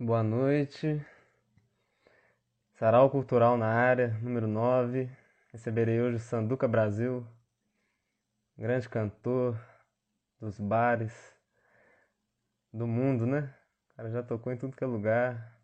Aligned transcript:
Boa 0.00 0.22
noite. 0.22 1.04
Sarau 2.74 3.10
Cultural 3.10 3.56
na 3.56 3.66
área, 3.66 4.16
número 4.22 4.46
9. 4.46 5.10
Receberei 5.50 6.00
hoje 6.00 6.18
o 6.18 6.20
Sanduca 6.20 6.68
Brasil, 6.68 7.26
grande 8.56 8.88
cantor 8.88 9.60
dos 10.40 10.60
bares 10.60 11.12
do 12.72 12.86
mundo, 12.86 13.26
né? 13.26 13.52
O 13.90 13.96
cara 13.96 14.10
já 14.10 14.22
tocou 14.22 14.52
em 14.52 14.56
tudo 14.56 14.76
que 14.76 14.84
é 14.84 14.86
lugar. 14.86 15.60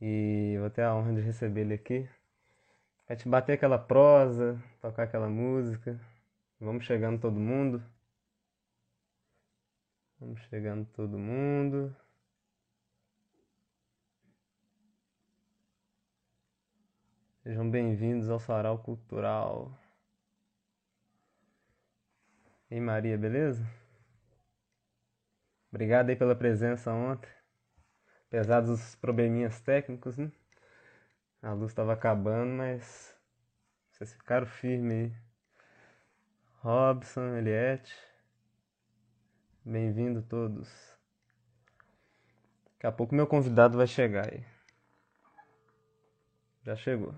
E 0.00 0.56
vou 0.58 0.70
ter 0.70 0.84
a 0.84 0.94
honra 0.94 1.12
de 1.12 1.20
receber 1.20 1.60
ele 1.60 1.74
aqui. 1.74 2.08
Vai 3.06 3.18
te 3.18 3.28
bater 3.28 3.52
aquela 3.52 3.78
prosa, 3.78 4.58
tocar 4.80 5.02
aquela 5.02 5.28
música. 5.28 6.00
Vamos 6.58 6.86
chegando 6.86 7.20
todo 7.20 7.38
mundo. 7.38 7.84
Vamos 10.18 10.40
chegando 10.48 10.86
todo 10.86 11.18
mundo. 11.18 11.94
Sejam 17.46 17.70
bem-vindos 17.70 18.28
ao 18.28 18.40
Sarau 18.40 18.76
Cultural. 18.76 19.70
E 22.68 22.80
Maria, 22.80 23.16
beleza? 23.16 23.64
Obrigado 25.70 26.10
aí 26.10 26.16
pela 26.16 26.34
presença 26.34 26.92
ontem. 26.92 27.30
Apesar 28.26 28.62
dos 28.62 28.96
probleminhas 28.96 29.60
técnicos, 29.60 30.18
né? 30.18 30.32
A 31.40 31.52
luz 31.52 31.70
estava 31.70 31.92
acabando, 31.92 32.50
mas 32.50 33.16
vocês 33.92 34.12
ficaram 34.12 34.48
firmes 34.48 35.12
aí. 35.12 35.16
Robson, 36.62 37.36
Eliette. 37.36 37.94
Bem-vindo 39.64 40.20
todos. 40.20 40.98
Daqui 42.72 42.88
a 42.88 42.90
pouco 42.90 43.14
meu 43.14 43.28
convidado 43.28 43.78
vai 43.78 43.86
chegar 43.86 44.34
aí. 44.34 44.44
Já 46.64 46.74
chegou. 46.74 47.14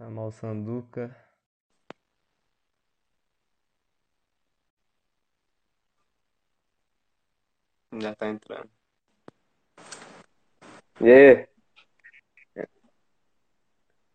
Amal 0.00 0.30
Sanduca. 0.30 1.14
Já 7.92 8.14
tá 8.14 8.28
entrando. 8.28 8.70
E 11.00 11.10
aí? 11.10 11.48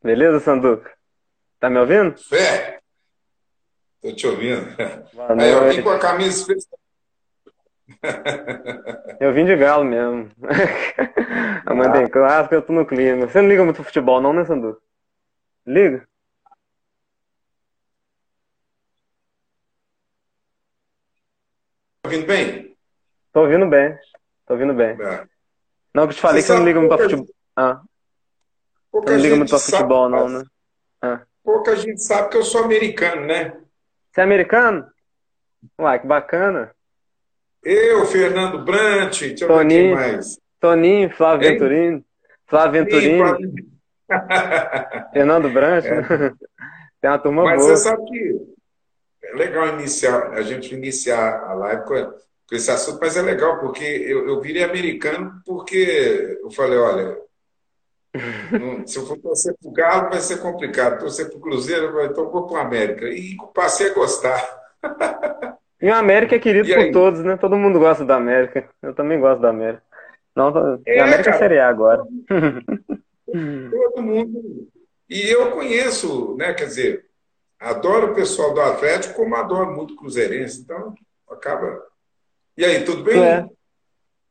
Beleza, 0.02 0.40
Sanduca? 0.40 0.98
Tá 1.60 1.70
me 1.70 1.80
ouvindo? 1.80 2.18
Fé! 2.18 2.80
Tô 4.02 4.16
te 4.16 4.26
ouvindo. 4.26 4.66
Boa 5.14 5.42
Aí 5.42 5.52
eu 5.52 5.70
vim 5.70 5.84
com 5.84 5.90
a 5.90 6.00
camisa 6.00 6.40
especial. 6.40 6.80
Eu 9.20 9.34
vim 9.34 9.46
de 9.46 9.56
galo 9.58 9.84
mesmo. 9.84 10.32
A 11.66 11.74
mãe 11.74 11.92
tem 11.92 12.10
clássico, 12.10 12.56
eu 12.56 12.62
tô 12.62 12.72
no 12.72 12.86
clima. 12.86 13.28
Você 13.28 13.42
não 13.42 13.50
liga 13.50 13.64
muito 13.64 13.78
pro 13.78 13.86
futebol, 13.86 14.22
não, 14.22 14.32
né, 14.32 14.46
Sanduca? 14.46 14.82
Liga? 15.66 16.08
Tá 22.02 22.10
ouvindo 22.10 22.26
bem? 22.28 22.78
Tô 23.32 23.42
ouvindo 23.42 23.68
bem. 23.70 23.98
Tô 24.46 24.54
ouvindo 24.54 24.74
bem. 24.74 25.02
É. 25.02 25.28
Não, 25.94 26.08
que 26.08 26.12
eu 26.12 26.16
te 26.16 26.22
falei 26.22 26.42
Você 26.42 26.48
que 26.48 26.48
você 26.48 26.54
não 26.54 26.60
sabe 26.60 26.66
liga 26.70 26.80
muito 26.80 26.96
pra 26.96 27.04
futebol. 27.04 27.36
Ah, 27.56 27.82
você 28.92 29.12
não 29.12 29.20
gente 29.20 29.36
muito 29.36 29.50
pra 29.50 29.58
sabe, 29.58 29.78
futebol, 29.78 30.10
não, 30.10 30.30
mas 30.30 30.34
né? 30.34 30.50
Ah. 31.02 31.22
Pouca 31.44 31.76
gente 31.76 32.02
sabe 32.02 32.30
que 32.30 32.38
eu 32.38 32.44
sou 32.44 32.64
americano, 32.64 33.26
né? 33.26 33.54
Você 34.12 34.22
é 34.22 34.24
americano? 34.24 34.88
Uai, 35.80 36.00
que 36.00 36.08
bacana. 36.08 36.76
Eu, 37.64 38.06
Fernando 38.06 38.64
Brant, 38.64 39.20
deixa 39.20 39.46
eu 39.46 39.48
ver 39.48 39.54
Toninho. 39.54 39.82
quem 39.82 39.94
mais. 39.94 40.38
Toninho, 40.60 41.10
Flávio 41.16 41.48
Hein? 41.48 41.54
Venturini. 41.54 42.06
Flávio 42.48 42.84
Venturini, 42.84 43.14
Ih, 43.14 43.73
Fernando 45.14 45.50
Branco. 45.50 45.88
Tem 47.02 47.10
uma 47.10 47.20
turma 47.20 47.44
Mas 47.44 47.62
boa. 47.62 47.76
você 47.76 47.84
sabe 47.84 48.06
que 48.06 48.54
é 49.24 49.36
legal 49.36 49.68
iniciar, 49.80 50.32
a 50.34 50.42
gente 50.42 50.74
iniciar 50.74 51.44
a 51.44 51.54
live 51.54 51.84
com, 51.86 51.96
com 52.50 52.56
esse 52.56 52.72
assunto, 52.72 53.00
mas 53.02 53.18
é 53.18 53.22
legal 53.22 53.60
porque 53.60 53.84
eu, 53.84 54.28
eu 54.28 54.42
virei 54.42 54.64
americano 54.64 55.42
porque 55.46 56.40
eu 56.42 56.52
falei, 56.52 56.78
olha, 56.78 57.18
não- 58.52 58.86
se 58.86 58.98
eu 58.98 59.06
for 59.06 59.18
torcer 59.18 59.56
pro 59.62 59.72
Galo 59.72 60.10
vai 60.10 60.20
ser 60.20 60.38
complicado, 60.38 61.00
torcer 61.00 61.30
pro 61.30 61.40
Cruzeiro, 61.40 62.00
então 62.06 62.30
vou 62.30 62.46
pro 62.48 62.58
América. 62.58 63.06
E 63.08 63.36
passei 63.54 63.90
a 63.92 63.94
gostar. 63.94 64.64
E 65.82 65.90
o 65.90 65.94
América 65.96 66.36
é 66.36 66.40
querido 66.40 66.70
E 66.70 66.74
por 66.74 66.80
aí? 66.84 66.92
todos, 66.92 67.24
né? 67.24 67.36
Todo 67.38 67.58
mundo 67.58 67.80
gosta 67.80 68.06
da 68.06 68.16
América. 68.16 68.70
Eu 68.82 68.94
também 68.94 69.20
gosto 69.20 69.42
da 69.42 69.50
América. 69.50 69.84
Não, 70.36 70.80
É, 70.86 71.00
a 71.00 71.04
América 71.06 71.30
é 71.30 71.34
cara. 71.34 71.38
Série 71.40 71.60
A 71.60 71.68
agora. 71.68 72.04
Todo 73.72 74.02
mundo. 74.04 74.68
E 75.10 75.22
eu 75.30 75.52
conheço, 75.52 76.36
né? 76.38 76.54
Quer 76.54 76.66
dizer, 76.66 77.06
adoro 77.60 78.12
o 78.12 78.16
pessoal 78.16 78.54
do 78.54 78.62
Atlético, 78.62 79.16
como 79.16 79.36
adoro 79.36 79.76
muito 79.76 79.96
Cruzeirense. 79.96 80.62
Então, 80.62 80.94
acaba. 81.30 81.82
E 82.58 82.64
aí, 82.64 82.84
tudo 82.86 83.04
bem? 83.04 83.24
É. 83.24 83.46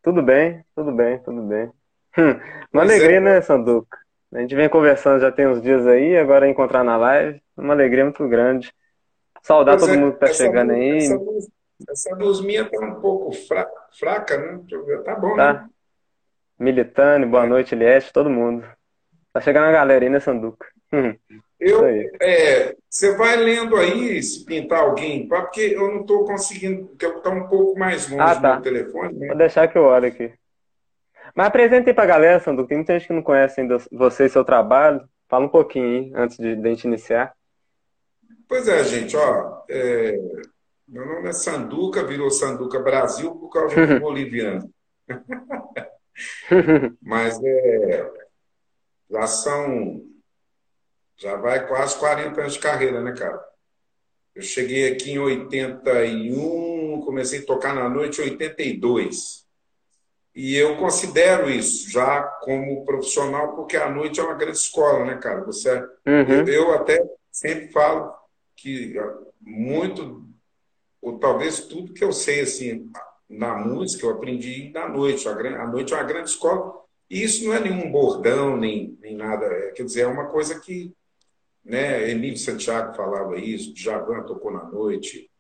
Tudo 0.03 0.23
bem, 0.23 0.65
tudo 0.75 0.93
bem, 0.93 1.19
tudo 1.21 1.43
bem. 1.43 1.71
Uma 2.17 2.41
Pois 2.73 2.91
alegria, 2.91 3.17
é. 3.19 3.21
né, 3.21 3.41
Sanduca? 3.41 3.99
A 4.35 4.41
gente 4.41 4.55
vem 4.55 4.69
conversando 4.69 5.21
já 5.21 5.31
tem 5.31 5.47
uns 5.47 5.61
dias 5.63 5.87
aí, 5.87 6.17
agora 6.17 6.49
encontrar 6.49 6.83
na 6.83 6.97
live, 6.97 7.41
uma 7.57 7.73
alegria 7.75 8.05
muito 8.05 8.27
grande. 8.29 8.73
Saudar 9.43 9.73
Pois 9.77 9.83
todo 9.87 9.95
é, 9.95 10.01
mundo 10.01 10.15
que 10.15 10.21
tá 10.21 10.33
chegando 10.33 10.73
luz- 10.73 10.81
aí. 10.81 10.97
Essa 10.99 11.15
luz, 11.17 11.49
essa 11.89 12.17
luz 12.17 12.41
minha 12.41 12.69
tá 12.69 12.79
um 12.85 12.95
pouco 13.01 13.33
fra- 13.33 13.71
fraca, 13.99 14.39
né? 14.39 14.61
Tá 15.05 15.15
bom, 15.17 15.37
né? 15.37 15.37
Tá? 15.55 15.69
Militane, 16.59 17.27
boa 17.27 17.47
noite, 17.47 17.75
Eliette, 17.75 18.13
todo 18.13 18.31
mundo. 18.31 18.65
Tá 19.33 19.41
chegando 19.41 19.65
a 19.67 19.73
galera 19.73 20.05
aí, 20.05 20.11
né, 20.11 20.21
Sanduca? 20.21 20.67
Hum, 20.93 21.15
Eu, 21.59 21.85
aí. 21.85 22.11
é, 22.21 22.77
você 22.89 23.17
vai 23.17 23.37
lendo 23.37 23.77
aí, 23.77 24.23
se 24.23 24.45
pintar 24.45 24.81
alguém, 24.81 25.27
porque 25.27 25.61
eu 25.61 25.89
não 25.91 26.01
estou 26.03 26.25
conseguindo, 26.25 26.89
porque 26.89 27.07
eu 27.07 27.17
estou 27.17 27.33
um 27.33 27.49
pouco 27.49 27.79
mais 27.79 28.09
longe 28.11 28.23
Ah, 28.23 28.35
do 28.35 28.43
tá. 28.43 28.53
meu 28.55 28.63
telefone, 28.63 29.15
né? 29.19 29.29
Vou 29.29 29.37
deixar 29.37 29.69
que 29.69 29.79
eu 29.79 29.85
olho 29.85 30.07
aqui. 30.09 30.33
Mas 31.35 31.47
apresenta 31.47 31.89
aí 31.89 31.95
pra 31.95 32.05
galera, 32.05 32.41
Sanduca. 32.41 32.69
Tem 32.69 32.79
muita 32.79 32.93
gente 32.99 33.07
que 33.07 33.13
não 33.15 33.23
conhece 33.23 33.61
ainda 33.61 33.79
você 33.91 34.27
e 34.27 34.29
seu 34.29 34.45
trabalho. 34.45 35.03
Fala 35.29 35.47
um 35.47 35.49
pouquinho 35.49 35.87
aí, 35.87 36.13
antes 36.15 36.37
de, 36.37 36.55
de 36.57 36.67
a 36.69 36.71
gente 36.71 36.85
iniciar. 36.87 37.33
Pois 38.47 38.69
é, 38.69 38.85
gente, 38.85 39.17
ó, 39.17 39.63
é, 39.71 40.13
meu 40.87 41.07
nome 41.07 41.31
é 41.31 41.33
Sanduca, 41.33 42.05
virou 42.05 42.31
Sanduca 42.31 42.79
Brasil 42.81 43.35
por 43.37 43.49
causa 43.49 43.75
do 43.87 43.99
boliviano. 44.01 44.71
Mas 47.01 47.43
é, 47.43 48.11
já 49.13 49.27
são, 49.27 50.03
já 51.19 51.37
vai 51.37 51.67
quase 51.69 51.97
40 51.99 52.41
anos 52.41 52.55
de 52.55 52.59
carreira, 52.59 53.03
né, 53.03 53.13
cara? 53.13 53.39
Eu 54.35 54.41
cheguei 54.43 54.91
aqui 54.91 55.13
em 55.13 55.19
81, 55.19 57.03
comecei 57.05 57.41
a 57.41 57.47
tocar 57.47 57.75
na 57.75 57.89
noite 57.91 58.21
em 58.23 58.25
82. 58.25 59.43
E 60.35 60.57
eu 60.57 60.79
considero 60.79 61.51
isso 61.51 61.91
já 61.91 62.23
como 62.23 62.87
profissional, 62.87 63.55
porque 63.55 63.77
a 63.77 63.91
noite 63.91 64.19
é 64.19 64.23
uma 64.23 64.35
grande 64.35 64.57
escola, 64.57 65.05
né, 65.05 65.17
cara? 65.19 65.45
Você, 65.45 65.71
Uhum. 66.07 66.49
eu, 66.49 66.73
até 66.73 66.99
sempre 67.31 67.71
falo 67.71 68.15
que 68.57 68.95
muito, 69.39 70.25
ou 71.03 71.19
talvez 71.19 71.61
tudo 71.61 71.93
que 71.93 72.03
eu 72.03 72.13
sei 72.13 72.41
assim 72.41 72.91
na 73.29 73.55
música, 73.57 74.07
eu 74.07 74.11
aprendi 74.13 74.71
na 74.73 74.89
noite. 74.89 75.29
A 75.29 75.67
noite 75.67 75.93
é 75.93 75.97
uma 75.97 76.03
grande 76.05 76.31
escola. 76.31 76.82
E 77.13 77.23
isso 77.23 77.45
não 77.45 77.53
é 77.53 77.61
nenhum 77.61 77.93
bordão, 77.93 78.57
nem, 78.57 78.97
nem 79.03 79.15
nada. 79.15 79.45
É, 79.45 79.73
quer 79.73 79.85
dizer, 79.85 80.01
é 80.01 80.07
uma 80.07 80.31
coisa 80.31 80.59
que 80.59 80.91
né, 81.63 82.11
Emílio 82.11 82.39
Santiago 82.39 82.97
falava 82.97 83.37
isso, 83.37 83.75
Djavan 83.75 84.23
tocou 84.23 84.51
na 84.51 84.65
noite, 84.65 85.31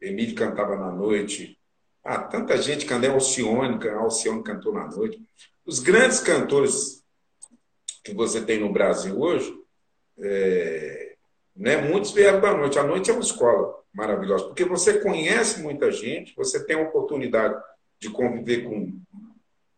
Emílio 0.00 0.34
cantava 0.34 0.74
na 0.74 0.90
noite. 0.90 1.58
Ah, 2.02 2.18
tanta 2.18 2.56
gente 2.56 2.86
cantou, 2.86 3.10
Alcione, 3.10 3.86
Alcione 3.90 4.42
cantou 4.42 4.72
na 4.72 4.88
noite. 4.88 5.20
Os 5.66 5.80
grandes 5.80 6.18
cantores 6.18 7.04
que 8.02 8.14
você 8.14 8.40
tem 8.40 8.58
no 8.58 8.72
Brasil 8.72 9.20
hoje, 9.20 9.54
é, 10.18 11.14
né, 11.54 11.76
muitos 11.76 12.12
vieram 12.12 12.40
da 12.40 12.56
noite. 12.56 12.78
A 12.78 12.84
noite 12.84 13.10
é 13.10 13.12
uma 13.12 13.20
escola 13.20 13.78
maravilhosa, 13.92 14.46
porque 14.46 14.64
você 14.64 14.98
conhece 14.98 15.60
muita 15.60 15.92
gente, 15.92 16.34
você 16.34 16.64
tem 16.64 16.76
a 16.76 16.88
oportunidade 16.88 17.62
de 18.00 18.08
conviver 18.08 18.64
com, 18.64 18.98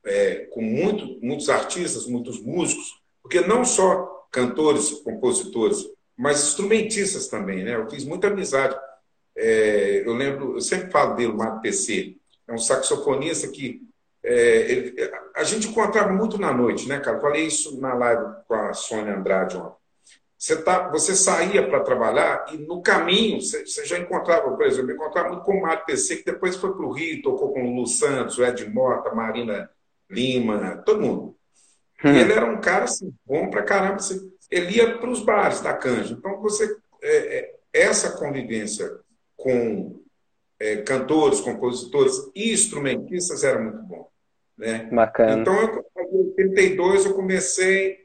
é, 0.04 0.46
com 0.50 0.62
muito, 0.62 1.18
muitos 1.20 1.48
artistas, 1.48 2.06
muitos 2.06 2.40
músicos, 2.40 3.00
porque 3.22 3.40
não 3.40 3.64
só 3.64 4.26
cantores, 4.30 4.90
compositores, 4.90 5.86
mas 6.16 6.42
instrumentistas 6.42 7.28
também. 7.28 7.64
Né? 7.64 7.74
Eu 7.74 7.88
fiz 7.88 8.04
muita 8.04 8.28
amizade. 8.28 8.76
É, 9.36 10.02
eu 10.04 10.14
lembro, 10.14 10.56
eu 10.56 10.60
sempre 10.60 10.90
falo 10.90 11.14
dele, 11.14 11.32
o 11.32 11.36
Marco 11.36 11.60
PC, 11.60 12.16
é 12.46 12.52
um 12.52 12.58
saxofonista 12.58 13.48
que 13.48 13.80
é, 14.22 14.70
ele, 14.70 15.10
a 15.36 15.44
gente 15.44 15.68
encontrava 15.68 16.12
muito 16.12 16.38
na 16.38 16.52
noite, 16.52 16.88
né, 16.88 16.98
cara? 16.98 17.20
Falei 17.20 17.46
isso 17.46 17.78
na 17.80 17.94
live 17.94 18.36
com 18.48 18.54
a 18.54 18.72
Sônia 18.72 19.14
Andrade 19.14 19.56
ontem. 19.56 19.76
você, 20.38 20.62
tá, 20.62 20.88
você 20.88 21.14
saía 21.14 21.66
para 21.68 21.80
trabalhar 21.80 22.46
e 22.52 22.56
no 22.56 22.80
caminho 22.82 23.40
você, 23.40 23.66
você, 23.66 23.84
já 23.84 23.98
encontrava, 23.98 24.50
por 24.50 24.64
exemplo, 24.64 24.90
eu 24.90 24.96
encontrava 24.96 25.28
muito 25.28 25.44
com 25.44 25.58
o 25.58 25.62
Mário 25.62 25.84
PC, 25.84 26.16
que 26.16 26.24
depois 26.24 26.56
foi 26.56 26.72
para 26.72 26.86
o 26.86 26.92
Rio, 26.92 27.22
tocou 27.22 27.52
com 27.52 27.66
o 27.66 27.76
Lu 27.76 27.86
Santos, 27.86 28.38
o 28.38 28.44
Ed 28.44 28.66
Mota, 28.70 29.14
Marina 29.14 29.70
Lima, 30.10 30.82
todo 30.84 31.00
mundo. 31.00 31.36
Hum. 32.04 32.14
Ele 32.14 32.32
era 32.32 32.44
um 32.44 32.60
cara 32.60 32.84
assim, 32.84 33.14
bom 33.24 33.48
pra 33.50 33.62
caramba. 33.62 33.96
Assim, 33.96 34.30
ele 34.50 34.76
ia 34.76 34.98
para 34.98 35.10
os 35.10 35.22
bares 35.22 35.60
da 35.60 35.72
Canja. 35.74 36.14
Então, 36.14 36.40
você, 36.40 36.76
é, 37.02 37.38
é, 37.38 37.54
essa 37.72 38.16
convivência 38.18 38.90
com 39.36 40.00
é, 40.60 40.76
cantores, 40.78 41.40
compositores 41.40 42.14
e 42.34 42.52
instrumentistas 42.52 43.42
era 43.44 43.58
muito 43.58 43.82
bom. 43.82 44.08
Né? 44.56 44.88
Bacana. 44.92 45.40
Então, 45.40 45.54
eu, 45.60 45.84
em 46.12 46.28
82, 46.28 47.06
eu 47.06 47.14
comecei 47.14 48.04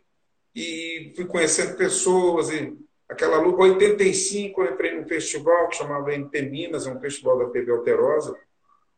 e 0.55 1.13
fui 1.15 1.25
conhecendo 1.25 1.77
pessoas. 1.77 2.49
E 2.49 2.75
aquela 3.07 3.39
luta, 3.39 3.63
85, 3.63 4.63
eu 4.63 4.73
entrei 4.73 4.95
num 4.95 5.07
festival 5.07 5.67
que 5.67 5.77
chamava 5.77 6.13
MP 6.13 6.41
Minas, 6.43 6.87
é 6.87 6.91
um 6.91 6.99
festival 6.99 7.37
da 7.37 7.49
TV 7.49 7.71
Alterosa. 7.71 8.35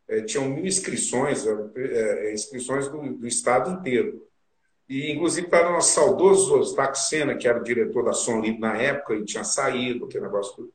É, 0.08 0.20
tinham 0.22 0.48
mil 0.48 0.66
inscrições, 0.66 1.46
é, 1.46 2.28
é, 2.28 2.34
inscrições 2.34 2.88
do, 2.88 3.00
do 3.14 3.26
estado 3.26 3.70
inteiro. 3.70 4.26
E, 4.88 5.12
inclusive, 5.12 5.46
para 5.46 5.70
o 5.70 5.72
nosso 5.72 5.94
saudoso 5.94 6.58
Ostaco 6.58 6.98
Sena, 6.98 7.34
que 7.34 7.48
era 7.48 7.60
o 7.60 7.64
diretor 7.64 8.04
da 8.04 8.12
Som 8.12 8.40
Livre 8.40 8.60
na 8.60 8.76
época, 8.76 9.14
e 9.14 9.24
tinha 9.24 9.44
saído, 9.44 10.04
aquele 10.04 10.24
negócio 10.24 10.54
tudo. 10.54 10.72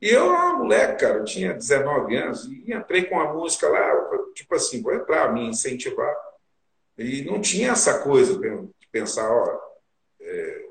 E 0.00 0.10
eu, 0.10 0.30
ah, 0.30 0.58
moleque, 0.58 1.00
cara, 1.00 1.24
tinha 1.24 1.54
19 1.54 2.14
anos, 2.16 2.44
e 2.44 2.72
entrei 2.72 3.04
com 3.04 3.18
a 3.18 3.32
música 3.32 3.68
lá, 3.68 3.90
tipo 4.34 4.54
assim, 4.54 4.82
vou 4.82 4.92
entrar, 4.92 5.32
me 5.32 5.48
incentivar. 5.48 6.14
E 6.98 7.24
não 7.24 7.40
tinha 7.40 7.70
essa 7.70 8.00
coisa 8.00 8.38
de 8.38 8.88
pensar, 8.92 9.30
ó, 9.30 9.58
é, 10.20 10.64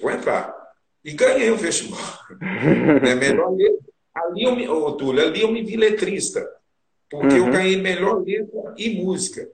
vou 0.00 0.10
entrar. 0.10 0.54
E 1.02 1.12
ganhei 1.12 1.50
o 1.50 1.58
festival. 1.58 1.98
é 3.08 3.14
melhor 3.14 3.54
letra. 3.54 3.88
Ali 4.14 4.44
eu 4.44 4.54
me, 4.54 4.68
oh, 4.68 4.92
Túlio, 4.92 5.22
ali 5.22 5.40
eu 5.40 5.50
me 5.50 5.62
vi 5.62 5.76
letrista, 5.76 6.46
porque 7.10 7.38
uhum. 7.38 7.46
eu 7.46 7.52
ganhei 7.52 7.80
melhor 7.80 8.22
letra 8.22 8.74
e 8.76 9.02
música. 9.02 9.48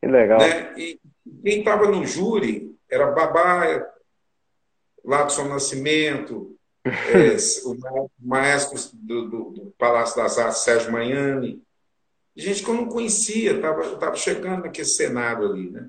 Que 0.00 0.06
legal. 0.06 0.38
Né? 0.38 0.74
E, 0.78 1.00
quem 1.42 1.60
estava 1.60 1.88
no 1.88 2.04
júri 2.04 2.74
era 2.90 3.10
Babá, 3.12 3.86
Latson 5.04 5.48
Nascimento, 5.48 6.56
é, 6.84 7.36
o 7.64 8.10
maestro 8.18 8.78
do, 8.94 9.28
do, 9.28 9.50
do, 9.50 9.74
Palácio 9.78 10.16
das 10.16 10.38
Artes, 10.38 10.62
Sérgio 10.62 10.92
Manhani. 10.92 11.62
Gente 12.34 12.62
que 12.62 12.70
eu 12.70 12.74
não 12.74 12.88
conhecia, 12.88 13.52
estava 13.52 13.96
tava 13.96 14.16
chegando 14.16 14.62
naquele 14.62 14.86
cenário 14.86 15.50
ali. 15.50 15.70
Né? 15.70 15.88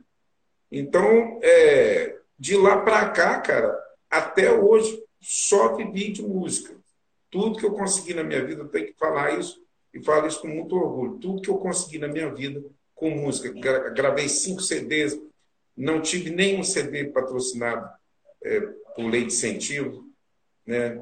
Então, 0.72 1.40
é, 1.42 2.18
de 2.38 2.58
lá 2.58 2.81
para 2.81 3.10
cá, 3.10 3.40
cara, 3.40 3.78
até 4.10 4.52
hoje, 4.52 5.02
só 5.22 5.75
vivi 5.75 6.12
de 6.12 6.22
música. 6.22 6.75
Tudo 7.30 7.58
que 7.58 7.66
eu 7.66 7.72
consegui 7.72 8.13
na 8.13 8.24
minha 8.24 8.44
vida, 8.44 8.62
eu 8.62 8.68
tenho 8.68 8.88
que 8.88 8.98
falar 8.98 9.38
isso, 9.40 9.62
e 9.93 10.03
falo 10.03 10.27
isso 10.27 10.41
com 10.41 10.47
muito 10.47 10.75
orgulho. 10.75 11.19
Tudo 11.19 11.41
que 11.41 11.49
eu 11.49 11.57
consegui 11.57 11.99
na 11.99 12.07
minha 12.07 12.33
vida 12.33 12.63
com 12.95 13.09
música. 13.09 13.51
Gravei 13.91 14.29
cinco 14.29 14.61
CDs, 14.61 15.19
não 15.75 16.01
tive 16.01 16.29
nenhum 16.29 16.63
CD 16.63 17.05
patrocinado 17.05 17.89
é, 18.43 18.59
por 18.95 19.05
lei 19.05 19.21
de 19.21 19.33
incentivo, 19.33 20.05
né? 20.65 21.01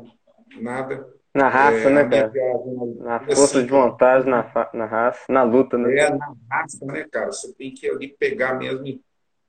nada. 0.57 1.07
Na 1.33 1.47
raça, 1.47 1.77
é, 1.77 1.89
né, 1.89 2.09
cara? 2.09 2.27
Viagem, 2.27 2.95
na 2.97 3.19
força 3.19 3.44
assim, 3.44 3.65
de 3.65 3.71
vontade, 3.71 4.27
na, 4.27 4.69
na 4.74 4.86
raça, 4.86 5.25
na 5.30 5.44
luta, 5.44 5.77
né? 5.77 5.95
É, 5.95 6.09
na 6.09 6.33
raça, 6.50 6.86
né, 6.86 7.06
cara? 7.09 7.31
Você 7.31 7.53
tem 7.53 7.71
que 7.71 7.88
ali 7.88 8.07
pegar 8.07 8.56
mesmo. 8.56 9.00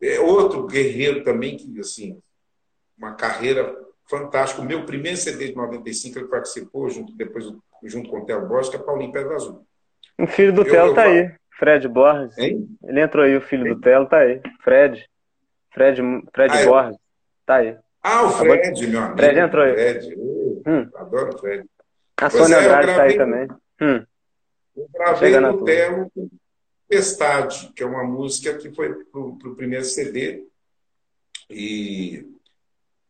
É 0.00 0.20
outro 0.20 0.66
guerreiro 0.66 1.24
também 1.24 1.56
que, 1.56 1.80
assim, 1.80 2.20
uma 2.96 3.14
carreira 3.14 3.74
fantástica. 4.08 4.60
O 4.60 4.64
meu 4.64 4.84
primeiro 4.84 5.16
CD 5.16 5.48
de 5.48 5.56
95, 5.56 6.18
ele 6.18 6.28
participou, 6.28 6.90
junto, 6.90 7.14
depois 7.14 7.46
junto 7.84 8.10
com 8.10 8.18
o 8.20 8.26
Theo 8.26 8.46
Borges, 8.46 8.70
que 8.70 8.76
é 8.76 8.78
Paulinho 8.78 9.12
Pedro 9.12 9.64
O 10.18 10.26
filho 10.26 10.52
do 10.52 10.64
Theo 10.64 10.94
tá 10.94 11.04
aí, 11.04 11.32
Fred 11.58 11.88
Borges. 11.88 12.36
Hein? 12.38 12.68
Ele 12.84 13.00
entrou 13.00 13.24
aí, 13.24 13.36
o 13.36 13.40
filho 13.40 13.66
Hein? 13.66 13.74
do 13.74 13.80
Theo 13.80 14.06
tá 14.06 14.18
aí. 14.18 14.40
Fred. 14.62 15.08
Fred, 15.72 16.02
Fred 16.34 16.54
ah, 16.54 16.60
é? 16.60 16.66
Borges. 16.66 16.96
Tá 17.46 17.54
aí. 17.56 17.76
Ah, 18.02 18.24
o 18.24 18.30
Fred, 18.30 18.86
meu 18.86 19.02
amigo. 19.02 19.18
Fred 19.18 19.38
entrou 19.38 19.64
aí. 19.64 19.74
Fred. 19.74 20.16
hum. 20.66 20.90
Adoro 20.94 21.34
o 21.34 21.38
Fred. 21.38 21.64
A 22.16 22.30
Sônia 22.30 22.56
é, 22.56 22.58
Andrade 22.66 22.94
tá 22.94 23.02
aí 23.02 23.16
também. 23.16 23.48
Hum. 23.80 24.04
Eu 24.76 24.88
gravei 24.92 25.38
no 25.40 25.64
Telo 25.64 26.10
Tempestade, 26.88 27.72
que 27.74 27.82
é 27.82 27.86
uma 27.86 28.04
música 28.04 28.54
que 28.58 28.70
foi 28.74 29.04
para 29.04 29.20
o 29.20 29.54
primeiro 29.56 29.84
CD. 29.84 30.44
E, 31.48 32.26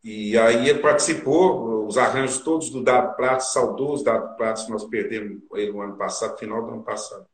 e 0.03 0.39
aí 0.39 0.69
ele 0.69 0.79
participou, 0.79 1.87
os 1.87 1.99
arranjos 1.99 2.39
todos 2.39 2.71
do 2.71 2.83
Dado 2.83 3.17
Pratos, 3.17 3.53
saudoso 3.53 4.05
Dado 4.05 4.37
Pratos, 4.37 4.69
nós 4.69 4.85
perdemos 4.85 5.43
ele 5.55 5.73
no 5.73 5.83
ano 5.83 5.97
passado, 5.97 6.39
final 6.39 6.65
do 6.65 6.73
ano 6.73 6.83
passado. 6.83 7.27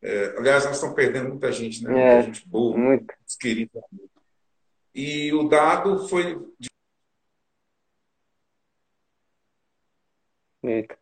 É, 0.00 0.34
aliás, 0.36 0.64
nós 0.64 0.74
estamos 0.74 0.96
perdendo 0.96 1.28
muita 1.28 1.52
gente, 1.52 1.84
né? 1.84 1.92
É, 1.92 2.14
muita 2.14 2.32
gente 2.32 2.48
boa, 2.48 2.76
muito. 2.76 3.14
querida. 3.38 3.80
E 4.94 5.32
o 5.32 5.48
dado 5.48 6.08
foi. 6.08 6.38
Eita. 10.64 10.98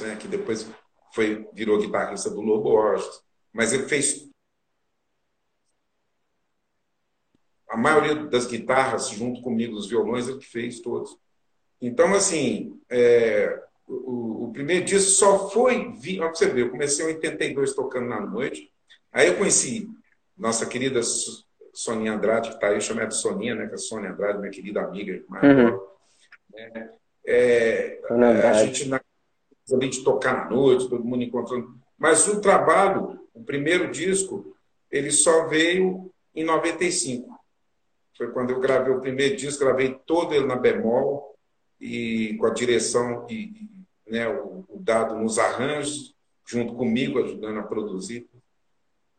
Né, 0.00 0.16
que 0.16 0.28
depois 0.28 0.70
foi, 1.12 1.48
virou 1.52 1.80
guitarrista 1.80 2.30
do 2.30 2.40
Lobo 2.40 2.68
Orges. 2.68 3.22
Mas 3.52 3.72
ele 3.72 3.88
fez. 3.88 4.28
A 7.76 7.78
maioria 7.78 8.14
das 8.14 8.46
guitarras, 8.46 9.10
junto 9.10 9.42
comigo, 9.42 9.76
os 9.76 9.86
violões, 9.86 10.26
ele 10.26 10.38
que 10.38 10.46
fez 10.46 10.80
todos. 10.80 11.14
Então, 11.78 12.14
assim, 12.14 12.80
é, 12.88 13.62
o, 13.86 14.44
o, 14.44 14.50
primeiro 14.50 14.82
disco 14.82 15.10
só 15.10 15.50
foi. 15.50 15.92
Olha 16.18 16.28
você 16.30 16.46
ver, 16.46 16.62
eu 16.62 16.70
comecei 16.70 17.04
em 17.04 17.16
82 17.16 17.74
tocando 17.74 18.08
na 18.08 18.18
noite. 18.18 18.72
Aí 19.12 19.28
eu 19.28 19.36
conheci 19.36 19.86
nossa 20.34 20.64
querida 20.64 21.02
Soninha 21.74 22.14
Andrade, 22.14 22.48
que 22.48 22.54
está 22.54 22.68
aí, 22.68 22.80
chamada 22.80 23.08
de 23.08 23.16
Soninha, 23.16 23.54
né? 23.54 23.66
Que 23.66 23.72
é 23.72 23.74
a 23.74 23.78
Sônia 23.78 24.10
Andrade, 24.10 24.38
minha 24.38 24.50
querida 24.50 24.80
amiga. 24.80 25.22
Uhum. 25.42 25.78
É, 26.54 26.88
é, 27.26 28.00
a 28.08 28.64
gente 28.64 28.88
na 28.88 28.98
ali 29.70 29.90
de 29.90 30.02
tocar 30.02 30.44
na 30.44 30.48
noite, 30.48 30.88
todo 30.88 31.04
mundo 31.04 31.22
encontrando. 31.22 31.78
Mas 31.98 32.26
o 32.26 32.40
trabalho, 32.40 33.20
o 33.34 33.44
primeiro 33.44 33.90
disco, 33.90 34.56
ele 34.90 35.10
só 35.10 35.46
veio 35.46 36.10
em 36.34 36.42
95. 36.42 37.36
Foi 38.16 38.30
quando 38.30 38.50
eu 38.50 38.60
gravei 38.60 38.92
o 38.92 39.00
primeiro 39.00 39.36
disco, 39.36 39.64
gravei 39.64 39.98
todo 40.06 40.34
ele 40.34 40.46
na 40.46 40.56
bemol 40.56 41.36
e 41.80 42.36
com 42.38 42.46
a 42.46 42.50
direção 42.50 43.26
e, 43.28 43.68
né, 44.06 44.26
o, 44.28 44.64
o 44.68 44.78
dado 44.80 45.16
nos 45.16 45.38
arranjos, 45.38 46.14
junto 46.46 46.74
comigo, 46.74 47.18
ajudando 47.18 47.58
a 47.58 47.62
produzir. 47.62 48.26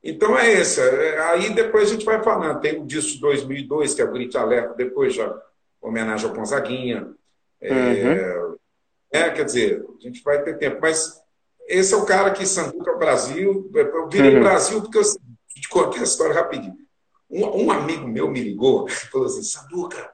Então 0.03 0.37
é 0.37 0.51
esse. 0.51 0.79
É, 0.81 1.19
aí 1.19 1.53
depois 1.53 1.89
a 1.89 1.93
gente 1.93 2.05
vai 2.05 2.23
falando. 2.23 2.59
Tem 2.59 2.79
o 2.79 2.85
disco 2.85 3.13
de 3.13 3.19
2002, 3.19 3.93
que 3.93 4.01
é 4.01 4.05
o 4.05 4.11
Grito 4.11 4.37
Alerta, 4.37 4.73
depois 4.73 5.13
já 5.13 5.37
homenagem 5.81 6.29
ao 6.29 6.35
Gonzaguinha. 6.35 7.13
É, 7.59 7.73
uhum. 7.73 8.55
é, 9.11 9.29
quer 9.31 9.43
dizer, 9.43 9.85
a 9.99 10.01
gente 10.01 10.23
vai 10.23 10.41
ter 10.43 10.57
tempo. 10.57 10.79
Mas 10.81 11.21
esse 11.67 11.93
é 11.93 11.97
o 11.97 12.05
cara 12.05 12.31
que 12.31 12.45
Sanduca 12.45 12.95
Brasil. 12.95 13.69
Eu 13.73 14.07
virei 14.07 14.35
uhum. 14.35 14.43
Brasil 14.43 14.81
porque 14.81 14.97
eu 14.97 15.03
te 15.03 15.69
contei 15.69 15.99
a 15.99 16.05
história 16.05 16.33
rapidinho. 16.33 16.86
Um, 17.29 17.65
um, 17.65 17.71
amigo 17.71 18.07
meu 18.07 18.29
me 18.29 18.41
ligou 18.41 18.87
e 18.87 18.91
falou 19.11 19.27
assim: 19.27 19.43
Sanduca, 19.43 20.13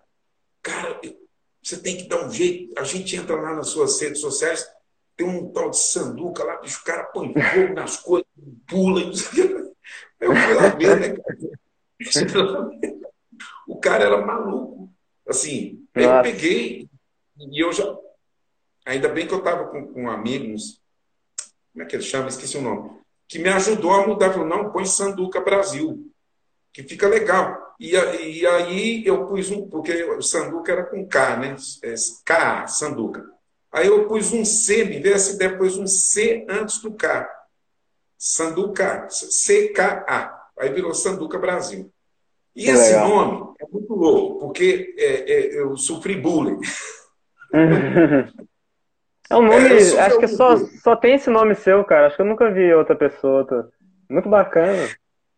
cara, 0.62 1.00
você 1.62 1.77
tem 1.77 1.98
que 1.98 2.08
dar 2.08 2.25
um 2.25 2.32
jeito. 2.32 2.74
A 2.77 2.84
gente 2.84 3.15
entra 3.15 3.36
lá 3.36 3.55
nas 3.55 3.70
suas 3.70 4.00
redes 4.01 4.20
sociais, 4.20 4.67
tem 5.15 5.27
um 5.27 5.51
tal 5.51 5.70
de 5.70 5.77
Sanduca 5.77 6.43
lá, 6.43 6.60
bicho, 6.60 6.82
o 6.82 6.84
cara 6.84 7.03
põe 7.05 7.34
fogo 7.34 7.74
nas 7.75 7.98
coisas, 7.98 8.27
pula. 8.67 9.05
Não 9.05 9.13
sei 9.13 9.46
o 9.46 9.48
que. 9.58 9.74
Eu 10.20 10.36
fui 10.36 10.53
lá 10.53 10.67
ver, 10.70 11.00
né, 11.00 11.15
cara? 11.15 11.38
O 13.65 13.79
cara 13.79 14.03
era 14.03 14.25
maluco. 14.25 14.91
Assim, 15.27 15.88
eu 15.96 16.22
peguei 16.22 16.89
e 17.38 17.63
eu 17.63 17.72
já. 17.72 17.98
Ainda 18.86 19.08
bem 19.08 19.25
que 19.25 19.34
eu 19.34 19.39
estava 19.39 19.67
com, 19.67 19.88
com 19.88 20.10
amigos, 20.10 20.82
como 21.72 21.84
é 21.84 21.86
que 21.88 21.96
ele 21.96 22.03
chama? 22.03 22.27
Esqueci 22.27 22.58
o 22.58 22.62
nome. 22.62 22.91
Que 23.27 23.39
me 23.39 23.50
ajudou 23.50 23.91
a 23.91 24.05
mudar. 24.05 24.32
Falou, 24.32 24.48
não, 24.48 24.72
põe 24.72 24.86
Sanduca 24.86 25.39
Brasil, 25.39 26.12
que 26.74 26.84
fica 26.84 27.08
legal. 27.08 27.75
E, 27.80 27.92
e 27.92 28.46
aí 28.46 29.06
eu 29.06 29.27
pus 29.27 29.51
um, 29.51 29.70
porque 29.70 30.03
o 30.03 30.22
Sanduca 30.22 30.72
era 30.72 30.84
com 30.84 31.08
K, 31.08 31.38
né? 31.38 31.56
É, 31.84 31.94
K, 32.25 32.68
Sanduca. 32.68 33.24
Aí 33.72 33.88
eu 33.88 34.08
pus 34.08 34.32
um 34.34 34.44
C, 34.44 34.84
me 34.84 35.00
veio 35.00 35.15
essa 35.15 35.34
ideia, 35.36 35.58
pus 35.58 35.77
um 35.77 35.88
C 35.88 36.46
antes 36.50 36.82
do 36.82 36.92
K. 36.94 37.30
Sanduca, 38.18 39.08
CKA. 39.08 40.34
Aí 40.58 40.70
virou 40.70 40.94
Sanduca 40.94 41.38
Brasil. 41.38 41.92
E 42.56 42.70
esse 42.70 42.94
Legal. 42.94 43.10
nome 43.10 43.53
é 43.60 43.65
muito 43.72 43.94
louco, 43.94 44.39
porque 44.39 44.96
é, 44.98 45.32
é, 45.32 45.60
eu 45.60 45.75
sofri 45.77 46.15
bullying. 46.15 46.60
É 49.30 49.36
um 49.38 49.42
nome, 49.42 49.68
é, 49.68 50.00
acho 50.01 50.20
que 50.20 50.27
só, 50.27 50.58
só 50.58 50.96
tem 50.96 51.15
esse 51.15 51.30
nome 51.30 51.56
seu, 51.56 51.84
cara. 51.86 52.06
Acho 52.06 52.18
que 52.18 52.22
eu 52.22 52.25
nunca 52.25 52.51
vi 52.51 52.72
outra 52.72 52.96
pessoa. 52.96 53.72
Muito 54.08 54.30
bacana. 54.30 54.88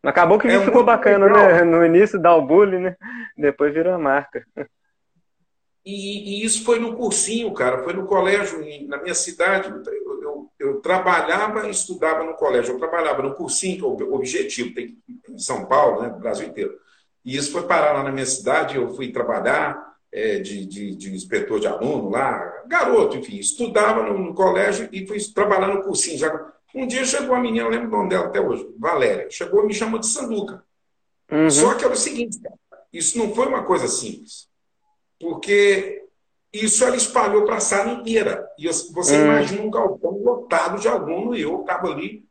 Acabou 0.05 0.37
que 0.37 0.47
é 0.47 0.59
ficou 0.59 0.83
bacana, 0.83 1.25
legal. 1.25 1.47
né? 1.47 1.63
No 1.63 1.83
início 1.85 2.21
dá 2.21 2.35
o 2.35 2.45
bullying, 2.45 2.79
né? 2.79 2.95
Depois 3.37 3.73
virou 3.73 3.93
a 3.93 3.97
marca. 3.97 4.45
E, 5.85 6.41
e, 6.41 6.45
isso 6.45 6.63
foi 6.63 6.79
no 6.79 6.95
cursinho, 6.95 7.53
cara. 7.53 7.83
Foi 7.83 7.93
no 7.93 8.05
colégio, 8.05 8.59
na 8.87 9.01
minha 9.01 9.13
cidade. 9.13 9.69
Eu, 9.69 10.21
eu, 10.21 10.51
eu, 10.59 10.81
trabalhava 10.81 11.67
e 11.67 11.71
estudava 11.71 12.23
no 12.23 12.33
colégio. 12.33 12.73
Eu 12.73 12.79
trabalhava 12.79 13.21
no 13.21 13.35
cursinho, 13.35 13.77
que 13.95 14.03
é 14.03 14.05
o 14.05 14.13
objetivo, 14.13 14.73
tem 14.73 14.97
em 15.29 15.37
São 15.37 15.65
Paulo, 15.65 16.01
né? 16.01 16.09
No 16.09 16.19
Brasil 16.19 16.47
inteiro. 16.47 16.73
E 17.23 17.35
isso 17.35 17.51
foi 17.51 17.63
parar 17.63 17.93
lá 17.93 18.03
na 18.03 18.11
minha 18.11 18.25
cidade. 18.25 18.75
Eu 18.75 18.93
fui 18.95 19.11
trabalhar 19.11 19.95
é, 20.11 20.39
de, 20.39 20.65
de, 20.65 20.95
de, 20.95 21.13
inspetor 21.13 21.59
de 21.59 21.67
aluno 21.67 22.09
lá, 22.09 22.63
garoto, 22.67 23.17
enfim. 23.17 23.37
Estudava 23.37 24.03
no, 24.03 24.17
no 24.17 24.33
colégio 24.33 24.89
e 24.91 25.05
fui 25.05 25.19
trabalhar 25.33 25.67
no 25.67 25.83
cursinho. 25.83 26.17
Já 26.17 26.53
um 26.75 26.85
dia 26.85 27.05
chegou 27.05 27.29
uma 27.29 27.41
menina, 27.41 27.65
eu 27.65 27.69
lembro 27.69 27.87
o 27.87 27.91
nome 27.91 28.09
dela 28.09 28.25
até 28.25 28.41
hoje, 28.41 28.67
Valéria. 28.77 29.29
Chegou 29.29 29.63
e 29.63 29.67
me 29.67 29.73
chamou 29.73 29.97
de 29.97 30.07
Sanduca. 30.07 30.63
Uhum. 31.31 31.49
Só 31.49 31.73
que 31.73 31.85
era 31.85 31.93
o 31.93 31.97
seguinte, 31.97 32.39
cara, 32.39 32.55
isso 32.91 33.17
não 33.17 33.33
foi 33.33 33.47
uma 33.47 33.63
coisa 33.63 33.87
simples. 33.87 34.49
Porque 35.19 36.03
isso 36.51 36.83
ela 36.83 36.97
espalhou 36.97 37.45
para 37.45 37.55
a 37.55 37.61
sala 37.61 37.93
inteira. 37.93 38.45
E 38.59 38.67
você 38.67 39.15
uhum. 39.15 39.23
imagina 39.23 39.61
um 39.61 39.71
galpão 39.71 40.21
lotado 40.21 40.79
de 40.79 40.87
aluno 40.87 41.33
e 41.33 41.41
eu 41.41 41.61
estava 41.61 41.87
ali. 41.87 42.25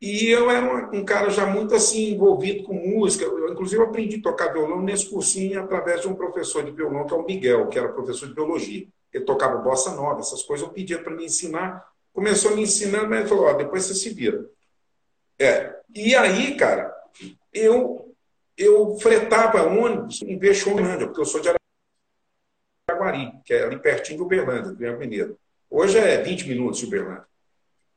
E 0.00 0.26
eu 0.26 0.50
era 0.50 0.90
um, 0.90 0.98
um, 0.98 1.04
cara 1.04 1.30
já 1.30 1.46
muito 1.46 1.74
assim 1.74 2.12
envolvido 2.12 2.64
com 2.64 2.74
música. 2.74 3.24
Eu, 3.24 3.52
inclusive, 3.52 3.82
aprendi 3.82 4.16
a 4.16 4.22
tocar 4.22 4.52
violão 4.52 4.80
nesse 4.80 5.08
cursinho 5.08 5.62
através 5.62 6.00
de 6.00 6.08
um 6.08 6.14
professor 6.14 6.64
de 6.64 6.72
violão, 6.72 7.06
que 7.06 7.14
é 7.14 7.16
o 7.16 7.24
Miguel, 7.24 7.68
que 7.68 7.78
era 7.78 7.92
professor 7.92 8.26
de 8.26 8.34
biologia. 8.34 8.88
Ele 9.12 9.24
tocava 9.24 9.58
bossa 9.58 9.94
nova, 9.94 10.18
essas 10.18 10.42
coisas. 10.42 10.66
Eu 10.66 10.72
pedia 10.72 10.98
para 10.98 11.14
me 11.14 11.26
ensinar 11.26 11.91
começou 12.12 12.54
me 12.54 12.62
ensinando, 12.62 13.08
mas 13.08 13.28
falou, 13.28 13.46
ó, 13.46 13.52
depois 13.54 13.84
você 13.84 13.94
se 13.94 14.10
vira. 14.10 14.44
É. 15.38 15.74
E 15.94 16.14
aí, 16.14 16.56
cara, 16.56 16.94
eu, 17.52 18.14
eu 18.56 18.96
fretava 18.98 19.62
ônibus 19.62 20.22
em 20.22 20.38
Peixolândia, 20.38 21.06
porque 21.06 21.20
eu 21.20 21.26
sou 21.26 21.40
de 21.40 21.48
Araguari, 22.88 23.32
que 23.44 23.54
é 23.54 23.64
ali 23.64 23.78
pertinho 23.78 24.18
de 24.18 24.24
Uberlândia, 24.24 24.74
de 24.74 24.86
Avenida. 24.86 25.34
Hoje 25.70 25.98
é 25.98 26.22
20 26.22 26.48
minutos 26.48 26.80
de 26.80 26.86
Uberlândia. 26.86 27.26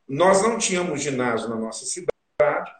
Nós 0.07 0.41
não 0.41 0.57
tínhamos 0.57 1.01
ginásio 1.01 1.50
na 1.50 1.55
nossa 1.55 1.86
cidade, 1.86 2.72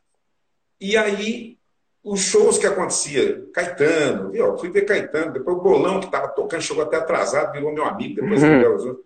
e 0.80 0.96
aí 0.96 1.58
os 2.04 2.22
shows 2.22 2.58
que 2.60 2.68
acontecia, 2.68 3.44
Caetano, 3.52 4.30
viu? 4.32 4.58
fui 4.58 4.70
ver 4.70 4.84
Caetano, 4.84 5.34
depois 5.34 5.58
o 5.58 5.62
Bolão 5.62 6.00
que 6.00 6.06
estava 6.06 6.28
tocando, 6.28 6.62
chegou 6.62 6.84
até 6.84 6.98
atrasado, 6.98 7.52
virou 7.52 7.74
meu 7.74 7.84
amigo, 7.84 8.22
depois 8.22 8.44
uhum 8.44 9.04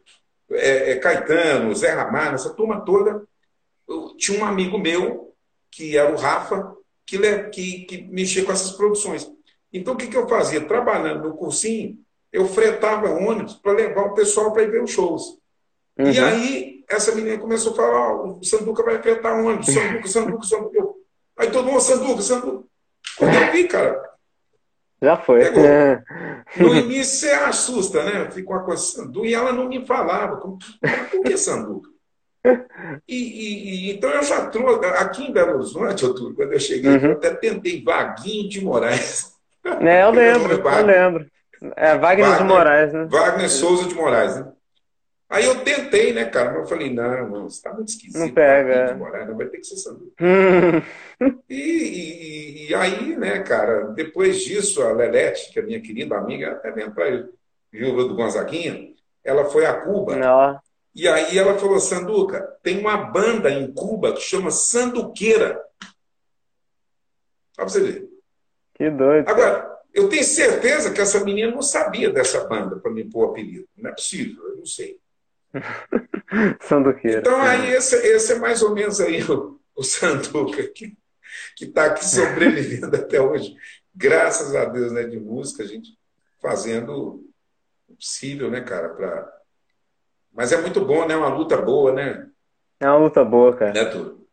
é, 0.52 0.92
é, 0.92 0.96
Caetano, 0.96 1.76
Zé 1.76 1.92
Ramalho, 1.92 2.36
essa 2.36 2.50
turma 2.52 2.82
toda. 2.82 3.24
Eu, 3.88 4.16
tinha 4.18 4.40
um 4.40 4.46
amigo 4.46 4.78
meu, 4.78 5.34
que 5.72 5.98
era 5.98 6.12
o 6.12 6.18
Rafa, 6.18 6.76
que, 7.06 7.18
que, 7.50 7.86
que 7.86 8.02
mexia 8.04 8.44
com 8.46 8.52
essas 8.52 8.72
produções. 8.72 9.30
Então, 9.72 9.94
o 9.94 9.98
que, 9.98 10.08
que 10.08 10.18
eu 10.18 10.28
fazia? 10.28 10.62
Trabalhando 10.62 11.30
no 11.30 11.36
cursinho, 11.36 11.98
eu 12.32 12.48
fretava 12.48 13.10
ônibus 13.10 13.54
para 13.56 13.74
levar 13.74 14.04
o 14.04 14.14
pessoal 14.14 14.52
para 14.52 14.64
ir 14.64 14.72
ver 14.72 14.84
os 14.84 14.92
shows. 14.92 15.38
Uhum. 15.98 16.12
E 16.12 16.20
aí, 16.20 16.84
essa 16.90 17.14
menina 17.14 17.38
começou 17.38 17.74
a 17.74 17.76
falar: 17.76 18.16
oh, 18.16 18.40
o 18.40 18.44
Sanduca 18.44 18.84
vai 18.84 19.02
fretar 19.02 19.40
ônibus, 19.40 19.68
Sanduca, 19.68 20.08
Sanduca, 20.08 20.44
Sanduca. 20.44 20.94
Aí 21.38 21.52
todo 21.52 21.68
mundo, 21.68 21.82
Sanduca, 21.82 22.22
Sanduca. 22.22 22.64
Quando 23.18 23.34
eu 23.34 23.52
vi, 23.52 23.68
cara, 23.68 24.09
já 25.02 25.18
foi. 25.18 25.42
É. 25.42 26.02
No 26.58 26.76
início 26.76 27.20
você 27.20 27.32
assusta, 27.32 28.04
né? 28.04 28.30
Fica 28.32 28.50
uma 28.50 28.64
coisa 28.64 28.82
sandu 28.82 29.26
e 29.26 29.34
ela 29.34 29.54
não 29.54 29.68
me 29.68 29.86
falava. 29.86 30.38
Como, 30.38 30.58
por 31.12 31.24
que 31.24 31.38
sanduca? 31.38 31.90
E, 33.08 33.16
e, 33.16 33.90
e, 33.90 33.92
então 33.92 34.10
eu 34.10 34.24
já 34.24 34.48
trouxe, 34.48 34.86
aqui 34.86 35.24
em 35.24 35.34
Belo 35.34 35.56
Horizonte, 35.56 36.06
quando 36.36 36.54
eu 36.54 36.60
cheguei, 36.60 36.92
uhum. 36.92 37.06
eu 37.06 37.12
até 37.14 37.32
tentei 37.32 37.84
Vaguinho 37.84 38.50
de 38.50 38.64
Moraes. 38.64 39.34
É, 39.82 40.04
eu 40.04 40.12
lembro, 40.12 40.54
eu 40.54 40.86
lembro. 40.86 41.28
É 41.76 41.98
Wagner, 41.98 42.28
Wagner, 42.28 42.38
de 42.38 42.44
Moraes, 42.46 42.94
né? 42.94 43.08
Wagner 43.10 43.50
Souza 43.50 43.88
de 43.88 43.94
Moraes, 43.94 44.38
né? 44.38 44.52
Aí 45.30 45.46
eu 45.46 45.64
tentei, 45.64 46.12
né, 46.12 46.26
cara? 46.26 46.50
Mas 46.50 46.62
eu 46.62 46.66
falei, 46.66 46.92
não, 46.92 47.30
não, 47.30 47.50
você 47.50 47.62
tá 47.62 47.72
muito 47.72 47.90
esquisito. 47.90 48.20
Não 48.20 48.34
pega. 48.34 48.96
Morar, 48.96 49.28
não 49.28 49.38
vai 49.38 49.46
ter 49.46 49.60
que 49.60 49.68
ser 49.68 49.78
sanduíche. 49.78 50.16
E, 51.50 51.54
e, 51.54 52.70
e, 52.70 52.76
aí, 52.76 53.18
né, 53.18 53.40
cara, 53.40 53.90
depois 53.90 54.40
disso, 54.42 54.82
a 54.82 54.94
Lelete, 54.94 55.52
que 55.52 55.60
é 55.60 55.62
minha 55.62 55.82
querida 55.82 56.18
amiga, 56.18 56.54
até 56.54 56.74
mesmo 56.74 56.94
para 56.94 57.28
viúva 57.70 58.06
do 58.06 58.16
Gonzaguinha, 58.16 58.94
ela 59.22 59.44
foi 59.46 59.66
a 59.66 59.74
Cuba. 59.82 60.16
Não. 60.16 60.58
E 60.96 61.08
aí 61.10 61.38
ela 61.38 61.58
falou, 61.58 61.80
Sanduca, 61.80 62.58
tem 62.64 62.80
uma 62.80 62.96
banda 62.96 63.52
em 63.52 63.72
Cuba 63.74 64.14
que 64.14 64.22
chama 64.22 64.50
Sanduqueira. 64.50 65.62
Pra 67.56 67.66
você 67.66 67.82
ver. 67.82 68.10
Que 68.76 68.90
doido. 68.90 69.28
Agora, 69.28 69.78
eu 69.94 70.08
tenho 70.08 70.24
certeza 70.24 70.94
que 70.94 71.02
essa 71.02 71.24
menina 71.24 71.52
não 71.52 71.62
sabia 71.62 72.10
dessa 72.10 72.48
banda 72.48 72.78
para 72.78 72.92
me 72.92 73.04
pôr 73.04 73.28
o 73.28 73.32
apelido. 73.32 73.68
Não 73.78 73.90
é 73.90 73.94
possível, 73.94 74.42
eu 74.48 74.58
não 74.58 74.66
sei. 74.66 74.98
Sanduqueira. 76.62 77.20
Então, 77.20 77.42
aí, 77.42 77.72
esse, 77.72 77.96
esse, 77.96 78.34
é 78.34 78.40
mais 78.40 78.62
ou 78.62 78.74
menos 78.74 79.00
aí 79.00 79.24
o, 79.24 79.60
o 79.76 79.84
Sanduca, 79.84 80.64
que 80.68 80.96
está 81.62 81.86
aqui 81.86 82.06
sobrevivendo 82.06 82.96
até 82.96 83.22
hoje. 83.22 83.56
Graças 83.96 84.56
a 84.56 84.66
Deus, 84.66 84.92
né, 84.92 85.04
de 85.04 85.20
música, 85.20 85.64
a 85.64 85.66
gente 85.66 85.98
fazendo 86.42 87.24
o 87.88 87.96
possível, 87.96 88.50
né, 88.50 88.62
cara, 88.62 88.90
pra... 88.90 89.32
Mas 90.32 90.52
é 90.52 90.62
muito 90.62 90.86
bom, 90.86 91.08
né? 91.08 91.16
Uma 91.16 91.28
luta 91.28 91.58
boa, 91.58 91.92
né? 91.92 92.30
É 92.80 92.88
uma 92.88 92.98
luta 92.98 93.26
boa, 93.26 93.56
cara. 93.56 93.74
Né, 93.74 93.86
tudo. 93.86 94.26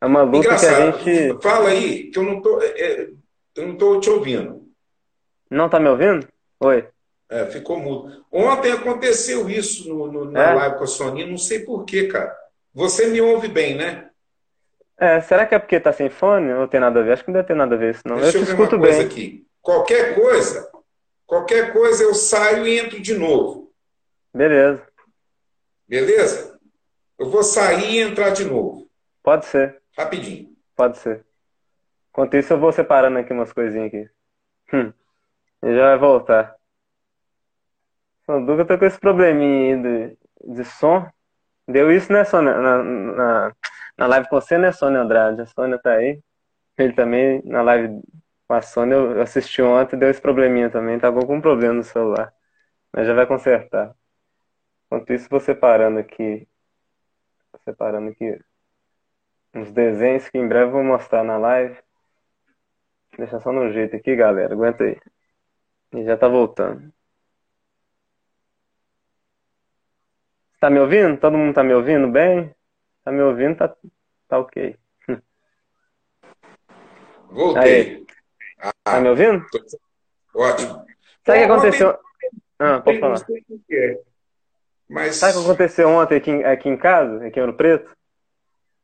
É 0.00 0.06
uma 0.06 0.22
luta 0.22 0.38
Engraçado. 0.38 0.98
que 0.98 1.10
a 1.10 1.14
gente. 1.14 1.42
Fala 1.42 1.70
aí, 1.70 2.10
que 2.10 2.18
eu 2.18 2.22
não 2.22 2.40
tô, 2.40 2.60
é, 2.62 2.66
é, 2.66 3.10
eu 3.56 3.66
não 3.66 3.76
tô 3.76 3.98
te 3.98 4.08
ouvindo. 4.08 4.68
Não 5.50 5.68
tá 5.68 5.80
me 5.80 5.88
ouvindo? 5.88 6.28
Oi. 6.60 6.86
É, 7.30 7.46
ficou 7.46 7.78
mudo. 7.78 8.24
Ontem 8.32 8.72
aconteceu 8.72 9.50
isso 9.50 9.88
no, 9.88 10.10
no, 10.10 10.30
na 10.30 10.50
é? 10.50 10.54
live 10.54 10.78
com 10.78 10.84
a 10.84 10.86
Soninha, 10.86 11.26
não 11.26 11.36
sei 11.36 11.60
porquê, 11.60 12.06
cara. 12.08 12.34
Você 12.72 13.06
me 13.06 13.20
ouve 13.20 13.48
bem, 13.48 13.76
né? 13.76 14.08
É, 14.96 15.20
será 15.20 15.46
que 15.46 15.54
é 15.54 15.58
porque 15.58 15.78
tá 15.78 15.92
sem 15.92 16.08
fone 16.08 16.52
ou 16.52 16.66
tem 16.66 16.80
nada 16.80 17.00
a 17.00 17.02
ver? 17.02 17.12
Acho 17.12 17.24
que 17.24 17.30
não 17.30 17.34
deve 17.34 17.48
ter 17.48 17.54
nada 17.54 17.74
a 17.74 17.78
ver 17.78 17.94
isso, 17.94 18.02
não. 18.06 18.16
Deixa 18.16 18.38
eu, 18.38 18.42
eu 18.42 18.46
te 18.46 18.50
escuto 18.50 18.78
bem. 18.78 19.00
Aqui. 19.00 19.46
Qualquer 19.60 20.14
coisa, 20.14 20.70
qualquer 21.26 21.72
coisa 21.72 22.02
eu 22.02 22.14
saio 22.14 22.66
e 22.66 22.78
entro 22.78 23.00
de 23.00 23.14
novo. 23.16 23.72
Beleza. 24.34 24.82
Beleza? 25.86 26.58
Eu 27.18 27.30
vou 27.30 27.42
sair 27.42 27.94
e 27.94 27.98
entrar 27.98 28.30
de 28.30 28.44
novo. 28.44 28.88
Pode 29.22 29.46
ser. 29.46 29.80
Rapidinho. 29.96 30.50
Pode 30.74 30.98
ser. 30.98 31.24
Enquanto 32.10 32.36
isso, 32.36 32.52
eu 32.52 32.58
vou 32.58 32.72
separando 32.72 33.18
aqui 33.18 33.32
umas 33.32 33.52
coisinhas 33.52 33.88
aqui. 33.88 34.08
Hum. 34.72 34.92
E 35.62 35.74
já 35.74 35.90
vai 35.90 35.98
voltar. 35.98 36.57
O 38.28 38.44
Duca 38.44 38.64
tá 38.64 38.76
com 38.76 38.84
esse 38.84 39.00
probleminha 39.00 39.76
aí 39.76 39.82
de, 39.82 40.54
de 40.54 40.64
som. 40.64 41.08
Deu 41.66 41.90
isso, 41.90 42.12
né, 42.12 42.24
Sônia? 42.24 42.54
Na, 42.58 42.82
na, 42.82 43.52
na 43.96 44.06
live 44.06 44.28
com 44.28 44.40
você, 44.40 44.58
né, 44.58 44.70
Sônia 44.70 45.00
Andrade? 45.00 45.40
A 45.40 45.46
Sônia 45.46 45.78
tá 45.78 45.92
aí. 45.92 46.22
Ele 46.76 46.92
também, 46.92 47.42
na 47.44 47.62
live 47.62 48.02
com 48.46 48.54
a 48.54 48.62
Sônia, 48.62 48.96
eu 48.96 49.22
assisti 49.22 49.62
ontem, 49.62 49.98
deu 49.98 50.10
esse 50.10 50.20
probleminha 50.20 50.70
também. 50.70 50.98
Tava 50.98 51.24
com 51.26 51.36
um 51.36 51.40
problema 51.40 51.74
no 51.74 51.82
celular. 51.82 52.32
Mas 52.92 53.06
já 53.06 53.14
vai 53.14 53.26
consertar. 53.26 53.94
Enquanto 54.86 55.12
isso, 55.12 55.28
vou 55.30 55.40
separando 55.40 55.98
aqui. 55.98 56.46
Separando 57.64 58.10
aqui 58.10 58.38
uns 59.54 59.72
desenhos 59.72 60.28
que 60.28 60.38
em 60.38 60.46
breve 60.46 60.66
eu 60.66 60.72
vou 60.72 60.84
mostrar 60.84 61.24
na 61.24 61.38
live. 61.38 61.78
Deixa 63.16 63.40
só 63.40 63.52
no 63.52 63.72
jeito 63.72 63.96
aqui, 63.96 64.14
galera. 64.14 64.54
Aguenta 64.54 64.84
aí. 64.84 64.98
E 65.94 66.04
já 66.04 66.16
tá 66.16 66.28
voltando. 66.28 66.92
Tá 70.60 70.68
me 70.68 70.80
ouvindo? 70.80 71.18
Todo 71.18 71.38
mundo 71.38 71.54
tá 71.54 71.62
me 71.62 71.72
ouvindo 71.72 72.08
bem? 72.08 72.54
Tá 73.04 73.12
me 73.12 73.22
ouvindo? 73.22 73.56
Tá, 73.56 73.74
tá 74.28 74.38
ok. 74.38 74.76
Voltei. 77.30 78.04
Ah, 78.58 78.72
tá 78.82 79.00
me 79.00 79.08
ouvindo? 79.08 79.44
Ótimo. 80.34 80.84
Sabe 81.24 81.38
o 81.38 81.46
que 81.46 81.52
aconteceu? 81.52 81.98
Ah, 82.58 82.80
pode 82.80 82.98
falar. 82.98 83.24
É. 83.70 84.00
Mas... 84.88 85.16
Sabe 85.16 85.36
o 85.36 85.40
que 85.40 85.46
aconteceu 85.46 85.88
ontem 85.88 86.16
aqui, 86.16 86.44
aqui 86.44 86.68
em 86.68 86.76
casa, 86.76 87.26
aqui 87.26 87.38
em 87.38 87.42
Ouro 87.42 87.54
Preto? 87.54 87.96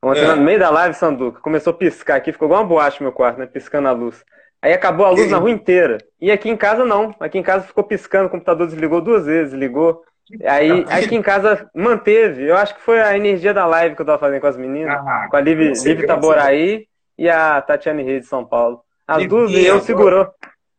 Ontem, 0.02 0.22
é. 0.22 0.34
no 0.34 0.42
meio 0.42 0.58
da 0.58 0.70
live, 0.70 0.94
Sanduca, 0.94 1.40
começou 1.40 1.72
a 1.72 1.76
piscar 1.76 2.16
aqui, 2.16 2.30
ficou 2.30 2.46
igual 2.46 2.60
uma 2.60 2.68
boate 2.68 3.00
no 3.00 3.04
meu 3.04 3.12
quarto, 3.12 3.38
né? 3.38 3.46
Piscando 3.46 3.88
a 3.88 3.92
luz. 3.92 4.22
Aí 4.60 4.72
acabou 4.72 5.06
a 5.06 5.10
luz 5.10 5.30
na 5.30 5.38
rua 5.38 5.50
inteira. 5.50 5.98
E 6.20 6.30
aqui 6.30 6.48
em 6.48 6.56
casa 6.56 6.84
não. 6.84 7.14
Aqui 7.18 7.38
em 7.38 7.42
casa 7.42 7.66
ficou 7.66 7.84
piscando, 7.84 8.26
o 8.26 8.30
computador 8.30 8.66
desligou 8.66 9.00
duas 9.00 9.26
vezes, 9.26 9.52
ligou. 9.52 10.04
Aí 10.44 10.84
aqui 10.88 11.14
em 11.14 11.22
casa 11.22 11.68
manteve. 11.74 12.44
Eu 12.44 12.56
acho 12.56 12.74
que 12.74 12.80
foi 12.80 13.00
a 13.00 13.16
energia 13.16 13.52
da 13.52 13.66
live 13.66 13.94
que 13.94 14.02
eu 14.02 14.06
tava 14.06 14.18
fazendo 14.18 14.40
com 14.40 14.46
as 14.46 14.56
meninas, 14.56 14.96
ah, 14.96 15.28
com 15.30 15.36
a 15.36 15.40
Liv, 15.40 15.72
Liv 15.84 16.06
Taboraí 16.06 16.86
e 17.18 17.28
a 17.28 17.60
Tatiane 17.60 18.02
Reis 18.02 18.22
de 18.22 18.28
São 18.28 18.44
Paulo. 18.44 18.80
As 19.06 19.26
duas 19.26 19.50
e 19.50 19.66
eu 19.66 19.80
segurou. 19.80 20.28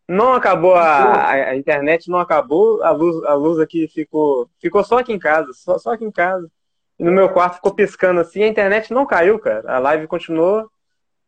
Não 0.08 0.34
acabou 0.34 0.76
a, 0.76 1.32
a, 1.32 1.56
internet, 1.56 2.10
não 2.10 2.20
acabou, 2.20 2.84
a 2.84 2.92
luz, 2.92 3.24
a 3.24 3.34
luz 3.34 3.60
aqui 3.60 3.88
ficou. 3.88 4.48
Ficou 4.60 4.84
só 4.84 5.00
aqui 5.00 5.12
em 5.12 5.20
casa, 5.20 5.52
só, 5.54 5.80
só 5.80 5.94
aqui 5.94 6.06
em 6.06 6.12
casa. 6.12 6.48
E 7.00 7.04
no 7.04 7.12
meu 7.12 7.30
quarto 7.30 7.56
ficou 7.56 7.74
piscando 7.74 8.22
assim, 8.22 8.44
a 8.44 8.48
internet 8.48 8.94
não 8.94 9.06
caiu, 9.06 9.40
cara. 9.40 9.76
A 9.76 9.80
live 9.80 10.08
continuou, 10.08 10.70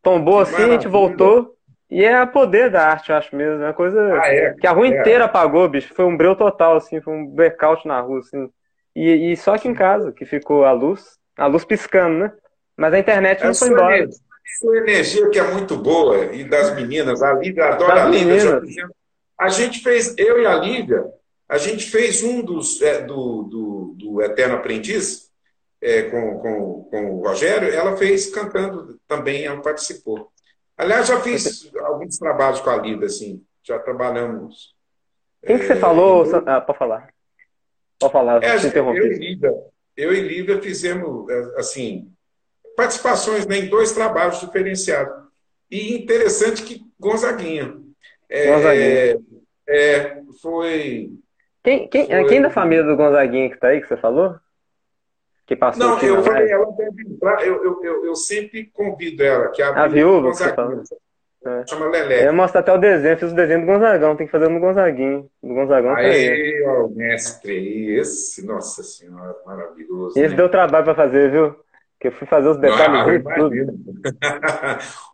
tombou 0.01 0.39
assim, 0.39 0.63
a 0.63 0.69
gente 0.69 0.87
voltou. 0.87 1.56
E 1.89 2.03
é 2.03 2.15
a 2.15 2.27
poder 2.27 2.69
da 2.69 2.85
arte, 2.87 3.09
eu 3.11 3.15
acho 3.15 3.35
mesmo. 3.35 3.63
É 3.63 3.67
uma 3.67 3.73
coisa 3.73 3.99
Ah, 4.21 4.27
é? 4.27 4.53
que 4.55 4.67
a 4.67 4.71
rua 4.71 4.87
É. 4.87 4.99
inteira 4.99 5.25
apagou, 5.25 5.67
bicho. 5.69 5.93
Foi 5.93 6.05
um 6.05 6.17
breu 6.17 6.35
total, 6.35 6.75
assim. 6.77 6.99
Foi 7.01 7.13
um 7.13 7.25
blackout 7.27 7.87
na 7.87 7.99
rua, 8.01 8.19
assim. 8.19 8.49
E, 8.95 9.31
e 9.31 9.37
só 9.37 9.55
aqui 9.55 9.67
em 9.67 9.73
casa 9.73 10.11
que 10.11 10.25
ficou 10.25 10.65
a 10.65 10.71
luz. 10.73 11.17
A 11.37 11.45
luz 11.47 11.63
piscando, 11.63 12.17
né? 12.19 12.31
Mas 12.75 12.93
a 12.93 12.99
internet 12.99 13.41
A 13.43 13.47
não 13.47 13.55
foi 13.55 13.67
sua, 13.69 13.75
embora. 13.77 13.95
energia, 13.97 14.19
sua 14.59 14.77
energia 14.77 15.29
que 15.29 15.39
é 15.39 15.43
muito 15.51 15.77
boa, 15.77 16.25
e 16.35 16.43
das 16.43 16.75
meninas, 16.75 17.21
a 17.23 17.33
Lívia, 17.33 17.65
adora 17.65 17.95
Das 17.95 18.05
a 18.05 18.09
Lívia. 18.09 18.61
A 19.39 19.49
gente 19.49 19.81
fez, 19.83 20.15
eu 20.17 20.41
e 20.41 20.45
a 20.47 20.55
Lívia, 20.55 21.05
a 21.47 21.57
gente 21.57 21.89
fez 21.89 22.23
um 22.23 22.41
dos, 22.41 22.81
é, 22.81 23.01
do, 23.01 23.43
do, 23.43 23.95
do 23.97 24.21
Eterno 24.21 24.55
Aprendiz, 24.55 25.29
é, 25.81 26.03
com, 26.03 26.39
com, 26.39 26.87
com 26.89 27.05
o 27.11 27.27
Rogério, 27.27 27.71
ela 27.73 27.95
fez 27.97 28.29
cantando 28.33 28.99
também, 29.07 29.45
ela 29.45 29.61
participou. 29.61 30.31
Aliás, 30.77 31.07
já 31.07 31.19
fiz 31.21 31.73
alguns 31.77 32.17
trabalhos 32.17 32.59
com 32.61 32.69
a 32.69 32.77
Lívia, 32.77 33.07
assim, 33.07 33.43
já 33.63 33.79
trabalhamos. 33.79 34.75
Quem 35.45 35.57
que 35.57 35.65
você 35.65 35.73
É, 35.73 35.77
falou? 35.77 36.25
Sam- 36.25 36.43
Ah, 36.45 36.61
pode 36.61 36.77
falar. 36.77 37.09
Pode 37.99 38.13
falar, 38.13 38.43
É, 38.43 38.55
te 38.57 38.63
eu 38.63 38.65
e 38.65 38.67
interrompi. 38.67 38.99
Lívia, 39.09 39.53
eu 39.95 40.13
e 40.13 40.21
Lívia 40.21 40.61
fizemos, 40.61 41.27
é, 41.29 41.59
assim, 41.59 42.11
participações 42.75 43.45
né, 43.47 43.57
em 43.57 43.69
dois 43.69 43.91
trabalhos 43.91 44.39
diferenciados. 44.39 45.25
E 45.69 45.95
interessante 45.95 46.63
que 46.63 46.85
Gonzaguinha. 46.99 47.75
É, 48.29 48.47
Gonzaguinha. 48.51 49.19
é, 49.67 50.21
foi. 50.41 51.09
Quem, 51.63 51.87
quem, 51.89 52.05
Foi. 52.07 52.25
quem 52.27 52.41
da 52.41 52.49
família 52.49 52.83
do 52.83 52.95
Gonzaguinha 52.95 53.49
que 53.49 53.57
tá 53.57 53.69
aí, 53.69 53.81
que 53.81 53.87
você 53.87 53.97
falou? 53.97 54.35
Que 55.47 55.55
passou 55.55 55.81
Não, 55.81 55.99
eu 56.01 56.17
na 56.17 56.23
falei, 56.23 56.51
ela 56.51 56.71
deve 56.73 57.03
entrar. 57.03 57.41
Eu, 57.41 57.63
eu, 57.63 57.81
eu, 57.81 58.05
eu 58.05 58.15
sempre 58.15 58.65
convido 58.65 59.23
ela, 59.23 59.49
que 59.49 59.61
é 59.61 59.65
a, 59.65 59.83
A 59.85 59.87
viúva. 59.87 60.31
É. 61.45 61.65
Chama 61.65 61.85
Eu 61.85 61.91
Lelé. 61.91 62.31
mostro 62.31 62.59
até 62.59 62.73
o 62.73 62.77
desenho, 62.77 63.17
fiz 63.17 63.31
o 63.31 63.35
desenho 63.35 63.61
do 63.61 63.65
Gonzagão, 63.65 64.17
tem 64.17 64.25
que 64.25 64.31
fazer 64.31 64.49
no 64.49 64.59
Gonzaguinho. 64.59 65.29
Do 65.41 65.53
Gonzagão 65.53 65.93
tá 65.93 66.01
aí. 66.01 66.29
Aí, 66.29 66.63
ó, 66.67 66.85
o 66.87 66.89
mestre, 66.93 67.95
esse, 67.95 68.45
nossa 68.45 68.83
senhora, 68.83 69.33
maravilhoso. 69.45 70.19
Esse 70.19 70.31
né? 70.31 70.35
deu 70.35 70.49
trabalho 70.49 70.83
pra 70.83 70.95
fazer, 70.95 71.31
viu? 71.31 71.55
Que 71.97 72.09
eu 72.09 72.11
fui 72.11 72.27
fazer 72.27 72.49
os 72.49 72.57
detalhes 72.57 73.25
Ah, 73.25 73.39
eu. 73.39 73.49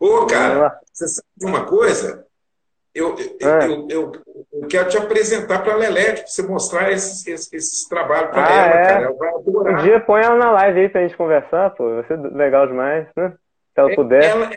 Ô, 0.00 0.26
cara, 0.26 0.80
você 0.92 1.06
sabe 1.06 1.28
de 1.36 1.46
uma 1.46 1.64
coisa? 1.64 2.26
Eu, 2.94 3.16
Ah. 3.42 3.66
eu, 3.66 3.88
eu, 3.90 4.12
eu 4.52 4.68
quero 4.68 4.88
te 4.88 4.96
apresentar 4.96 5.62
para 5.64 5.72
a 5.72 5.76
Lelete, 5.76 6.20
para 6.22 6.26
você 6.28 6.42
mostrar 6.42 6.92
esses, 6.92 7.26
esses, 7.26 7.52
esses 7.52 7.88
trabalhos 7.88 8.30
para 8.30 8.46
Ah, 8.46 8.66
ela, 8.66 8.74
é? 8.80 8.86
cara. 8.86 9.04
Ela 9.06 9.14
vai 9.16 9.32
Um 9.32 9.38
adorar. 9.38 9.82
dia 9.82 10.00
põe 10.00 10.22
ela 10.22 10.36
na 10.36 10.50
live 10.52 10.80
aí 10.80 10.88
pra 10.88 11.02
gente 11.02 11.16
conversar, 11.16 11.70
pô. 11.70 11.94
Vai 11.96 12.04
ser 12.04 12.16
legal 12.18 12.66
demais, 12.68 13.08
né? 13.16 13.30
Se 13.74 13.80
ela 13.80 13.94
puder. 13.96 14.22
Ela, 14.24 14.50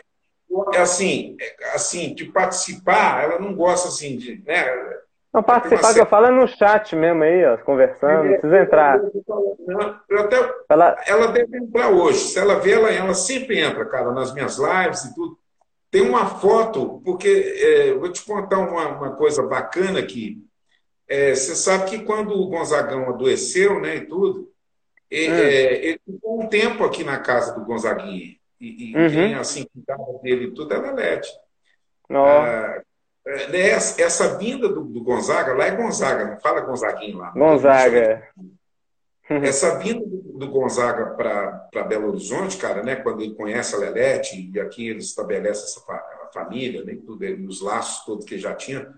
é 0.72 0.78
assim, 0.78 1.36
é, 1.40 1.74
assim, 1.74 2.14
de 2.14 2.26
participar, 2.26 3.24
ela 3.24 3.38
não 3.40 3.54
gosta 3.54 3.88
assim 3.88 4.16
de. 4.16 4.42
Né? 4.46 4.64
Não, 5.34 5.42
participar 5.42 5.92
que 5.92 6.00
eu 6.00 6.06
falo 6.06 6.26
é 6.26 6.30
no 6.30 6.48
chat 6.48 6.96
mesmo 6.96 7.22
aí, 7.22 7.44
ó, 7.44 7.58
conversando, 7.58 8.22
não 8.24 8.30
precisa 8.38 8.58
entrar. 8.60 9.00
Eu 10.08 10.20
até, 10.20 10.54
Ela, 10.70 10.96
ela 11.06 11.26
deve 11.28 11.56
entrar 11.58 11.90
hoje. 11.90 12.18
Se 12.18 12.38
ela 12.38 12.58
vê, 12.58 12.72
ela, 12.72 12.90
ela 12.90 13.14
sempre 13.14 13.58
entra, 13.60 13.84
cara, 13.84 14.10
nas 14.12 14.32
minhas 14.32 14.56
lives 14.58 15.04
e 15.04 15.14
tudo. 15.14 15.36
Tem 15.90 16.02
uma 16.02 16.26
foto, 16.26 17.00
porque 17.04 17.28
é, 17.28 17.94
vou 17.94 18.12
te 18.12 18.22
contar 18.24 18.58
uma, 18.58 18.88
uma 18.88 19.16
coisa 19.16 19.42
bacana 19.42 19.98
aqui. 20.00 20.38
É, 21.08 21.34
você 21.34 21.54
sabe 21.56 21.88
que 21.90 22.00
quando 22.04 22.32
o 22.34 22.48
Gonzagão 22.48 23.08
adoeceu, 23.08 23.80
né, 23.80 23.96
e 23.96 24.06
tudo, 24.06 24.40
Hum. 25.10 25.16
é, 25.16 25.86
ele 25.86 26.00
ficou 26.04 26.42
um 26.42 26.46
tempo 26.48 26.84
aqui 26.84 27.02
na 27.02 27.18
casa 27.18 27.54
do 27.54 27.64
Gonzaguinha. 27.64 28.36
E, 28.60 28.90
e 28.92 28.96
Uhum. 28.96 29.08
quem 29.08 29.34
assim 29.36 29.66
cuidava 29.72 30.18
dele 30.22 30.46
e 30.46 30.50
tudo 30.52 30.74
era 30.74 30.90
a 30.90 30.92
Lete. 30.92 31.30
Ah, 32.10 32.82
é, 33.26 33.46
né, 33.48 33.60
essa, 33.70 34.02
essa 34.02 34.36
vinda 34.36 34.68
do, 34.68 34.82
do 34.84 35.02
Gonzaga, 35.02 35.54
lá 35.54 35.64
é 35.66 35.70
Gonzaga, 35.70 36.26
não 36.26 36.40
fala 36.40 36.60
Gonzaguinho 36.60 37.18
lá. 37.18 37.30
Gonzaga. 37.30 38.28
Essa 39.28 39.78
vinda 39.78 40.04
do, 40.06 40.48
Gonzaga 40.48 41.14
para 41.14 41.84
Belo 41.84 42.08
Horizonte, 42.08 42.56
cara, 42.56 42.82
né, 42.82 42.96
quando 42.96 43.22
ele 43.22 43.34
conhece 43.34 43.74
a 43.74 43.78
Lelete, 43.78 44.50
e 44.52 44.60
aqui 44.60 44.88
ele 44.88 45.00
estabelece 45.00 45.64
essa 45.64 45.80
fa- 45.80 46.04
a 46.24 46.32
família, 46.32 46.82
né, 46.84 46.96
tudo, 47.04 47.24
os 47.46 47.60
laços 47.60 48.04
todos 48.04 48.24
que 48.24 48.38
já 48.38 48.54
tinha, 48.54 48.92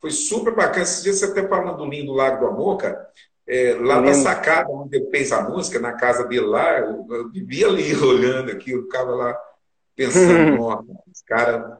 foi 0.00 0.10
super 0.10 0.54
bacana. 0.54 0.82
Esses 0.82 1.02
dias 1.02 1.18
você 1.18 1.26
até 1.26 1.46
falando 1.46 1.78
do 1.78 1.86
lindo 1.86 2.12
Lago 2.12 2.40
do 2.40 2.46
Amor, 2.46 2.76
cara, 2.78 3.08
é, 3.46 3.74
lá 3.74 4.00
na 4.00 4.14
sacada 4.14 4.70
onde 4.70 4.96
ele 4.96 5.10
fez 5.10 5.32
a 5.32 5.42
música, 5.42 5.78
na 5.78 5.92
casa 5.92 6.24
dele 6.24 6.46
lá, 6.46 6.78
eu, 6.78 7.06
eu 7.10 7.30
vivia 7.30 7.66
ali 7.66 7.94
olhando 8.02 8.50
aqui, 8.50 8.70
eu 8.70 8.82
ficava 8.84 9.14
lá 9.14 9.38
pensando, 9.94 10.56
nossa, 10.56 10.84
os 11.10 11.22
caras. 11.22 11.78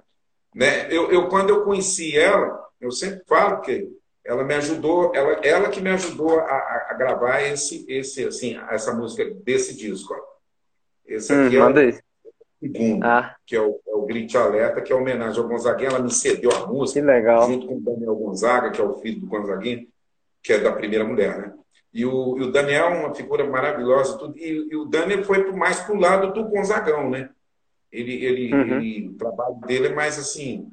Né? 0.54 0.86
Eu, 0.94 1.10
eu, 1.10 1.28
quando 1.28 1.50
eu 1.50 1.64
conheci 1.64 2.16
ela, 2.16 2.62
eu 2.80 2.90
sempre 2.90 3.22
falo 3.26 3.60
que 3.60 3.88
ela 4.24 4.42
me 4.44 4.54
ajudou, 4.54 5.14
ela, 5.14 5.32
ela 5.44 5.68
que 5.68 5.80
me 5.80 5.90
ajudou 5.90 6.38
a, 6.40 6.44
a- 6.90 6.94
gravar 6.98 7.42
esse, 7.42 7.84
esse, 7.88 8.24
assim, 8.24 8.56
essa 8.70 8.92
música 8.94 9.24
desse 9.44 9.76
disco. 9.76 10.14
ó. 10.14 10.34
Esse 11.06 11.32
Hum, 11.34 11.46
aqui 11.46 11.56
é 11.56 11.60
manda 11.60 11.80
o 11.86 11.92
segundo, 12.60 13.04
Ah, 13.04 13.36
que 13.46 13.54
é 13.54 13.60
o, 13.60 13.80
é 13.86 13.94
o 13.94 14.06
Grite 14.06 14.36
Alerta, 14.38 14.80
que 14.80 14.92
é 14.92 14.96
homenagem 14.96 15.40
ao 15.42 15.48
Gonzaguinha. 15.48 15.90
Ela 15.90 15.98
me 15.98 16.10
cedeu 16.10 16.50
a 16.50 16.62
que 16.62 16.68
música 16.68 17.04
legal. 17.04 17.48
junto 17.50 17.66
com 17.66 17.76
o 17.76 17.80
Daniel 17.80 18.14
Gonzaga, 18.16 18.70
que 18.70 18.80
é 18.80 18.84
o 18.84 18.94
filho 18.96 19.20
do 19.20 19.26
Gonzaguinha, 19.26 19.86
que 20.42 20.52
é 20.54 20.58
da 20.58 20.72
primeira 20.72 21.04
mulher, 21.04 21.38
né? 21.38 21.52
E 21.92 22.04
o, 22.06 22.38
e 22.38 22.42
o 22.42 22.50
Daniel 22.50 22.86
é 22.86 22.98
uma 23.00 23.14
figura 23.14 23.48
maravilhosa, 23.48 24.18
tudo, 24.18 24.36
e, 24.38 24.68
e 24.70 24.76
o 24.76 24.86
Daniel 24.86 25.22
foi 25.24 25.52
mais 25.52 25.80
pro 25.80 25.94
lado 25.94 26.32
do 26.32 26.48
Gonzagão, 26.48 27.08
né? 27.10 27.28
Ele, 27.92 28.24
ele, 28.24 28.52
Uhum. 28.54 28.80
ele- 28.80 29.08
o 29.10 29.14
trabalho 29.14 29.54
dele 29.66 29.88
é 29.88 29.94
mais 29.94 30.18
assim, 30.18 30.72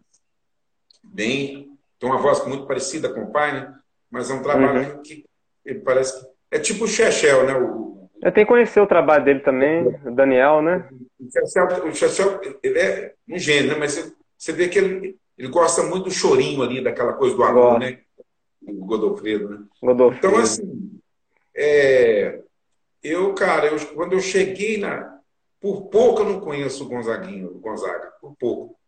bem. 1.04 1.71
Tem 2.02 2.10
uma 2.10 2.18
voz 2.18 2.44
muito 2.48 2.66
parecida 2.66 3.14
com 3.14 3.22
o 3.22 3.32
pai, 3.32 3.54
né? 3.54 3.76
Mas 4.10 4.32
é 4.32 4.34
um 4.34 4.42
trabalho 4.42 4.96
Uhum. 4.96 5.02
que, 5.04 5.24
ele 5.64 5.80
parece 5.82 6.20
que. 6.20 6.32
É 6.50 6.58
tipo 6.58 6.86
o 6.86 6.88
Chechel, 6.88 7.46
né? 7.46 7.54
O, 7.56 8.10
Eu 8.24 8.32
tenho 8.32 8.48
que 8.48 8.52
conhecer 8.52 8.82
o 8.82 8.88
trabalho 8.88 9.24
dele 9.24 9.42
também, 9.42 9.88
o 9.88 10.12
Daniel, 10.12 10.64
né? 10.64 10.90
o 11.20 11.94
Chechel, 11.94 12.42
ele 12.64 12.80
é 12.80 13.14
um 13.30 13.38
gênio, 13.38 13.74
né? 13.74 13.76
Mas 13.78 14.14
você, 14.36 14.52
vê 14.52 14.68
que 14.68 14.80
ele, 14.80 15.16
ele 15.38 15.48
gosta 15.48 15.84
muito 15.84 16.06
do 16.06 16.12
chorinho 16.12 16.64
ali, 16.64 16.84
daquela 16.84 17.14
coisa 17.14 17.36
do 17.36 17.44
amor, 17.44 17.74
Gosta. 17.74 17.80
né? 17.80 18.00
O 18.68 18.86
Godofredo, 18.86 19.50
né? 19.50 19.60
Godofredo. 19.82 20.28
Então, 20.28 20.40
assim, 20.40 21.00
é, 21.56 22.42
eu, 23.04 23.32
cara, 23.36 23.68
eu, 23.68 23.78
quando 23.94 24.14
eu 24.14 24.20
cheguei 24.20 24.80
na. 24.80 25.20
Por 25.60 25.84
pouco 25.84 26.22
eu 26.24 26.30
não 26.30 26.40
conheço 26.42 26.84
o 26.84 26.90
Gonzaguinho, 26.90 27.50
o 27.50 27.60
Gonzaga, 27.60 28.12
por 28.20 28.36
pouco. 28.40 28.81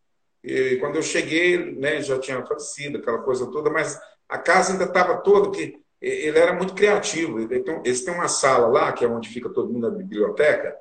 E 0.44 0.78
quando 0.78 0.96
eu 0.98 1.02
cheguei, 1.02 1.74
né, 1.76 2.02
já 2.02 2.20
tinha 2.20 2.46
falecido, 2.46 2.98
aquela 2.98 3.20
coisa 3.20 3.50
toda, 3.52 3.70
mas 3.70 4.00
a 4.28 4.38
casa 4.38 4.74
ainda 4.74 4.86
estava 4.86 5.18
toda, 5.18 5.46
porque 5.50 5.80
ele 6.02 6.38
era 6.38 6.54
muito 6.54 6.74
criativo. 6.74 7.40
Ele 7.40 7.62
tem, 7.62 7.78
eles 7.86 8.04
têm 8.04 8.14
uma 8.14 8.28
sala 8.28 8.68
lá, 8.68 8.92
que 8.92 9.06
é 9.06 9.08
onde 9.08 9.30
fica 9.30 9.50
todo 9.50 9.72
mundo 9.72 9.90
na 9.90 9.98
biblioteca, 9.98 10.76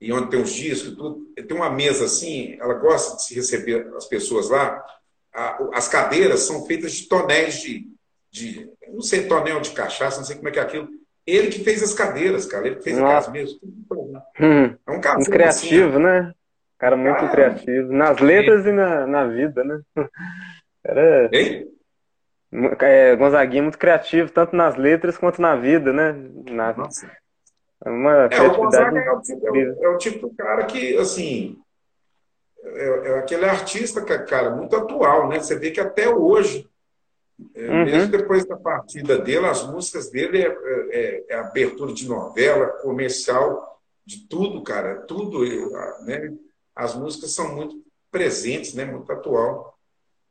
e 0.00 0.12
onde 0.12 0.30
tem 0.30 0.40
os 0.42 0.52
discos 0.52 0.92
e 0.92 0.96
tudo. 0.96 1.32
Ele 1.36 1.46
tem 1.46 1.56
uma 1.56 1.70
mesa 1.70 2.06
assim, 2.06 2.56
ela 2.58 2.74
gosta 2.74 3.16
de 3.16 3.24
se 3.24 3.34
receber 3.34 3.86
as 3.96 4.06
pessoas 4.06 4.48
lá. 4.50 4.82
A- 5.34 5.68
As 5.74 5.88
cadeiras 5.88 6.40
são 6.40 6.66
feitas 6.66 6.92
de 6.92 7.08
tonéis 7.08 7.60
de, 7.60 7.86
de 8.30 8.68
não 8.88 9.00
sei, 9.02 9.26
tonel 9.28 9.60
de 9.60 9.70
cachaça, 9.72 10.18
não 10.18 10.24
sei 10.24 10.36
como 10.36 10.48
é 10.48 10.52
que 10.52 10.58
é 10.58 10.62
aquilo. 10.62 10.88
Ele 11.26 11.48
que 11.48 11.62
fez 11.62 11.82
as 11.82 11.94
cadeiras, 11.94 12.46
cara. 12.46 12.66
Ele 12.66 12.76
que 12.76 12.82
fez 12.82 12.98
a 12.98 13.00
Nossa. 13.02 13.14
casa 13.14 13.30
mesmo. 13.30 13.60
Hum, 14.40 14.76
É 14.86 14.90
um 14.90 15.00
cara 15.00 15.16
muito 15.16 15.30
criativo, 15.30 15.98
né? 15.98 16.34
Cara 16.82 16.96
muito 16.96 17.24
Ah, 17.24 17.28
criativo. 17.28 17.92
Nas 17.92 18.18
letras 18.18 18.66
e 18.66 18.72
na, 18.72 19.06
na 19.06 19.24
vida, 19.28 19.62
né? 19.62 19.80
Era, 20.84 21.30
Hein? 21.32 21.68
é, 22.80 23.14
Gonzaguinha 23.14 23.60
é 23.60 23.62
muito 23.62 23.78
criativo, 23.78 24.32
tanto 24.32 24.56
nas 24.56 24.74
letras 24.74 25.16
quanto 25.16 25.40
na 25.40 25.54
vida, 25.54 25.92
né? 25.92 26.12
Na, 26.50 26.72
Nossa. 26.72 27.08
é 27.84 27.88
uma 27.88 28.10
É, 28.24 28.42
o. 28.42 28.56
Gonzaga 28.56 28.98
é 28.98 29.12
o, 29.12 29.20
tipo, 29.20 29.46
é, 29.46 29.50
o, 29.52 29.84
é 29.84 29.88
o 29.90 29.98
tipo 29.98 30.26
do 30.26 30.34
cara 30.34 30.66
que, 30.66 30.96
assim, 30.96 31.56
é, 32.64 33.10
é 33.10 33.18
aquele 33.20 33.44
artista, 33.44 34.04
que, 34.04 34.18
cara, 34.24 34.50
muito 34.50 34.74
atual, 34.74 35.28
né? 35.28 35.38
Você 35.38 35.56
vê 35.56 35.70
que 35.70 35.80
até 35.80 36.08
hoje, 36.08 36.68
é, 37.54 37.70
Uhum. 37.70 37.84
mesmo 37.84 38.10
depois 38.10 38.44
da 38.44 38.56
partida 38.56 39.18
dele, 39.18 39.46
as 39.46 39.64
músicas 39.70 40.10
dele 40.10 40.42
é, 40.44 40.48
é- 40.90 41.24
é 41.28 41.34
abertura 41.36 41.92
de 41.92 42.08
novela, 42.08 42.66
comercial, 42.82 43.80
de 44.04 44.26
tudo, 44.28 44.64
cara, 44.64 44.96
tudo, 45.02 45.44
né? 46.04 46.28
As 46.74 46.94
músicas 46.94 47.34
são 47.34 47.54
muito 47.54 47.76
presentes, 48.10 48.74
né? 48.74 48.84
Muito 48.84 49.10
atual. 49.12 49.78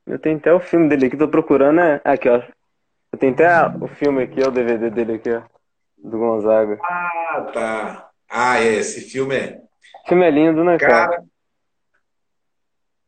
Eu 0.05 0.19
tenho 0.19 0.37
até 0.37 0.53
o 0.53 0.59
filme 0.59 0.89
dele 0.89 1.05
aqui, 1.07 1.17
tô 1.17 1.27
procurando, 1.27 1.75
né? 1.77 2.01
Aqui, 2.03 2.27
ó. 2.29 2.41
Eu 3.13 3.19
tenho 3.19 3.33
até 3.33 3.47
a- 3.47 3.75
o 3.81 3.87
filme 3.87 4.23
aqui, 4.23 4.41
ó, 4.43 4.47
o 4.47 4.51
DVD 4.51 4.89
dele 4.89 5.13
aqui, 5.15 5.29
ó. 5.31 5.41
Do 5.97 6.17
Gonzaga. 6.17 6.79
Ah, 6.81 7.51
tá. 7.53 8.09
Ah, 8.29 8.59
é, 8.59 8.75
esse 8.75 9.01
filme 9.01 9.35
é. 9.35 9.61
O 10.05 10.07
filme 10.09 10.25
é 10.25 10.31
lindo, 10.31 10.63
né, 10.63 10.77
cara? 10.77 11.09
Cara, 11.09 11.23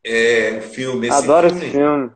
é 0.03 0.53
um 0.57 0.61
filme. 0.61 1.07
Esse 1.07 1.23
Adoro 1.23 1.47
filme, 1.49 1.63
esse 1.63 1.71
filme. 1.71 2.11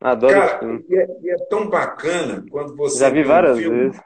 Adoro 0.00 0.32
esse 0.38 0.46
Cara, 0.46 0.58
filme. 0.60 0.84
e 0.88 0.96
é, 0.96 1.06
e 1.22 1.30
é 1.30 1.36
tão 1.46 1.68
bacana 1.68 2.44
quando 2.50 2.76
você 2.76 2.98
Já 3.00 3.08
vi 3.10 3.14
vê 3.22 3.24
um 3.24 3.28
várias 3.28 3.58
filme. 3.58 3.78
vezes. 3.78 4.00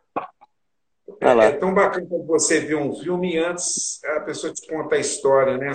É, 1.21 1.47
é 1.47 1.53
tão 1.53 1.75
bacana 1.75 2.07
quando 2.09 2.27
você 2.27 2.61
vê 2.61 2.75
um 2.75 2.95
filme 2.95 3.35
e 3.35 3.39
antes 3.39 4.03
a 4.05 4.21
pessoa 4.21 4.53
te 4.53 4.67
conta 4.69 4.95
a 4.95 4.99
história, 4.99 5.57
né? 5.59 5.73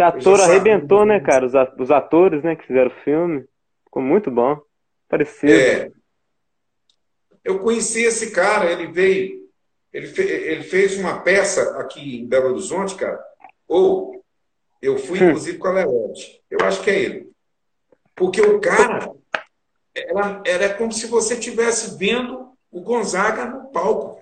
Esse 0.00 0.02
ator 0.02 0.40
arrebentou, 0.40 1.04
né, 1.04 1.20
cara? 1.20 1.44
Os 1.44 1.90
atores, 1.90 2.42
né, 2.42 2.56
que 2.56 2.66
fizeram 2.66 2.90
o 2.90 3.04
filme. 3.04 3.44
Ficou 3.84 4.02
muito 4.02 4.30
bom. 4.30 4.58
Parecido. 5.08 5.52
É. 5.52 5.90
Eu 7.44 7.58
conheci 7.58 8.04
esse 8.04 8.30
cara, 8.30 8.70
ele 8.70 8.86
veio. 8.86 9.40
Ele, 9.92 10.06
fe, 10.06 10.22
ele 10.22 10.62
fez 10.62 10.96
uma 10.96 11.20
peça 11.20 11.78
aqui 11.78 12.20
em 12.20 12.26
Belo 12.26 12.50
Horizonte, 12.50 12.94
cara. 12.94 13.20
Ou 13.66 14.24
eu 14.80 14.96
fui, 14.96 15.20
hum. 15.20 15.28
inclusive, 15.28 15.58
com 15.58 15.68
a 15.68 15.72
Leote. 15.72 16.40
Eu 16.50 16.60
acho 16.64 16.82
que 16.82 16.90
é 16.90 16.98
ele. 16.98 17.30
Porque 18.14 18.40
o 18.40 18.60
cara 18.60 19.10
era, 19.94 20.42
era 20.46 20.74
como 20.74 20.92
se 20.92 21.06
você 21.08 21.34
estivesse 21.34 21.98
vendo 21.98 22.52
o 22.70 22.80
Gonzaga 22.80 23.46
no 23.46 23.70
palco. 23.70 24.20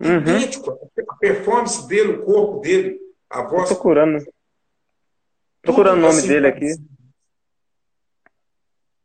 Uhum. 0.00 0.18
Idêntico. 0.18 0.78
A 1.08 1.14
performance 1.16 1.86
dele, 1.86 2.12
o 2.12 2.24
corpo 2.24 2.60
dele, 2.60 2.98
a 3.28 3.42
voz. 3.42 3.68
Tô 3.68 3.74
procurando. 3.74 4.24
Procurando 5.62 5.98
o 5.98 6.02
nome 6.02 6.18
assim, 6.18 6.28
dele 6.28 6.46
aqui. 6.46 6.66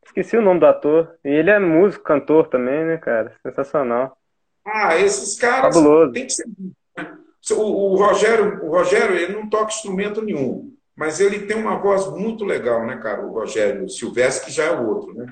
Esqueci 0.06 0.38
o 0.38 0.42
nome 0.42 0.60
do 0.60 0.66
ator. 0.68 1.18
E 1.24 1.30
ele 1.30 1.50
é 1.50 1.60
músico, 1.60 2.04
cantor 2.04 2.48
também, 2.48 2.86
né, 2.86 2.98
cara? 2.98 3.36
Sensacional. 3.42 4.18
Ah, 4.66 4.96
esses 4.98 5.38
caras 5.38 5.76
Fabuloso. 5.76 6.14
tem 6.14 6.26
que 6.26 6.34
ser. 6.34 6.48
Né? 6.48 7.18
O, 7.52 7.94
o, 7.94 7.96
Rogério, 7.98 8.64
o 8.64 8.70
Rogério, 8.70 9.16
ele 9.16 9.34
não 9.34 9.50
toca 9.50 9.74
instrumento 9.74 10.22
nenhum, 10.22 10.74
mas 10.96 11.20
ele 11.20 11.46
tem 11.46 11.58
uma 11.58 11.78
voz 11.78 12.10
muito 12.12 12.46
legal, 12.46 12.86
né, 12.86 12.98
cara? 12.98 13.26
O 13.26 13.34
Rogério 13.34 13.90
Silvestre, 13.90 14.46
que 14.46 14.52
já 14.52 14.66
é 14.66 14.72
o 14.72 14.88
outro, 14.88 15.14
né? 15.14 15.26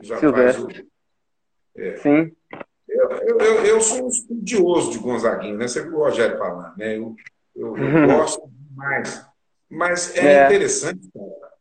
Já 0.00 0.16
Silvestre. 0.16 0.74
Faz 0.74 0.78
o... 0.78 1.80
é. 1.80 1.96
Sim. 1.98 2.32
Eu, 2.88 3.38
eu, 3.38 3.64
eu, 3.64 3.80
sou 3.80 4.06
um 4.06 4.08
estudioso 4.08 4.90
de 4.90 4.98
Gonzaguinho, 4.98 5.56
né? 5.56 5.68
Você 5.68 5.82
viu 5.82 5.94
o 5.94 6.04
Rogério 6.04 6.36
falando, 6.36 6.76
né? 6.76 6.96
Eu, 6.96 7.14
eu, 7.54 7.76
eu 7.76 8.06
gosto 8.08 8.42
demais. 8.48 9.24
Mas 9.72 10.14
é, 10.14 10.34
é. 10.34 10.46
interessante, 10.46 11.08
cara. 11.12 11.52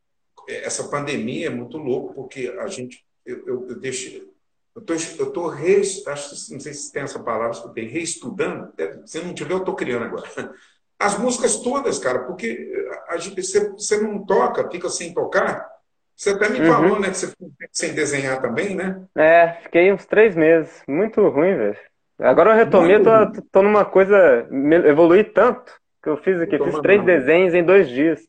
Essa 0.50 0.84
pandemia 0.90 1.48
é 1.48 1.50
muito 1.50 1.78
louco, 1.78 2.14
porque 2.14 2.54
a 2.60 2.68
gente. 2.68 3.06
Eu, 3.26 3.48
eu, 3.48 3.68
eu 3.70 3.80
deixo. 3.80 4.30
Eu 4.76 4.82
tô, 4.82 4.94
eu 4.94 5.32
tô 5.32 5.48
re, 5.48 5.82
acho, 6.08 6.54
não 6.54 6.60
sei 6.60 6.74
se 6.74 6.92
tem 6.92 7.04
essa 7.04 7.20
palavra, 7.20 7.54
se 7.54 7.74
tem, 7.74 7.88
reestudando. 7.88 8.74
Se 9.06 9.20
não 9.20 9.34
tiver, 9.34 9.54
eu 9.54 9.60
estou 9.60 9.76
criando 9.76 10.06
agora. 10.06 10.28
As 11.00 11.18
músicas 11.18 11.58
todas, 11.58 11.98
cara, 11.98 12.20
porque 12.20 12.72
a 13.08 13.18
gente, 13.18 13.42
você, 13.42 13.70
você 13.72 14.00
não 14.00 14.24
toca, 14.24 14.70
fica 14.70 14.88
sem 14.88 15.14
tocar. 15.14 15.68
Você 16.16 16.30
até 16.30 16.48
me 16.50 16.60
uhum. 16.60 16.68
falou, 16.68 17.00
né, 17.00 17.10
que 17.10 17.18
você 17.18 17.28
ficou 17.28 17.52
sem 17.72 17.94
desenhar 17.94 18.40
também, 18.40 18.76
né? 18.76 19.02
É, 19.16 19.54
fiquei 19.64 19.92
uns 19.92 20.06
três 20.06 20.36
meses. 20.36 20.84
Muito 20.88 21.28
ruim, 21.28 21.56
velho. 21.56 21.78
Agora 22.20 22.52
eu 22.52 22.56
retomei, 22.56 23.00
tô, 23.02 23.42
tô 23.52 23.62
numa 23.64 23.84
coisa. 23.84 24.48
Evolui 24.86 25.24
tanto 25.24 25.81
que 26.02 26.10
eu 26.10 26.18
fiz 26.18 26.42
aqui. 26.42 26.56
Eu 26.56 26.66
fiz 26.66 26.80
três 26.80 27.04
desenhos 27.04 27.54
em 27.54 27.64
dois 27.64 27.90
dias. 27.90 28.22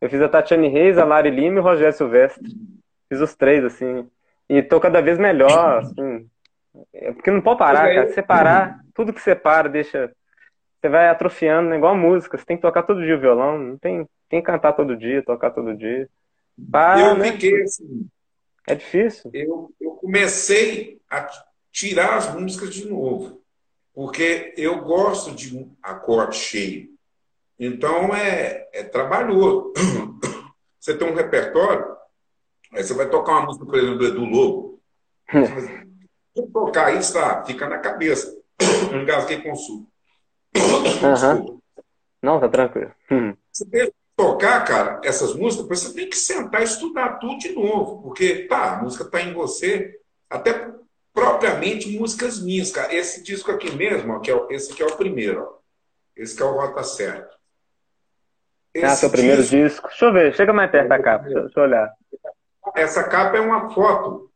Eu 0.00 0.10
fiz 0.10 0.20
a 0.20 0.28
Tatiane 0.28 0.68
Reis, 0.68 0.98
a 0.98 1.04
Lari 1.04 1.30
Lima 1.30 1.56
e 1.56 1.60
o 1.60 1.62
Rogério 1.62 1.96
Silvestre. 1.96 2.44
Fiz 3.08 3.20
os 3.20 3.34
três, 3.34 3.64
assim. 3.64 4.08
E 4.48 4.62
tô 4.62 4.78
cada 4.78 5.00
vez 5.00 5.18
melhor, 5.18 5.78
assim. 5.78 6.28
É 6.92 7.12
porque 7.12 7.30
não 7.30 7.40
pode 7.40 7.58
parar, 7.58 7.94
cara. 7.94 8.08
Se 8.08 8.14
você 8.14 8.22
parar, 8.22 8.80
tudo 8.92 9.12
que 9.12 9.20
você 9.20 9.34
para, 9.34 9.68
deixa. 9.68 10.12
Você 10.80 10.88
vai 10.88 11.08
atrofiando, 11.08 11.70
né? 11.70 11.76
igual 11.76 11.94
a 11.94 11.98
música. 11.98 12.36
Você 12.36 12.44
tem 12.44 12.56
que 12.56 12.62
tocar 12.62 12.82
todo 12.82 13.02
dia 13.02 13.16
o 13.16 13.20
violão. 13.20 13.58
Não 13.58 13.78
tem, 13.78 14.06
tem 14.28 14.40
que 14.40 14.46
cantar 14.46 14.74
todo 14.74 14.96
dia, 14.96 15.22
tocar 15.22 15.50
todo 15.50 15.74
dia. 15.74 16.08
Para, 16.70 17.00
eu 17.00 17.16
né? 17.16 17.32
fiquei 17.32 17.62
assim. 17.62 18.06
É 18.66 18.74
difícil. 18.74 19.30
Eu, 19.32 19.70
eu 19.80 19.92
comecei 19.92 21.00
a 21.10 21.28
tirar 21.72 22.16
as 22.16 22.34
músicas 22.34 22.74
de 22.74 22.86
novo. 22.86 23.42
Porque 23.94 24.52
eu 24.56 24.82
gosto 24.82 25.30
de 25.30 25.56
um 25.56 25.74
acorde 25.82 26.36
cheio. 26.36 26.93
Então 27.58 28.14
é, 28.14 28.68
é 28.72 28.82
trabalhoso. 28.82 29.72
Você 30.80 30.96
tem 30.96 31.10
um 31.10 31.14
repertório, 31.14 31.96
aí 32.70 32.84
você 32.84 32.92
vai 32.92 33.08
tocar 33.08 33.32
uma 33.32 33.46
música, 33.46 33.64
por 33.64 33.74
exemplo, 33.74 33.98
do 33.98 34.06
Edu 34.06 34.24
Lobo. 34.26 34.82
Vou 36.36 36.46
tocar 36.50 36.94
isso, 36.94 37.14
tá? 37.14 37.42
Fica 37.44 37.66
na 37.66 37.78
cabeça. 37.78 38.36
Engasguei 38.92 39.40
com 39.40 39.52
o 39.52 39.56
sul. 39.56 39.88
Uhum. 40.54 41.60
Não, 42.22 42.38
tá 42.38 42.48
tranquilo. 42.50 42.92
Você 43.50 43.64
tem 43.64 43.86
que 43.86 43.94
tocar, 44.16 44.62
cara, 44.64 45.00
essas 45.04 45.34
músicas, 45.34 45.66
você 45.80 45.94
tem 45.94 46.08
que 46.08 46.16
sentar 46.16 46.60
e 46.60 46.64
estudar 46.64 47.18
tudo 47.18 47.38
de 47.38 47.52
novo. 47.52 48.02
Porque, 48.02 48.46
tá, 48.46 48.74
a 48.74 48.82
música 48.82 49.04
tá 49.04 49.22
em 49.22 49.32
você. 49.32 49.98
Até 50.28 50.70
propriamente 51.14 51.96
músicas 51.98 52.42
minhas, 52.42 52.72
cara. 52.72 52.92
Esse 52.92 53.22
disco 53.22 53.50
aqui 53.50 53.70
mesmo, 53.70 54.12
ó, 54.12 54.18
que 54.18 54.30
é, 54.30 54.46
esse 54.50 54.72
aqui 54.72 54.82
é 54.82 54.86
o 54.86 54.96
primeiro, 54.96 55.42
ó. 55.42 55.58
Esse 56.16 56.36
que 56.36 56.42
é 56.42 56.44
o 56.44 56.52
Rota 56.52 56.82
Certo. 56.82 57.34
Esse 58.74 58.84
ah, 58.84 58.96
seu 58.96 59.10
primeiro 59.10 59.40
disco... 59.40 59.56
disco. 59.56 59.88
Deixa 59.88 60.04
eu 60.04 60.12
ver, 60.12 60.34
chega 60.34 60.52
mais 60.52 60.70
perto 60.70 60.88
da 60.88 61.00
capa, 61.00 61.24
deixa, 61.24 61.40
deixa 61.42 61.60
eu 61.60 61.62
olhar. 61.62 61.94
Essa 62.74 63.04
capa 63.04 63.36
é 63.36 63.40
uma 63.40 63.70
foto. 63.70 64.30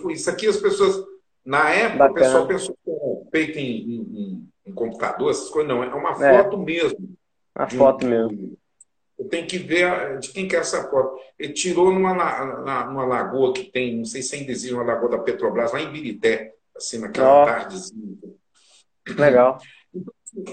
Fui... 0.00 0.14
Isso 0.14 0.30
aqui 0.30 0.46
as 0.46 0.56
pessoas. 0.56 1.04
Na 1.44 1.70
época, 1.70 1.98
Bacana. 1.98 2.10
o 2.10 2.14
pessoal 2.14 2.46
pensou 2.46 2.78
que 2.84 2.90
era 2.90 3.30
feito 3.30 3.58
em, 3.58 3.80
em, 3.80 4.48
em, 4.66 4.72
computador, 4.72 5.30
essas 5.30 5.50
coisas. 5.50 5.68
Não, 5.68 5.82
é 5.82 5.94
uma 5.94 6.12
é. 6.24 6.42
foto 6.42 6.56
mesmo. 6.56 7.16
Uma 7.56 7.68
foto 7.68 8.06
um, 8.06 8.08
mesmo. 8.08 8.58
Eu 9.18 9.28
tenho 9.28 9.46
que 9.46 9.58
ver 9.58 10.18
de 10.20 10.30
quem 10.30 10.48
que 10.48 10.56
é 10.56 10.60
essa 10.60 10.88
foto. 10.88 11.18
Ele 11.38 11.52
tirou 11.52 11.92
numa, 11.92 12.14
na, 12.14 12.86
numa 12.86 13.04
lagoa 13.04 13.52
que 13.52 13.64
tem, 13.64 13.98
não 13.98 14.04
sei 14.04 14.22
se 14.22 14.36
ainda 14.36 14.52
existe 14.52 14.72
uma 14.72 14.84
lagoa 14.84 15.10
da 15.10 15.18
Petrobras, 15.18 15.72
lá 15.72 15.80
em 15.80 15.90
Birité, 15.90 16.54
assim, 16.76 16.98
naquela 16.98 17.42
oh. 17.42 17.44
tardezinha. 17.44 18.16
Legal. 19.18 19.58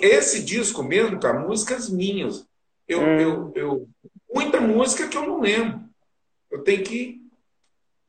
Esse 0.02 0.44
disco 0.44 0.84
mesmo, 0.84 1.20
cara, 1.20 1.40
músicas 1.40 1.90
minhas. 1.90 2.49
Eu, 2.90 3.02
hum. 3.02 3.20
eu, 3.20 3.52
eu, 3.56 3.90
muita 4.34 4.60
música 4.60 5.08
que 5.08 5.16
eu 5.16 5.28
não 5.28 5.40
lembro. 5.40 5.80
Eu 6.50 6.64
tenho 6.64 6.84
que. 6.84 7.22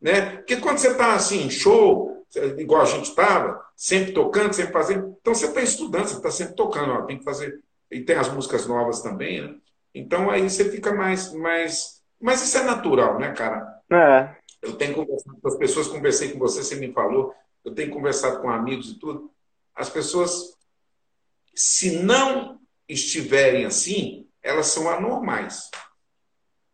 Né? 0.00 0.36
Porque 0.36 0.56
quando 0.56 0.78
você 0.78 0.88
está 0.88 1.14
assim, 1.14 1.50
show, 1.50 2.24
igual 2.56 2.80
a 2.80 2.86
gente 2.86 3.10
estava, 3.10 3.62
sempre 3.76 4.12
tocando, 4.12 4.54
sempre 4.54 4.72
fazendo. 4.72 5.14
Então 5.20 5.34
você 5.34 5.46
está 5.46 5.60
estudando, 5.60 6.06
você 6.06 6.16
está 6.16 6.30
sempre 6.30 6.54
tocando, 6.54 6.92
ó, 6.92 7.02
tem 7.02 7.18
que 7.18 7.24
fazer. 7.24 7.62
E 7.90 8.00
tem 8.00 8.16
as 8.16 8.32
músicas 8.32 8.66
novas 8.66 9.02
também, 9.02 9.42
né? 9.42 9.54
Então 9.94 10.30
aí 10.30 10.48
você 10.48 10.70
fica 10.70 10.94
mais. 10.94 11.32
mais... 11.34 12.00
Mas 12.18 12.42
isso 12.42 12.56
é 12.56 12.62
natural, 12.62 13.18
né, 13.18 13.32
cara? 13.32 13.80
É. 13.90 14.36
Eu 14.62 14.74
tenho 14.74 14.94
conversado 14.94 15.38
com 15.40 15.48
as 15.48 15.56
pessoas, 15.56 15.88
conversei 15.88 16.32
com 16.32 16.38
você, 16.38 16.62
você 16.62 16.76
me 16.76 16.92
falou, 16.92 17.34
eu 17.64 17.74
tenho 17.74 17.90
conversado 17.90 18.40
com 18.40 18.50
amigos 18.50 18.90
e 18.90 18.98
tudo. 18.98 19.30
As 19.74 19.88
pessoas, 19.88 20.54
se 21.54 22.02
não 22.02 22.60
estiverem 22.86 23.64
assim, 23.64 24.26
elas 24.42 24.66
são 24.66 24.88
anormais. 24.88 25.70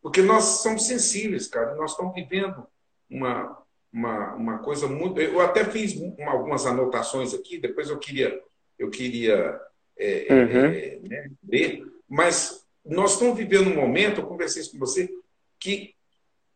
Porque 0.01 0.23
nós 0.23 0.45
somos 0.63 0.87
sensíveis, 0.87 1.49
cara. 1.49 1.75
Nós 1.75 1.93
estamos 1.93 2.15
vivendo 2.15 2.67
uma, 3.11 3.63
uma, 3.93 4.35
uma 4.35 4.59
coisa 4.59 4.87
muito. 4.87 5.21
Eu 5.21 5.41
até 5.41 5.65
fiz 5.65 5.95
uma, 5.95 6.31
algumas 6.31 6.67
anotações 6.67 7.35
aqui, 7.35 7.59
depois 7.59 7.89
eu 7.89 7.99
queria, 7.99 8.41
eu 8.79 8.91
queria 8.91 9.61
é, 9.97 10.27
uhum. 10.31 10.65
é, 10.67 11.01
né, 11.03 11.31
ver, 11.43 11.85
mas 12.09 12.65
nós 12.85 13.15
estamos 13.15 13.37
vivendo 13.37 13.71
um 13.71 13.75
momento, 13.75 14.21
eu 14.21 14.27
conversei 14.27 14.63
isso 14.63 14.73
com 14.73 14.79
você, 14.79 15.09
que 15.59 15.95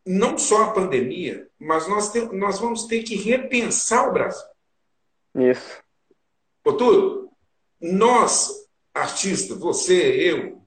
não 0.07 0.38
só 0.38 0.64
a 0.64 0.73
pandemia, 0.73 1.49
mas 1.59 1.88
nós, 1.88 2.11
tem, 2.11 2.27
nós 2.33 2.59
vamos 2.59 2.85
ter 2.87 3.03
que 3.03 3.16
repensar 3.16 4.09
o 4.09 4.12
Brasil. 4.12 4.46
Isso. 5.35 5.83
Ô, 6.64 7.31
nós, 7.81 8.68
artistas, 8.94 9.59
você, 9.59 9.94
eu, 9.94 10.60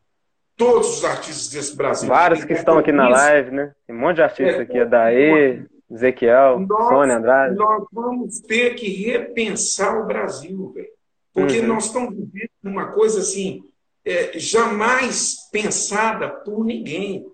todos 0.64 0.98
os 0.98 1.06
artistas 1.06 1.50
desse 1.50 1.76
Brasil. 1.76 2.08
Vários 2.08 2.44
que 2.46 2.54
estão 2.54 2.78
aqui 2.78 2.92
na 2.92 3.10
live, 3.10 3.52
né? 3.52 3.72
Tem 3.86 3.96
um 3.96 4.00
monte 4.00 4.16
de 4.16 4.24
artistas 4.24 4.60
é, 4.60 4.62
aqui, 4.62 4.80
a 4.80 4.86
Daê, 4.86 5.64
Ezequiel, 5.92 6.60
nós, 6.60 6.88
Sônia 6.88 7.18
Andrade. 7.18 7.56
Nós 7.56 7.84
vamos 7.92 8.40
ter 8.40 8.76
que 8.76 8.88
repensar 9.06 10.02
o 10.02 10.06
Brasil, 10.06 10.72
velho. 10.74 10.88
Porque 11.34 11.60
uhum. 11.60 11.68
nós 11.68 11.86
estamos 11.86 12.16
vivendo 12.16 12.50
uma 12.64 12.92
coisa 12.92 13.20
assim, 13.20 13.64
é, 14.06 14.38
jamais 14.38 15.50
pensada 15.52 16.30
por 16.30 16.64
ninguém. 16.64 17.26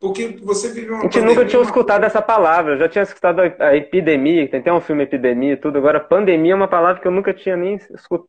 Porque 0.00 0.38
você 0.42 0.72
viveu 0.72 0.94
uma 0.94 1.00
A 1.00 1.02
gente 1.02 1.20
nunca 1.20 1.44
tinha 1.44 1.60
escutado 1.60 2.04
essa 2.04 2.22
palavra. 2.22 2.74
Eu 2.74 2.78
já 2.78 2.88
tinha 2.88 3.02
escutado 3.02 3.40
a 3.40 3.74
epidemia, 3.74 4.48
tem 4.48 4.60
até 4.60 4.72
um 4.72 4.80
filme 4.80 5.02
Epidemia 5.02 5.54
e 5.54 5.56
tudo. 5.56 5.76
Agora, 5.78 5.98
pandemia 5.98 6.52
é 6.52 6.54
uma 6.54 6.68
palavra 6.68 7.02
que 7.02 7.08
eu 7.08 7.12
nunca 7.12 7.34
tinha 7.34 7.56
nem, 7.56 7.74
escutado, 7.74 8.28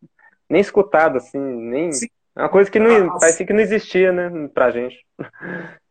nem 0.49 0.61
escutado, 0.61 1.17
assim, 1.17 1.39
nem. 1.39 1.91
Sim. 1.91 2.07
É 2.39 2.43
uma 2.43 2.49
coisa 2.49 2.71
que 2.71 2.79
não, 2.79 3.09
a, 3.09 3.19
parecia 3.19 3.45
que 3.45 3.51
não 3.51 3.59
existia, 3.59 4.13
né, 4.13 4.49
pra 4.53 4.71
gente. 4.71 4.95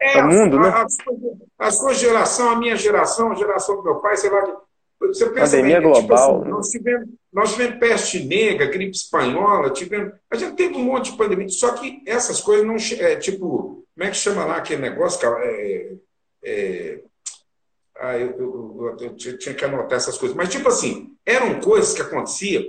É, 0.01 0.23
o 0.23 0.29
mundo, 0.29 0.57
a, 0.57 0.61
né? 0.61 0.69
A, 1.59 1.67
a, 1.67 1.71
sua 1.71 1.93
geração, 1.93 2.49
a 2.49 2.57
minha 2.57 2.75
geração, 2.75 3.31
a 3.31 3.35
geração 3.35 3.77
do 3.77 3.83
meu 3.83 3.97
pai, 3.97 4.17
sei 4.17 4.31
lá. 4.31 4.57
Você 4.99 5.29
pensa 5.29 5.57
Pandemia 5.57 5.81
bem, 5.83 5.93
tipo 5.93 6.07
global. 6.07 6.39
Tipo 6.39 6.41
assim, 6.41 6.51
nós, 6.51 6.69
tivemos, 6.71 7.09
nós 7.31 7.53
tivemos 7.53 7.79
peste 7.79 8.25
negra, 8.25 8.65
gripe 8.65 8.97
espanhola, 8.97 9.69
tivemos. 9.69 10.15
A 10.31 10.37
gente 10.37 10.57
teve 10.57 10.75
um 10.75 10.85
monte 10.85 11.11
de 11.11 11.19
pandemia, 11.19 11.51
só 11.51 11.73
que 11.73 12.03
essas 12.07 12.41
coisas 12.41 12.67
não. 12.67 12.77
É, 12.99 13.17
tipo, 13.17 13.85
como 13.95 14.07
é 14.07 14.09
que 14.09 14.17
chama 14.17 14.47
lá 14.47 14.57
aquele 14.57 14.81
negócio, 14.81 15.21
cara? 15.21 15.45
É, 15.45 15.93
é, 16.43 17.01
ah, 18.01 18.17
eu, 18.17 18.31
eu, 18.39 18.97
eu, 19.01 19.07
eu, 19.07 19.39
tinha 19.39 19.55
que 19.55 19.65
anotar 19.67 19.99
essas 19.99 20.17
coisas. 20.17 20.35
Mas, 20.35 20.49
tipo 20.49 20.69
assim, 20.69 21.15
eram 21.27 21.61
coisas 21.61 21.93
que 21.93 22.01
aconteciam, 22.01 22.65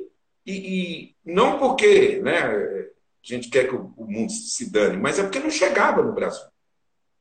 e, 0.46 0.52
e 0.52 1.16
não 1.24 1.58
porque 1.58 2.20
né, 2.22 2.90
a 3.24 3.36
gente 3.36 3.50
quer 3.50 3.68
que 3.68 3.76
o, 3.76 3.94
mundo 3.98 4.32
se 4.32 4.72
dane, 4.72 4.98
mas 4.98 5.20
é 5.20 5.24
porque 5.24 5.40
não 5.40 5.52
chegava 5.52 6.02
no 6.02 6.14
Brasil. 6.14 6.46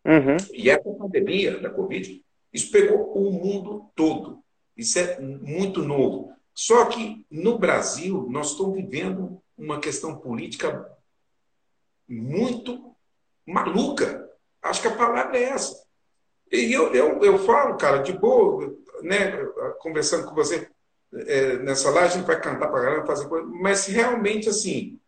Uhum. 0.04 0.36
E 0.52 0.70
essa 0.70 0.90
pandemia 0.90 1.58
da 1.58 1.70
Covid, 1.70 2.22
isso 2.52 2.70
pegou 2.70 3.12
o 3.14 3.32
mundo 3.32 3.90
todo. 3.94 4.42
Isso 4.76 4.98
é 4.98 5.20
muito 5.20 5.82
novo. 5.82 6.32
Só 6.54 6.86
que 6.86 7.26
no 7.30 7.58
Brasil, 7.58 8.26
nós 8.30 8.52
estamos 8.52 8.74
vivendo 8.74 9.40
uma 9.56 9.80
questão 9.80 10.16
política 10.16 10.90
muito 12.08 12.94
maluca. 13.44 14.28
Acho 14.62 14.82
que 14.82 14.88
a 14.88 14.96
palavra 14.96 15.36
é 15.36 15.44
essa. 15.44 15.84
E 16.50 16.72
eu, 16.72 16.94
eu, 16.94 17.22
eu 17.22 17.38
falo, 17.40 17.76
cara, 17.76 17.98
de 17.98 18.12
boa, 18.12 18.74
né, 19.02 19.44
conversando 19.80 20.26
com 20.26 20.34
você 20.34 20.70
é, 21.12 21.58
nessa 21.58 21.90
live, 21.90 22.08
a 22.08 22.16
gente 22.16 22.26
vai 22.26 22.40
cantar 22.40 22.68
para 22.68 22.80
galera, 22.80 23.06
fazer 23.06 23.28
coisa, 23.28 23.46
mas 23.46 23.86
realmente, 23.86 24.48
assim, 24.48 24.98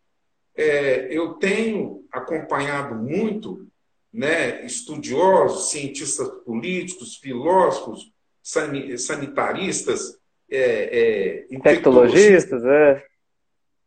é, 0.61 1.09
eu 1.11 1.35
tenho 1.35 2.05
acompanhado 2.13 2.95
muito 2.95 3.67
né, 4.13 4.65
estudiosos, 4.67 5.71
cientistas 5.71 6.29
políticos, 6.45 7.17
filósofos, 7.17 8.13
sanitaristas, 8.43 10.19
é, 10.51 11.47
é, 11.51 11.59
tecnologistas, 11.61 12.63
é. 12.65 13.07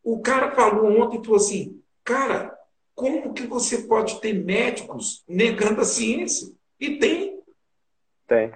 O 0.04 0.20
cara 0.22 0.52
falou 0.52 1.00
ontem, 1.00 1.24
falou 1.24 1.38
assim, 1.38 1.82
cara, 2.04 2.58
como 2.96 3.34
que 3.34 3.46
você 3.46 3.84
pode 3.84 4.20
ter 4.20 4.34
médicos 4.34 5.24
negando 5.28 5.82
a 5.82 5.86
ciência? 5.86 6.52
E 6.80 6.98
tem. 6.98 7.40
Tem. 8.28 8.52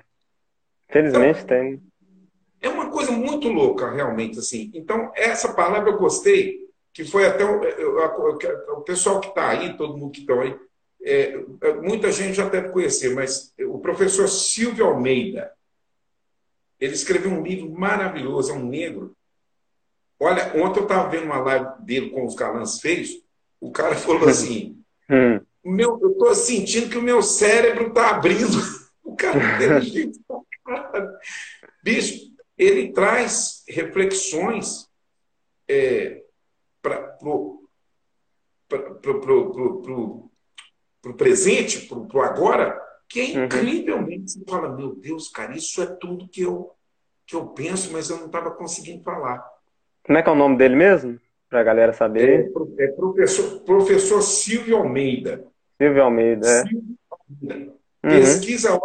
Felizmente 0.90 1.44
então, 1.44 1.48
tem. 1.48 1.82
É 2.62 2.70
uma 2.70 2.90
coisa 2.90 3.12
muito 3.12 3.48
louca, 3.50 3.92
realmente, 3.92 4.40
assim. 4.40 4.72
Então, 4.74 5.12
essa 5.16 5.54
palavra 5.54 5.92
eu 5.92 5.98
gostei, 5.98 6.67
que 6.98 7.06
foi 7.06 7.28
até 7.28 7.46
o, 7.46 7.62
o, 8.76 8.82
pessoal 8.82 9.20
que 9.22 9.28
está 9.28 9.50
aí, 9.50 9.78
todo 9.78 9.96
mundo 9.96 10.12
que 10.12 10.22
está 10.22 10.34
aí, 10.34 10.60
é, 11.04 11.40
é, 11.62 11.74
muita 11.76 12.12
gente 12.12 12.34
já 12.34 12.50
deve 12.50 12.70
conhecer, 12.70 13.14
mas 13.14 13.54
o 13.68 13.78
professor 13.78 14.28
Silvio 14.28 14.88
Almeida, 14.88 15.54
ele 16.80 16.96
escreveu 16.96 17.30
um 17.30 17.44
livro 17.44 17.70
maravilhoso, 17.70 18.52
é 18.52 18.56
um 18.56 18.66
negro. 18.66 19.16
Olha, 20.20 20.52
ontem 20.56 20.80
eu 20.80 20.84
estava 20.86 21.08
vendo 21.08 21.26
uma 21.26 21.38
live 21.38 21.84
dele 21.84 22.10
com 22.10 22.26
os 22.26 22.34
galãs 22.34 22.80
feios, 22.80 23.12
o 23.62 23.72
cara 23.72 23.94
falou 23.96 24.28
assim, 24.28 24.84
hum. 25.08 25.40
meu, 25.64 26.00
eu 26.02 26.14
estou 26.14 26.34
sentindo 26.34 26.90
que 26.90 26.98
o 26.98 27.04
meu 27.04 27.22
cérebro 27.22 27.90
está 27.90 28.10
abrindo. 28.10 28.58
O 29.08 29.16
cara 29.16 29.40
inteligente. 29.56 30.20
Bicho, 31.82 32.30
ele 32.58 32.92
traz 32.92 33.64
reflexões 33.66 34.90
é, 35.66 36.26
para 36.90 37.18
o 41.12 41.14
presente, 41.16 41.88
para 41.88 41.98
o 41.98 42.22
agora, 42.22 42.80
que 43.08 43.20
é 43.20 43.38
uhum. 43.38 43.46
incrivelmente. 43.46 44.32
Você 44.32 44.44
fala, 44.48 44.76
meu 44.76 44.96
Deus, 44.96 45.30
cara, 45.30 45.56
isso 45.56 45.82
é 45.82 45.86
tudo 45.86 46.28
que 46.28 46.42
eu, 46.42 46.72
que 47.26 47.36
eu 47.36 47.48
penso, 47.48 47.92
mas 47.92 48.10
eu 48.10 48.18
não 48.18 48.28
estava 48.28 48.52
conseguindo 48.52 49.04
falar. 49.04 49.44
Como 50.04 50.18
é 50.18 50.24
que 50.24 50.30
é 50.30 50.32
o 50.32 50.36
nome 50.36 50.58
dele 50.58 50.76
mesmo? 50.76 51.20
Para 51.50 51.62
a 51.62 51.64
galera 51.64 51.94
saber. 51.94 52.52
É, 52.80 52.84
é, 52.84 52.88
professor, 52.88 53.62
professor 53.62 54.22
Silvio 54.22 54.78
Almeida. 54.78 55.46
Silvio 55.82 56.04
Almeida, 56.04 56.48
é. 56.48 56.64
Silvio 56.64 56.98
Almeida. 57.10 57.74
Uhum. 58.04 58.10
Pesquisa, 58.10 58.80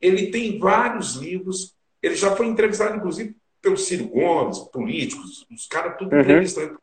ele 0.00 0.30
tem 0.30 0.58
vários 0.58 1.16
livros. 1.16 1.76
Ele 2.02 2.14
já 2.14 2.34
foi 2.34 2.46
entrevistado, 2.46 2.96
inclusive, 2.96 3.36
pelo 3.60 3.76
Ciro 3.76 4.08
Gomes, 4.08 4.58
políticos, 4.58 5.46
os 5.50 5.66
caras 5.66 5.96
tudo 5.98 6.14
uhum. 6.14 6.22
entrevistando 6.22 6.78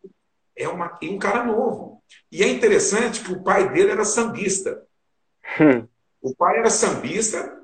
é 0.58 0.68
uma, 0.68 0.98
um 1.04 1.20
cara 1.20 1.44
novo. 1.44 2.02
E 2.32 2.44
é 2.44 2.48
interessante 2.48 3.24
que 3.24 3.32
o 3.32 3.44
pai 3.44 3.72
dele 3.72 3.92
era 3.92 4.04
sambista. 4.04 4.84
Hum. 5.60 5.88
O 6.22 6.36
pai 6.36 6.58
era 6.58 6.70
sambista 6.70 7.58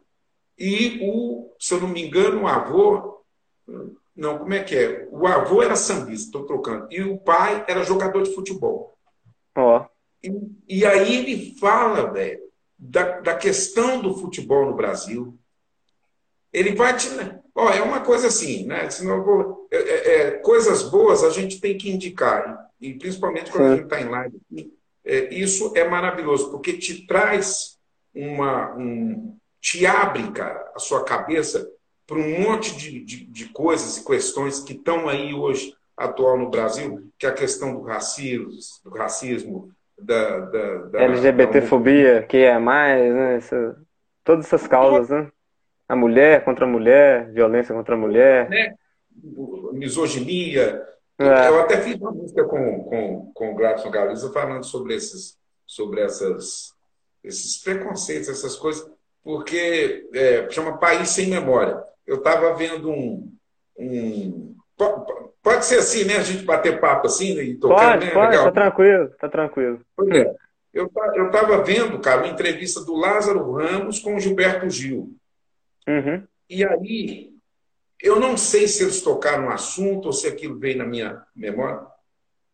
e 0.58 1.00
o, 1.02 1.54
se 1.60 1.74
eu 1.74 1.82
não 1.82 1.88
me 1.88 2.06
engano, 2.06 2.44
o 2.44 2.48
avô. 2.48 3.24
Não, 4.16 4.38
como 4.38 4.54
é 4.54 4.64
que 4.64 4.76
é? 4.76 5.08
O 5.12 5.26
avô 5.26 5.64
era 5.64 5.76
sambista, 5.76 6.28
estou 6.28 6.46
trocando. 6.46 6.88
E 6.92 7.02
o 7.02 7.18
pai 7.18 7.66
era 7.68 7.84
jogador 7.84 8.24
de 8.24 8.34
futebol. 8.34 8.96
Ó. 9.56 9.80
Oh. 9.80 9.94
E, 10.24 10.80
e, 10.80 10.86
aí 10.86 11.18
ele 11.18 11.60
fala, 11.60 12.12
velho, 12.12 12.40
da, 12.78 13.20
da 13.20 13.36
questão 13.36 14.02
do 14.02 14.16
futebol 14.16 14.66
no 14.66 14.76
Brasil. 14.76 15.38
Ele 16.52 16.76
vai 16.76 16.96
te. 16.96 17.10
Ó, 17.56 17.70
é 17.70 17.82
uma 17.82 18.02
coisa 18.02 18.28
assim, 18.28 18.66
né? 18.66 18.90
Senão 18.90 19.24
vou, 19.24 19.68
é, 19.72 19.78
é, 19.78 20.16
é, 20.16 20.32
coisas 20.38 20.84
boas 20.84 21.24
a 21.24 21.30
gente 21.30 21.60
tem 21.60 21.78
que 21.78 21.90
indicar 21.90 22.70
e 22.84 22.94
principalmente 22.96 23.52
quando 23.52 23.64
Sim. 23.64 23.72
a 23.72 23.76
gente 23.76 23.84
está 23.86 24.02
em 24.02 24.10
live, 24.10 24.42
é, 25.06 25.34
isso 25.34 25.74
é 25.76 25.88
maravilhoso, 25.88 26.52
porque 26.52 26.74
te 26.74 27.08
traz 27.08 27.78
uma. 28.14 28.76
Um, 28.76 29.38
te 29.60 29.86
abre, 29.86 30.30
cara, 30.32 30.72
a 30.76 30.80
sua 30.80 31.06
cabeça 31.06 31.70
para 32.06 32.18
um 32.18 32.42
monte 32.42 32.76
de, 32.76 33.00
de, 33.00 33.26
de, 33.26 33.46
coisas 33.46 33.98
e 33.98 34.06
questões 34.06 34.60
que 34.60 34.74
estão 34.74 35.08
aí 35.08 35.34
hoje 35.34 35.74
atual 35.96 36.38
no 36.38 36.50
Brasil, 36.50 37.10
que 37.18 37.26
é 37.26 37.30
a 37.30 37.34
questão 37.34 37.74
do 37.74 37.82
racismo, 37.82 38.50
do 38.84 38.90
racismo, 38.90 39.72
da, 39.98 40.40
da, 40.40 40.76
da 40.88 41.02
LGBTfobia, 41.02 42.16
da... 42.16 42.24
que 42.24 42.38
é 42.38 42.60
mais, 42.60 43.14
né? 43.14 43.38
Essa, 43.38 43.78
todas 44.24 44.46
essas 44.46 44.68
causas, 44.68 45.10
né? 45.10 45.32
A 45.88 45.96
mulher 45.96 46.44
contra 46.44 46.66
a 46.66 46.70
mulher, 46.70 47.32
violência 47.32 47.74
contra 47.74 47.96
a 47.96 47.98
mulher. 47.98 48.50
Né? 48.50 48.76
Misoginia, 49.72 50.82
é. 51.32 51.50
Eu 51.50 51.62
até 51.62 51.82
fiz 51.82 51.96
uma 52.00 52.12
música 52.12 52.44
com, 52.46 52.84
com, 52.84 53.32
com 53.34 53.52
o 53.52 53.56
Gladson 53.56 53.90
Galiza 53.90 54.32
falando 54.32 54.64
sobre 54.64 54.96
esses, 54.96 55.38
sobre 55.66 56.02
essas, 56.02 56.74
esses 57.24 57.62
preconceitos, 57.62 58.30
essas 58.30 58.56
coisas, 58.56 58.90
porque 59.24 60.08
é, 60.14 60.50
chama 60.50 60.78
País 60.78 61.10
Sem 61.10 61.28
Memória. 61.28 61.82
Eu 62.06 62.18
estava 62.18 62.54
vendo 62.54 62.90
um, 62.90 63.32
um. 63.78 64.56
Pode 65.42 65.66
ser 65.66 65.80
assim, 65.80 66.04
né? 66.04 66.18
A 66.18 66.24
gente 66.24 66.44
bater 66.44 66.80
papo 66.80 67.08
assim 67.08 67.36
né, 67.36 67.44
e 67.44 67.56
tocar, 67.56 67.94
pode, 67.94 68.06
né? 68.06 68.12
Pode, 68.12 68.32
Legal. 68.32 68.46
tá 68.46 68.52
tranquilo, 68.52 69.10
tá 69.20 69.30
tranquilo. 69.30 69.82
Pois 69.96 70.10
é. 70.10 70.36
Eu 70.74 70.88
estava 70.88 71.64
vendo, 71.64 72.00
cara, 72.00 72.24
uma 72.24 72.34
entrevista 72.34 72.84
do 72.84 72.96
Lázaro 72.96 73.52
Ramos 73.52 74.00
com 74.00 74.16
o 74.16 74.20
Gilberto 74.20 74.70
Gil. 74.70 75.16
Uhum. 75.88 76.24
E 76.50 76.66
aí 76.66 77.33
eu 78.04 78.20
não 78.20 78.36
sei 78.36 78.68
se 78.68 78.84
eles 78.84 79.02
tocaram 79.02 79.46
no 79.46 79.50
assunto 79.50 80.08
ou 80.08 80.14
se 80.14 80.28
aquilo 80.28 80.60
veio 80.60 80.78
na 80.78 80.86
minha 80.86 81.26
memória, 81.34 81.88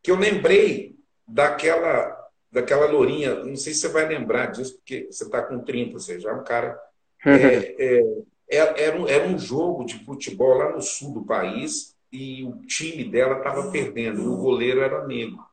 que 0.02 0.12
eu 0.12 0.16
lembrei 0.16 0.96
daquela 1.28 2.18
daquela 2.52 2.88
lourinha, 2.88 3.44
não 3.44 3.56
sei 3.56 3.74
se 3.74 3.82
você 3.82 3.90
vai 3.90 4.08
lembrar 4.08 4.48
disso, 4.48 4.76
porque 4.78 5.08
você 5.12 5.24
está 5.24 5.42
com 5.44 5.60
30, 5.60 5.94
você 5.94 6.20
já 6.20 6.32
é 6.32 6.34
um 6.34 6.44
cara. 6.44 6.80
É, 7.26 7.32
é, 7.32 8.24
é, 8.50 8.84
era, 8.86 9.00
um, 9.00 9.08
era 9.08 9.28
um 9.28 9.38
jogo 9.38 9.86
de 9.86 10.04
futebol 10.04 10.58
lá 10.58 10.72
no 10.72 10.82
sul 10.82 11.14
do 11.14 11.26
país 11.26 11.96
e 12.12 12.44
o 12.44 12.60
time 12.66 13.04
dela 13.04 13.38
estava 13.38 13.70
perdendo, 13.72 14.22
e 14.22 14.28
o 14.28 14.38
goleiro 14.38 14.82
era 14.82 15.06
negro. 15.06 15.44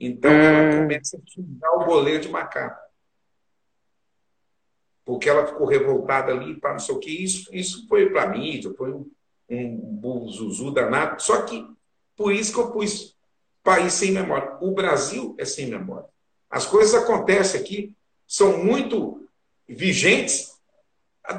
Então 0.00 0.32
ela 0.32 0.68
hum. 0.68 0.82
começa 0.82 1.16
a 1.16 1.30
xingar 1.30 1.72
o 1.76 1.84
goleiro 1.84 2.20
de 2.20 2.28
macaco. 2.28 2.84
Porque 5.04 5.28
ela 5.28 5.46
ficou 5.46 5.66
revoltada 5.68 6.32
ali, 6.32 6.58
para 6.58 6.72
não 6.72 6.80
sei 6.80 6.94
o 6.94 6.98
que. 6.98 7.10
Isso, 7.10 7.48
isso 7.54 7.86
foi 7.86 8.10
para 8.10 8.24
a 8.24 8.26
mídia, 8.26 8.74
foi 8.76 8.92
um, 8.92 9.08
um 9.48 9.76
buzuzu 9.76 10.70
danado. 10.70 11.22
Só 11.22 11.42
que 11.42 11.66
por 12.16 12.32
isso 12.32 12.52
que 12.52 12.60
eu 12.60 12.70
pus 12.70 13.16
país 13.62 13.92
sem 13.92 14.12
memória. 14.12 14.56
O 14.60 14.70
Brasil 14.70 15.34
é 15.38 15.44
sem 15.44 15.66
memória. 15.66 16.06
As 16.48 16.66
coisas 16.66 16.94
acontecem 16.94 17.60
aqui, 17.60 17.92
são 18.26 18.64
muito 18.64 19.26
vigentes. 19.68 20.56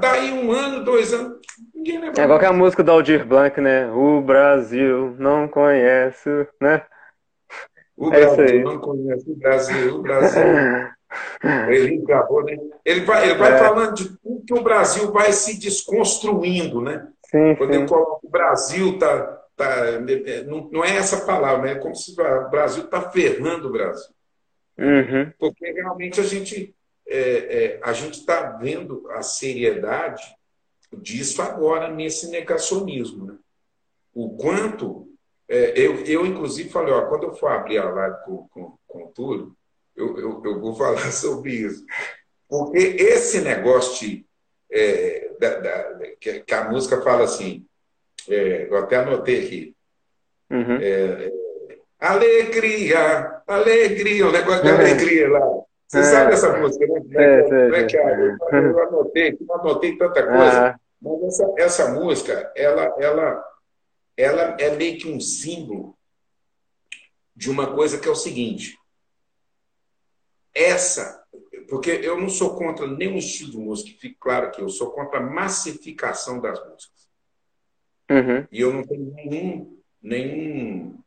Daí 0.01 0.33
um 0.33 0.51
ano, 0.51 0.83
dois 0.83 1.13
anos, 1.13 1.39
ninguém 1.73 1.99
lembra. 1.99 2.21
É 2.21 2.25
igual 2.25 2.39
que 2.39 2.45
a 2.45 2.51
música 2.51 2.83
do 2.83 2.91
Aldir 2.91 3.25
Blanc, 3.25 3.59
né? 3.61 3.89
O 3.91 4.21
Brasil 4.21 5.15
não 5.17 5.47
conhece, 5.47 6.29
né? 6.61 6.85
O 7.95 8.13
é 8.13 8.35
Brasil 8.35 8.63
não 8.63 8.79
conhece 8.79 9.31
o 9.31 9.35
Brasil, 9.35 9.95
o 9.95 10.01
Brasil. 10.01 10.43
ele 11.69 11.97
gravou, 12.05 12.43
né? 12.43 12.57
Ele 12.83 13.01
vai, 13.05 13.29
ele 13.29 13.39
vai 13.39 13.53
é. 13.53 13.57
falando 13.57 13.95
de 13.95 14.09
tudo 14.17 14.43
que 14.45 14.53
o 14.53 14.61
Brasil 14.61 15.11
vai 15.11 15.31
se 15.31 15.57
desconstruindo, 15.57 16.81
né? 16.81 17.07
Sim, 17.29 17.55
Quando 17.55 17.73
sim. 17.73 17.81
eu 17.81 17.85
coloco 17.85 18.27
o 18.27 18.29
Brasil, 18.29 18.97
tá, 18.97 19.25
tá, 19.55 19.99
não, 20.45 20.69
não 20.71 20.83
é 20.83 20.95
essa 20.95 21.25
palavra, 21.25 21.71
é 21.71 21.75
como 21.75 21.95
se 21.95 22.11
o 22.11 22.49
Brasil 22.49 22.85
está 22.85 23.09
ferrando 23.09 23.67
o 23.67 23.71
Brasil. 23.71 24.13
Uhum. 24.77 25.31
Porque 25.39 25.71
realmente 25.71 26.21
a 26.21 26.23
gente 26.23 26.75
é, 27.07 27.19
é, 27.19 27.79
a 27.81 27.93
gente 27.93 28.19
está 28.19 28.51
vendo 28.51 29.09
a 29.11 29.21
seriedade 29.21 30.23
disso 30.93 31.41
agora 31.41 31.89
nesse 31.89 32.29
negacionismo. 32.29 33.25
Né? 33.25 33.37
O 34.13 34.35
quanto. 34.37 35.07
É, 35.49 35.79
eu, 35.79 36.03
eu, 36.03 36.25
inclusive, 36.25 36.69
falei: 36.69 36.93
ó, 36.93 37.05
quando 37.07 37.23
eu 37.23 37.35
for 37.35 37.49
abrir 37.51 37.77
a 37.77 37.89
live 37.89 38.17
com, 38.25 38.47
com, 38.49 38.77
com 38.85 39.05
o 39.05 39.07
Túlio, 39.09 39.55
eu, 39.95 40.19
eu, 40.19 40.41
eu 40.43 40.59
vou 40.59 40.75
falar 40.75 41.11
sobre 41.11 41.53
isso. 41.53 41.85
Porque 42.49 42.77
esse 42.77 43.41
negócio 43.41 44.05
de 44.05 44.25
é, 44.69 45.26
da, 45.39 45.59
da, 45.59 45.93
que, 46.19 46.39
que, 46.41 46.53
a 46.53 46.69
música 46.69 47.01
fala 47.01 47.23
assim, 47.23 47.65
é, 48.29 48.67
eu 48.69 48.77
até 48.77 48.97
anotei 48.97 49.45
aqui. 49.45 49.75
Uhum. 50.49 50.79
É, 50.81 51.31
alegria, 51.99 53.41
alegria, 53.47 54.27
o 54.27 54.31
negócio 54.31 54.63
de 54.63 54.69
alegria 54.69 55.29
lá. 55.29 55.41
Você 55.87 55.99
é. 55.99 56.03
sabe 56.03 56.33
essa 56.33 56.57
música, 56.57 56.85
né? 56.85 57.01
É, 57.15 57.23
é, 57.23 57.87
é, 57.95 58.69
eu 58.69 58.79
anotei, 58.87 59.37
eu 59.39 59.55
anotei 59.55 59.97
tanta 59.97 60.23
coisa. 60.25 60.67
Ah. 60.67 60.79
Mas 61.01 61.23
essa, 61.23 61.53
essa 61.57 61.91
música, 61.93 62.51
ela, 62.55 62.95
ela, 62.97 63.45
ela 64.17 64.57
é 64.59 64.71
meio 64.71 64.97
que 64.97 65.07
um 65.07 65.19
símbolo 65.19 65.95
de 67.35 67.49
uma 67.49 67.73
coisa 67.73 67.99
que 67.99 68.07
é 68.07 68.11
o 68.11 68.15
seguinte. 68.15 68.77
Essa, 70.53 71.16
porque 71.67 71.91
eu 71.91 72.19
não 72.19 72.29
sou 72.29 72.55
contra 72.55 72.87
nenhum 72.87 73.17
estilo 73.17 73.51
de 73.51 73.57
música, 73.57 73.99
fique 73.99 74.17
claro 74.19 74.51
que 74.51 74.61
eu 74.61 74.69
sou 74.69 74.91
contra 74.91 75.19
a 75.19 75.23
massificação 75.23 76.39
das 76.39 76.59
músicas. 76.59 77.07
Uhum. 78.09 78.47
E 78.51 78.61
eu 78.61 78.73
não 78.73 78.83
tenho 78.83 79.13
nenhum, 79.13 79.79
nenhum 80.01 80.99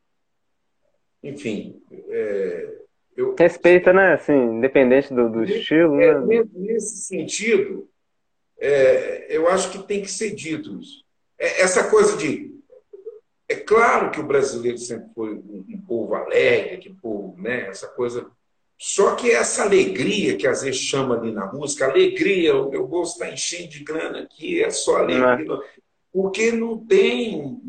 enfim, 1.23 1.83
é, 2.09 2.81
eu, 3.17 3.35
Respeita, 3.39 3.93
né? 3.93 4.15
Assim, 4.15 4.33
independente 4.33 5.13
do, 5.13 5.29
do 5.29 5.45
estilo. 5.45 6.01
É, 6.01 6.19
né? 6.19 6.45
Nesse 6.55 7.03
sentido, 7.03 7.89
é, 8.59 9.27
eu 9.29 9.49
acho 9.49 9.71
que 9.71 9.87
tem 9.87 10.01
que 10.01 10.11
ser 10.11 10.35
dito 10.35 10.79
isso. 10.81 11.05
É, 11.39 11.61
essa 11.63 11.89
coisa 11.91 12.17
de. 12.17 12.51
É 13.49 13.57
claro 13.57 14.11
que 14.11 14.21
o 14.21 14.27
brasileiro 14.27 14.79
sempre 14.79 15.13
foi 15.13 15.35
um, 15.35 15.65
um 15.69 15.81
povo 15.87 16.15
alegre, 16.15 16.79
que 16.79 16.95
povo, 16.95 17.37
né? 17.39 17.69
Essa 17.69 17.89
coisa. 17.89 18.31
Só 18.83 19.15
que 19.15 19.31
essa 19.31 19.63
alegria 19.63 20.39
que 20.39 20.47
às 20.47 20.63
vezes 20.63 20.81
chama 20.81 21.15
ali 21.15 21.31
na 21.33 21.53
música, 21.53 21.85
alegria, 21.85 22.57
o 22.57 22.71
meu 22.71 22.87
bolso 22.87 23.13
está 23.13 23.31
enchendo 23.31 23.69
de 23.69 23.85
grana 23.85 24.23
aqui, 24.23 24.63
é 24.63 24.71
só 24.71 24.97
alegria. 24.97 25.45
Não. 25.45 25.63
Porque 26.11 26.51
não 26.51 26.79
tem. 26.87 27.61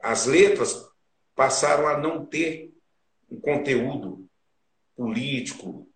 As 0.00 0.24
letras 0.26 0.88
passaram 1.34 1.88
a 1.88 1.98
não 1.98 2.24
ter 2.24 2.72
um 3.28 3.40
conteúdo 3.40 4.24
político, 4.94 5.88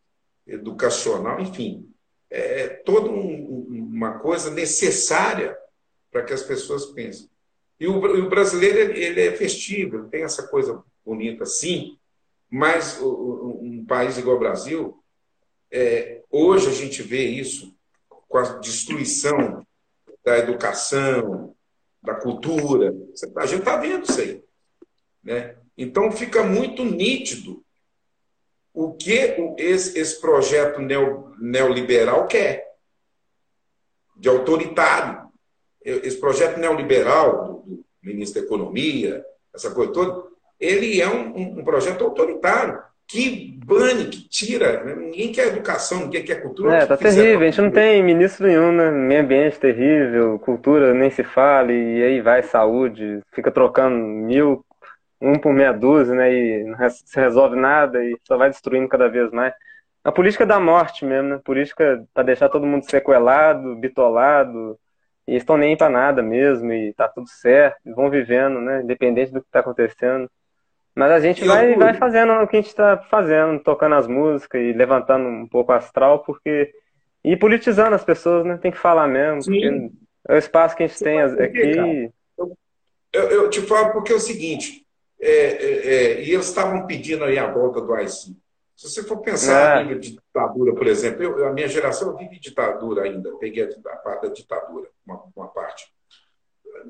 educacional, 0.44 1.40
enfim, 1.40 1.88
é 2.28 2.66
toda 2.84 3.08
um, 3.08 3.68
uma 3.70 4.18
coisa 4.18 4.50
necessária 4.50 5.56
para 6.10 6.24
que 6.24 6.32
as 6.32 6.42
pessoas 6.42 6.86
pensem. 6.86 7.30
E 7.78 7.86
o, 7.86 7.98
o 7.98 8.28
brasileiro 8.28 8.80
ele 8.98 9.20
é 9.20 9.30
festivo, 9.36 10.08
tem 10.08 10.24
essa 10.24 10.48
coisa 10.48 10.82
bonita, 11.04 11.46
sim, 11.46 11.99
mas 12.50 13.00
um 13.00 13.84
país 13.86 14.18
igual 14.18 14.36
o 14.36 14.40
Brasil, 14.40 15.00
é, 15.70 16.22
hoje 16.30 16.68
a 16.68 16.72
gente 16.72 17.02
vê 17.02 17.24
isso 17.24 17.74
com 18.28 18.38
a 18.38 18.58
destruição 18.58 19.64
da 20.24 20.38
educação, 20.38 21.54
da 22.02 22.14
cultura. 22.14 22.94
A 23.36 23.46
gente 23.46 23.60
está 23.60 23.76
vendo 23.76 24.08
isso 24.08 24.20
aí. 24.20 24.42
Né? 25.22 25.56
Então 25.76 26.10
fica 26.10 26.42
muito 26.42 26.84
nítido 26.84 27.64
o 28.72 28.94
que 28.94 29.36
esse, 29.58 30.20
projeto 30.20 30.80
neo, 30.80 31.34
neoliberal 31.38 32.26
quer, 32.26 32.76
de 34.16 34.28
autoritário. 34.28 35.30
Esse 35.82 36.18
projeto 36.18 36.58
neoliberal 36.58 37.62
do 37.64 37.84
ministro 38.02 38.40
da 38.40 38.46
Economia, 38.46 39.24
essa 39.54 39.70
coisa 39.70 39.92
toda, 39.92 40.30
ele 40.60 41.00
é 41.00 41.08
um, 41.08 41.58
um 41.58 41.64
projeto 41.64 42.04
autoritário 42.04 42.78
que 43.10 43.58
bane, 43.64 44.04
que 44.04 44.28
tira. 44.28 44.84
Né? 44.84 44.94
Ninguém 44.94 45.32
quer 45.32 45.48
educação, 45.48 46.00
ninguém 46.00 46.24
quer 46.24 46.42
cultura. 46.42 46.76
É, 46.76 46.86
tá 46.86 46.96
terrível. 46.96 47.40
A 47.40 47.44
gente 47.50 47.60
não 47.60 47.70
tem 47.70 48.02
ministro 48.02 48.46
nenhum, 48.46 48.70
né? 48.70 48.90
Meio 48.90 49.22
ambiente 49.22 49.58
terrível, 49.58 50.38
cultura 50.38 50.94
nem 50.94 51.10
se 51.10 51.24
fale, 51.24 51.72
e 51.72 52.02
aí 52.04 52.20
vai 52.20 52.42
saúde, 52.42 53.20
fica 53.32 53.50
trocando 53.50 53.96
mil 53.96 54.64
um 55.20 55.38
por 55.38 55.52
meia 55.52 55.72
dúzia, 55.72 56.14
né? 56.14 56.32
E 56.32 56.64
não 56.64 56.76
se 56.88 57.16
resolve 57.18 57.56
nada 57.56 58.02
e 58.04 58.16
só 58.26 58.36
vai 58.36 58.48
destruindo 58.48 58.88
cada 58.88 59.08
vez 59.08 59.30
mais. 59.32 59.52
A 60.04 60.12
política 60.12 60.46
da 60.46 60.60
morte 60.60 61.04
mesmo, 61.04 61.30
né? 61.30 61.40
Política 61.44 62.04
para 62.14 62.22
deixar 62.22 62.48
todo 62.48 62.66
mundo 62.66 62.88
sequelado, 62.88 63.76
bitolado, 63.76 64.78
e 65.26 65.36
estão 65.36 65.56
nem 65.56 65.76
para 65.76 65.90
nada 65.90 66.22
mesmo, 66.22 66.72
e 66.72 66.94
tá 66.94 67.08
tudo 67.08 67.28
certo, 67.28 67.76
vão 67.94 68.08
vivendo, 68.08 68.60
né? 68.60 68.82
Independente 68.82 69.32
do 69.32 69.40
que 69.40 69.48
está 69.48 69.60
acontecendo. 69.60 70.30
Mas 70.94 71.12
a 71.12 71.20
gente 71.20 71.44
vai, 71.44 71.74
vai 71.76 71.94
fazendo 71.94 72.32
o 72.32 72.46
que 72.46 72.56
a 72.56 72.60
gente 72.60 72.68
está 72.68 72.98
fazendo, 73.10 73.62
tocando 73.62 73.94
as 73.94 74.06
músicas 74.06 74.60
e 74.60 74.72
levantando 74.72 75.28
um 75.28 75.46
pouco 75.46 75.72
o 75.72 75.74
astral, 75.74 76.20
porque. 76.24 76.72
E 77.22 77.36
politizando 77.36 77.94
as 77.94 78.02
pessoas, 78.02 78.46
né? 78.46 78.56
Tem 78.56 78.72
que 78.72 78.78
falar 78.78 79.06
mesmo. 79.06 79.42
Sim. 79.42 79.92
É 80.26 80.34
o 80.34 80.38
espaço 80.38 80.74
que 80.74 80.82
a 80.82 80.86
gente 80.86 80.98
Você 80.98 81.04
tem 81.04 81.20
aqui. 81.20 82.10
Eu, 83.12 83.28
eu, 83.28 83.50
te 83.50 83.60
falo 83.62 83.92
porque 83.92 84.12
é 84.12 84.16
o 84.16 84.20
seguinte: 84.20 84.86
é, 85.20 85.30
é, 85.30 85.94
é, 85.94 86.22
e 86.22 86.32
eles 86.32 86.46
estavam 86.46 86.86
pedindo 86.86 87.24
aí 87.24 87.38
a 87.38 87.50
volta 87.50 87.80
do 87.80 87.92
AI-5. 87.92 88.36
Se 88.76 88.88
você 88.88 89.02
for 89.02 89.18
pensar 89.18 89.84
é. 89.84 89.92
em 89.92 89.98
ditadura, 89.98 90.74
por 90.74 90.86
exemplo, 90.86 91.22
eu, 91.22 91.46
a 91.46 91.52
minha 91.52 91.68
geração 91.68 92.08
eu 92.08 92.16
vive 92.16 92.40
ditadura 92.40 93.02
ainda, 93.02 93.30
peguei 93.36 93.64
a, 93.64 93.96
parte 93.96 94.22
da 94.22 94.32
ditadura, 94.32 94.88
uma, 95.04 95.22
uma, 95.36 95.48
parte. 95.48 95.92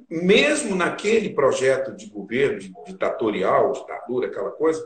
Mesmo 0.08 0.74
naquele 0.74 1.30
projeto 1.30 1.94
de 1.94 2.06
governo 2.06 2.58
de, 2.58 2.72
ditatorial, 2.86 3.72
ditadura, 3.72 4.26
aquela 4.26 4.50
coisa, 4.50 4.84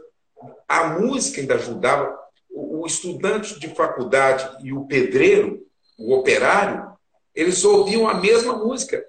a 0.68 0.88
música 0.98 1.40
ainda 1.40 1.54
ajudava. 1.54 2.22
O, 2.50 2.86
estudante 2.86 3.58
de 3.58 3.74
faculdade 3.74 4.48
e 4.62 4.72
o 4.72 4.84
pedreiro, 4.84 5.66
o 5.98 6.14
operário, 6.14 6.92
eles 7.34 7.64
ouviam 7.64 8.06
a 8.06 8.14
mesma 8.14 8.56
música. 8.56 9.02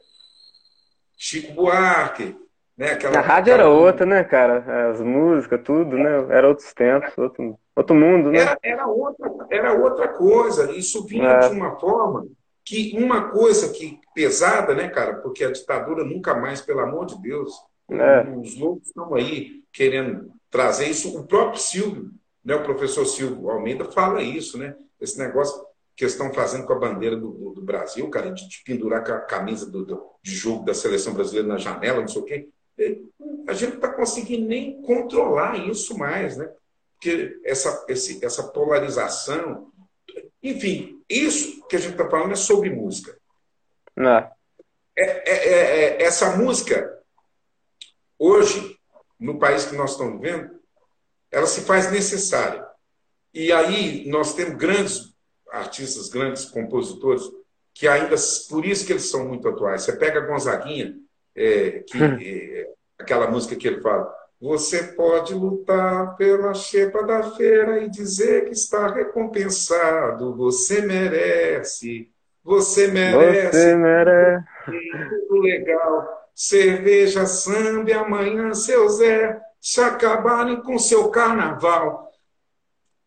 Chico 1.15 1.53
Buarque, 1.53 2.35
né? 2.77 2.91
Aquela, 2.91 3.19
a 3.19 3.21
rádio 3.21 3.53
era 3.53 3.69
outra, 3.69 4.05
né, 4.05 4.23
cara? 4.23 4.89
As 4.89 4.99
músicas, 5.01 5.61
tudo, 5.63 5.97
né? 5.97 6.25
Era 6.29 6.47
outros 6.47 6.73
tempos, 6.73 7.15
outro, 7.17 7.59
outro 7.75 7.95
mundo, 7.95 8.31
né? 8.31 8.39
Era, 8.39 8.57
era, 8.63 8.87
outra, 8.87 9.31
era 9.49 9.73
outra 9.73 10.07
coisa. 10.07 10.71
Isso 10.71 11.05
vinha 11.05 11.29
é. 11.29 11.49
de 11.49 11.55
uma 11.55 11.79
forma 11.79 12.25
que 12.65 12.95
uma 12.97 13.29
coisa 13.29 13.71
que 13.71 13.99
pesada, 14.13 14.73
né, 14.73 14.89
cara? 14.89 15.15
Porque 15.17 15.43
a 15.43 15.51
ditadura 15.51 16.03
nunca 16.03 16.33
mais, 16.33 16.61
pelo 16.61 16.79
amor 16.79 17.05
de 17.05 17.21
Deus, 17.21 17.53
é. 17.89 18.29
os 18.29 18.57
loucos 18.57 18.87
estão 18.87 19.13
aí 19.13 19.63
querendo 19.71 20.31
trazer 20.49 20.87
isso. 20.87 21.17
O 21.17 21.27
próprio 21.27 21.61
Silvio, 21.61 22.11
né, 22.43 22.55
o 22.55 22.63
professor 22.63 23.05
Silvio 23.05 23.49
Almeida 23.49 23.85
fala 23.85 24.21
isso, 24.21 24.57
né? 24.57 24.75
Esse 24.99 25.17
negócio 25.19 25.63
que 25.95 26.03
eles 26.03 26.13
estão 26.13 26.33
fazendo 26.33 26.65
com 26.65 26.73
a 26.73 26.79
bandeira 26.79 27.15
do, 27.15 27.31
do, 27.31 27.53
do 27.53 27.61
Brasil, 27.61 28.09
cara, 28.09 28.31
de, 28.31 28.49
de, 28.49 28.63
pendurar 28.65 29.03
com 29.05 29.13
a 29.13 29.19
camisa 29.19 29.69
do, 29.69 29.85
de 30.21 30.31
jogo 30.31 30.65
da 30.65 30.73
seleção 30.73 31.13
brasileira 31.13 31.47
na 31.47 31.57
janela, 31.57 32.01
não 32.01 32.07
sei 32.07 32.21
o 32.21 32.25
quê 32.25 32.49
a 33.47 33.53
gente 33.53 33.69
não 33.69 33.75
está 33.75 33.93
conseguindo 33.93 34.47
nem 34.47 34.81
controlar 34.81 35.57
isso 35.67 35.97
mais, 35.97 36.37
né? 36.37 36.49
Porque 36.93 37.39
essa, 37.43 37.85
esse, 37.87 38.23
essa 38.23 38.43
polarização. 38.43 39.71
Enfim, 40.45 41.03
isso 41.09 41.67
que 41.67 41.75
a 41.75 41.79
gente 41.79 41.93
está 41.93 42.07
falando 42.07 42.33
é 42.33 42.35
sobre 42.35 42.69
música. 42.69 43.17
É. 43.97 44.29
É, 44.95 45.03
é, 45.03 45.33
é, 45.33 46.03
é, 46.03 46.03
essa 46.03 46.37
música, 46.37 47.01
hoje, 48.19 48.77
no 49.19 49.39
país 49.39 49.65
que 49.65 49.75
nós 49.75 49.93
estamos 49.93 50.21
vivendo, 50.21 50.59
ela 51.31 51.47
se 51.47 51.61
faz 51.61 51.91
necessária. 51.91 52.63
E 53.33 53.51
aí 53.51 54.07
nós 54.07 54.35
temos 54.35 54.55
grandes 54.55 55.15
artistas, 55.49 56.09
grandes 56.09 56.45
compositores, 56.45 57.23
que 57.73 57.87
ainda, 57.87 58.15
por 58.47 58.63
isso 58.65 58.85
que 58.85 58.93
eles 58.93 59.09
são 59.09 59.27
muito 59.27 59.49
atuais. 59.49 59.81
Você 59.81 59.97
pega 59.97 60.27
Gonzaguinha, 60.27 60.95
é, 61.35 61.79
que, 61.79 61.97
hum. 61.97 62.73
aquela 62.99 63.31
música 63.31 63.55
que 63.55 63.67
ele 63.67 63.81
fala. 63.81 64.13
Você 64.39 64.83
pode 64.83 65.33
lutar 65.33 66.15
pela 66.17 66.53
xepa 66.53 67.03
da 67.03 67.31
feira 67.31 67.83
e 67.83 67.89
dizer 67.89 68.45
que 68.45 68.51
está 68.51 68.87
recompensado. 68.87 70.35
Você 70.35 70.81
merece. 70.81 72.11
Você 72.43 72.87
merece. 72.87 73.57
Você 73.57 73.75
merece. 73.75 74.45
Tudo 75.27 75.41
legal. 75.41 76.29
Cerveja, 76.35 77.25
samba, 77.25 77.95
amanhã 77.95 78.53
seu 78.53 78.89
Zé 78.89 79.39
se 79.59 79.81
acabarem 79.81 80.61
com 80.61 80.77
seu 80.77 81.09
carnaval. 81.09 82.11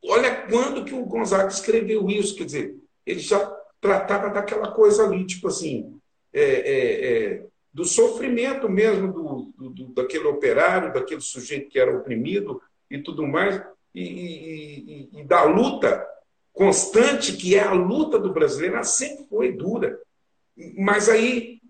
Olha 0.05 0.47
quando 0.49 0.85
que 0.85 0.95
o 0.95 1.05
Gonzaga 1.05 1.49
escreveu 1.49 2.09
isso, 2.09 2.37
quer 2.37 2.45
dizer, 2.45 2.77
ele 3.07 3.21
já 3.21 3.39
tratava 3.81 4.31
daquela 4.31 4.73
coisa 4.73 5.05
ali, 5.05 5.27
tipo 5.27 5.49
assim, 5.49 6.01
é, 6.33 6.43
é, 6.43 7.33
é, 7.35 7.47
do 7.79 7.85
sofrimento 7.85 8.69
mesmo 8.69 9.13
do, 9.13 9.69
do, 9.71 9.85
daquele 9.95 10.27
operário, 10.27 10.93
daquele 10.93 11.21
sujeito 11.21 11.71
que 11.71 11.79
era 11.79 11.97
oprimido 11.97 12.61
e 12.91 13.01
tudo 13.01 13.25
mais, 13.25 13.63
e, 13.95 14.03
e, 14.03 15.09
e, 15.15 15.21
e, 15.21 15.25
da 15.25 15.45
luta 15.45 16.05
constante, 16.53 17.37
que 17.37 17.55
é 17.55 17.61
a 17.61 17.73
luta 17.73 18.19
do 18.19 18.33
brasileiro, 18.33 18.75
ela 18.75 18.83
sempre 18.83 19.27
foi 19.31 19.53
dura. 19.53 19.97
Mas 20.77 21.09
aí, 21.09 21.61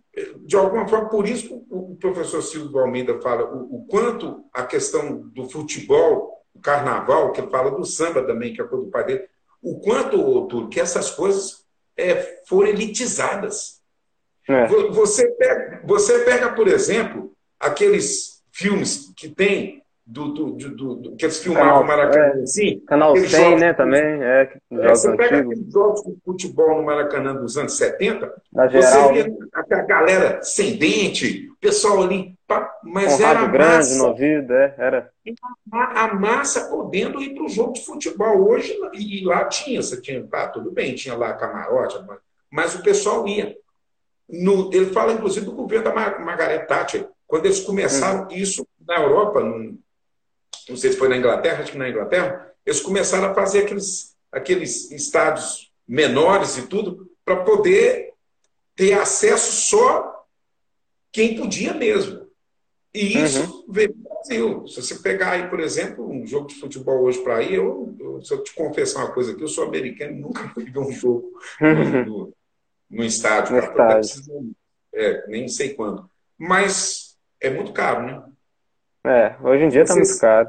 de 0.47 0.57
alguma 0.57 0.89
forma, 0.89 1.11
por 1.11 1.29
isso 1.29 1.67
o 1.69 1.95
professor 2.01 2.41
Silvio 2.41 2.79
Almeida 2.79 3.21
fala 3.21 3.45
o, 3.55 3.77
o 3.77 3.87
quanto 3.87 4.43
a 4.51 4.65
questão 4.65 5.29
do 5.29 5.47
futebol, 5.51 6.43
o 6.55 6.59
carnaval, 6.59 7.33
que 7.33 7.43
ele 7.43 7.51
fala 7.51 7.71
do 7.71 7.85
samba 7.85 8.23
também, 8.23 8.55
que 8.55 8.63
é 8.63 8.65
a 8.65 8.67
coisa 8.67 8.87
do 8.87 8.91
pai 8.91 9.05
dele, 9.05 9.29
o 9.61 9.79
quanto, 9.79 10.47
Túlio, 10.47 10.71
que 10.71 10.81
essas 10.81 11.11
coisas 11.11 11.67
é, 11.99 12.43
foram 12.47 12.71
elitizadas 12.71 13.78
é. 14.49 14.67
Você, 14.67 15.29
pega, 15.33 15.81
você 15.85 16.19
pega, 16.21 16.53
por 16.53 16.69
exemplo, 16.69 17.33
aqueles 17.61 18.43
filmes 18.53 19.13
que 19.17 19.29
tem 19.29 19.83
do, 20.07 20.29
do, 20.29 20.53
do, 20.53 20.95
do 20.95 21.17
que 21.17 21.27
eles 21.27 21.39
filmavam 21.39 21.69
Canal, 21.69 21.85
Maracanã. 21.85 22.43
é, 22.43 22.47
Sim, 22.47 22.81
Canal 22.87 23.15
100, 23.15 23.25
aqueles 23.25 23.31
jogos- 23.45 23.61
né, 23.61 23.75
também, 23.75 24.23
é, 24.23 24.59
É, 24.73 24.89
você 24.89 25.17
pega 25.17 25.39
aqueles 25.41 25.71
jogos 25.73 26.03
de 26.03 26.17
futebol 26.25 26.77
no 26.77 26.83
Maracanã 26.83 27.35
dos 27.35 27.59
anos 27.59 27.77
70, 27.77 28.33
da 28.51 28.67
você 28.69 28.83
geral, 28.91 29.13
via 29.13 29.37
aquela 29.53 29.83
galera 29.83 30.43
sem 30.43 30.77
dente, 30.79 31.51
o 31.51 31.57
pessoal 31.61 32.03
ali, 32.03 32.35
mas 32.83 33.21
era 33.21 33.41
a 33.41 33.47
grande 33.47 33.77
massa, 33.77 33.99
no 33.99 34.07
ouvido, 34.09 34.55
é, 34.55 34.75
era. 34.79 35.11
a, 35.71 36.05
a 36.05 36.15
massa 36.15 36.71
podendo 36.71 37.21
ir 37.21 37.35
para 37.35 37.45
o 37.45 37.49
jogo 37.49 37.75
de 37.75 37.85
futebol. 37.85 38.49
Hoje, 38.49 38.75
e, 38.95 39.21
e 39.21 39.25
lá 39.27 39.45
tinha, 39.45 39.83
você 39.83 40.01
tinha, 40.01 40.25
tá, 40.27 40.49
tudo 40.49 40.71
bem, 40.71 40.95
tinha 40.95 41.15
lá 41.15 41.35
camarote, 41.35 41.99
mas, 42.07 42.19
mas 42.51 42.75
o 42.75 42.83
pessoal 42.83 43.29
ia. 43.29 43.55
No- 44.29 44.71
ele 44.73 44.87
fala, 44.93 45.13
inclusive, 45.13 45.47
do 45.47 45.53
governo 45.53 45.85
da 45.85 45.95
Mar- 45.95 46.25
Margaret 46.25 46.67
Thatcher, 46.67 47.09
quando 47.27 47.47
eles 47.47 47.61
começaram 47.61 48.29
isso 48.31 48.67
na 48.87 48.97
Europa, 49.03 49.41
não, 49.43 49.79
não 50.69 50.77
sei 50.77 50.93
se 50.93 50.99
foi 50.99 51.09
na 51.09 51.17
Inglaterra, 51.17 51.63
acho 51.63 51.73
que 51.73 51.79
na 51.79 51.89
Inglaterra, 51.89 52.53
eles 52.65 52.81
começaram 52.81 53.31
a 53.31 53.35
fazer 53.35 53.61
aqueles, 53.65 54.17
aqueles 54.31 54.91
estádios 54.91 55.73
menores 55.87 56.59
e 56.59 56.67
tudo, 56.67 57.11
para 57.25 57.37
poder 57.45 58.13
ter 58.77 58.93
acesso 58.93 59.53
só 59.69 60.25
quem 61.11 61.37
podia 61.37 61.73
mesmo. 61.75 62.27
E 62.95 63.19
isso 63.25 63.65
veio 63.69 63.93
do 63.93 64.03
Brasil. 64.03 64.67
Se 64.67 64.83
você 64.83 64.95
pegar 64.97 65.33
aí, 65.33 65.49
por 65.49 65.61
exemplo, 65.61 66.09
um 66.11 66.27
jogo 66.27 66.49
de 66.49 66.55
futebol 66.57 67.03
hoje 67.03 67.19
para 67.23 67.43
ir, 67.43 67.55
eu, 67.55 67.95
eu, 68.01 68.23
se 68.23 68.33
eu 68.33 68.43
te 68.43 68.55
confessar 68.55 69.05
uma 69.05 69.13
coisa 69.13 69.33
aqui, 69.33 69.43
eu 69.43 69.49
sou 69.49 69.65
americano 69.65 70.13
e 70.13 70.21
nunca 70.21 70.49
fui 70.51 70.65
ver 70.65 70.79
um 70.79 70.91
jogo 70.93 71.33
no, 72.07 72.33
no 72.91 73.05
estádio. 73.05 73.53
No 73.53 73.59
estádio. 73.59 73.91
Eu 73.91 73.97
preciso- 73.99 74.53
é, 74.95 75.27
nem 75.29 75.49
sei 75.49 75.75
quando. 75.75 76.09
Mas 76.39 77.17
é 77.41 77.51
muito 77.51 77.73
caro, 77.73 78.03
né? 78.07 78.23
É, 79.05 79.37
hoje 79.43 79.65
em 79.65 79.69
dia 79.69 79.85
tá 79.85 79.95
Vocês- 79.95 80.09
muito 80.09 80.21
caro. 80.21 80.49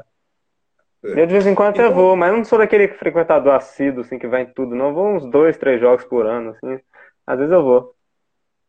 É. 1.04 1.22
Eu 1.22 1.26
de 1.26 1.32
vez 1.32 1.46
em 1.46 1.54
quando 1.54 1.70
até 1.70 1.84
Então- 1.84 1.94
vou, 1.94 2.14
mas 2.16 2.32
não 2.32 2.44
sou 2.44 2.58
daquele 2.58 2.88
frequentador 2.88 3.54
assíduo, 3.54 4.02
assim, 4.02 4.18
que 4.18 4.26
vai 4.28 4.42
em 4.42 4.52
tudo, 4.52 4.74
não. 4.74 4.88
Eu 4.88 4.94
vou 4.94 5.06
uns 5.16 5.24
dois, 5.30 5.56
três 5.56 5.80
jogos 5.80 6.04
por 6.04 6.26
ano, 6.26 6.50
assim. 6.50 6.78
Às 7.26 7.38
vezes 7.38 7.52
eu 7.52 7.62
vou. 7.62 7.94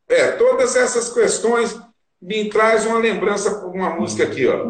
É, 0.10 0.32
todas 0.34 0.76
essas 0.76 1.14
questões 1.14 1.80
me 2.22 2.50
traz 2.50 2.86
uma 2.86 3.00
lembrança 3.00 3.60
por 3.60 3.74
uma 3.76 3.90
música 3.96 4.24
aqui, 4.24 4.48
ó. 4.48 4.66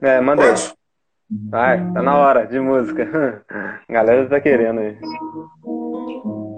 É, 0.00 0.20
manda 0.20 0.42
aí. 0.42 0.48
Pode? 0.50 0.74
Vai, 1.50 1.92
tá 1.92 2.02
na 2.02 2.16
hora 2.16 2.46
de 2.46 2.58
música. 2.58 3.44
A 3.88 3.92
galera 3.92 4.28
tá 4.28 4.40
querendo 4.40 4.80
aí. 4.80 4.98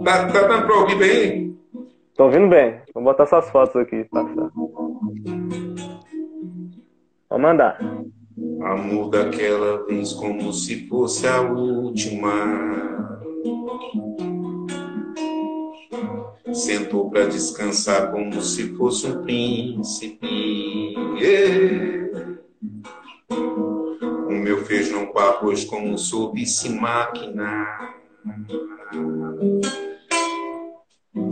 Tá, 0.04 0.26
tá 0.32 0.42
dando 0.46 0.66
para 0.66 0.76
ouvir 0.76 0.96
bem? 0.96 1.49
Tô 2.20 2.24
ouvindo 2.24 2.48
bem. 2.48 2.78
Vou 2.92 3.02
botar 3.02 3.24
suas 3.24 3.48
fotos 3.48 3.74
aqui, 3.76 4.04
passar. 4.04 4.50
Vou 7.30 7.38
mandar. 7.38 7.80
Amor 8.60 9.08
daquela 9.08 9.86
vez 9.86 10.12
como 10.12 10.52
se 10.52 10.86
fosse 10.86 11.26
a 11.26 11.40
última. 11.40 12.30
Sentou 16.52 17.08
pra 17.08 17.24
descansar 17.24 18.12
como 18.12 18.38
se 18.42 18.76
fosse 18.76 19.06
um 19.06 19.22
príncipe. 19.22 20.28
Yeah. 21.18 22.38
O 23.30 24.32
meu 24.32 24.58
feijão 24.66 25.06
com 25.06 25.18
arroz 25.20 25.64
como 25.64 25.96
soube 25.96 26.44
se 26.44 26.68
máquina. 26.68 27.66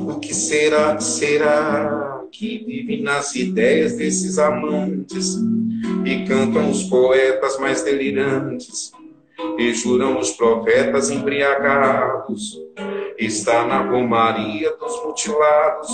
O 0.08 0.18
que 0.18 0.34
será 0.34 0.98
será 0.98 2.24
que 2.32 2.58
vive 2.64 3.02
nas 3.02 3.34
ideias 3.34 3.96
desses 3.96 4.38
amantes? 4.38 5.36
e 6.04 6.24
cantam 6.24 6.70
os 6.70 6.84
poetas 6.84 7.58
mais 7.58 7.82
delirantes, 7.82 8.92
e 9.58 9.72
juram 9.74 10.18
os 10.18 10.30
profetas 10.32 11.10
embriagados. 11.10 12.58
Está 13.18 13.66
na 13.66 13.82
romaria 13.82 14.74
dos 14.76 15.04
mutilados, 15.04 15.90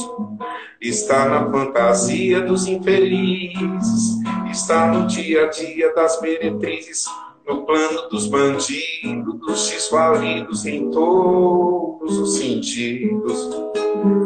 está 0.80 1.28
na 1.28 1.50
fantasia 1.50 2.40
dos 2.42 2.66
infelizes, 2.66 4.20
está 4.50 4.86
no 4.86 5.06
dia 5.06 5.46
a 5.46 5.48
dia 5.48 5.92
das 5.94 6.20
meretrizes, 6.20 7.06
no 7.46 7.64
plano 7.64 8.08
dos 8.08 8.26
bandidos, 8.26 9.40
dos 9.40 9.70
desvalidos 9.70 10.66
em 10.66 10.90
todos 10.90 12.18
os 12.18 12.36
sentidos. 12.36 13.73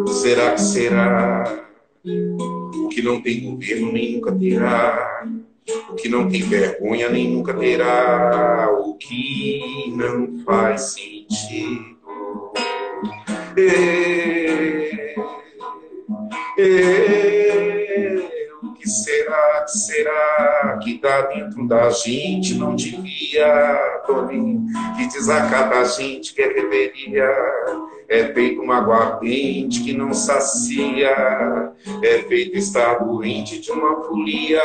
Será 0.09 0.53
que 0.53 0.61
será? 0.61 1.65
O 2.05 2.89
que 2.89 3.03
não 3.03 3.21
tem 3.21 3.41
governo 3.41 3.93
nem 3.93 4.15
nunca 4.15 4.33
terá 4.33 5.27
o 5.91 5.95
que 5.95 6.09
não 6.09 6.29
tem 6.29 6.43
vergonha 6.43 7.09
nem 7.09 7.31
nunca 7.31 7.55
terá, 7.55 8.71
o 8.73 8.95
que 8.95 9.93
não 9.95 10.43
faz 10.45 10.95
sentido. 10.95 11.99
É, 13.57 15.15
é, 16.59 18.17
o 18.63 18.73
que 18.75 18.89
será, 18.89 19.65
que 19.65 19.71
será 19.71 20.79
que 20.83 20.99
dá 21.01 21.23
dentro 21.23 21.67
da 21.67 21.91
gente 21.91 22.55
não 22.55 22.75
devia, 22.75 24.03
Toninho, 24.07 24.67
que 24.97 25.07
desacata 25.09 25.81
a 25.81 25.85
gente 25.85 26.35
que 26.35 26.43
é 26.43 26.49
reveria. 26.49 27.29
É 28.09 28.33
feito 28.33 28.63
uma 28.63 28.79
aguardente 28.79 29.85
que 29.85 29.93
não 29.93 30.15
sacia, 30.15 31.73
é 32.03 32.19
feito 32.27 32.57
estar 32.57 33.05
doente 33.05 33.61
de 33.61 33.71
uma 33.71 34.03
folia, 34.03 34.63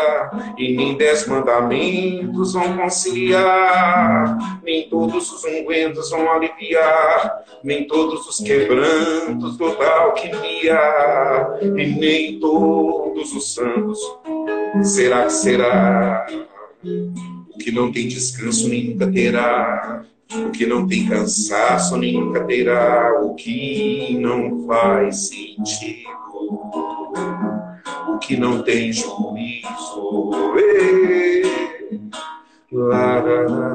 e 0.57 0.73
nem 0.75 0.95
dez 0.95 1.27
mandamentos 1.27 2.53
vão 2.53 2.77
conciliar, 2.77 4.61
nem 4.63 4.87
todos 4.87 5.29
os 5.29 5.43
ungüentos 5.43 6.09
vão 6.09 6.31
aliviar, 6.31 7.43
nem 7.63 7.85
todos 7.85 8.25
os 8.27 8.39
quebrantos 8.39 9.57
toda 9.57 9.85
alquimia, 9.87 10.79
e 11.61 11.85
nem 11.85 12.39
todos 12.39 13.33
os 13.33 13.53
santos. 13.53 13.99
Será 14.83 15.25
que 15.25 15.33
será? 15.33 16.25
O 17.53 17.57
que 17.57 17.71
não 17.71 17.91
tem 17.91 18.07
descanso 18.07 18.69
nunca 18.69 19.11
terá. 19.11 20.05
O 20.35 20.51
que 20.51 20.65
não 20.65 20.87
tem 20.87 21.07
cansaço 21.07 21.97
nem 21.97 22.31
terá. 22.47 23.21
O 23.21 23.35
que 23.35 24.17
não 24.19 24.65
faz 24.65 25.29
sentido. 25.29 26.09
O 28.07 28.17
que 28.19 28.37
não 28.37 28.63
tem 28.63 28.91
juízo. 28.91 30.23
Lá, 32.71 33.21
lá, 33.21 33.73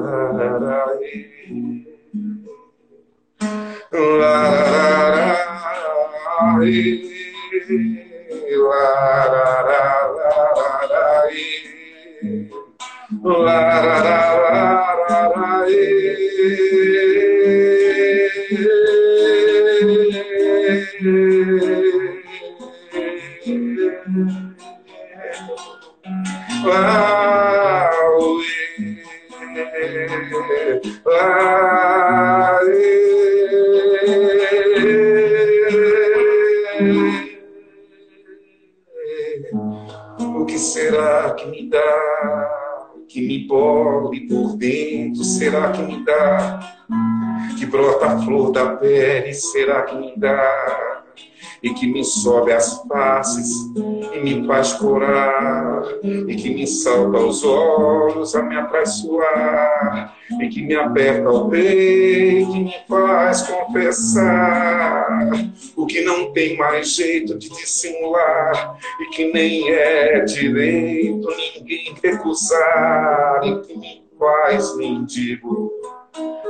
lá, 13.11 13.81
lá, 15.35 15.65
ê. 15.67 16.29
Lá, 26.61 26.69
lá, 26.69 26.97
lá, 26.99 27.09
lá, 28.51 28.93
lá, 31.05 31.05
lá, 31.05 31.78
Que 43.19 43.27
me 43.27 43.45
bole 43.45 44.21
por 44.29 44.55
dentro? 44.55 45.25
Será 45.25 45.73
que 45.73 45.81
me 45.81 46.05
dá? 46.05 46.77
Que 47.57 47.65
brota 47.65 48.13
a 48.13 48.19
flor 48.19 48.53
da 48.53 48.77
pele? 48.77 49.33
Será 49.33 49.81
que 49.81 49.95
me 49.95 50.13
dá? 50.15 50.98
E 51.61 51.73
que 51.73 51.87
me 51.87 52.03
sobe 52.03 52.53
as 52.53 52.81
faces 52.87 53.49
e 54.13 54.19
me 54.19 54.47
faz 54.47 54.73
corar, 54.73 55.83
e 56.03 56.35
que 56.35 56.53
me 56.53 56.65
salta 56.65 57.17
aos 57.17 57.43
olhos 57.43 58.35
a 58.35 58.43
me 58.43 58.57
atraiçoar, 58.57 60.15
e 60.41 60.47
que 60.47 60.61
me 60.61 60.75
aperta 60.75 61.29
o 61.29 61.49
peito 61.49 62.55
e 62.55 62.63
me 62.63 62.75
faz 62.87 63.41
confessar 63.43 65.29
o 65.75 65.85
que 65.85 66.01
não 66.01 66.31
tem 66.31 66.57
mais 66.57 66.95
jeito 66.95 67.37
de 67.37 67.49
dissimular, 67.49 68.77
e 69.01 69.05
que 69.07 69.31
nem 69.31 69.69
é 69.69 70.21
direito 70.21 71.27
ninguém 71.55 71.93
recusar, 72.01 73.41
e 73.43 73.59
que 73.61 73.77
me 73.77 74.03
faz 74.17 74.75
mendigo, 74.75 75.71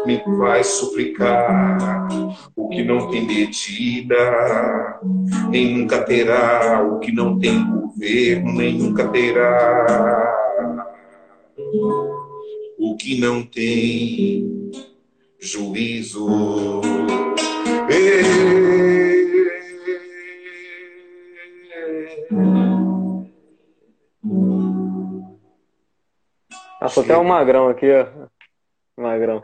me 0.05 0.23
faz 0.37 0.67
suplicar 0.67 2.07
o 2.55 2.69
que 2.69 2.83
não 2.83 3.09
tem 3.09 3.25
medida, 3.25 4.99
nem 5.49 5.77
nunca 5.77 6.03
terá, 6.03 6.83
o 6.83 6.99
que 6.99 7.11
não 7.11 7.39
tem 7.39 7.65
governo, 7.65 8.53
nem 8.53 8.77
nunca 8.77 9.07
terá. 9.07 10.35
o 12.77 12.95
que 12.95 13.19
não 13.19 13.43
tem 13.43 14.71
juízo. 15.39 16.81
Passou 26.79 27.03
até 27.03 27.17
um 27.17 27.23
magrão 27.23 27.67
aqui, 27.67 27.87
ó. 27.91 28.07
Magrão. 28.97 29.43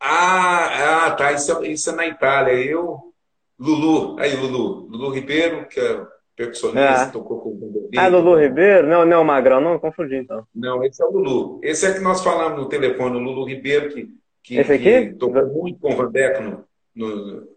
Ah, 0.00 1.06
ah 1.06 1.10
tá. 1.12 1.32
Isso, 1.32 1.52
é, 1.52 1.68
isso 1.68 1.90
é 1.90 1.94
na 1.94 2.06
Itália. 2.06 2.54
Eu, 2.54 3.12
Lulu, 3.58 4.18
aí 4.20 4.36
Lulu, 4.36 4.86
Lulu 4.88 5.10
Ribeiro, 5.10 5.66
que 5.66 5.80
é 5.80 6.06
percussionista, 6.36 7.02
é. 7.02 7.10
tocou 7.10 7.40
com 7.40 7.50
o 7.50 7.90
Ah, 7.96 8.06
Lulu 8.06 8.36
Ribeiro? 8.36 8.86
Não, 8.86 9.04
não, 9.04 9.24
Magrão, 9.24 9.60
não, 9.60 9.78
confundi 9.78 10.16
então. 10.16 10.46
Não, 10.54 10.84
esse 10.84 11.02
é 11.02 11.04
o 11.04 11.10
Lulu. 11.10 11.60
Esse 11.64 11.86
é 11.86 11.92
que 11.92 12.00
nós 12.00 12.22
falamos 12.22 12.60
no 12.60 12.68
telefone, 12.68 13.16
o 13.16 13.20
Lulu 13.20 13.44
Ribeiro, 13.44 13.92
que, 13.92 14.08
que, 14.44 14.56
esse 14.58 14.72
aqui? 14.72 15.08
que 15.08 15.14
tocou 15.14 15.46
muito 15.46 15.80
com 15.80 15.92
o 15.92 15.96
Vandeco 15.96 16.42
no, 16.42 16.66
no, 16.94 17.48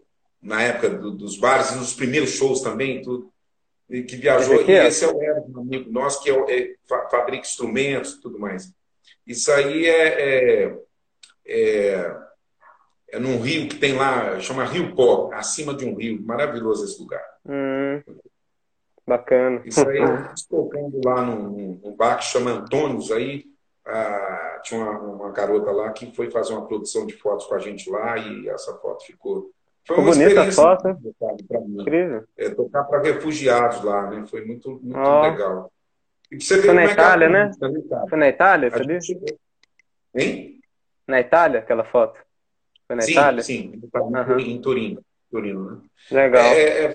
na 0.42 0.62
época 0.62 0.90
do, 0.90 1.12
dos 1.12 1.38
bares 1.38 1.76
nos 1.76 1.94
primeiros 1.94 2.30
shows 2.30 2.60
também, 2.60 3.00
tudo. 3.00 3.30
E 3.88 4.02
que 4.02 4.16
viajou. 4.16 4.54
Esse, 4.54 4.62
aqui, 4.62 4.72
e 4.72 4.86
esse 4.86 5.04
é 5.04 5.08
o 5.08 5.22
Eric, 5.22 5.50
um 5.50 5.60
amigo 5.60 5.92
nosso, 5.92 6.22
que 6.22 6.30
é, 6.30 6.62
é, 6.62 6.74
fabrica 7.10 7.46
instrumentos 7.46 8.14
e 8.14 8.20
tudo 8.20 8.38
mais. 8.38 8.72
Isso 9.24 9.52
aí 9.52 9.86
é, 9.86 10.74
é, 11.46 12.16
é, 13.12 13.16
é 13.16 13.20
num 13.20 13.40
rio 13.40 13.68
que 13.68 13.76
tem 13.76 13.94
lá, 13.94 14.40
chama 14.40 14.64
Rio 14.64 14.94
Pó, 14.94 15.30
acima 15.32 15.74
de 15.74 15.84
um 15.84 15.94
rio. 15.94 16.22
Maravilhoso 16.24 16.84
esse 16.84 17.00
lugar. 17.00 17.24
Hum. 17.46 18.02
Bacana. 19.06 19.62
Isso 19.64 19.86
aí, 19.88 19.98
tocando 20.48 21.00
lá 21.04 21.22
num, 21.22 21.80
num 21.82 21.96
bar 21.96 22.18
que 22.18 22.24
chama 22.24 22.52
Antônios, 22.52 23.10
aí 23.10 23.44
ah, 23.84 24.60
tinha 24.62 24.80
uma, 24.80 24.98
uma, 24.98 25.32
garota 25.32 25.70
lá 25.70 25.90
que 25.90 26.14
foi 26.14 26.30
fazer 26.30 26.52
uma 26.52 26.66
produção 26.66 27.04
de 27.04 27.14
fotos 27.14 27.46
com 27.46 27.54
a 27.54 27.58
gente 27.58 27.90
lá 27.90 28.16
e 28.16 28.48
essa 28.48 28.74
foto 28.76 29.04
ficou. 29.04 29.50
Foi 29.84 29.96
uma 29.96 30.12
bonita 30.12 30.42
a 30.42 30.52
foto. 30.52 30.96
Incrível. 31.80 32.24
É, 32.36 32.50
tocar 32.50 32.84
para 32.84 33.02
refugiados 33.02 33.82
lá, 33.82 34.08
né? 34.08 34.24
Foi 34.26 34.44
muito, 34.44 34.80
muito 34.80 34.96
oh. 34.96 35.22
legal. 35.22 35.72
E 36.30 36.40
você 36.40 36.62
foi 36.62 36.72
na 36.72 36.82
é 36.82 36.86
Itália, 36.86 37.28
né? 37.28 37.50
Foi 38.08 38.18
na 38.18 38.28
Itália, 38.28 38.70
você 38.70 38.86
disse? 38.86 39.20
Hein? 40.14 40.60
Na 41.06 41.20
Itália, 41.20 41.58
aquela 41.58 41.84
foto? 41.84 42.18
Foi 42.92 42.96
na 42.96 43.02
sim, 43.02 43.12
Itália? 43.12 43.42
Sim, 43.42 43.80
uhum. 43.94 44.38
em 44.38 44.60
Turim. 44.60 44.98
Turino. 45.30 45.70
Né? 46.10 46.24
Legal. 46.24 46.44
É, 46.44 46.84
é, 46.84 46.94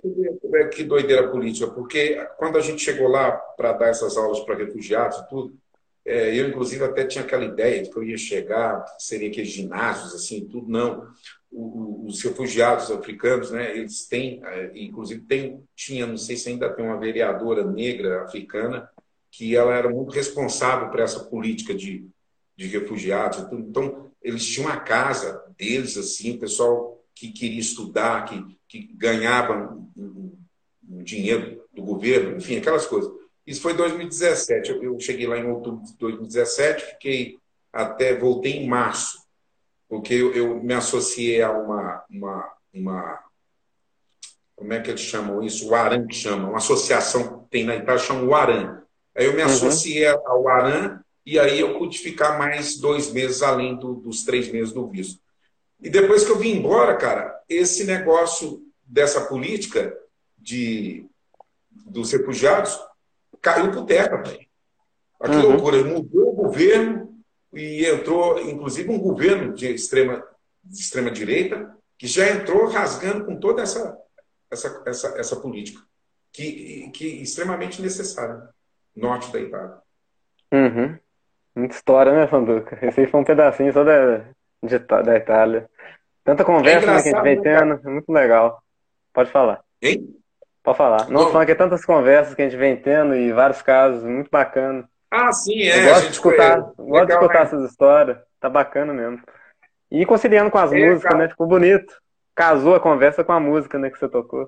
é, 0.53 0.67
que 0.67 0.83
doideira 0.83 1.27
política, 1.29 1.67
porque 1.67 2.23
quando 2.37 2.57
a 2.57 2.61
gente 2.61 2.83
chegou 2.83 3.07
lá 3.07 3.31
para 3.31 3.73
dar 3.73 3.87
essas 3.87 4.15
aulas 4.15 4.39
para 4.41 4.55
refugiados 4.55 5.17
e 5.17 5.27
tudo, 5.27 5.57
é, 6.05 6.39
eu, 6.39 6.47
inclusive, 6.47 6.83
até 6.83 7.03
tinha 7.03 7.23
aquela 7.23 7.43
ideia 7.43 7.81
de 7.83 7.89
que 7.89 7.97
eu 7.97 8.03
ia 8.03 8.17
chegar, 8.17 8.85
seria 8.99 9.27
aqueles 9.27 9.49
ginásios, 9.49 10.13
assim, 10.13 10.47
tudo. 10.47 10.69
Não. 10.69 11.07
O, 11.51 12.05
os 12.05 12.21
refugiados 12.23 12.91
africanos, 12.91 13.51
né, 13.51 13.75
eles 13.75 14.07
têm, 14.07 14.41
é, 14.45 14.71
inclusive, 14.75 15.21
tem, 15.21 15.63
tinha, 15.75 16.05
não 16.05 16.17
sei 16.17 16.37
se 16.37 16.49
ainda 16.49 16.69
tem 16.69 16.85
uma 16.85 16.99
vereadora 16.99 17.65
negra 17.65 18.23
africana, 18.23 18.87
que 19.31 19.55
ela 19.55 19.73
era 19.73 19.89
muito 19.89 20.11
responsável 20.11 20.89
por 20.89 20.99
essa 20.99 21.21
política 21.21 21.73
de, 21.73 22.07
de 22.55 22.67
refugiados. 22.67 23.39
Então, 23.51 24.11
eles 24.21 24.45
tinham 24.45 24.69
a 24.69 24.77
casa 24.77 25.46
deles, 25.57 25.97
assim, 25.97 26.35
o 26.35 26.39
pessoal 26.39 27.03
que 27.13 27.31
queria 27.31 27.59
estudar, 27.59 28.25
que, 28.25 28.57
que 28.67 28.93
ganhava 28.93 29.75
um, 29.95 30.37
um 30.89 31.03
dinheiro 31.03 31.63
do 31.73 31.83
governo, 31.83 32.37
enfim, 32.37 32.57
aquelas 32.57 32.85
coisas. 32.85 33.11
Isso 33.45 33.61
foi 33.61 33.73
em 33.73 33.77
2017. 33.77 34.71
Eu, 34.71 34.83
eu 34.83 34.99
cheguei 34.99 35.25
lá 35.25 35.37
em 35.37 35.49
outubro 35.49 35.83
de 35.85 35.95
2017, 35.97 36.85
fiquei 36.85 37.37
até 37.71 38.15
voltei 38.15 38.53
em 38.53 38.67
março, 38.67 39.19
porque 39.87 40.13
eu, 40.13 40.33
eu 40.33 40.63
me 40.63 40.73
associei 40.73 41.41
a 41.41 41.51
uma, 41.51 42.03
uma, 42.09 42.53
uma 42.73 43.19
como 44.55 44.73
é 44.73 44.81
que 44.81 44.89
eles 44.89 45.01
chamam 45.01 45.43
isso? 45.43 45.69
O 45.69 45.75
ARAN 45.75 46.07
que 46.07 46.15
chama, 46.15 46.49
uma 46.49 46.57
associação 46.57 47.43
que 47.43 47.49
tem 47.51 47.63
na 47.63 47.75
Itália, 47.75 48.01
chama 48.01 48.23
o 48.23 48.33
ARAN. 48.33 48.81
Aí 49.15 49.25
eu 49.25 49.33
me 49.33 49.41
uhum. 49.41 49.47
associei 49.47 50.07
ao 50.07 50.47
ARAN 50.47 50.99
e 51.25 51.37
aí 51.37 51.59
eu 51.59 51.77
pude 51.77 51.99
ficar 51.99 52.37
mais 52.39 52.77
dois 52.77 53.11
meses 53.11 53.43
além 53.43 53.75
do, 53.75 53.95
dos 53.95 54.23
três 54.23 54.51
meses 54.51 54.73
do 54.73 54.87
visto. 54.87 55.21
E 55.81 55.89
depois 55.89 56.23
que 56.25 56.31
eu 56.31 56.37
vim 56.37 56.57
embora, 56.57 56.95
cara, 56.95 57.39
esse 57.47 57.83
negócio 57.83 58.61
dessa 58.83 59.21
política 59.21 59.95
de, 60.37 61.05
dos 61.71 62.11
refugiados 62.11 62.79
caiu 63.41 63.71
por 63.71 63.85
terra, 63.85 64.17
velho. 64.17 64.47
Que 65.23 65.31
uhum. 65.31 65.51
loucura. 65.51 65.83
Mudou 65.83 66.29
o 66.29 66.35
governo 66.35 67.21
e 67.53 67.85
entrou, 67.85 68.39
inclusive, 68.39 68.89
um 68.89 68.99
governo 68.99 69.53
de 69.53 69.67
extrema, 69.67 70.23
de 70.63 70.79
extrema 70.79 71.11
direita 71.11 71.75
que 71.97 72.07
já 72.07 72.29
entrou 72.29 72.67
rasgando 72.67 73.25
com 73.25 73.39
toda 73.39 73.63
essa, 73.63 73.97
essa, 74.51 74.83
essa, 74.85 75.07
essa 75.19 75.35
política, 75.35 75.81
que, 76.31 76.91
que 76.91 77.19
é 77.19 77.21
extremamente 77.23 77.81
necessária, 77.81 78.49
norte 78.95 79.31
da 79.31 79.39
Itália. 79.39 79.77
Uhum. 80.51 80.97
Muita 81.55 81.75
história, 81.75 82.13
né, 82.13 82.27
Sanduca? 82.27 82.77
Esse 82.85 82.99
aí 82.99 83.07
foi 83.07 83.19
um 83.19 83.23
pedacinho 83.23 83.73
só 83.73 83.83
da, 83.83 84.25
de, 84.63 84.79
da 84.79 85.15
Itália. 85.15 85.69
Tanta 86.23 86.43
conversa 86.43 86.79
é 86.79 86.81
que 86.81 86.89
a 86.89 86.99
gente 86.99 87.21
vem 87.21 87.35
né, 87.37 87.41
tendo, 87.41 87.81
é 87.87 87.89
muito 87.89 88.11
legal. 88.11 88.61
Pode 89.13 89.31
falar. 89.31 89.61
Hein? 89.81 90.13
Pode 90.61 90.77
falar. 90.77 91.09
Não, 91.09 91.31
falando 91.31 91.45
que 91.45 91.53
é 91.53 91.55
tantas 91.55 91.85
conversas 91.85 92.35
que 92.35 92.41
a 92.41 92.45
gente 92.45 92.57
vem 92.57 92.75
tendo 92.75 93.15
e 93.15 93.31
vários 93.31 93.61
casos, 93.61 94.03
muito 94.03 94.29
bacana. 94.29 94.87
Ah, 95.09 95.31
sim, 95.31 95.61
é. 95.61 95.85
Eu 95.85 95.93
gosto 95.93 96.05
de 96.05 96.11
escutar, 96.11 96.61
foi... 96.75 96.85
gosto 96.85 96.91
legal, 96.91 97.05
de 97.05 97.13
escutar 97.13 97.39
né? 97.39 97.45
essas 97.45 97.71
histórias. 97.71 98.17
Tá 98.39 98.49
bacana 98.49 98.93
mesmo. 98.93 99.21
E 99.89 100.05
conciliando 100.05 100.51
com 100.51 100.57
as 100.57 100.71
é, 100.71 100.75
músicas, 100.75 101.03
cara. 101.03 101.17
né? 101.17 101.29
Ficou 101.29 101.47
bonito. 101.47 101.95
Casou 102.35 102.75
a 102.75 102.79
conversa 102.79 103.23
com 103.23 103.31
a 103.31 103.39
música, 103.39 103.79
né, 103.79 103.89
que 103.89 103.97
você 103.97 104.07
tocou. 104.07 104.47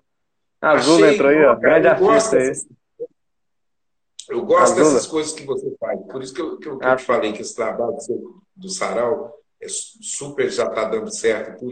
Azul 0.62 1.06
entrou 1.08 1.30
aí, 1.30 1.44
ó. 1.46 1.56
Grande 1.56 1.88
artista 1.88 2.38
aí. 2.38 2.48
Dessas... 2.50 2.68
Eu 4.30 4.46
gosto 4.46 4.76
dessas 4.76 5.08
coisas 5.08 5.34
que 5.34 5.44
você 5.44 5.76
faz. 5.80 6.00
Por 6.06 6.22
isso 6.22 6.34
que 6.34 6.42
eu, 6.42 6.58
que 6.58 6.68
eu, 6.68 6.78
que 6.78 6.86
eu 6.86 6.96
te 6.96 7.04
falei 7.04 7.34
que 7.34 7.42
esse 7.42 7.56
trabalho 7.56 7.98
do, 8.56 8.70
Sarau 8.70 9.26
é 9.26 9.39
super 9.68 10.50
já 10.50 10.66
está 10.66 10.86
dando 10.86 11.14
certo, 11.14 11.66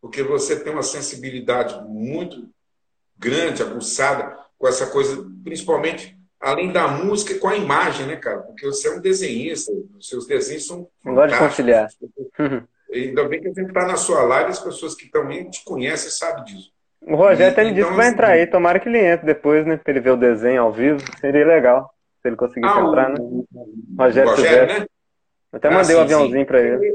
porque 0.00 0.22
você 0.22 0.58
tem 0.58 0.72
uma 0.72 0.82
sensibilidade 0.82 1.82
muito 1.88 2.48
grande, 3.18 3.62
aguçada 3.62 4.36
com 4.58 4.66
essa 4.66 4.86
coisa, 4.86 5.26
principalmente 5.42 6.16
além 6.40 6.70
da 6.70 6.86
música, 6.86 7.38
com 7.38 7.48
a 7.48 7.56
imagem, 7.56 8.06
né, 8.06 8.16
cara? 8.16 8.38
Porque 8.40 8.66
você 8.66 8.88
é 8.88 8.92
um 8.92 9.00
desenhista, 9.00 9.72
os 9.96 10.08
seus 10.08 10.26
desenhos 10.26 10.66
são. 10.66 10.86
Gosto 11.04 11.32
de 11.32 11.38
conciliar. 11.38 11.88
Ainda 12.92 13.24
bem 13.28 13.40
que 13.40 13.48
a 13.48 13.52
gente 13.52 13.68
está 13.68 13.86
na 13.86 13.96
sua 13.96 14.22
live, 14.22 14.50
as 14.50 14.60
pessoas 14.60 14.94
que 14.94 15.10
também 15.10 15.48
te 15.48 15.64
conhecem 15.64 16.10
sabem 16.10 16.44
disso. 16.44 16.70
O 17.02 17.16
Rogério 17.16 17.52
até 17.52 17.64
me 17.64 17.70
então, 17.70 17.80
disse 17.80 17.90
que 17.90 17.96
vai 17.96 18.08
entrar 18.08 18.28
assim, 18.28 18.40
aí, 18.40 18.46
tomara 18.46 18.78
que 18.78 18.88
ele 18.88 18.98
entre 18.98 19.26
depois, 19.26 19.66
né? 19.66 19.76
Para 19.76 19.92
ele 19.92 20.00
ver 20.00 20.10
o 20.10 20.16
desenho 20.16 20.62
ao 20.62 20.72
vivo, 20.72 21.00
seria 21.20 21.46
legal, 21.46 21.92
se 22.22 22.28
ele 22.28 22.36
conseguisse 22.36 22.72
ah, 22.72 22.80
entrar, 22.80 23.08
né? 23.10 23.16
o, 23.18 23.46
né? 23.52 23.64
Rogério, 23.98 24.30
Rogério 24.30 24.78
né? 24.80 24.86
até 25.52 25.70
mandei 25.70 25.96
ah, 25.96 25.98
um 25.98 26.02
aviãozinho 26.02 26.46
para 26.46 26.60
ele. 26.60 26.94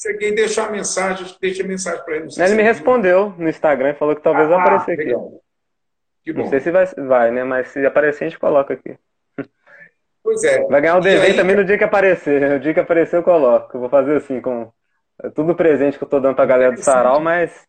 Cheguei 0.00 0.30
a 0.30 0.34
deixar 0.34 0.70
mensagem, 0.70 1.26
deixei 1.40 1.66
mensagem 1.66 2.04
para 2.04 2.16
ele. 2.16 2.28
ele 2.36 2.54
me 2.54 2.62
respondeu 2.62 3.34
no 3.36 3.48
Instagram 3.48 3.90
e 3.90 3.94
falou 3.94 4.14
que 4.14 4.22
talvez 4.22 4.50
ah, 4.50 4.60
aparecer 4.60 4.96
legal. 4.96 5.26
aqui. 5.26 5.38
Que 6.24 6.32
bom. 6.32 6.42
Não 6.42 6.50
sei 6.50 6.60
se 6.60 6.70
vai, 6.70 6.86
vai, 6.86 7.30
né? 7.32 7.42
Mas 7.42 7.68
se 7.68 7.84
aparecer, 7.84 8.24
a 8.24 8.28
gente 8.28 8.38
coloca 8.38 8.74
aqui. 8.74 8.96
Pois 10.22 10.44
é. 10.44 10.64
Vai 10.66 10.80
ganhar 10.80 10.98
o 10.98 11.00
desenho 11.00 11.34
também 11.34 11.56
no 11.56 11.64
dia 11.64 11.78
que 11.78 11.84
aparecer. 11.84 12.40
No 12.48 12.60
dia 12.60 12.74
que 12.74 12.80
aparecer, 12.80 13.16
eu 13.16 13.22
coloco. 13.22 13.76
Eu 13.76 13.80
vou 13.80 13.88
fazer 13.88 14.16
assim, 14.16 14.40
com 14.40 14.70
tudo 15.34 15.54
presente 15.54 15.98
que 15.98 16.04
eu 16.04 16.08
tô 16.08 16.20
dando 16.20 16.36
pra 16.36 16.46
galera 16.46 16.72
do 16.72 16.82
Sarau, 16.82 17.20
mas 17.20 17.66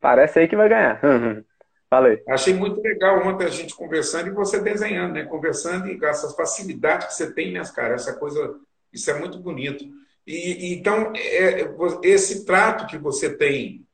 parece 0.00 0.38
aí 0.38 0.48
que 0.48 0.56
vai 0.56 0.68
ganhar. 0.68 1.00
Falei. 1.90 2.20
Achei 2.28 2.52
muito 2.52 2.80
legal 2.80 3.24
ontem 3.26 3.44
a 3.44 3.50
gente 3.50 3.74
conversando 3.76 4.28
e 4.28 4.32
você 4.32 4.60
desenhando, 4.60 5.12
né? 5.12 5.24
Conversando 5.24 5.88
e 5.88 5.98
com 5.98 6.06
essas 6.06 6.34
facilidades 6.34 7.08
que 7.08 7.14
você 7.14 7.32
tem, 7.32 7.52
né, 7.52 7.62
cara? 7.74 7.94
Essa 7.94 8.14
coisa, 8.14 8.54
isso 8.92 9.08
é 9.10 9.18
muito 9.18 9.38
bonito. 9.38 9.84
E, 10.26 10.74
então, 10.74 11.12
é, 11.14 11.70
esse 12.02 12.44
trato 12.44 12.86
que 12.86 12.98
você 12.98 13.36
tem 13.36 13.86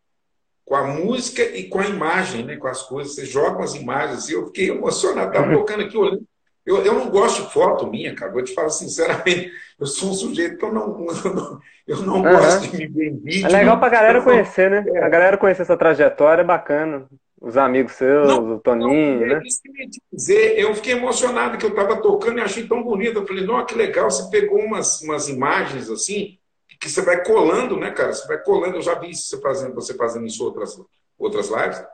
com 0.64 0.74
a 0.74 0.86
música 0.86 1.42
e 1.42 1.64
com 1.64 1.80
a 1.80 1.86
imagem, 1.86 2.44
né, 2.44 2.56
com 2.56 2.68
as 2.68 2.82
coisas, 2.82 3.14
você 3.14 3.26
joga 3.26 3.62
as 3.62 3.74
imagens, 3.74 4.28
e 4.28 4.32
eu 4.32 4.46
fiquei 4.46 4.70
emocionado, 4.70 5.28
estava 5.28 5.48
uhum. 5.48 5.58
tocando 5.58 5.82
aqui, 5.82 5.96
olhando. 5.96 6.22
Eu, 6.64 6.84
eu 6.84 6.94
não 6.94 7.10
gosto 7.10 7.42
de 7.42 7.52
foto 7.52 7.88
minha, 7.88 8.14
cara, 8.14 8.32
vou 8.32 8.42
te 8.42 8.54
falar 8.54 8.70
sinceramente, 8.70 9.50
eu 9.78 9.86
sou 9.86 10.10
um 10.10 10.14
sujeito 10.14 10.56
que 10.56 10.64
eu 10.64 10.72
não, 10.72 11.06
eu 11.24 11.34
não, 11.34 11.60
eu 11.88 11.96
não 11.98 12.14
uhum. 12.16 12.22
gosto 12.22 12.68
de 12.68 12.76
me 12.76 12.86
ver 12.86 13.08
em 13.08 13.18
vídeo. 13.18 13.46
É 13.46 13.50
legal 13.50 13.78
para 13.78 13.88
a 13.88 13.90
galera 13.90 14.22
conhecer, 14.22 14.70
né? 14.70 14.84
É. 14.86 15.04
A 15.04 15.08
galera 15.08 15.36
conhecer 15.36 15.62
essa 15.62 15.76
trajetória 15.76 16.42
é 16.42 16.44
bacana 16.44 17.08
os 17.42 17.56
amigos 17.56 17.92
seus, 17.94 18.28
não, 18.28 18.54
o 18.54 18.60
Toninho, 18.60 19.16
não, 19.18 19.24
é 19.24 19.26
né? 19.26 19.34
Eu, 19.34 19.88
dizer. 20.12 20.58
eu 20.58 20.74
fiquei 20.76 20.92
emocionado 20.92 21.58
que 21.58 21.66
eu 21.66 21.70
estava 21.70 22.00
tocando 22.00 22.38
e 22.38 22.40
achei 22.40 22.68
tão 22.68 22.84
bonito. 22.84 23.18
Eu 23.18 23.26
falei, 23.26 23.44
nossa, 23.44 23.66
que 23.66 23.74
legal, 23.74 24.08
você 24.08 24.30
pegou 24.30 24.60
umas, 24.60 25.02
umas 25.02 25.28
imagens 25.28 25.90
assim, 25.90 26.38
que 26.80 26.88
você 26.88 27.02
vai 27.02 27.24
colando, 27.24 27.76
né, 27.76 27.90
cara? 27.90 28.12
Você 28.12 28.26
vai 28.28 28.38
colando, 28.38 28.76
eu 28.76 28.82
já 28.82 28.94
vi 28.94 29.14
você 29.14 29.40
fazendo, 29.40 29.74
você 29.74 29.94
fazendo 29.94 30.24
isso 30.24 30.44
outras, 30.44 30.80
outras 31.18 31.48
lives, 31.48 31.84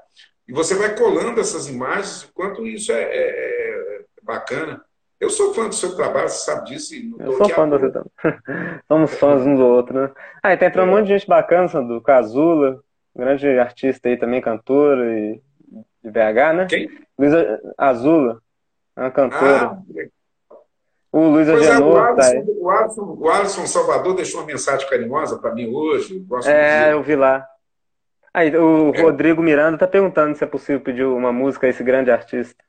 e 0.46 0.52
você 0.52 0.74
vai 0.74 0.94
colando 0.94 1.40
essas 1.40 1.66
imagens, 1.66 2.28
quanto 2.34 2.66
isso 2.66 2.92
é, 2.92 3.02
é, 3.02 3.08
é 3.10 4.04
bacana. 4.22 4.84
Eu 5.18 5.30
sou 5.30 5.52
fã 5.52 5.66
do 5.66 5.74
seu 5.74 5.96
trabalho, 5.96 6.28
você 6.28 6.44
sabe 6.44 6.66
disso. 6.70 6.94
E 6.94 7.12
eu 7.18 7.32
sou 7.32 7.48
fã 7.48 7.68
do 7.68 7.78
seu 7.78 7.90
trabalho. 7.90 8.12
Somos 8.86 9.14
fãs 9.14 9.46
um 9.46 9.56
do 9.56 9.66
outro, 9.66 9.94
né? 9.94 10.10
Ah, 10.42 10.52
e 10.52 10.56
tá 10.56 10.66
entrando 10.66 10.88
é. 10.88 10.92
um 10.92 10.94
monte 10.94 11.06
de 11.06 11.18
gente 11.18 11.26
bacana, 11.26 11.66
do 11.82 12.00
Casula, 12.00 12.80
grande 13.14 13.46
artista 13.58 14.08
aí 14.08 14.16
também, 14.16 14.40
cantor 14.40 14.98
e 14.98 15.40
de 16.02 16.10
BH, 16.10 16.54
né? 16.56 16.66
Quem? 16.68 16.88
Luísa 17.18 17.60
Azula, 17.76 18.40
é 18.96 19.00
uma 19.00 19.10
cantora. 19.10 19.64
Ah, 19.66 19.82
o 21.10 21.28
Luiz 21.28 21.48
Agenor, 21.48 22.06
é, 22.06 22.12
o, 22.12 22.16
tá 22.16 22.26
aí. 22.26 22.44
O 22.46 22.70
Alisson, 22.70 23.16
o 23.18 23.28
Alisson 23.28 23.66
Salvador 23.66 24.14
deixou 24.14 24.40
uma 24.40 24.46
mensagem 24.46 24.88
carinhosa 24.88 25.38
para 25.38 25.54
mim 25.54 25.68
hoje. 25.74 26.24
é, 26.44 26.92
eu 26.92 27.02
vi 27.02 27.16
lá. 27.16 27.46
Aí, 28.32 28.54
o 28.54 28.94
é. 28.94 29.02
Rodrigo 29.02 29.42
Miranda 29.42 29.76
está 29.76 29.86
perguntando 29.86 30.36
se 30.36 30.44
é 30.44 30.46
possível 30.46 30.80
pedir 30.80 31.04
uma 31.04 31.32
música 31.32 31.66
a 31.66 31.70
esse 31.70 31.82
grande 31.82 32.10
artista. 32.10 32.62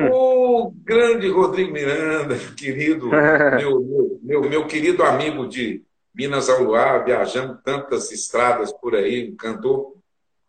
O 0.00 0.72
grande 0.82 1.28
Rodrigo 1.28 1.72
Miranda, 1.72 2.36
querido, 2.56 3.08
meu, 3.60 3.80
meu, 3.80 4.20
meu, 4.22 4.40
meu, 4.42 4.66
querido 4.66 5.04
amigo 5.04 5.46
de 5.46 5.84
Minas 6.14 6.48
ao 6.48 6.62
Luar, 6.62 7.04
viajando 7.04 7.58
tantas 7.64 8.12
estradas 8.12 8.72
por 8.72 8.94
aí, 8.94 9.30
um 9.32 9.36
cantor 9.36 9.94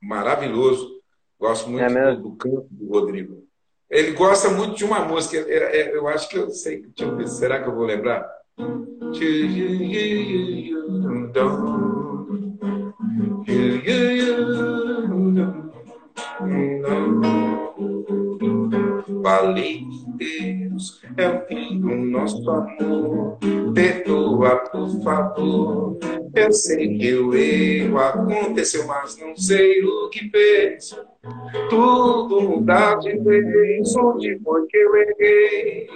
maravilhoso. 0.02 1.02
Gosto 1.40 1.70
muito 1.70 1.84
é 1.84 2.16
do, 2.16 2.22
do 2.22 2.36
canto 2.36 2.68
do 2.70 2.88
Rodrigo. 2.88 3.44
Ele 3.90 4.12
gosta 4.12 4.50
muito 4.50 4.76
de 4.76 4.84
uma 4.84 5.00
música, 5.00 5.38
é, 5.38 5.82
é, 5.82 5.96
eu 5.96 6.08
acho 6.08 6.28
que 6.30 6.38
eu 6.38 6.50
sei, 6.50 6.82
deixa 6.82 7.12
eu 7.12 7.16
ver, 7.16 7.28
será 7.28 7.62
que 7.62 7.70
eu 7.70 7.76
vou 7.76 7.86
lembrar? 7.86 8.28
Falei 19.26 19.84
Deus 20.20 21.02
é 21.18 21.28
o 21.28 21.48
fim 21.48 21.80
do 21.80 21.96
nosso 21.96 22.48
amor. 22.48 23.40
Perdoa, 23.74 24.58
por 24.58 25.02
favor. 25.02 25.98
Eu 26.36 26.52
sei 26.52 26.96
que 26.96 27.16
o 27.16 27.34
erro 27.34 27.98
aconteceu, 27.98 28.86
mas 28.86 29.18
não 29.18 29.36
sei 29.36 29.84
o 29.84 30.10
que 30.10 30.30
fez. 30.30 30.96
Tudo 31.72 32.40
mudar 32.40 33.00
de 33.00 33.18
vez, 33.18 33.96
onde 33.96 34.38
foi 34.44 34.68
que 34.68 34.78
eu 34.78 34.96
errei? 34.96 35.90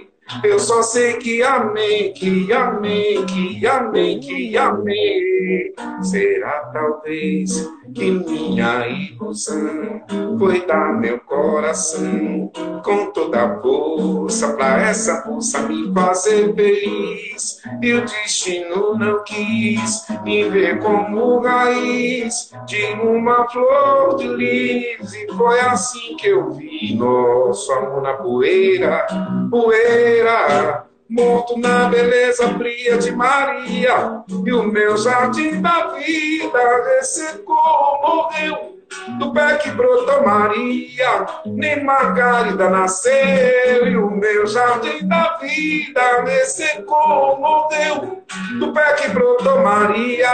Eu 0.44 0.58
só 0.58 0.82
sei 0.82 1.14
que 1.18 1.44
amei, 1.44 2.12
que 2.14 2.52
amei, 2.52 3.24
que 3.26 3.68
amei, 3.68 4.20
que 4.20 4.58
amei. 4.58 5.72
Será 6.02 6.72
talvez 6.74 7.70
que 7.94 8.12
minha 8.12 8.88
ilusão 8.88 10.02
foi 10.38 10.66
dar 10.66 11.00
meu 11.00 11.20
coração 11.20 12.52
com 12.84 13.12
toda 13.12 13.44
a 13.44 13.62
força 13.62 14.54
pra 14.54 14.82
essa 14.82 15.22
força 15.24 15.62
me 15.64 15.94
fazer 15.94 16.54
feliz. 16.56 17.62
E 17.82 17.94
o 17.94 18.02
destino 18.02 18.98
não 18.98 19.24
quis 19.24 20.06
me 20.24 20.50
ver 20.50 20.80
como 20.80 21.40
raiz 21.40 22.52
de 22.66 22.84
uma 22.94 23.48
flor 23.50 24.16
de 24.18 24.28
lis. 24.28 25.14
E 25.14 25.28
foi 25.34 25.60
assim 25.60 26.16
que 26.18 26.28
eu 26.28 26.52
vi 26.52 26.96
nosso 26.96 27.72
amor 27.72 28.02
na 28.02 28.14
poeira, 28.14 29.06
poeira 29.50 30.89
morto 31.10 31.58
na 31.58 31.90
beleza 31.90 32.54
fria 32.58 32.98
de 32.98 33.12
Maria, 33.12 34.24
e 34.46 34.54
o 34.54 34.64
meu 34.64 34.96
jardim 34.96 35.60
da 35.60 35.88
vida 35.88 36.84
ressecou, 36.86 38.00
morreu. 38.02 38.78
Do 39.20 39.34
pé 39.34 39.58
que 39.58 39.70
brotou 39.72 40.24
Maria, 40.24 41.26
nem 41.46 41.84
Margarida 41.84 42.70
nasceu, 42.70 43.88
e 43.88 43.98
o 43.98 44.12
meu 44.12 44.46
jardim 44.46 45.08
da 45.08 45.38
vida 45.38 46.22
ressecou, 46.24 47.40
morreu. 47.40 48.24
Do 48.60 48.72
pé 48.74 48.94
que 48.94 49.10
brotou 49.10 49.62
Maria, 49.62 50.32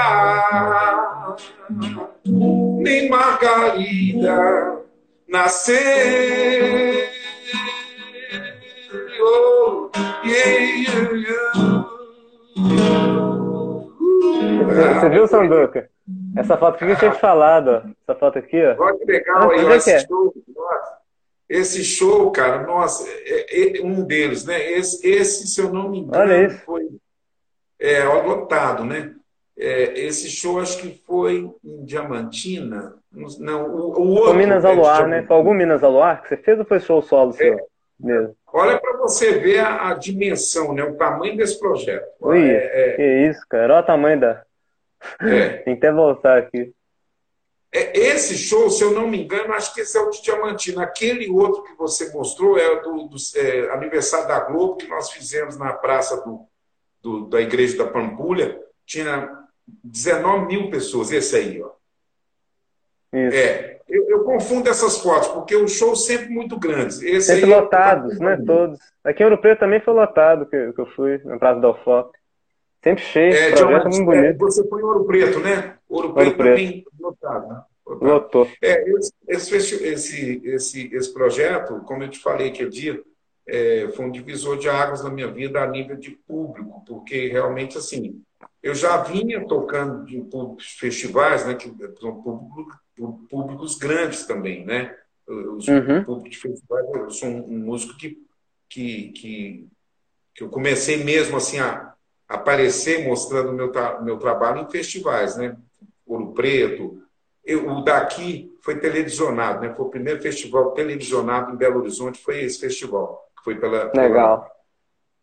nem 2.26 3.10
Margarida 3.10 4.82
nasceu. 5.28 7.15
Você 15.00 15.10
viu, 15.10 15.28
Sanduca? 15.28 15.90
Essa 16.38 16.58
foto 16.58 16.78
que 16.78 16.86
eu 16.86 16.96
tinha 16.96 17.12
te 17.12 17.20
falado, 17.20 17.70
ó. 17.70 17.82
Essa 18.04 18.20
foto 18.20 18.40
aqui, 18.40 18.62
ó. 18.64 18.76
Olha 18.78 18.98
que 18.98 19.06
legal 19.06 19.52
aí, 19.52 19.66
esse 19.74 19.92
é? 19.92 20.00
show. 20.00 20.34
Nossa, 20.56 20.98
esse 21.48 21.84
show, 21.84 22.32
cara, 22.32 22.64
nossa, 22.64 23.08
é, 23.08 23.78
é, 23.80 23.84
um 23.84 24.04
deles, 24.04 24.46
né? 24.46 24.72
Esse, 24.72 25.08
esse, 25.08 25.48
se 25.48 25.62
eu 25.62 25.72
não 25.72 25.90
me 25.90 26.00
engano, 26.00 26.50
foi 26.66 26.90
é, 27.80 28.04
lotado, 28.04 28.84
né? 28.84 29.14
É, 29.58 30.00
esse 30.00 30.30
show 30.30 30.60
acho 30.60 30.80
que 30.80 31.02
foi 31.06 31.50
em 31.64 31.86
Diamantina. 31.86 32.96
Não, 33.40 33.70
o, 33.70 34.00
o 34.00 34.08
outro. 34.10 34.34
Foi 34.34 34.38
Minas 34.38 34.66
ao 34.66 34.76
Luar, 34.76 35.08
né? 35.08 35.24
Foi 35.24 35.38
algum 35.38 35.54
Minas 35.54 35.84
ao 35.84 35.92
Luar 35.92 36.22
que 36.22 36.30
você 36.30 36.38
fez 36.38 36.60
ou 36.60 36.66
foi 36.66 36.80
show 36.80 37.02
solo 37.02 37.32
seu? 37.32 37.54
É. 37.54 37.64
Mesmo. 37.98 38.36
Olha 38.58 38.80
para 38.80 38.96
você 39.00 39.38
ver 39.38 39.60
a, 39.60 39.90
a, 39.90 39.94
dimensão, 39.96 40.74
né? 40.74 40.82
o 40.82 40.96
tamanho 40.96 41.36
desse 41.36 41.60
projeto. 41.60 42.08
Ui, 42.22 42.40
é, 42.40 42.94
é... 42.94 42.96
Que 42.96 43.30
isso, 43.30 43.46
cara. 43.50 43.74
Olha 43.74 43.84
o 43.84 43.86
tamanho 43.86 44.18
da. 44.18 44.46
É. 45.20 45.50
Tem 45.60 45.76
que 45.78 45.86
até 45.86 45.92
voltar 45.92 46.38
aqui. 46.38 46.74
É, 47.70 48.00
esse 48.00 48.38
show, 48.38 48.70
se 48.70 48.82
eu 48.82 48.92
não 48.92 49.10
me 49.10 49.22
engano, 49.22 49.54
acho 49.54 49.74
que 49.74 49.82
esse 49.82 49.98
é 49.98 50.00
o 50.00 50.10
de 50.10 50.22
Diamantino. 50.22 50.80
Aquele 50.80 51.30
outro 51.30 51.64
que 51.64 51.74
você 51.74 52.10
mostrou 52.14 52.58
é 52.58 52.66
o 52.70 52.82
do, 52.82 53.08
do 53.10 53.18
é, 53.36 53.74
aniversário 53.74 54.30
da 54.30 54.40
Globo, 54.40 54.78
que 54.78 54.88
nós 54.88 55.12
fizemos 55.12 55.58
na 55.58 55.74
praça 55.74 56.22
do, 56.22 56.48
do, 57.02 57.26
da 57.28 57.42
Igreja 57.42 57.78
da 57.80 57.92
Pampulha. 57.92 58.58
Tinha 58.86 59.30
19 59.84 60.46
mil 60.46 60.70
pessoas, 60.70 61.12
esse 61.12 61.36
aí, 61.36 61.62
ó. 61.62 61.72
Isso. 63.12 63.36
É, 63.36 63.75
eu, 63.88 64.10
eu, 64.10 64.24
confundo 64.24 64.70
essas 64.70 64.98
fotos, 64.98 65.28
porque 65.30 65.56
o 65.56 65.68
show 65.68 65.96
sempre 65.96 66.30
muito 66.30 66.58
grandes. 66.58 67.02
Esse 67.02 67.28
sempre 67.28 67.46
aí, 67.46 67.50
lotados, 67.50 68.20
né? 68.20 68.42
Todos. 68.46 68.80
Aqui 69.04 69.22
em 69.22 69.26
Ouro 69.26 69.38
Preto 69.38 69.60
também 69.60 69.80
foi 69.80 69.94
lotado, 69.94 70.46
que, 70.48 70.74
que 70.74 70.82
eu 70.82 70.88
fui, 70.88 71.22
na 71.24 71.38
Praça 71.38 71.60
da 71.60 71.70
UFOP. 71.70 72.18
Sempre 72.84 73.04
cheio, 73.04 73.34
é, 73.34 73.52
projeto 73.52 73.90
muito 73.90 74.06
bonito. 74.06 74.26
É, 74.26 74.34
você 74.34 74.68
foi 74.68 74.82
em 74.82 74.86
Ouro 74.86 75.06
Preto, 75.06 75.40
né? 75.40 75.76
Ouro 75.88 76.14
Preto, 76.14 76.28
Ouro 76.28 76.38
Preto. 76.38 76.56
também 76.56 76.86
lotado, 77.00 77.48
né? 77.48 77.62
Lotou. 77.86 78.50
É, 78.62 78.84
esse, 79.28 79.56
esse, 79.56 79.84
esse, 79.84 80.42
esse, 80.44 80.96
esse 80.96 81.14
projeto, 81.14 81.82
como 81.86 82.04
eu 82.04 82.10
te 82.10 82.20
falei 82.20 82.50
aquele 82.50 82.70
dia, 82.70 83.00
é, 83.48 83.90
foi 83.96 84.06
um 84.06 84.12
divisor 84.12 84.58
de 84.58 84.68
águas 84.68 85.04
na 85.04 85.10
minha 85.10 85.28
vida 85.28 85.62
a 85.62 85.68
nível 85.68 85.96
de 85.96 86.12
público, 86.12 86.84
porque 86.88 87.28
realmente, 87.28 87.78
assim, 87.78 88.22
eu 88.66 88.74
já 88.74 88.98
vinha 88.98 89.48
tocando 89.48 90.10
em 90.10 90.28
festivais, 90.60 91.46
né, 91.46 91.54
que 91.54 91.72
são 92.00 92.20
públicos 93.30 93.78
grandes 93.78 94.26
também, 94.26 94.66
né? 94.66 94.98
Os 95.28 95.68
uhum. 95.68 96.04
públicos 96.04 96.32
de 96.32 96.38
festivais, 96.40 96.86
eu 96.96 97.10
sou 97.12 97.30
um, 97.30 97.60
músico 97.60 97.96
que, 97.96 98.18
que, 98.68 99.10
que, 99.10 99.68
que, 100.34 100.44
eu 100.44 100.50
comecei 100.50 101.04
mesmo 101.04 101.38
assim 101.38 101.60
a 101.60 101.94
aparecer 102.28 103.08
mostrando 103.08 103.54
meu, 103.54 103.72
meu 104.02 104.18
trabalho 104.18 104.62
em 104.62 104.72
festivais, 104.72 105.38
né? 105.38 105.56
Ouro 106.04 106.34
Preto. 106.34 107.04
Eu, 107.46 107.70
o 107.70 107.84
daqui 107.84 108.52
foi 108.62 108.80
televisionado, 108.80 109.62
né? 109.62 109.76
Foi 109.76 109.86
o 109.86 109.90
primeiro 109.90 110.20
festival 110.24 110.72
televisionado 110.72 111.54
em 111.54 111.56
Belo 111.56 111.82
Horizonte, 111.82 112.20
foi 112.20 112.42
esse 112.42 112.60
festival. 112.60 113.30
Foi 113.44 113.60
pela. 113.60 113.90
Pela 113.90 114.52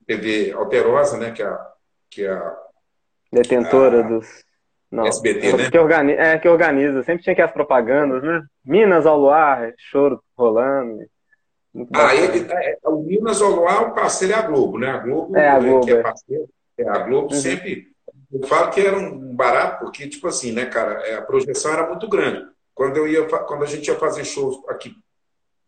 TV 0.07 0.53
Alterosa, 0.53 1.19
né? 1.19 1.33
Que 1.33 1.43
é 1.43 1.47
a, 1.47 1.73
que 2.09 2.25
é 2.25 2.31
a 2.31 2.63
Detentora 3.33 4.01
a... 4.01 4.03
dos. 4.03 4.45
Não, 4.91 5.07
SBT, 5.07 5.57
né? 5.57 5.71
Que 5.71 5.79
organiza, 5.79 6.21
é, 6.21 6.39
que 6.39 6.49
organiza. 6.49 7.03
Sempre 7.03 7.23
tinha 7.23 7.35
que 7.35 7.41
as 7.41 7.51
propagandas, 7.51 8.23
né? 8.23 8.43
Minas 8.63 9.07
ao 9.07 9.19
luar, 9.19 9.73
choro 9.79 10.23
rolando. 10.37 11.07
Ah, 11.95 12.15
ele, 12.15 12.47
é, 12.53 12.79
o 12.85 13.03
Minas 13.03 13.41
ao 13.41 13.53
luar, 13.53 13.89
o 13.89 13.95
parceiro 13.95 14.35
é 14.35 14.37
a 14.37 14.43
Globo, 14.43 14.79
né? 14.79 14.91
A 14.91 14.99
Globo, 14.99 15.35
é, 15.35 15.49
a 15.49 15.59
Globo, 15.59 15.87
que 15.87 15.93
é, 15.93 15.95
é. 15.95 16.03
parceiro, 16.03 16.49
é 16.77 16.89
a 16.89 16.99
Globo 16.99 17.33
uhum. 17.33 17.41
sempre. 17.41 17.87
Eu 18.31 18.47
falo 18.47 18.71
que 18.71 18.81
era 18.81 18.99
um 18.99 19.35
barato, 19.35 19.83
porque, 19.83 20.07
tipo 20.07 20.29
assim, 20.29 20.53
né, 20.53 20.67
cara, 20.67 21.01
é, 21.07 21.15
a 21.15 21.23
projeção 21.23 21.73
era 21.73 21.89
muito 21.89 22.07
grande. 22.09 22.47
Quando, 22.75 22.99
eu 22.99 23.09
ia, 23.09 23.25
quando 23.25 23.63
a 23.63 23.67
gente 23.67 23.89
ia 23.89 23.95
fazer 23.95 24.25
shows 24.25 24.63
aqui, 24.69 24.95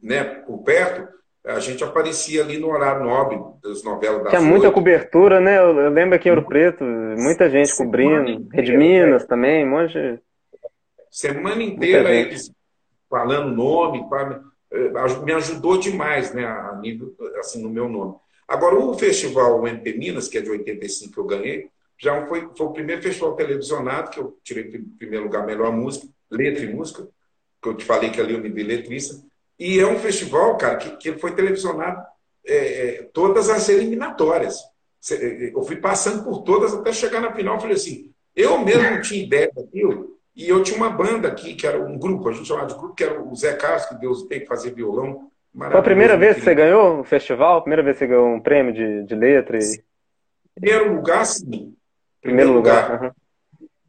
né, 0.02 0.22
por 0.24 0.58
perto, 0.62 1.08
a 1.46 1.60
gente 1.60 1.84
aparecia 1.84 2.42
ali 2.42 2.58
no 2.58 2.68
horário 2.68 3.04
nobre 3.04 3.38
das 3.62 3.82
novelas 3.82 4.24
da 4.24 4.30
Tinha 4.30 4.40
Folha. 4.40 4.50
muita 4.50 4.70
cobertura, 4.70 5.40
né? 5.40 5.58
Eu, 5.58 5.90
lembro 5.90 6.14
aqui 6.14 6.28
em 6.28 6.32
Ouro 6.32 6.46
Preto, 6.46 6.82
muita 6.82 7.50
gente 7.50 7.68
Semana 7.68 7.90
cobrindo, 7.90 8.30
inteira, 8.30 8.48
Rede 8.52 8.76
Minas 8.76 9.24
é. 9.24 9.26
também, 9.26 9.64
um 9.64 9.70
monte 9.70 9.92
de... 9.92 10.18
Semana 11.10 11.62
inteira 11.62 12.14
eles 12.14 12.50
falando 13.10 13.54
nome, 13.54 14.04
eh, 14.72 14.90
me 15.22 15.32
ajudou 15.32 15.78
demais, 15.78 16.34
né, 16.34 16.44
a 16.44 16.76
nível, 16.80 17.14
assim, 17.38 17.62
no 17.62 17.70
meu 17.70 17.88
nome. 17.88 18.16
Agora, 18.48 18.74
o 18.76 18.94
festival 18.98 19.66
MP 19.66 19.92
Minas, 19.96 20.28
que 20.28 20.38
é 20.38 20.40
de 20.40 20.50
85 20.50 21.12
que 21.12 21.20
eu 21.20 21.26
ganhei, 21.26 21.68
já 21.98 22.26
foi, 22.26 22.48
foi 22.56 22.66
o 22.66 22.72
primeiro 22.72 23.02
festival 23.02 23.36
televisionado 23.36 24.10
que 24.10 24.18
eu 24.18 24.38
tirei 24.42 24.64
em 24.64 24.82
primeiro 24.82 25.24
lugar 25.24 25.46
melhor 25.46 25.70
música, 25.70 26.08
letra 26.30 26.64
e 26.64 26.74
música, 26.74 27.06
que 27.62 27.68
eu 27.68 27.74
te 27.74 27.84
falei 27.84 28.10
que 28.10 28.20
ali 28.20 28.34
eu 28.34 28.40
me 28.40 28.50
vi 28.50 28.62
letrista. 28.62 29.22
E 29.58 29.78
é 29.78 29.86
um 29.86 29.98
festival, 29.98 30.56
cara, 30.56 30.76
que, 30.76 30.96
que 30.96 31.18
foi 31.18 31.32
televisionado 31.32 32.02
é, 32.46 32.56
é, 32.56 33.02
todas 33.12 33.48
as 33.48 33.68
eliminatórias. 33.68 34.58
Eu 35.52 35.62
fui 35.62 35.76
passando 35.76 36.24
por 36.24 36.42
todas 36.42 36.74
até 36.74 36.92
chegar 36.92 37.20
na 37.20 37.32
final. 37.32 37.60
Falei 37.60 37.76
assim, 37.76 38.10
eu 38.34 38.58
mesmo 38.58 38.90
não 38.90 39.00
tinha 39.00 39.22
ideia 39.22 39.50
daquilo. 39.54 40.14
E 40.34 40.48
eu 40.48 40.62
tinha 40.62 40.76
uma 40.76 40.90
banda 40.90 41.28
aqui, 41.28 41.54
que 41.54 41.66
era 41.66 41.78
um 41.78 41.96
grupo, 41.96 42.28
a 42.28 42.32
gente 42.32 42.48
chamava 42.48 42.66
de 42.66 42.74
grupo, 42.74 42.94
que 42.94 43.04
era 43.04 43.22
o 43.22 43.34
Zé 43.36 43.54
Carlos, 43.54 43.86
que 43.86 43.94
Deus 43.94 44.24
tem 44.24 44.40
que 44.40 44.46
fazer 44.46 44.72
violão. 44.72 45.30
Foi 45.56 45.78
a 45.78 45.82
primeira 45.82 46.16
vez 46.16 46.36
que 46.36 46.42
você 46.42 46.54
ganhou 46.54 47.00
o 47.00 47.04
festival? 47.04 47.62
Primeira 47.62 47.82
vez 47.82 47.96
que 47.96 48.00
você 48.00 48.08
ganhou 48.08 48.34
um 48.34 48.40
prêmio 48.40 48.72
de, 48.72 49.04
de 49.04 49.14
letra? 49.14 49.56
E... 49.58 49.84
Primeiro 50.56 50.96
lugar, 50.96 51.24
sim. 51.24 51.44
Primeiro, 51.46 51.74
Primeiro 52.20 52.52
lugar. 52.52 52.90
lugar. 52.90 53.02
Uhum. 53.04 53.10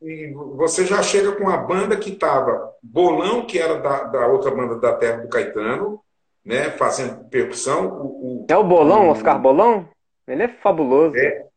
E 0.05 0.31
você 0.33 0.85
já 0.85 1.01
chega 1.01 1.31
com 1.31 1.49
a 1.49 1.57
banda 1.57 1.97
que 1.97 2.11
estava 2.11 2.71
Bolão, 2.81 3.43
que 3.43 3.57
era 3.57 3.79
da, 3.79 4.03
da 4.03 4.27
outra 4.27 4.51
banda 4.51 4.75
da 4.75 4.93
Terra 4.93 5.17
do 5.23 5.27
Caetano, 5.27 5.99
né, 6.45 6.69
fazendo 6.69 7.27
percussão. 7.27 7.87
O, 7.87 8.43
o, 8.43 8.45
é 8.47 8.55
o 8.55 8.63
Bolão, 8.63 9.07
o, 9.07 9.09
Oscar 9.09 9.41
Bolão? 9.41 9.89
Ele 10.27 10.43
é 10.43 10.47
fabuloso. 10.47 11.17
É, 11.17 11.47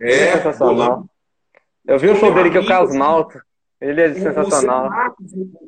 é, 0.00 0.12
é 0.12 0.36
sensacional. 0.38 1.04
Eu 1.86 1.96
vi 1.96 2.08
o 2.08 2.16
show 2.16 2.34
dele 2.34 2.50
que 2.50 2.56
é 2.56 2.60
o 2.60 2.66
Carlos 2.66 2.96
Malta. 2.96 3.40
Ele 3.80 4.00
é 4.00 4.12
sensacional. 4.12 5.14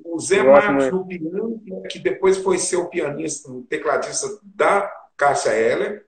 O 0.05 0.19
Zé 0.19 0.43
Marcos, 0.43 0.93
o 0.93 1.07
piano, 1.07 1.63
que 1.89 2.01
depois 2.01 2.39
foi 2.39 2.59
ser 2.59 2.77
o 2.77 2.89
pianista, 2.89 3.53
o 3.53 3.63
tecladista 3.63 4.27
da 4.43 4.91
Cássia 5.17 5.53
Heller. 5.53 6.05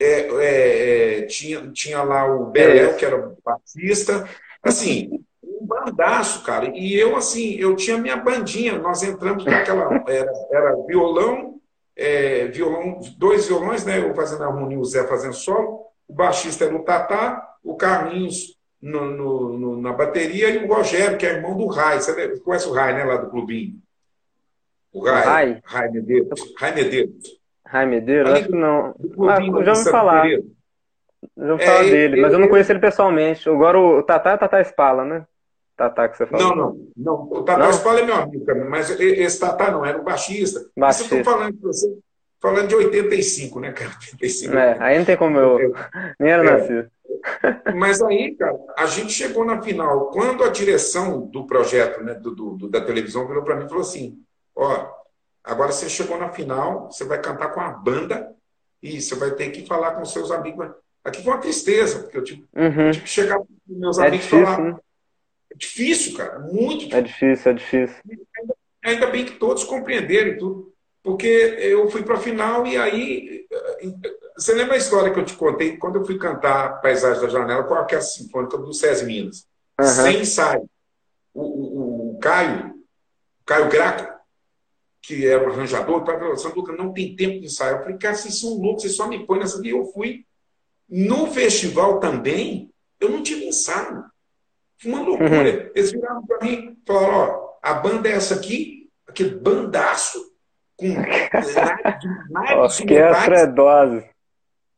É, 0.00 0.20
é, 0.20 1.18
é, 1.18 1.22
tinha, 1.26 1.70
tinha 1.72 2.02
lá 2.02 2.24
o 2.24 2.46
Beléu, 2.46 2.90
é. 2.90 2.94
que 2.94 3.04
era 3.04 3.16
o 3.16 3.36
baixista. 3.44 4.26
Assim, 4.62 5.22
um 5.62 5.66
bandaço, 5.66 6.42
cara. 6.42 6.70
E 6.74 6.94
eu, 6.94 7.16
assim, 7.16 7.54
eu 7.54 7.76
tinha 7.76 7.96
minha 7.96 8.16
bandinha. 8.16 8.78
Nós 8.78 9.02
entramos 9.02 9.44
naquela. 9.44 10.02
Era, 10.08 10.32
era 10.50 10.76
violão, 10.86 11.60
é, 11.96 12.46
violão, 12.48 13.00
dois 13.16 13.46
violões, 13.46 13.84
né? 13.84 13.98
Eu 13.98 14.14
fazendo 14.14 14.42
harmonia, 14.42 14.78
o 14.78 14.84
Zé 14.84 15.06
fazendo 15.06 15.34
solo. 15.34 15.86
O 16.08 16.12
baixista 16.12 16.64
era 16.64 16.74
o 16.74 16.84
Tatá, 16.84 17.56
o 17.62 17.76
Carlinhos 17.76 18.58
no, 18.80 19.04
no, 19.06 19.58
no, 19.58 19.80
na 19.80 19.92
bateria 19.92 20.50
e 20.50 20.64
o 20.64 20.66
Rogério, 20.66 21.16
que 21.16 21.24
é 21.24 21.34
irmão 21.34 21.56
do 21.56 21.66
Rai. 21.66 22.00
Você 22.00 22.38
conhece 22.40 22.68
o 22.68 22.72
Rai, 22.72 22.94
né? 22.94 23.04
Lá 23.04 23.16
do 23.16 23.30
clubinho. 23.30 23.76
O 24.92 25.04
Rai. 25.04 25.24
Rai, 25.24 25.62
Rai 25.64 25.90
Medeiros. 25.90 26.54
Rai 26.58 26.74
Medeiros. 26.74 27.40
Rai 27.64 27.86
Medeiros? 27.86 28.32
Acho 28.32 28.46
que 28.46 28.52
não. 28.52 28.94
Ah, 29.28 29.64
já 29.64 29.72
ouvi 29.72 29.90
falar. 29.90 30.28
Já 30.28 31.52
ouvi 31.52 31.62
é, 31.62 31.66
falar 31.66 31.82
dele, 31.84 32.20
mas 32.20 32.32
eu 32.32 32.38
não 32.38 32.48
conheço 32.48 32.72
ele 32.72 32.80
pessoalmente. 32.80 33.48
Agora 33.48 33.78
o 33.78 34.02
Tatá 34.02 34.32
é 34.32 34.36
Tatá 34.36 34.60
Espala, 34.60 35.04
né? 35.04 35.24
Tatá 35.76 36.08
que 36.08 36.16
você 36.16 36.26
falou. 36.26 36.48
Não, 36.48 36.56
não. 36.56 36.88
não. 36.96 37.22
O 37.30 37.42
Tatá 37.42 37.70
Espala 37.70 38.00
é 38.00 38.04
meu 38.04 38.14
amigo 38.14 38.44
mas 38.68 38.90
esse 38.90 39.40
Tatá 39.40 39.70
não, 39.70 39.84
era 39.84 39.98
o 39.98 40.04
baixista. 40.04 40.68
baixista. 40.76 41.04
Isso 41.04 41.14
eu 41.14 41.20
estou 41.20 41.34
falando 41.34 41.56
com 41.56 41.66
você, 41.66 41.98
falando 42.40 42.68
de 42.68 42.74
85, 42.74 43.60
né, 43.60 43.72
cara? 43.72 43.90
85. 44.12 44.56
É, 44.56 44.76
aí 44.80 44.98
não 44.98 45.04
tem 45.04 45.16
como 45.16 45.38
eu. 45.38 45.72
Nem 46.18 46.30
era 46.30 46.44
é. 46.44 46.52
nascido. 46.52 46.90
Mas 47.74 48.02
aí, 48.02 48.34
cara, 48.34 48.56
a 48.76 48.86
gente 48.86 49.12
chegou 49.12 49.44
na 49.44 49.62
final. 49.62 50.10
Quando 50.10 50.44
a 50.44 50.48
direção 50.48 51.26
do 51.26 51.46
projeto, 51.46 52.02
né, 52.02 52.14
do, 52.14 52.32
do 52.32 52.68
da 52.68 52.80
televisão, 52.80 53.26
virou 53.26 53.42
para 53.42 53.56
mim 53.56 53.66
e 53.66 53.68
falou 53.68 53.82
assim: 53.82 54.18
Ó, 54.54 54.90
agora 55.44 55.72
você 55.72 55.88
chegou 55.88 56.18
na 56.18 56.30
final, 56.30 56.90
você 56.90 57.04
vai 57.04 57.20
cantar 57.20 57.48
com 57.52 57.60
a 57.60 57.70
banda 57.70 58.34
e 58.82 59.00
você 59.00 59.14
vai 59.14 59.30
ter 59.32 59.50
que 59.50 59.66
falar 59.66 59.92
com 59.92 60.04
seus 60.04 60.30
amigos. 60.30 60.70
Aqui 61.04 61.22
foi 61.22 61.32
uma 61.32 61.40
tristeza, 61.40 62.00
porque 62.00 62.16
eu 62.16 62.24
tive, 62.24 62.44
uhum. 62.54 62.86
eu 62.86 62.92
tive 62.92 63.04
que 63.04 63.10
chegar 63.10 63.38
com 63.38 63.46
meus 63.66 63.98
é 63.98 64.06
amigos 64.06 64.26
e 64.26 64.30
falar. 64.30 64.60
Né? 64.60 64.76
É 65.52 65.54
difícil, 65.54 66.16
cara, 66.16 66.38
muito 66.38 66.88
difícil. 66.88 66.98
É 66.98 67.02
difícil, 67.02 67.50
é 67.50 67.54
difícil. 67.54 67.96
Ainda, 68.38 68.56
ainda 68.84 69.06
bem 69.08 69.26
que 69.26 69.32
todos 69.32 69.64
compreenderam 69.64 70.38
tudo, 70.38 70.72
porque 71.02 71.26
eu 71.26 71.90
fui 71.90 72.02
para 72.02 72.14
a 72.14 72.20
final 72.20 72.66
e 72.66 72.76
aí 72.78 73.46
você 74.36 74.54
lembra 74.54 74.74
a 74.74 74.78
história 74.78 75.12
que 75.12 75.20
eu 75.20 75.24
te 75.24 75.34
contei 75.34 75.76
quando 75.76 75.96
eu 75.96 76.04
fui 76.04 76.18
cantar 76.18 76.80
Paisagem 76.80 77.20
da 77.20 77.28
Janela 77.28 77.64
com 77.64 77.74
a 77.74 77.80
Orquestra 77.80 78.24
Sinfônica 78.24 78.56
do 78.56 78.72
SESI 78.72 79.04
Minas? 79.04 79.46
Uhum. 79.78 79.86
Sem 79.86 80.20
ensaio. 80.20 80.68
O, 81.34 81.42
o, 81.42 82.10
o, 82.12 82.18
Caio, 82.18 82.70
o 83.40 83.44
Caio 83.44 83.68
Graco, 83.68 84.20
que 85.02 85.26
era 85.26 85.46
o 85.46 85.52
arranjador, 85.52 86.04
falou: 86.04 86.36
Sanduca, 86.36 86.72
não 86.72 86.92
tem 86.92 87.14
tempo 87.14 87.40
de 87.40 87.46
ensaio. 87.46 87.76
Eu 87.76 87.82
falei, 87.82 87.98
cara, 87.98 88.14
vocês 88.14 88.40
são 88.40 88.54
loucos, 88.54 88.82
vocês 88.82 88.96
só 88.96 89.06
me 89.06 89.26
põem 89.26 89.40
nessa. 89.40 89.60
E 89.64 89.70
eu 89.70 89.84
fui. 89.86 90.24
No 90.88 91.26
festival 91.28 92.00
também, 92.00 92.70
eu 93.00 93.08
não 93.08 93.22
tive 93.22 93.46
ensaio. 93.46 94.04
Uma 94.84 95.02
loucura. 95.02 95.30
Uhum. 95.30 95.70
Eles 95.74 95.92
viraram 95.92 96.26
para 96.26 96.44
mim 96.44 96.76
e 96.76 96.86
falaram: 96.86 97.14
ó, 97.14 97.52
a 97.62 97.74
banda 97.74 98.08
é 98.08 98.12
essa 98.12 98.34
aqui, 98.34 98.90
aquele 99.06 99.36
bandaço, 99.36 100.18
com 100.76 100.86
Orquestra 102.60 103.40
é 103.40 103.46
dose. 103.46 104.04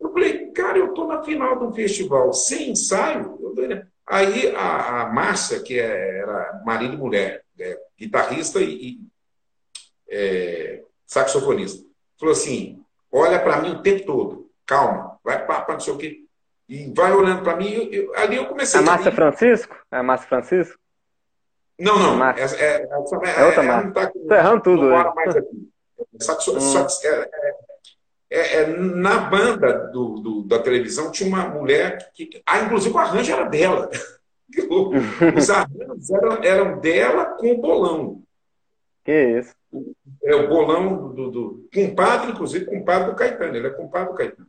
Eu 0.00 0.12
falei, 0.12 0.46
cara, 0.48 0.78
eu 0.78 0.88
estou 0.88 1.06
na 1.06 1.22
final 1.22 1.58
de 1.58 1.64
um 1.64 1.72
festival 1.72 2.32
sem 2.32 2.70
ensaio. 2.70 3.38
Aí 4.06 4.54
a, 4.54 5.02
a 5.02 5.12
Márcia, 5.12 5.60
que 5.60 5.78
é, 5.78 6.18
era 6.18 6.62
marido 6.64 6.94
e 6.94 6.98
mulher, 6.98 7.42
é, 7.58 7.78
guitarrista 7.98 8.60
e, 8.60 8.74
e 8.74 9.00
é, 10.10 10.82
saxofonista, 11.06 11.82
falou 12.18 12.32
assim: 12.32 12.82
olha 13.10 13.40
para 13.40 13.62
mim 13.62 13.70
o 13.70 13.82
tempo 13.82 14.04
todo, 14.04 14.50
calma, 14.66 15.18
vai 15.24 15.44
para 15.44 15.72
não 15.72 15.80
sei 15.80 15.92
o 15.94 15.98
quê. 15.98 16.20
E 16.68 16.90
vai 16.94 17.12
olhando 17.12 17.42
para 17.42 17.56
mim. 17.56 17.72
Eu, 17.72 17.92
eu, 17.92 18.16
ali 18.16 18.36
eu 18.36 18.46
comecei 18.46 18.80
a. 18.80 18.82
Márcia 18.82 19.12
Francisco? 19.12 19.76
É 19.94 19.98
a 19.98 20.02
Márcia 20.02 20.28
Francisco? 20.28 20.78
Não, 21.78 21.98
não. 21.98 22.24
É, 22.30 22.40
é, 22.40 22.44
é, 22.44 22.88
é, 22.90 22.96
outra 23.46 23.62
Márcia. 23.62 23.92
Tá 23.92 24.12
Estou 24.14 24.36
errando 24.36 24.62
tudo. 24.62 24.94
Aqui. 24.94 25.70
Saxo, 26.20 26.56
hum. 26.56 26.60
sax, 26.60 27.04
é, 27.04 27.28
é 27.32 27.54
é, 28.34 28.62
é, 28.62 28.66
na 28.66 29.30
banda 29.30 29.90
do, 29.92 30.16
do, 30.16 30.42
da 30.42 30.58
televisão 30.58 31.12
tinha 31.12 31.28
uma 31.28 31.48
mulher 31.48 32.10
que. 32.12 32.42
Ah, 32.44 32.62
inclusive 32.62 32.92
o 32.92 32.98
arranjo 32.98 33.32
era 33.32 33.44
dela. 33.44 33.88
Os 35.36 35.50
arranjos 35.50 36.10
eram, 36.10 36.42
eram 36.42 36.80
dela 36.80 37.26
com 37.26 37.52
o 37.52 37.60
bolão. 37.60 38.22
Que 39.04 39.38
isso? 39.38 39.54
É 40.24 40.34
o 40.34 40.48
bolão 40.48 41.12
do, 41.14 41.30
do 41.30 41.68
compadre, 41.72 42.32
inclusive, 42.32 42.64
compadre 42.64 43.10
do 43.10 43.16
Caetano. 43.16 43.56
Ele 43.56 43.68
é 43.68 43.70
compadre 43.70 44.12
do 44.12 44.16
Caetano. 44.16 44.48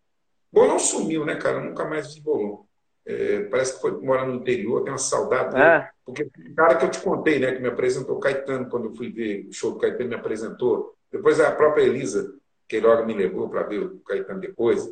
Bolão 0.51 0.79
sumiu, 0.79 1.23
né, 1.23 1.35
cara? 1.35 1.59
nunca 1.59 1.85
mais 1.85 2.13
vi 2.13 2.21
bolão. 2.21 2.64
É, 3.05 3.43
parece 3.43 3.75
que 3.75 3.81
foi 3.81 3.91
morar 4.01 4.25
no 4.25 4.35
interior, 4.35 4.83
tem 4.83 4.91
uma 4.91 4.97
saudade. 4.97 5.55
É. 5.55 5.87
Porque 6.03 6.23
o 6.23 6.55
cara 6.55 6.75
que 6.75 6.85
eu 6.85 6.91
te 6.91 6.99
contei, 6.99 7.39
né, 7.39 7.51
que 7.51 7.61
me 7.61 7.67
apresentou 7.67 8.19
Caetano, 8.19 8.67
quando 8.67 8.85
eu 8.85 8.95
fui 8.95 9.11
ver 9.11 9.47
o 9.47 9.53
show 9.53 9.71
do 9.71 9.79
Caetano, 9.79 10.09
me 10.09 10.15
apresentou. 10.15 10.95
Depois 11.11 11.39
a 11.39 11.51
própria 11.51 11.83
Elisa 11.83 12.33
Queiroga 12.67 13.05
me 13.05 13.13
levou 13.13 13.47
para 13.47 13.63
ver 13.63 13.79
o 13.79 13.99
Caetano 13.99 14.39
depois. 14.39 14.91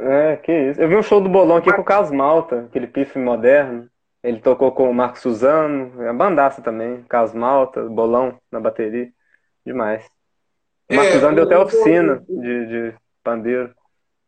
É, 0.00 0.36
que 0.36 0.52
isso. 0.52 0.80
Eu 0.80 0.88
vi 0.88 0.96
um 0.96 1.02
show 1.02 1.20
do 1.20 1.28
Bolão 1.28 1.56
aqui 1.56 1.68
Mas... 1.68 1.76
com 1.76 1.82
o 1.82 1.84
Carlos 1.84 2.10
Malta, 2.10 2.66
aquele 2.68 2.86
pife 2.86 3.18
moderno. 3.18 3.88
Ele 4.22 4.40
tocou 4.40 4.70
com 4.72 4.88
o 4.88 4.94
Marco 4.94 5.18
Suzano, 5.18 6.08
a 6.08 6.12
bandaça 6.12 6.62
também, 6.62 7.02
Carlos 7.08 7.34
Malta, 7.34 7.82
Bolão 7.82 8.38
na 8.50 8.60
bateria. 8.60 9.08
Demais. 9.64 10.04
O 10.90 10.94
Marco 10.94 11.10
é, 11.10 11.14
Suzano 11.14 11.34
deu 11.34 11.44
até 11.44 11.58
oficina 11.58 12.22
de, 12.28 12.66
de 12.66 12.94
pandeiro. 13.22 13.72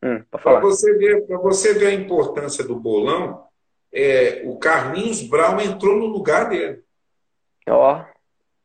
Hum, 0.05 0.23
para 0.31 0.61
você, 0.61 0.93
ver, 0.99 1.27
você 1.27 1.73
ver 1.73 1.87
a 1.87 1.95
importância 1.95 2.63
do 2.63 2.79
bolão, 2.79 3.47
é, 3.91 4.43
o 4.45 4.59
Carlinhos 4.59 5.23
Brown 5.23 5.59
entrou 5.61 5.97
no 5.97 6.07
lugar 6.07 6.51
dele. 6.51 6.83
Ó. 7.67 8.01
Oh. 8.01 8.15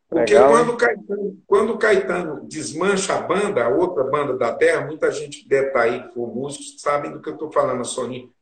Porque 0.09 0.35
quando, 0.35 0.73
o 0.73 0.77
Caetano, 0.77 1.37
quando 1.45 1.73
o 1.73 1.77
Caetano 1.77 2.41
desmancha 2.47 3.13
a 3.13 3.21
banda, 3.21 3.63
a 3.63 3.69
outra 3.69 4.03
banda 4.03 4.35
da 4.35 4.51
Terra, 4.51 4.87
muita 4.87 5.11
gente 5.11 5.47
deve 5.47 5.67
estar 5.67 5.81
aí, 5.81 6.01
que 6.01 6.13
for 6.15 6.27
músico, 6.27 6.63
sabem 6.79 7.11
do 7.11 7.21
que 7.21 7.29
eu 7.29 7.35
estou 7.35 7.51
falando, 7.51 7.85
Sony. 7.85 8.33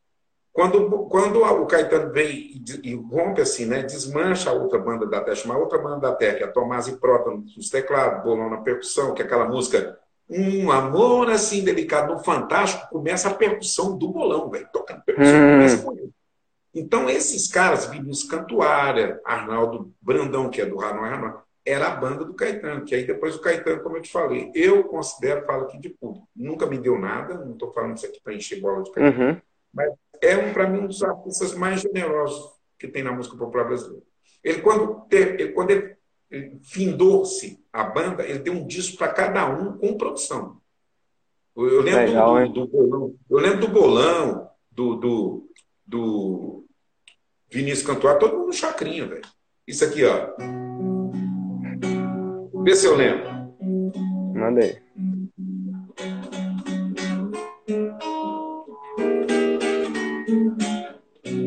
Quando, 0.54 0.90
quando 1.10 1.44
o 1.44 1.68
Caetano 1.68 2.12
vem 2.12 2.32
e, 2.32 2.64
e, 2.84 2.96
rompe 2.96 3.42
assim, 3.42 3.66
né, 3.66 3.84
desmancha 3.84 4.50
a 4.50 4.54
outra 4.54 4.80
banda 4.80 5.06
da 5.06 5.22
Terra, 5.22 5.36
chama 5.36 5.56
a 5.56 5.60
outra 5.60 5.78
banda 5.78 6.00
da 6.00 6.16
Terra, 6.16 6.38
que 6.38 6.44
é 6.44 6.48
a 6.48 6.52
Tomás 6.52 6.88
e 6.88 6.98
Prota 6.98 7.30
nos 7.30 7.70
teclados, 7.70 8.24
Bolão 8.24 8.50
na 8.50 8.62
percussão, 8.62 9.14
que 9.14 9.22
é 9.22 9.26
aquela 9.26 9.46
música 9.46 10.00
Um 10.30 10.72
Amor 10.72 11.30
Assim 11.30 11.64
Delicado, 11.64 12.14
no 12.14 12.20
Fantástico, 12.20 12.90
começa 12.90 13.30
a 13.30 13.34
percussão 13.34 13.98
do 13.98 14.10
Bolão, 14.10 14.50
velho, 14.50 14.68
tocando 14.74 15.04
percussão, 15.04 15.36
hum. 15.36 15.52
começa 15.52 15.84
com 15.84 15.94
ele. 15.94 16.12
Então, 16.74 17.10
esses 17.10 17.48
caras, 17.48 17.88
Vinícius 17.88 18.30
Cantuária, 18.30 19.20
Arnaldo 19.26 19.94
Brandão, 20.02 20.50
que 20.50 20.62
é 20.62 20.66
do 20.66 20.78
Ranoi 20.78 21.10
Ranoi, 21.10 21.34
era 21.66 21.88
a 21.88 21.96
banda 21.96 22.24
do 22.24 22.34
Caetano, 22.34 22.86
que 22.86 22.96
aí 22.96 23.06
depois 23.06 23.36
o 23.36 23.42
Caetano, 23.42 23.82
como 23.82 23.98
eu 23.98 24.02
te 24.02 24.12
falei, 24.12 24.52
eu 24.56 24.84
considero, 24.86 25.46
falo 25.46 25.64
aqui 25.64 25.78
de 25.78 25.90
público, 25.90 26.28
nunca 26.36 26.66
me 26.66 26.78
deu 26.78 26.98
nada, 26.98 27.34
não 27.34 27.54
estou 27.54 27.74
falando 27.74 27.98
isso 27.98 28.06
aqui 28.06 28.22
para 28.24 28.34
encher 28.34 28.62
bola 28.62 28.84
de 28.84 28.92
Caetano, 28.92 29.32
uhum. 29.32 29.42
mas 29.74 29.94
é, 30.22 30.38
um, 30.38 30.54
para 30.54 30.70
mim, 30.70 30.80
um 30.80 30.88
dos 30.88 31.04
artistas 31.04 31.54
mais 31.54 31.82
generosos 31.82 32.54
que 32.80 32.88
tem 32.88 33.04
na 33.04 33.12
música 33.12 33.36
popular 33.36 33.66
brasileira. 33.66 34.04
Ele, 34.44 34.62
quando, 34.62 35.06
ele, 35.12 35.52
quando 35.52 35.72
ele, 35.72 35.96
ele 36.30 36.60
findou-se 36.64 37.60
a 37.78 37.84
banda, 37.84 38.26
ele 38.26 38.40
tem 38.40 38.52
um 38.52 38.66
disco 38.66 38.98
para 38.98 39.14
cada 39.14 39.48
um 39.48 39.78
com 39.78 39.96
produção. 39.96 40.58
Eu, 41.56 41.82
lembro 41.82 42.06
Legal, 42.06 42.50
do, 42.50 42.66
do, 42.66 42.88
do, 42.88 43.16
eu 43.30 43.38
lembro 43.38 43.60
do 43.60 43.68
bolão 43.68 44.50
do, 44.72 44.96
do, 44.96 45.50
do 45.86 46.66
Vinícius 47.52 47.86
Cantuar, 47.86 48.18
todo 48.18 48.36
mundo 48.36 48.54
chacrinha, 48.54 49.06
velho. 49.06 49.22
Isso 49.68 49.86
aqui, 49.86 50.04
ó. 50.06 50.34
Vê 52.64 52.76
se 52.76 52.88
eu 52.88 52.96
lembro. 52.96 53.30
Mandei. 54.34 54.80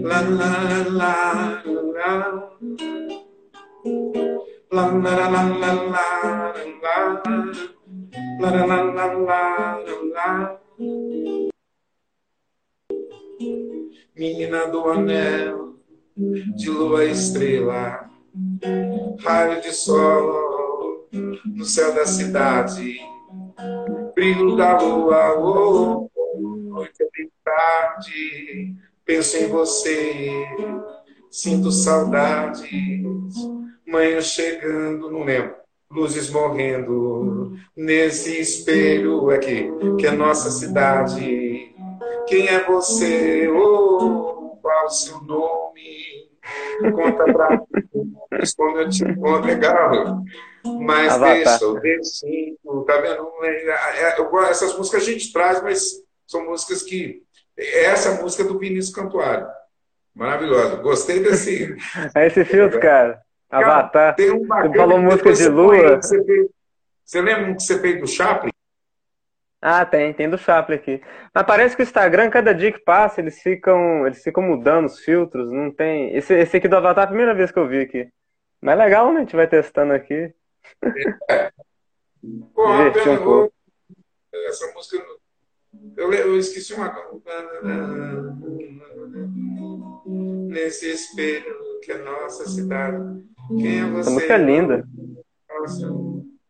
La, 0.02 0.20
la, 0.20 0.84
la, 0.88 1.62
la, 1.64 2.50
la. 2.76 3.09
Menina 14.14 14.68
do 14.68 14.88
anel, 14.88 15.74
de 16.56 16.70
lua 16.70 17.04
estrela, 17.04 18.08
raio 19.18 19.60
de 19.60 19.72
sol 19.72 21.08
no 21.44 21.64
céu 21.64 21.92
da 21.92 22.06
cidade, 22.06 22.96
brilho 24.14 24.54
da 24.54 24.78
lua, 24.78 25.36
oh, 25.36 26.08
noite 26.36 27.02
é 27.02 27.26
tarde, 27.42 28.76
penso 29.04 29.36
em 29.36 29.48
você, 29.48 30.46
sinto 31.30 31.70
saudades, 31.70 32.62
manhã 33.86 34.20
chegando, 34.20 35.10
não 35.10 35.24
lembro, 35.24 35.54
luzes 35.90 36.28
morrendo, 36.30 37.56
nesse 37.76 38.40
espelho 38.40 39.30
aqui, 39.30 39.70
que 39.98 40.06
é 40.06 40.10
nossa 40.10 40.50
cidade. 40.50 41.74
Quem 42.26 42.48
é 42.48 42.64
você? 42.64 43.48
Oh, 43.48 44.58
qual 44.60 44.86
o 44.86 44.90
seu 44.90 45.20
nome? 45.22 46.30
Conta 46.94 47.24
pra 47.24 47.50
mim, 47.50 48.14
quando 48.56 48.80
eu 48.80 48.88
te 48.88 49.04
encontro, 49.04 49.46
legal. 49.46 50.22
Mas 50.80 51.12
Avatar. 51.12 51.34
deixa 51.34 51.66
o 51.66 51.80
destino, 51.80 52.84
tá 52.86 53.00
vendo? 53.00 53.28
É, 53.42 54.02
é, 54.02 54.20
eu, 54.20 54.40
essas 54.42 54.76
músicas 54.76 55.02
a 55.02 55.06
gente 55.06 55.32
traz, 55.32 55.62
mas 55.62 55.80
são 56.26 56.44
músicas 56.46 56.82
que. 56.82 57.22
Essa 57.56 58.10
é 58.10 58.18
a 58.18 58.22
música 58.22 58.44
do 58.44 58.58
Vinícius 58.58 58.94
Cantuário. 58.94 59.46
Maravilhosa. 60.14 60.76
Gostei 60.76 61.20
desse. 61.20 61.76
É 62.14 62.26
esse 62.26 62.44
filtro, 62.44 62.80
cara. 62.80 63.20
Avatar. 63.50 64.14
Tem 64.14 64.30
um 64.30 64.46
você 64.46 64.76
falou 64.76 64.98
música 64.98 65.32
de 65.32 65.48
lua. 65.48 65.96
Você, 65.96 66.24
fez... 66.24 66.48
você 67.04 67.20
lembra 67.20 67.54
que 67.54 67.62
você 67.62 67.78
fez 67.80 68.00
do 68.00 68.06
Chaplin? 68.06 68.50
Ah, 69.62 69.84
tem, 69.84 70.14
tem 70.14 70.30
do 70.30 70.38
Chaplin 70.38 70.76
aqui. 70.76 71.02
Mas 71.34 71.46
parece 71.46 71.76
que 71.76 71.82
o 71.82 71.84
Instagram, 71.84 72.30
cada 72.30 72.54
dia 72.54 72.72
que 72.72 72.78
passa, 72.78 73.20
eles 73.20 73.42
ficam, 73.42 74.06
eles 74.06 74.22
ficam 74.22 74.42
mudando 74.42 74.86
os 74.86 75.00
filtros. 75.00 75.50
Não 75.50 75.70
tem. 75.70 76.16
Esse, 76.16 76.34
esse 76.34 76.56
aqui 76.56 76.68
do 76.68 76.76
Avatar 76.76 77.04
é 77.04 77.06
a 77.06 77.08
primeira 77.08 77.34
vez 77.34 77.50
que 77.50 77.58
eu 77.58 77.68
vi 77.68 77.80
aqui. 77.80 78.08
Mas 78.60 78.78
é 78.78 78.84
legal, 78.84 79.12
né? 79.12 79.18
A 79.18 79.22
gente 79.22 79.36
vai 79.36 79.46
testando 79.46 79.92
aqui. 79.92 80.32
É. 81.28 81.52
Pô, 82.54 82.68
um 83.10 83.16
pouco. 83.24 83.52
Essa 84.32 84.72
música. 84.72 85.04
Eu, 85.96 86.12
eu 86.12 86.38
esqueci 86.38 86.72
uma. 86.74 86.88
Nesse 90.50 90.90
espelho 90.90 91.54
que 91.80 91.92
é 91.92 91.98
nossa 91.98 92.48
cidade. 92.48 93.24
Quem 93.48 93.80
é 93.80 93.84
você? 93.84 94.00
Essa 94.00 94.10
música 94.10 94.34
é 94.34 94.38
linda. 94.38 94.84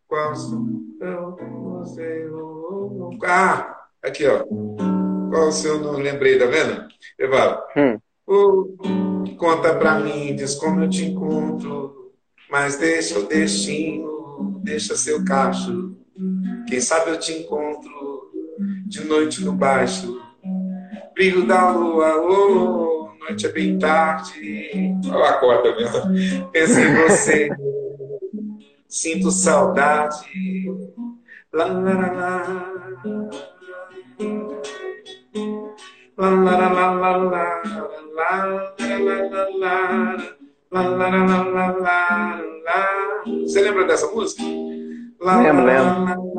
Qual 0.08 0.34
você? 0.34 0.80
Ah, 3.22 3.76
aqui, 4.02 4.26
ó. 4.26 4.44
Qual 5.28 5.48
o 5.48 5.52
seu 5.52 5.78
nome? 5.80 6.02
Lembrei, 6.02 6.38
tá 6.38 6.46
vendo? 6.46 6.88
Evalo. 7.18 7.60
Hum. 7.76 7.98
Oh, 8.26 9.34
conta 9.36 9.74
pra 9.74 9.98
mim, 9.98 10.34
diz 10.34 10.54
como 10.54 10.82
eu 10.82 10.88
te 10.88 11.04
encontro. 11.04 12.12
Mas 12.50 12.78
deixa 12.78 13.18
o 13.18 13.26
destino, 13.26 14.60
deixa 14.62 14.96
seu 14.96 15.22
cacho. 15.24 15.94
Quem 16.66 16.80
sabe 16.80 17.10
eu 17.10 17.20
te 17.20 17.32
encontro 17.32 17.90
de 18.86 19.04
noite 19.04 19.44
no 19.44 19.52
baixo. 19.52 20.20
Brilho 21.14 21.46
da 21.46 21.70
lua, 21.70 22.16
oh, 22.16 22.89
noite 23.20 23.46
é 23.46 23.52
bem 23.52 23.78
tarde. 23.78 24.94
Olha 25.10 25.30
a 25.30 25.32
corda 25.34 25.74
mesmo. 25.76 26.50
Penso 26.50 26.80
em 26.80 26.94
você, 26.96 27.50
sinto 28.88 29.30
saudade. 29.30 30.16
Lá, 31.52 31.66
lá, 31.66 31.94
lá, 31.94 32.12
lá. 32.12 32.70
Lá, 36.18 36.28
lá, 36.28 36.56
lá, 36.68 36.90
lá, 36.90 36.90
lá, 36.90 37.16
lá, 37.16 37.64
lá, 40.70 41.42
lá, 41.42 42.40
lá, 42.64 43.22
Você 43.24 43.60
lembra 43.62 43.86
dessa 43.86 44.06
música? 44.08 44.42
Lembro, 45.20 45.64
lembro. 45.64 46.30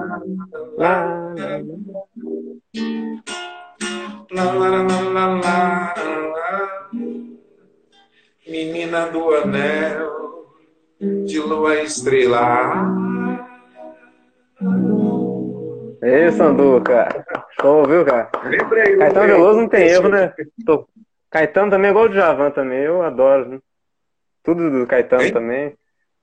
Menina 8.51 9.07
do 9.07 9.33
anel, 9.33 10.45
de 11.25 11.39
lua 11.39 11.75
estrela. 11.81 12.85
Ei, 16.03 16.31
Sanduca. 16.31 17.25
Show, 17.59 17.85
viu, 17.87 18.03
cara? 18.05 18.29
Lembrei. 18.43 18.97
Caetano 18.97 19.27
Veloso 19.27 19.61
não 19.61 19.69
tem 19.69 19.87
erro, 19.87 20.09
né? 20.09 20.33
Tô... 20.65 20.87
Caetano 21.29 21.71
também 21.71 21.87
é 21.87 21.91
igual 21.91 22.05
o 22.09 22.11
Javan 22.13 22.51
também. 22.51 22.79
Eu 22.79 23.01
adoro, 23.03 23.47
né? 23.47 23.59
Tudo 24.43 24.69
do 24.71 24.87
Caetano 24.87 25.23
Hein? 25.23 25.31
também. 25.31 25.77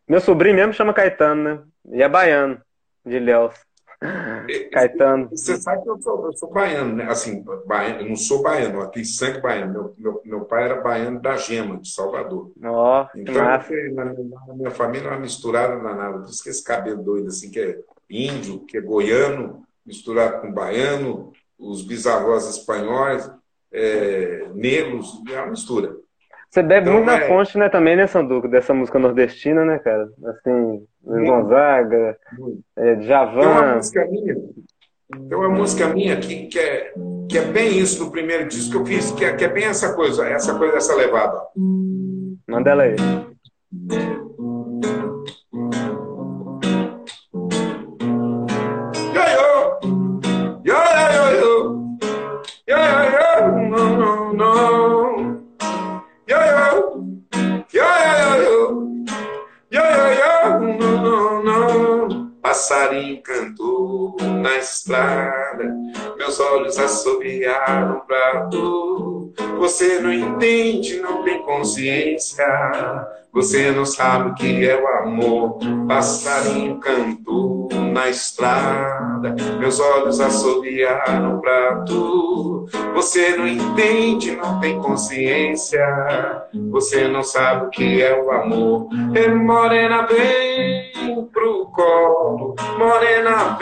Meu 0.08 0.20
sobrinho 0.20 0.56
mesmo 0.56 0.72
chama 0.72 0.92
Caetano, 0.92 1.42
né? 1.42 1.60
E 1.92 2.02
é 2.02 2.08
baiano, 2.08 2.60
de 3.06 3.16
Ilhéus. 3.16 3.54
Caetano. 4.72 5.28
Você 5.30 5.56
sabe 5.56 5.82
que 5.82 5.90
eu 5.90 6.00
sou, 6.00 6.26
eu 6.26 6.32
sou 6.32 6.50
baiano, 6.50 6.94
né? 6.94 7.04
Assim, 7.04 7.44
baiano, 7.66 8.00
eu 8.00 8.08
não 8.08 8.16
sou 8.16 8.42
baiano, 8.42 8.80
eu 8.80 8.86
tenho 8.88 9.04
sangue 9.04 9.40
baiano. 9.40 9.72
Meu, 9.72 9.94
meu, 9.98 10.22
meu 10.24 10.44
pai 10.44 10.64
era 10.64 10.80
baiano 10.80 11.20
da 11.20 11.36
Gema, 11.36 11.78
de 11.78 11.88
Salvador. 11.90 12.52
Oh, 12.62 13.06
então, 13.16 13.34
na, 13.34 14.04
na, 14.04 14.54
minha 14.54 14.70
família 14.70 15.08
é 15.08 15.10
uma 15.10 15.20
misturada 15.20 15.80
danada. 15.80 16.18
Por 16.18 16.28
isso 16.28 16.42
que 16.42 16.50
esse 16.50 16.62
cabelo 16.62 17.02
doido, 17.02 17.28
assim, 17.28 17.50
que 17.50 17.60
é 17.60 17.78
índio, 18.08 18.60
que 18.60 18.78
é 18.78 18.80
goiano, 18.80 19.64
misturado 19.84 20.40
com 20.40 20.52
baiano, 20.52 21.32
os 21.58 21.82
bisavós 21.82 22.48
espanhóis, 22.48 23.30
é, 23.72 24.48
negros, 24.54 25.22
é 25.28 25.40
uma 25.40 25.50
mistura. 25.50 25.96
Você 26.48 26.62
bebe 26.62 26.88
então, 26.88 26.94
muito 26.94 27.06
na 27.06 27.18
é... 27.18 27.28
fonte, 27.28 27.58
né, 27.58 27.68
também, 27.68 27.94
né, 27.94 28.06
Sanduco, 28.06 28.48
dessa 28.48 28.72
música 28.72 28.98
nordestina, 28.98 29.64
né, 29.64 29.78
cara? 29.78 30.08
Assim, 30.24 30.86
Luiz 31.08 31.26
Gonzaga, 31.26 32.18
é, 32.76 32.94
Djavan. 32.96 33.40
Tem 33.40 33.48
uma 33.48 33.74
música 33.76 34.06
minha, 34.06 34.34
tem 35.28 35.38
uma 35.38 35.48
música 35.48 35.88
minha 35.88 36.16
que, 36.18 36.46
que, 36.48 36.58
é, 36.58 36.92
que 37.30 37.38
é 37.38 37.44
bem 37.46 37.78
isso 37.78 38.04
do 38.04 38.10
primeiro 38.10 38.46
disco 38.46 38.70
que 38.72 38.76
eu 38.76 38.84
fiz, 38.84 39.10
que 39.12 39.24
é, 39.24 39.34
que 39.34 39.44
é 39.44 39.48
bem 39.48 39.64
essa 39.64 39.94
coisa, 39.94 40.28
essa 40.28 40.58
coisa, 40.58 40.76
essa 40.76 40.94
levada. 40.94 41.40
Manda 42.46 42.70
ela 42.70 42.82
aí. 42.82 42.96
Passarinho 62.58 63.22
cantou 63.22 64.16
na 64.20 64.56
estrada, 64.56 65.47
meus 66.16 66.40
olhos 66.40 66.78
assobiaram 66.78 68.00
pra 68.06 68.46
tu. 68.50 69.32
Você 69.58 70.00
não 70.00 70.12
entende, 70.12 71.00
não 71.00 71.22
tem 71.22 71.42
consciência, 71.42 72.46
você 73.32 73.70
não 73.70 73.84
sabe 73.84 74.30
o 74.30 74.34
que 74.34 74.68
é 74.68 74.80
o 74.80 74.86
amor. 74.86 75.58
Passarinho 75.86 76.78
cantou 76.78 77.68
na 77.92 78.08
estrada, 78.08 79.34
meus 79.58 79.80
olhos 79.80 80.20
assobiaram 80.20 81.40
pra 81.40 81.82
tu. 81.82 82.66
Você 82.94 83.36
não 83.36 83.46
entende, 83.46 84.36
não 84.36 84.60
tem 84.60 84.78
consciência, 84.78 85.84
você 86.70 87.08
não 87.08 87.22
sabe 87.22 87.66
o 87.66 87.70
que 87.70 88.02
é 88.02 88.20
o 88.20 88.30
amor. 88.30 88.88
E 89.14 89.28
morena, 89.28 90.06
vem 90.06 91.26
pro 91.32 91.66
colo, 91.66 92.54
morena, 92.78 93.56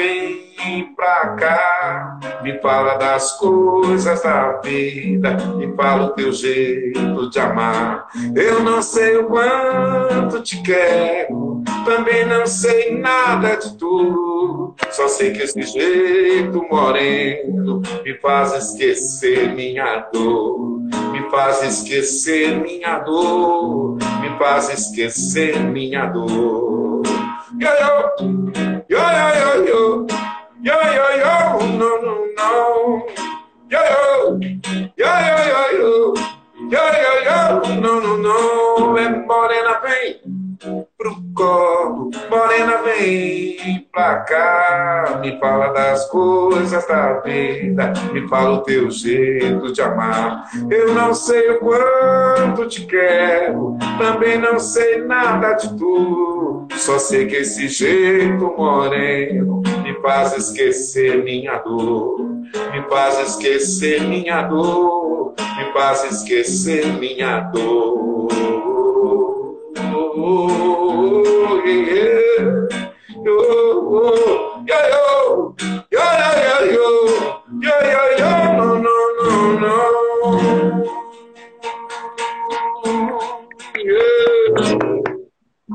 pra 0.94 1.28
cá. 1.30 2.18
Me 2.42 2.59
fala 2.61 2.96
das 2.96 3.32
coisas 3.38 4.22
da 4.22 4.61
vida, 4.62 5.36
me 5.57 5.74
fala 5.74 6.07
o 6.07 6.11
teu 6.11 6.32
jeito 6.32 7.30
de 7.30 7.38
amar. 7.38 8.07
Eu 8.34 8.62
não 8.62 8.82
sei 8.82 9.16
o 9.16 9.24
quanto 9.24 10.42
te 10.42 10.62
quero, 10.62 11.62
também 11.84 12.24
não 12.26 12.46
sei 12.46 12.98
nada 12.98 13.57
de 13.57 13.76
tudo. 13.76 14.74
Só 14.90 15.09
sei 15.09 15.32
que 15.32 15.42
esse 15.42 15.62
jeito 15.62 16.66
moreno 16.70 17.82
me 18.04 18.14
faz 18.18 18.52
esquecer 18.54 19.54
minha 19.54 20.09
dor. 20.12 20.76
Me 21.12 21.30
faz 21.30 21.62
esquecer 21.62 22.61
minha 22.61 22.98
dor, 23.00 23.96
me 24.20 24.38
faz 24.38 24.68
esquecer 24.68 25.59
minha 25.59 26.07
dor. 26.07 27.02
Yo, 27.59 27.70
yo, 27.80 28.12
yo, 28.88 28.98
yo, 28.98 29.64
yo, 29.66 29.66
yo. 29.66 30.15
Yo, 30.66 30.72
yo, 30.72 31.04
yo, 31.16 31.66
no, 31.78 32.02
no, 32.02 32.26
no. 32.36 33.06
Yo, 33.68 33.78
yo, 33.78 34.36
yo, 34.96 35.06
yo, 35.06 35.36
yo, 35.46 35.62
yo. 35.78 36.14
Yo, 36.68 36.82
yo, 37.04 37.12
yo, 37.24 37.80
no, 37.80 38.00
no, 38.00 38.16
no. 38.16 38.98
É 38.98 39.08
morena, 39.08 39.78
vem 39.78 40.45
pro 40.59 41.16
colo. 41.34 42.11
Morena, 42.30 42.78
vem 42.82 43.86
pra 43.92 44.16
cá, 44.20 45.18
me 45.22 45.38
fala 45.38 45.68
das 45.68 46.09
coisas 46.11 46.86
da 46.86 47.20
vida, 47.20 47.92
me 48.12 48.28
fala 48.28 48.57
o 48.57 48.62
teu 48.62 48.90
jeito 48.90 49.72
de 49.72 49.80
amar. 49.80 50.50
Eu 50.70 50.94
não 50.94 51.14
sei 51.14 51.50
o 51.52 51.59
quanto 51.59 52.68
te 52.68 52.84
quero, 52.86 53.76
também 53.98 54.38
não 54.38 54.59
sei 54.59 54.98
nada 55.04 55.54
de 55.54 55.76
tu, 55.76 56.66
só 56.76 56.98
sei 56.98 57.26
que 57.26 57.36
esse 57.36 57.68
jeito 57.68 58.54
moreno 58.57 59.62
me 59.82 59.94
faz 60.00 60.36
esquecer 60.36 61.22
minha 61.22 61.59
dor, 61.59 62.18
me 62.20 62.82
faz 62.88 63.18
esquecer 63.30 64.02
minha 64.02 64.42
dor, 64.42 65.34
me 65.57 65.72
faz 65.72 66.04
esquecer 66.04 66.86
minha 66.98 67.40
dor. 67.40 68.55
Oh, 70.18 71.62
yeah. 71.66 72.16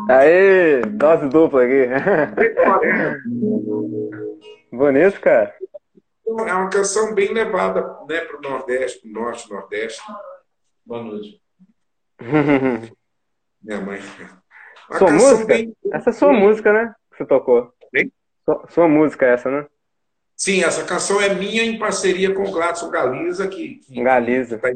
Aê, 0.09 0.81
dose 0.81 1.29
dupla 1.29 1.63
aqui. 1.63 1.87
Bonito, 4.71 5.21
cara. 5.21 5.55
É 6.27 6.31
uma 6.31 6.69
canção 6.69 7.13
bem 7.13 7.31
levada 7.31 7.81
né, 8.09 8.21
para 8.21 8.37
o 8.37 8.41
Nordeste, 8.41 9.01
para 9.01 9.09
o 9.09 9.13
Norte, 9.13 9.51
Nordeste. 9.51 10.01
Boa 10.85 11.03
noite. 11.03 11.41
Minha 13.63 13.81
mãe. 13.81 13.99
Uma 14.89 14.99
sua 14.99 15.11
música? 15.11 15.45
Bem... 15.45 15.75
Essa 15.91 16.09
é 16.09 16.13
sua 16.13 16.33
música, 16.33 16.73
né? 16.73 16.93
Que 17.11 17.17
você 17.17 17.25
tocou. 17.25 17.73
Bem? 17.91 18.11
Sua, 18.43 18.67
sua 18.69 18.87
música 18.87 19.25
é 19.25 19.33
essa, 19.33 19.49
né? 19.49 19.67
Sim, 20.35 20.63
essa 20.63 20.83
canção 20.83 21.21
é 21.21 21.33
minha 21.33 21.63
em 21.63 21.77
parceria 21.77 22.33
com 22.33 22.43
o 22.43 22.51
Gladson 22.51 22.89
Galiza, 22.89 23.47
que, 23.47 23.75
que 23.75 24.01
Galiza. 24.01 24.57
Tá 24.57 24.69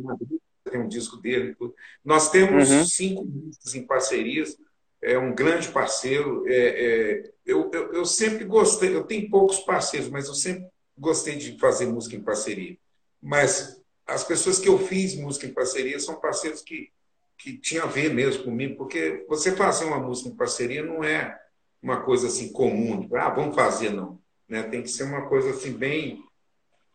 tem 0.70 0.80
um 0.80 0.88
disco 0.88 1.18
dele. 1.18 1.56
Nós 2.04 2.30
temos 2.30 2.70
uhum. 2.70 2.86
cinco 2.86 3.26
discos 3.28 3.74
em 3.76 3.86
parcerias. 3.86 4.58
É 5.02 5.18
um 5.18 5.34
grande 5.34 5.70
parceiro. 5.70 6.44
É, 6.48 6.54
é, 6.54 7.32
eu, 7.46 7.72
eu, 7.74 7.94
eu 7.94 8.06
sempre 8.06 8.44
gostei, 8.44 8.94
eu 8.94 9.04
tenho 9.04 9.30
poucos 9.30 9.60
parceiros, 9.60 10.10
mas 10.10 10.28
eu 10.28 10.34
sempre 10.34 10.68
gostei 10.98 11.36
de 11.36 11.58
fazer 11.60 11.88
música 11.88 12.16
em 12.16 12.22
parceria. 12.22 12.78
Mas 13.22 13.82
as 14.06 14.24
pessoas 14.24 14.60
que 14.60 14.70
eu 14.70 14.78
fiz 14.78 15.16
música 15.16 15.48
em 15.48 15.54
parceria 15.54 16.00
são 16.00 16.20
parceiros 16.20 16.62
que 16.62 16.92
que 17.38 17.58
tinha 17.58 17.84
a 17.84 17.88
ver 17.88 18.14
mesmo 18.14 18.44
comigo, 18.44 18.78
porque 18.78 19.26
você 19.28 19.56
fazer 19.56 19.86
uma 19.86 20.00
música 20.00 20.30
em 20.30 20.36
parceria 20.36 20.84
não 20.84 21.04
é 21.04 21.38
uma 21.82 22.02
coisa 22.02 22.28
assim 22.28 22.52
comum, 22.52 23.02
tipo, 23.02 23.16
ah, 23.16 23.30
vamos 23.30 23.56
fazer, 23.56 23.92
não. 23.92 24.20
Né? 24.48 24.64
Tem 24.64 24.82
que 24.82 24.90
ser 24.90 25.04
uma 25.04 25.28
coisa 25.28 25.52
assim 25.52 25.74
bem, 25.74 26.24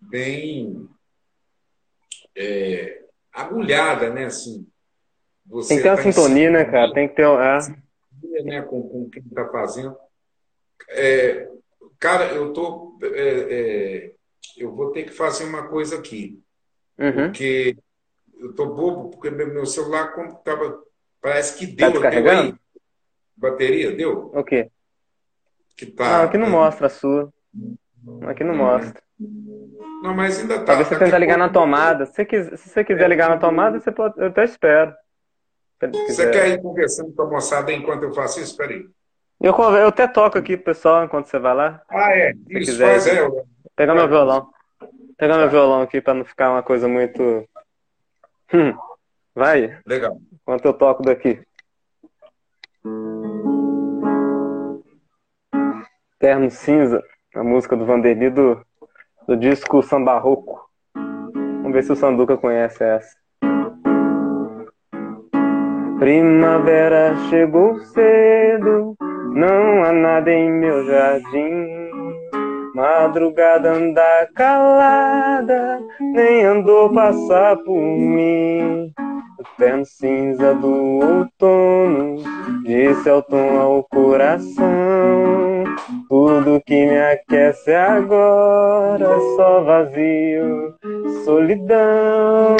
bem 0.00 0.88
é, 2.36 3.02
agulhada, 3.32 4.10
né? 4.10 4.26
Assim, 4.26 4.66
Tem 5.68 5.76
que 5.76 5.82
ter 5.82 5.90
uma 5.90 5.96
tá 5.96 6.02
sintonia, 6.02 6.50
né, 6.50 6.64
cara? 6.64 6.92
Tem 6.92 7.08
que 7.08 7.14
ter. 7.14 7.26
É... 7.26 8.42
Né, 8.42 8.62
com, 8.62 8.82
com 8.82 9.10
quem 9.10 9.22
está 9.22 9.48
fazendo. 9.48 9.96
É, 10.88 11.48
cara, 11.98 12.32
eu 12.32 12.52
tô. 12.52 12.98
É, 13.02 13.08
é, 13.16 14.12
eu 14.56 14.74
vou 14.74 14.92
ter 14.92 15.04
que 15.04 15.12
fazer 15.12 15.44
uma 15.44 15.68
coisa 15.68 15.96
aqui. 15.96 16.42
Uhum. 16.98 17.26
Porque 17.26 17.76
eu 18.40 18.54
tô 18.54 18.66
bobo, 18.66 19.10
porque 19.10 19.30
meu 19.30 19.66
celular 19.66 20.12
como 20.12 20.34
tava, 20.36 20.82
parece 21.20 21.58
que 21.58 21.66
deu. 21.66 21.88
Tá 21.88 21.92
descarregando? 21.92 22.52
Deu 22.52 22.60
Bateria, 23.36 23.92
deu? 23.96 24.30
O 24.34 24.44
quê? 24.44 24.70
Que 25.76 25.86
tá, 25.86 26.18
não, 26.18 26.24
aqui 26.24 26.36
não 26.36 26.46
é. 26.46 26.50
mostra 26.50 26.86
a 26.88 26.90
sua. 26.90 27.32
Aqui 28.26 28.44
não, 28.44 28.54
mostra. 28.54 29.02
Não, 30.02 30.14
mas 30.14 30.40
ainda 30.40 30.58
tá. 30.58 30.64
Talvez 30.64 30.88
você 30.88 30.98
tenta 30.98 31.16
ligar 31.16 31.38
na 31.38 31.48
tomada. 31.48 32.04
Se 32.04 32.12
você 32.12 32.24
quiser, 32.24 32.56
se 32.58 32.68
você 32.68 32.84
quiser 32.84 33.08
ligar 33.08 33.30
na 33.30 33.38
tomada, 33.38 33.80
você 33.80 33.90
pode, 33.90 34.18
eu 34.18 34.26
até 34.26 34.44
espero. 34.44 34.94
Você 36.06 36.30
quer 36.30 36.48
ir 36.48 36.60
conversando 36.60 37.14
com 37.14 37.22
a 37.22 37.30
moçada 37.30 37.72
enquanto 37.72 38.02
eu 38.02 38.12
faço 38.12 38.40
isso? 38.40 38.50
Espera 38.50 38.72
aí. 38.72 38.86
Eu, 39.40 39.54
eu 39.58 39.88
até 39.88 40.06
toco 40.06 40.36
aqui 40.36 40.56
pro 40.56 40.66
pessoal 40.66 41.04
enquanto 41.04 41.26
você 41.26 41.38
vai 41.38 41.54
lá. 41.54 41.82
Ah, 41.88 42.14
é? 42.14 42.34
Se 42.34 42.58
isso, 42.58 42.72
quiser. 42.72 43.00
Faz, 43.00 43.06
é. 43.06 43.26
Pegar 43.74 43.94
meu 43.94 44.06
violão. 44.06 44.50
Pegar 45.16 45.38
meu 45.38 45.48
violão 45.48 45.80
aqui 45.80 46.00
para 46.02 46.12
não 46.12 46.24
ficar 46.26 46.50
uma 46.50 46.62
coisa 46.62 46.86
muito 46.86 47.48
Hum, 48.52 48.74
vai. 49.34 49.78
Legal. 49.86 50.18
Enquanto 50.32 50.64
eu 50.64 50.72
toco 50.72 51.02
daqui. 51.02 51.40
Terno 56.18 56.50
Cinza, 56.50 57.02
a 57.34 57.42
música 57.42 57.76
do 57.76 57.86
Vanderly 57.86 58.30
do, 58.30 58.60
do 59.26 59.36
disco 59.36 59.82
Sambarroco. 59.82 60.68
Vamos 60.94 61.72
ver 61.72 61.82
se 61.84 61.92
o 61.92 61.96
Sanduca 61.96 62.36
conhece 62.36 62.82
essa. 62.82 63.16
Primavera 65.98 67.14
chegou 67.28 67.78
cedo, 67.78 68.96
não 69.34 69.84
há 69.84 69.92
nada 69.92 70.30
em 70.30 70.50
meu 70.50 70.84
jardim. 70.86 71.89
Madrugada 72.74 73.72
anda 73.72 74.28
calada, 74.34 75.80
nem 76.00 76.44
andou 76.44 76.92
passar 76.92 77.56
por 77.58 77.76
mim. 77.76 78.92
O 79.38 79.44
terno 79.58 79.84
cinza 79.84 80.54
do 80.54 81.00
outono 81.00 82.16
disse 82.64 83.10
ao 83.10 83.22
tom 83.22 83.58
ao 83.58 83.84
coração. 83.84 85.64
Tudo 86.08 86.62
que 86.64 86.86
me 86.86 86.98
aquece 86.98 87.74
agora 87.74 89.04
é 89.04 89.36
só 89.36 89.62
vazio, 89.62 90.74
solidão. 91.24 92.56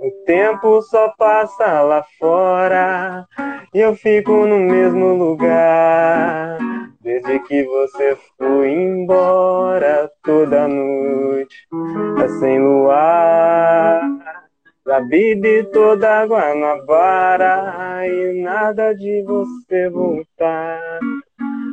O 0.00 0.10
tempo 0.24 0.80
só 0.82 1.12
passa 1.18 1.82
lá 1.82 2.02
fora 2.18 3.26
e 3.74 3.80
eu 3.80 3.94
fico 3.94 4.46
no 4.46 4.58
mesmo 4.58 5.14
lugar. 5.14 6.58
Desde 7.04 7.38
que 7.40 7.62
você 7.64 8.16
foi 8.38 8.70
embora 8.70 10.10
toda 10.22 10.66
noite, 10.66 11.68
é 12.22 12.28
sem 12.40 12.58
luar. 12.58 14.00
Já 14.86 15.00
bebi 15.00 15.64
toda 15.64 16.22
a 16.22 16.24
Guanabara 16.24 18.08
e 18.08 18.42
nada 18.42 18.94
de 18.94 19.22
você 19.22 19.90
voltar. 19.90 20.98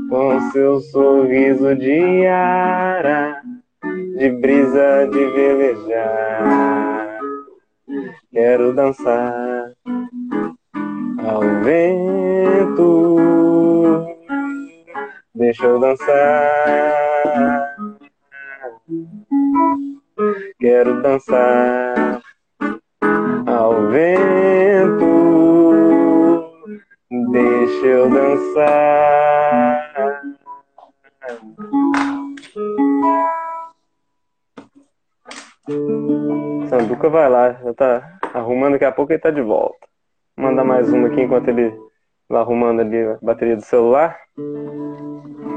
Com 0.09 0.51
seu 0.51 0.81
sorriso 0.81 1.77
de 1.77 2.27
ara, 2.27 3.41
de 4.17 4.29
brisa 4.31 5.07
de 5.09 5.25
velejar. 5.27 7.19
Quero 8.33 8.73
dançar 8.73 9.71
ao 11.25 11.41
vento 11.63 13.50
Deixa 15.41 15.65
eu 15.65 15.79
dançar. 15.79 17.75
Quero 20.59 21.01
dançar 21.01 22.21
ao 23.47 23.87
vento. 23.87 25.01
Deixa 27.31 27.87
eu 27.87 28.07
dançar. 28.07 29.01
Sanduca 36.69 37.09
vai 37.09 37.27
lá, 37.27 37.53
já 37.53 37.73
tá 37.73 38.19
arrumando, 38.31 38.73
daqui 38.73 38.85
a 38.85 38.91
pouco 38.91 39.11
ele 39.11 39.19
tá 39.19 39.31
de 39.31 39.41
volta. 39.41 39.87
Vou 40.37 40.45
mandar 40.45 40.63
mais 40.63 40.93
uma 40.93 41.07
aqui 41.07 41.21
enquanto 41.21 41.47
ele 41.47 41.75
vai 42.31 42.41
arrumando 42.41 42.79
ali 42.79 42.97
a 42.97 43.19
bateria 43.21 43.55
do 43.55 43.61
celular. 43.61 44.17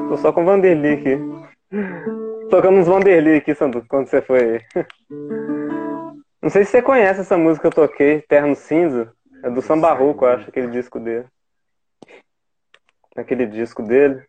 Tô 0.09 0.17
só 0.17 0.33
com 0.33 0.45
Vanderly 0.45 0.95
aqui. 0.95 1.19
Tocando 2.51 2.79
uns 2.79 2.87
Vanderly 2.87 3.37
aqui, 3.37 3.55
Sandu, 3.55 3.85
quando 3.89 4.09
você 4.09 4.21
foi. 4.21 4.61
Não 6.43 6.51
sei 6.51 6.65
se 6.65 6.73
você 6.73 6.83
conhece 6.83 7.21
essa 7.21 7.39
música 7.39 7.71
que 7.71 7.79
eu 7.79 7.89
toquei, 7.89 8.21
Terno 8.23 8.55
Cinza. 8.55 9.11
É 9.43 9.51
do 9.51 9.63
Samba 9.63 9.89
Barroco, 9.89 10.27
acho, 10.27 10.49
aquele 10.49 10.69
disco 10.69 10.99
dele. 10.99 11.27
Aquele 13.17 13.47
disco 13.47 13.83
dele. 13.83 14.23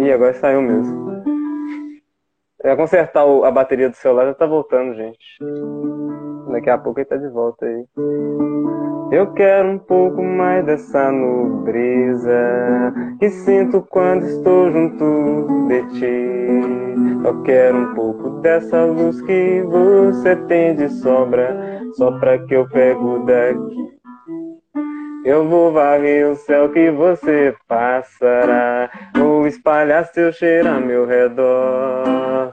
Ih, 0.00 0.12
agora 0.12 0.32
saiu 0.34 0.62
mesmo. 0.62 1.06
É 2.62 2.74
consertar 2.74 3.24
a 3.44 3.50
bateria 3.50 3.90
do 3.90 3.96
celular, 3.96 4.26
já 4.26 4.34
tá 4.34 4.46
voltando, 4.46 4.94
gente. 4.94 5.38
Daqui 6.50 6.70
a 6.70 6.78
pouco 6.78 7.00
ele 7.00 7.06
tá 7.06 7.16
de 7.16 7.28
volta 7.28 7.66
aí. 7.66 7.84
Eu 9.12 9.32
quero 9.34 9.68
um 9.68 9.78
pouco 9.78 10.22
mais 10.22 10.64
dessa 10.64 11.12
nobreza 11.12 12.92
que 13.20 13.30
sinto 13.30 13.80
quando 13.88 14.24
estou 14.24 14.70
junto 14.72 15.66
de 15.68 15.82
ti. 15.98 17.24
Eu 17.24 17.42
quero 17.42 17.76
um 17.76 17.94
pouco 17.94 18.30
dessa 18.40 18.84
luz 18.84 19.20
que 19.22 19.62
você 19.62 20.34
tem 20.48 20.74
de 20.74 20.88
sobra, 20.88 21.80
só 21.94 22.18
pra 22.18 22.38
que 22.38 22.54
eu 22.54 22.68
pego 22.68 23.20
daqui. 23.20 23.96
Eu 25.24 25.48
vou 25.48 25.72
varrer 25.72 26.28
o 26.30 26.36
céu 26.36 26.68
que 26.68 26.90
você 26.90 27.54
passará. 27.68 28.90
Vou 29.16 29.46
espalhar 29.46 30.04
seu 30.06 30.32
cheiro 30.32 30.68
a 30.68 30.80
meu 30.80 31.06
redor. 31.06 32.50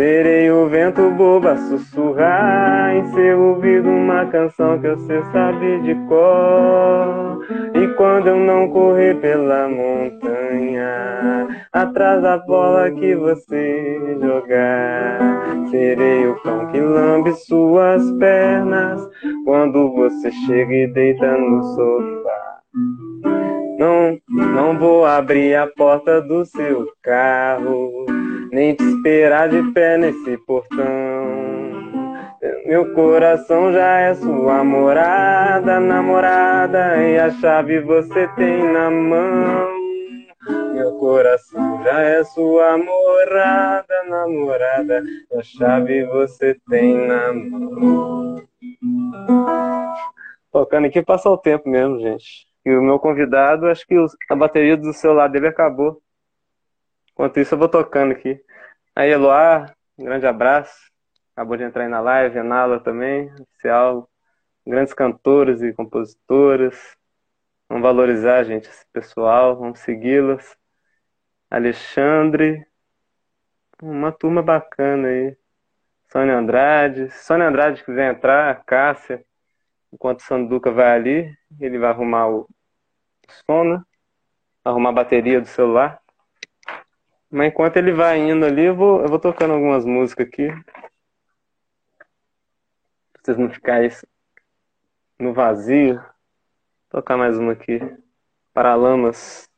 Serei 0.00 0.50
o 0.50 0.66
vento 0.66 1.10
bobo 1.10 1.46
a 1.46 1.56
sussurrar 1.58 2.96
em 2.96 3.04
seu 3.12 3.38
ouvido 3.38 3.86
uma 3.86 4.24
canção 4.24 4.78
que 4.80 4.88
você 4.88 5.22
sabe 5.30 5.78
de 5.82 5.94
cor. 6.08 7.38
E 7.74 7.86
quando 7.98 8.28
eu 8.28 8.36
não 8.38 8.70
correr 8.70 9.20
pela 9.20 9.68
montanha, 9.68 11.48
atrás 11.70 12.22
da 12.22 12.38
bola 12.38 12.90
que 12.92 13.14
você 13.14 14.16
jogar, 14.22 15.18
serei 15.70 16.26
o 16.28 16.34
cão 16.36 16.66
que 16.68 16.80
lambe 16.80 17.34
suas 17.34 18.10
pernas 18.12 19.06
quando 19.44 19.92
você 19.92 20.32
chega 20.46 20.76
e 20.76 20.86
deita 20.86 21.36
no 21.36 21.62
sofá. 21.62 22.60
Não, 23.78 24.18
não 24.30 24.78
vou 24.78 25.04
abrir 25.04 25.56
a 25.56 25.66
porta 25.66 26.22
do 26.22 26.46
seu 26.46 26.86
carro 27.02 28.09
nem 28.50 28.74
te 28.74 28.82
esperar 28.84 29.48
de 29.48 29.62
pé 29.72 29.96
nesse 29.96 30.36
portão. 30.38 30.80
Meu 32.66 32.92
coração 32.94 33.72
já 33.72 33.98
é 34.00 34.14
sua 34.14 34.64
morada, 34.64 35.80
namorada, 35.80 36.96
e 37.02 37.18
a 37.18 37.30
chave 37.30 37.80
você 37.80 38.28
tem 38.36 38.62
na 38.72 38.90
mão. 38.90 39.80
Meu 40.74 40.92
coração 40.98 41.82
já 41.84 42.00
é 42.00 42.24
sua 42.24 42.78
morada, 42.78 43.94
namorada, 44.08 45.02
e 45.32 45.38
a 45.38 45.42
chave 45.42 46.04
você 46.04 46.56
tem 46.68 46.96
na 46.96 47.32
mão. 47.32 48.42
Tocando 50.52 50.86
aqui 50.86 51.02
passar 51.02 51.30
o 51.30 51.38
tempo 51.38 51.68
mesmo, 51.68 52.00
gente. 52.00 52.46
E 52.64 52.70
o 52.70 52.82
meu 52.82 52.98
convidado, 52.98 53.66
acho 53.66 53.86
que 53.86 53.96
a 54.28 54.36
bateria 54.36 54.76
do 54.76 54.92
celular 54.92 55.28
dele 55.28 55.48
acabou. 55.48 56.00
Enquanto 57.20 57.38
isso, 57.38 57.52
eu 57.52 57.58
vou 57.58 57.68
tocando 57.68 58.12
aqui. 58.12 58.42
Aí, 58.96 59.10
Eloá, 59.10 59.66
um 59.98 60.04
grande 60.06 60.26
abraço. 60.26 60.90
Acabou 61.36 61.54
de 61.54 61.64
entrar 61.64 61.82
aí 61.82 61.88
na 61.90 62.00
live, 62.00 62.38
a 62.38 62.42
Nala 62.42 62.80
também, 62.80 63.30
oficial. 63.34 64.08
Grandes 64.66 64.94
cantores 64.94 65.60
e 65.60 65.70
compositoras. 65.74 66.96
Vamos 67.68 67.82
valorizar, 67.82 68.42
gente, 68.44 68.70
esse 68.70 68.86
pessoal, 68.90 69.54
vamos 69.54 69.80
segui-las. 69.80 70.56
Alexandre, 71.50 72.66
uma 73.82 74.10
turma 74.10 74.40
bacana 74.40 75.08
aí. 75.08 75.36
Sônia 76.10 76.38
Andrade. 76.38 77.10
Sônia 77.10 77.48
Andrade 77.48 77.84
que 77.84 77.92
vem 77.92 78.06
entrar, 78.06 78.64
Cássia. 78.64 79.22
Enquanto 79.92 80.20
o 80.20 80.22
Sanduca 80.22 80.70
vai 80.72 80.92
ali, 80.92 81.38
ele 81.60 81.78
vai 81.78 81.90
arrumar 81.90 82.28
o 82.28 82.48
som? 83.46 83.78
Arrumar 84.64 84.88
a 84.88 84.92
bateria 84.92 85.38
do 85.38 85.46
celular. 85.46 85.99
Mas 87.30 87.48
enquanto 87.48 87.76
ele 87.76 87.92
vai 87.92 88.18
indo 88.18 88.44
ali, 88.44 88.64
eu 88.64 88.74
vou, 88.74 89.02
eu 89.02 89.08
vou 89.08 89.18
tocando 89.18 89.54
algumas 89.54 89.84
músicas 89.84 90.26
aqui. 90.26 90.48
Pra 93.12 93.22
vocês 93.22 93.36
não 93.38 93.48
ficarem 93.48 93.90
no 95.18 95.32
vazio. 95.32 95.94
Vou 95.94 96.04
tocar 96.90 97.16
mais 97.16 97.38
uma 97.38 97.52
aqui. 97.52 97.78
Paralamas. 98.52 99.48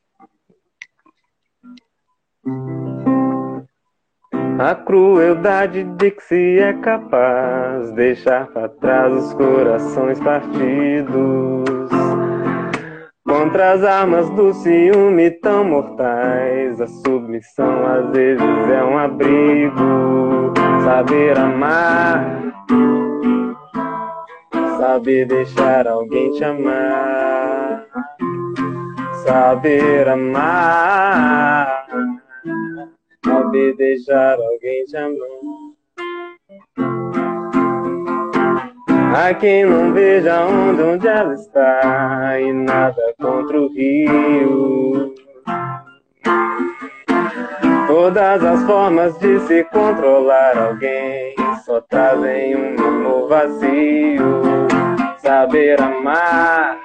A 4.59 4.75
crueldade 4.75 5.83
de 5.83 6.11
que 6.11 6.21
se 6.21 6.59
é 6.59 6.73
capaz 6.79 7.91
deixar 7.93 8.47
para 8.47 8.69
trás 8.69 9.11
os 9.11 9.33
corações 9.33 10.19
partidos. 10.19 11.62
Contra 13.35 13.71
as 13.71 13.83
armas 13.83 14.29
do 14.29 14.53
ciúme 14.53 15.31
tão 15.31 15.65
mortais, 15.65 16.79
a 16.79 16.85
submissão 16.85 17.83
às 17.83 18.11
vezes 18.11 18.43
é 18.43 18.83
um 18.83 18.95
abrigo. 18.95 20.53
Saber 20.83 21.35
amar, 21.39 22.53
saber 24.77 25.25
deixar 25.25 25.87
alguém 25.87 26.29
te 26.33 26.43
amar, 26.43 27.87
saber 29.25 30.07
amar, 30.07 31.87
saber 33.25 33.75
deixar 33.75 34.37
alguém 34.37 34.85
te 34.85 34.95
amar. 34.95 35.62
Há 39.15 39.31
quem 39.35 39.63
não 39.63 39.93
veja 39.93 40.43
onde, 40.43 40.81
onde 40.81 41.07
ela 41.07 41.35
está 41.35 42.39
e 42.39 42.51
nada 42.51 43.13
contra 43.21 43.61
o 43.61 43.71
rio. 43.71 45.13
Todas 47.85 48.43
as 48.43 48.63
formas 48.63 49.15
de 49.19 49.39
se 49.41 49.63
controlar 49.65 50.57
alguém 50.57 51.35
só 51.63 51.79
trazem 51.81 52.55
um 52.55 52.83
amor 52.83 53.29
vazio. 53.29 54.41
Saber 55.19 55.79
amar, 55.79 56.79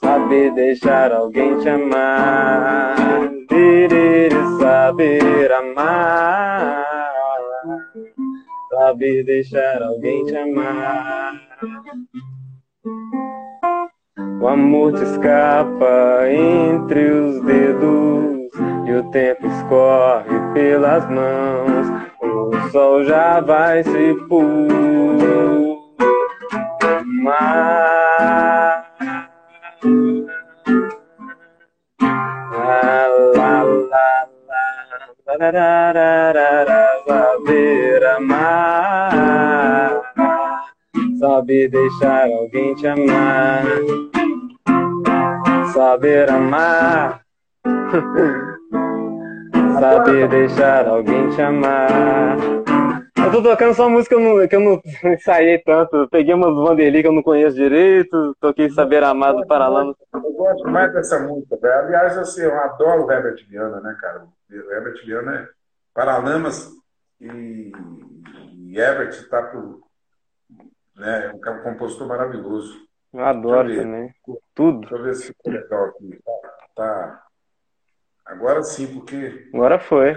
saber 0.00 0.50
deixar 0.52 1.12
alguém 1.12 1.60
te 1.60 1.68
amar, 1.68 2.96
saber 4.58 5.52
amar 5.52 6.95
saber 8.86 9.24
deixar 9.24 9.82
alguém 9.82 10.24
te 10.26 10.36
amar. 10.36 11.34
O 14.40 14.46
amor 14.46 14.92
te 14.92 15.02
escapa 15.02 16.28
entre 16.28 17.10
os 17.10 17.42
dedos 17.42 18.52
e 18.86 18.92
o 18.92 19.10
tempo 19.10 19.44
escorre 19.48 20.38
pelas 20.54 21.04
mãos. 21.10 21.88
O 22.22 22.70
sol 22.70 23.02
já 23.04 23.40
vai 23.40 23.82
se 23.82 24.14
pôr. 24.28 24.68
Mas... 27.24 28.75
Saber 37.06 38.06
amar, 38.06 40.00
saber 41.20 41.68
deixar 41.68 42.24
alguém 42.24 42.74
te 42.74 42.86
amar, 42.86 43.64
saber 45.74 46.30
amar, 46.30 47.20
saber 49.78 50.26
deixar 50.28 50.88
alguém 50.88 51.28
te 51.28 51.42
amar. 51.42 52.38
Eu 53.22 53.30
tô 53.30 53.42
tocando 53.42 53.74
só 53.74 53.90
música 53.90 54.16
que 54.16 54.22
eu 54.22 54.38
não, 54.38 54.48
que 54.48 54.56
eu 54.56 54.60
não 54.60 54.80
ensaiei 55.12 55.58
tanto. 55.58 56.08
peguei 56.10 56.32
umas 56.32 56.54
Vanderly 56.54 57.02
que 57.02 57.08
eu 57.08 57.12
não 57.12 57.22
conheço 57.22 57.56
direito. 57.56 58.34
Toquei 58.40 58.70
Saber 58.70 59.04
Amar 59.04 59.34
do 59.34 59.46
Paralama. 59.46 59.94
Eu 60.14 60.32
gosto 60.32 60.66
mais 60.70 60.90
dessa 60.94 61.20
música, 61.20 61.58
velho. 61.60 61.74
Aliás, 61.74 62.16
assim, 62.16 62.42
eu 62.42 62.58
adoro 62.58 63.04
o 63.04 63.12
Herbert 63.12 63.44
Viana, 63.50 63.80
né, 63.80 63.94
cara? 64.00 64.22
O 64.50 64.72
Herbert 64.72 65.04
Viana 65.04 65.34
é 65.34 65.48
Paralamas 65.92 66.70
e, 67.20 67.72
e 68.54 68.78
Herbert 68.78 69.10
está 69.10 69.42
por. 69.42 69.86
Né, 70.94 71.26
é 71.26 71.50
um 71.50 71.62
compositor 71.62 72.06
maravilhoso. 72.06 72.86
Eu 73.12 73.24
adoro 73.24 73.70
eu 73.70 73.82
também. 73.82 74.14
Tudo. 74.54 74.80
Deixa 74.80 74.94
eu 74.96 75.02
ver 75.02 75.14
se 75.14 75.26
ficou 75.28 75.52
legal 75.52 75.84
aqui. 75.86 76.20
Tá. 76.74 77.26
Agora 78.24 78.62
sim, 78.62 78.86
porque. 78.94 79.48
Agora 79.54 79.78
foi. 79.78 80.16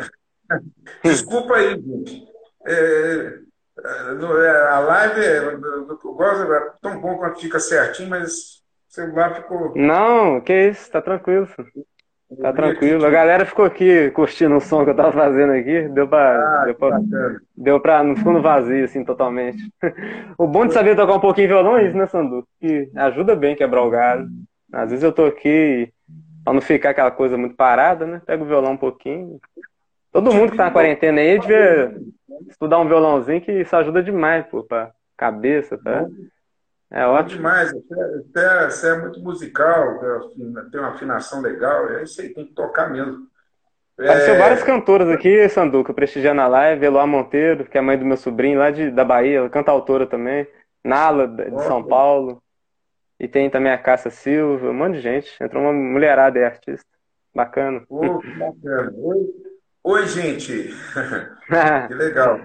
Desculpa 1.04 1.56
aí, 1.56 1.82
gente. 1.82 2.28
É, 2.66 3.40
é, 3.86 4.68
a 4.70 4.80
live 4.80 5.22
é, 5.22 5.56
gosto, 6.04 6.54
é 6.54 6.74
tão 6.82 7.00
bom 7.00 7.18
quando 7.18 7.40
fica 7.40 7.60
certinho, 7.60 8.10
mas 8.10 8.62
o 8.90 8.94
celular 8.94 9.36
ficou. 9.36 9.74
Não, 9.76 10.42
que 10.42 10.70
isso, 10.70 10.92
tá 10.92 11.02
tranquilo. 11.02 11.48
Tá 12.38 12.54
tranquilo. 12.54 13.06
A 13.06 13.10
galera 13.10 13.46
ficou 13.46 13.66
aqui 13.66 14.12
curtindo 14.12 14.56
o 14.56 14.62
som 14.62 14.84
que 14.84 14.92
eu 14.92 14.96
tava 14.96 15.12
fazendo 15.12 15.52
aqui. 15.54 15.90
Deu 15.90 16.08
pra. 16.08 16.62
Ah, 16.62 16.66
deu, 16.66 16.76
pra 16.76 17.02
deu 17.58 17.80
pra. 17.80 18.04
Não 18.04 18.16
ficou 18.16 18.34
no 18.34 18.42
vazio, 18.42 18.86
assim, 18.86 19.04
totalmente. 19.04 19.58
o 20.38 20.48
bom 20.48 20.66
de 20.68 20.74
saber 20.74 20.96
tocar 20.96 21.16
um 21.16 21.20
pouquinho 21.20 21.48
violão 21.48 21.78
é 21.78 21.88
isso, 21.88 21.98
né, 21.98 22.06
Sandu? 22.06 22.48
Que 22.60 22.90
ajuda 22.96 23.36
bem 23.36 23.56
quebrar 23.56 23.82
o 23.82 23.90
galho. 23.90 24.28
Às 24.72 24.92
vezes 24.92 25.04
eu 25.04 25.12
tô 25.12 25.26
aqui, 25.26 25.92
pra 26.44 26.54
não 26.54 26.62
ficar 26.62 26.92
aquela 26.92 27.10
coisa 27.10 27.36
muito 27.36 27.56
parada, 27.56 28.06
né? 28.06 28.22
Pega 28.24 28.44
o 28.44 28.48
violão 28.48 28.74
um 28.74 28.78
pouquinho. 28.78 29.40
Todo 30.12 30.34
mundo 30.34 30.52
que 30.52 30.58
tá 30.58 30.66
na 30.66 30.72
quarentena 30.72 31.22
aí 31.22 31.40
devia 31.40 31.96
estudar 32.48 32.80
um 32.80 32.88
violãozinho 32.88 33.42
que 33.42 33.52
isso 33.52 33.76
ajuda 33.76 34.04
demais, 34.04 34.46
pô, 34.46 34.64
pra 34.64 34.92
cabeça, 35.18 35.78
tá? 35.78 36.06
É 36.92 37.06
ótimo. 37.06 37.38
demais. 37.38 37.72
Você, 37.72 38.70
você 38.70 38.90
é 38.90 38.98
muito 38.98 39.20
musical, 39.22 40.00
tem 40.72 40.80
uma 40.80 40.90
afinação 40.90 41.42
legal, 41.42 41.90
é 41.90 42.04
isso 42.04 42.20
aí, 42.22 42.30
tem 42.30 42.46
que 42.46 42.54
tocar 42.54 42.90
mesmo. 42.90 43.28
Apareceu 43.98 44.36
é... 44.36 44.38
várias 44.38 44.64
cantoras 44.64 45.10
aqui, 45.10 45.48
Sanduca, 45.50 45.94
prestigiando 45.94 46.42
a 46.42 46.48
live, 46.48 46.86
Eloá 46.86 47.06
Monteiro, 47.06 47.66
que 47.66 47.78
é 47.78 47.82
mãe 47.82 47.98
do 47.98 48.06
meu 48.06 48.18
sobrinho 48.18 48.58
lá 48.58 48.72
de, 48.72 48.90
da 48.90 49.04
Bahia, 49.04 49.40
ela 49.40 49.50
canta 49.50 49.72
autora 49.72 50.08
também, 50.08 50.48
Nala, 50.84 51.28
de 51.28 51.64
São 51.64 51.84
Paulo. 51.84 52.42
E 53.20 53.28
tem 53.28 53.50
também 53.50 53.72
a 53.72 53.78
Cássia 53.78 54.10
Silva, 54.10 54.70
um 54.70 54.74
monte 54.74 54.94
de 54.94 55.02
gente. 55.02 55.36
Entrou 55.44 55.62
uma 55.62 55.74
mulherada 55.74 56.40
e 56.40 56.44
artista. 56.46 56.88
Bacana. 57.36 57.84
Oh, 57.90 58.20
que 58.20 58.34
bacana. 58.36 58.94
Oi, 58.96 59.28
Oi 59.84 60.08
gente. 60.08 60.70
que 61.88 61.94
legal. 61.94 62.40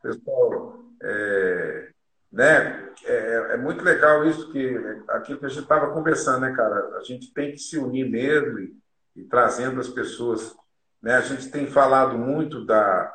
Pessoal, 0.00 0.76
é, 1.02 1.88
né, 2.32 2.79
é, 3.10 3.54
é, 3.54 3.56
muito 3.56 3.82
legal 3.82 4.24
isso 4.24 4.50
que 4.52 4.76
aquilo 5.08 5.38
que 5.38 5.46
a 5.46 5.48
gente 5.48 5.62
estava 5.62 5.92
conversando, 5.92 6.40
né, 6.40 6.52
cara? 6.54 6.96
A 6.96 7.02
gente 7.02 7.32
tem 7.32 7.52
que 7.52 7.58
se 7.58 7.78
unir 7.78 8.08
mesmo 8.08 8.58
e, 8.58 8.76
e 9.16 9.24
trazendo 9.24 9.80
as 9.80 9.88
pessoas. 9.88 10.56
Né? 11.02 11.14
A 11.14 11.20
gente 11.20 11.50
tem 11.50 11.66
falado 11.66 12.16
muito 12.16 12.64
da, 12.64 13.12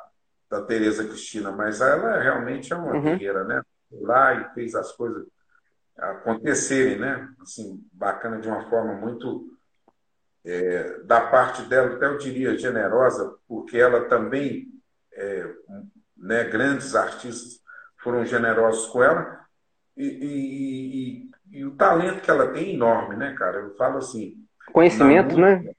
da 0.49 0.61
Tereza 0.61 1.03
Cristina, 1.05 1.51
mas 1.51 1.81
ela 1.81 2.19
realmente 2.19 2.73
é 2.73 2.76
uma 2.76 2.93
uhum. 2.93 3.01
guerreira, 3.01 3.43
né? 3.43 3.61
Lá 3.91 4.34
e 4.34 4.53
fez 4.53 4.76
as 4.76 4.91
coisas 4.91 5.26
acontecerem, 5.97 6.99
né? 6.99 7.30
Assim, 7.41 7.81
bacana 7.93 8.39
de 8.39 8.47
uma 8.47 8.69
forma 8.69 8.93
muito 8.93 9.47
é, 10.43 10.99
da 11.03 11.22
parte 11.22 11.63
dela, 11.63 11.95
até 11.95 12.05
eu 12.05 12.17
diria 12.17 12.57
generosa, 12.57 13.35
porque 13.47 13.77
ela 13.77 14.05
também, 14.05 14.67
é, 15.13 15.53
né, 16.17 16.43
grandes 16.43 16.95
artistas 16.95 17.61
foram 17.97 18.26
generosos 18.26 18.88
com 18.88 19.01
ela 19.01 19.44
e, 19.97 20.05
e, 20.05 21.30
e, 21.53 21.59
e, 21.59 21.65
o 21.65 21.76
talento 21.76 22.22
que 22.22 22.30
ela 22.30 22.51
tem 22.51 22.72
é 22.72 22.73
enorme, 22.73 23.15
né, 23.15 23.34
cara? 23.34 23.59
Eu 23.59 23.76
falo 23.76 23.97
assim. 23.97 24.35
Conhecimento, 24.72 25.38
música, 25.38 25.41
né? 25.41 25.72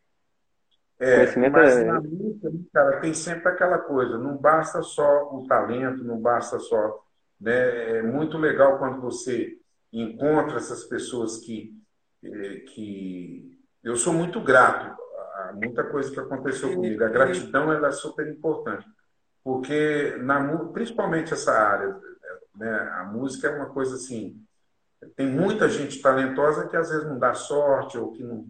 É, 0.99 1.17
Conhecimento 1.17 1.53
mas 1.53 1.77
é... 1.77 1.85
na 1.85 2.01
música, 2.01 2.51
cara, 2.73 3.01
tem 3.01 3.13
sempre 3.13 3.49
aquela 3.49 3.79
coisa, 3.79 4.17
não 4.17 4.37
basta 4.37 4.83
só 4.83 5.35
o 5.35 5.47
talento, 5.47 6.03
não 6.03 6.19
basta 6.19 6.59
só. 6.59 7.05
Né? 7.39 7.99
É 7.99 8.03
muito 8.03 8.39
legal 8.39 8.79
quando 8.79 9.01
você 9.01 9.59
encontra 9.93 10.57
essas 10.57 10.85
pessoas 10.85 11.39
que, 11.39 11.75
eh, 12.25 12.65
que 12.69 13.59
eu 13.85 13.97
sou 13.97 14.13
muito 14.13 14.41
grato 14.41 14.97
a 15.35 15.53
muita 15.53 15.85
coisa 15.85 16.11
que 16.11 16.19
aconteceu 16.19 16.75
comigo. 16.75 17.05
A 17.05 17.09
gratidão 17.09 17.73
ela 17.73 17.89
é 17.89 17.93
super 17.93 18.27
importante, 18.27 18.87
porque 19.45 20.17
na, 20.21 20.57
principalmente 20.73 21.33
essa 21.33 21.53
área, 21.53 21.97
né, 22.57 22.93
a 22.95 23.05
música 23.05 23.49
é 23.49 23.57
uma 23.57 23.67
coisa 23.67 23.97
assim. 23.97 24.43
Tem 25.15 25.27
muita 25.27 25.69
gente 25.69 26.01
talentosa 26.01 26.69
que 26.69 26.77
às 26.77 26.91
vezes 26.91 27.07
não 27.07 27.19
dá 27.19 27.35
sorte 27.35 27.99
ou 27.99 28.13
que 28.13 28.23
não. 28.23 28.47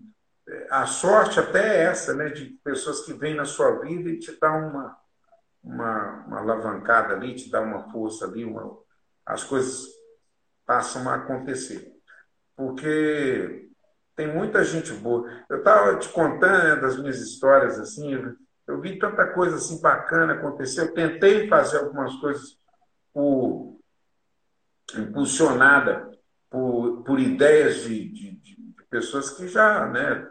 É, 0.49 0.69
a 0.71 0.87
sorte 0.87 1.41
até 1.41 1.79
é 1.79 1.83
essa, 1.85 2.15
né, 2.15 2.29
de 2.29 2.47
pessoas 2.63 3.05
que 3.05 3.13
vêm 3.13 3.35
na 3.35 3.45
sua 3.45 3.81
vida 3.81 4.09
e 4.09 4.19
te 4.19 4.39
dá 4.41 4.53
uma, 4.53 4.97
uma, 5.63 6.25
uma 6.27 6.39
alavancada 6.39 7.15
ali, 7.15 7.35
te 7.35 7.51
dá 7.51 7.61
uma 7.61 7.91
força 7.91 8.27
ali, 8.27 8.45
uma, 8.45 8.79
as 9.25 9.43
coisas 9.43 9.87
passam 10.65 11.09
a 11.09 11.17
acontecer. 11.17 11.93
Porque 12.57 13.69
tem 14.15 14.33
muita 14.33 14.65
gente 14.65 14.93
boa. 14.93 15.29
Eu 15.49 15.59
estava 15.59 15.99
te 15.99 16.09
contando 16.09 16.81
das 16.81 16.99
minhas 16.99 17.21
histórias 17.21 17.79
assim, 17.79 18.37
eu 18.67 18.81
vi 18.81 18.99
tanta 18.99 19.27
coisa 19.33 19.57
assim 19.57 19.81
bacana 19.81 20.35
acontecer. 20.35 20.81
Eu 20.81 20.95
tentei 20.95 21.49
fazer 21.49 21.79
algumas 21.79 22.15
coisas 22.17 22.59
por, 23.13 23.76
impulsionada 24.95 26.11
por, 26.51 27.03
por 27.03 27.19
ideias 27.19 27.83
de, 27.83 28.09
de, 28.09 28.31
de, 28.33 28.57
pessoas 28.89 29.31
que 29.31 29.49
já, 29.49 29.87
né, 29.87 30.29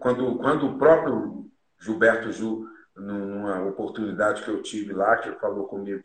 quando, 0.00 0.36
quando 0.36 0.66
o 0.66 0.78
próprio 0.78 1.50
Gilberto 1.78 2.32
Ju, 2.32 2.66
numa 2.96 3.62
oportunidade 3.66 4.42
que 4.42 4.48
eu 4.48 4.62
tive 4.62 4.92
lá, 4.92 5.16
que 5.16 5.28
ele 5.28 5.38
falou 5.38 5.66
comigo, 5.66 6.02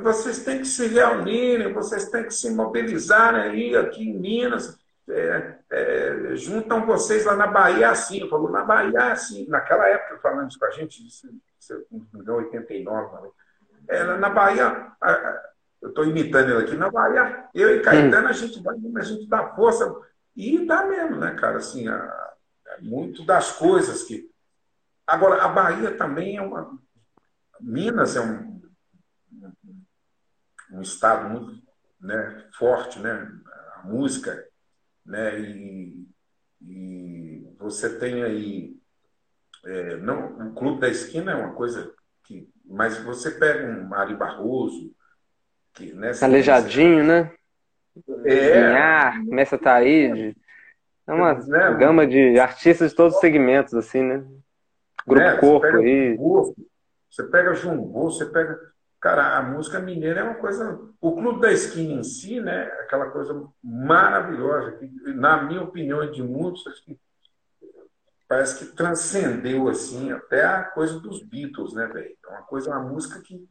vocês 0.00 0.44
têm 0.44 0.58
que 0.58 0.66
se 0.66 0.86
reunirem, 0.86 1.72
vocês 1.72 2.08
têm 2.08 2.24
que 2.24 2.32
se 2.32 2.50
mobilizarem 2.50 3.42
aí 3.42 3.76
aqui 3.76 4.08
em 4.08 4.18
Minas. 4.18 4.78
É, 5.08 5.58
é, 5.70 6.36
juntam 6.36 6.86
vocês 6.86 7.24
lá 7.24 7.36
na 7.36 7.46
Bahia 7.46 7.90
assim. 7.90 8.28
Falou, 8.28 8.50
na 8.50 8.64
Bahia 8.64 9.12
assim. 9.12 9.46
Naquela 9.48 9.86
época, 9.88 10.18
falando 10.18 10.48
isso 10.48 10.58
com 10.58 10.64
a 10.64 10.70
gente, 10.70 11.06
isso, 11.06 11.28
em 11.92 12.30
89, 12.30 13.30
é, 13.88 14.04
na 14.16 14.30
Bahia, 14.30 14.92
eu 15.82 15.88
estou 15.88 16.04
imitando 16.04 16.50
ele 16.50 16.64
aqui, 16.64 16.76
na 16.76 16.90
Bahia, 16.90 17.48
eu 17.52 17.76
e 17.76 17.82
Caetano, 17.82 18.28
a 18.28 18.32
gente 18.32 18.62
vai, 18.62 18.76
a 18.96 19.02
gente 19.02 19.28
dá 19.28 19.54
força. 19.54 19.94
E 20.34 20.64
dá 20.64 20.86
mesmo, 20.86 21.16
né, 21.16 21.34
cara? 21.34 21.58
Assim, 21.58 21.88
a, 21.88 21.96
a, 21.96 22.78
muito 22.80 23.24
das 23.24 23.52
coisas 23.52 24.04
que. 24.04 24.30
Agora, 25.06 25.42
a 25.42 25.48
Bahia 25.48 25.96
também 25.96 26.36
é 26.36 26.42
uma. 26.42 26.78
Minas 27.60 28.16
é 28.16 28.20
um, 28.20 28.60
um 30.72 30.80
estado 30.80 31.28
muito 31.28 31.62
né, 32.00 32.48
forte, 32.54 32.98
né? 32.98 33.30
A 33.76 33.82
música, 33.86 34.48
né? 35.04 35.38
E, 35.38 36.08
e 36.62 37.54
você 37.58 37.98
tem 37.98 38.22
aí 38.22 38.82
é, 39.64 39.96
não, 39.96 40.48
o 40.48 40.54
Clube 40.54 40.80
da 40.80 40.88
Esquina 40.88 41.32
é 41.32 41.36
uma 41.36 41.54
coisa 41.54 41.94
que, 42.24 42.48
mas 42.64 42.98
você 42.98 43.30
pega 43.30 43.66
um 43.66 43.88
Mari 43.88 44.14
Barroso, 44.16 44.92
que 45.74 45.92
né, 45.92 46.12
Alejadinho, 46.20 47.04
né? 47.04 47.32
É. 48.24 48.68
Minhar, 48.68 49.24
Messa 49.24 49.58
Taíde. 49.58 50.36
É 51.06 51.12
uma 51.12 51.34
né, 51.34 51.74
gama 51.74 52.06
de 52.06 52.38
artistas 52.38 52.90
de 52.90 52.96
todos 52.96 53.14
os 53.14 53.20
segmentos, 53.20 53.74
assim, 53.74 54.02
né? 54.02 54.24
Grupo 55.06 55.26
é, 55.26 55.36
Corpo 55.36 55.66
aí. 55.66 56.16
Você 57.10 57.24
pega 57.24 57.52
Bolso, 57.52 58.18
você 58.18 58.26
pega 58.26 58.58
Cara, 59.02 59.36
a 59.36 59.42
música 59.42 59.80
mineira 59.80 60.20
é 60.20 60.22
uma 60.22 60.36
coisa. 60.36 60.80
O 61.00 61.16
Clube 61.16 61.40
da 61.40 61.50
Esquina 61.50 61.94
em 61.94 62.04
si, 62.04 62.38
né? 62.38 62.66
Aquela 62.84 63.10
coisa 63.10 63.48
maravilhosa, 63.60 64.76
que, 64.76 64.86
na 65.12 65.42
minha 65.42 65.60
opinião 65.60 66.04
e 66.04 66.12
de 66.12 66.22
muitos, 66.22 66.62
que 66.84 66.96
parece 68.28 68.60
que 68.60 68.76
transcendeu 68.76 69.68
assim 69.68 70.12
até 70.12 70.44
a 70.44 70.62
coisa 70.62 71.00
dos 71.00 71.20
Beatles, 71.20 71.74
né, 71.74 71.84
velho? 71.88 72.16
É 72.24 72.28
uma 72.28 72.42
coisa, 72.42 72.70
uma 72.70 72.78
música 72.78 73.20
que, 73.20 73.44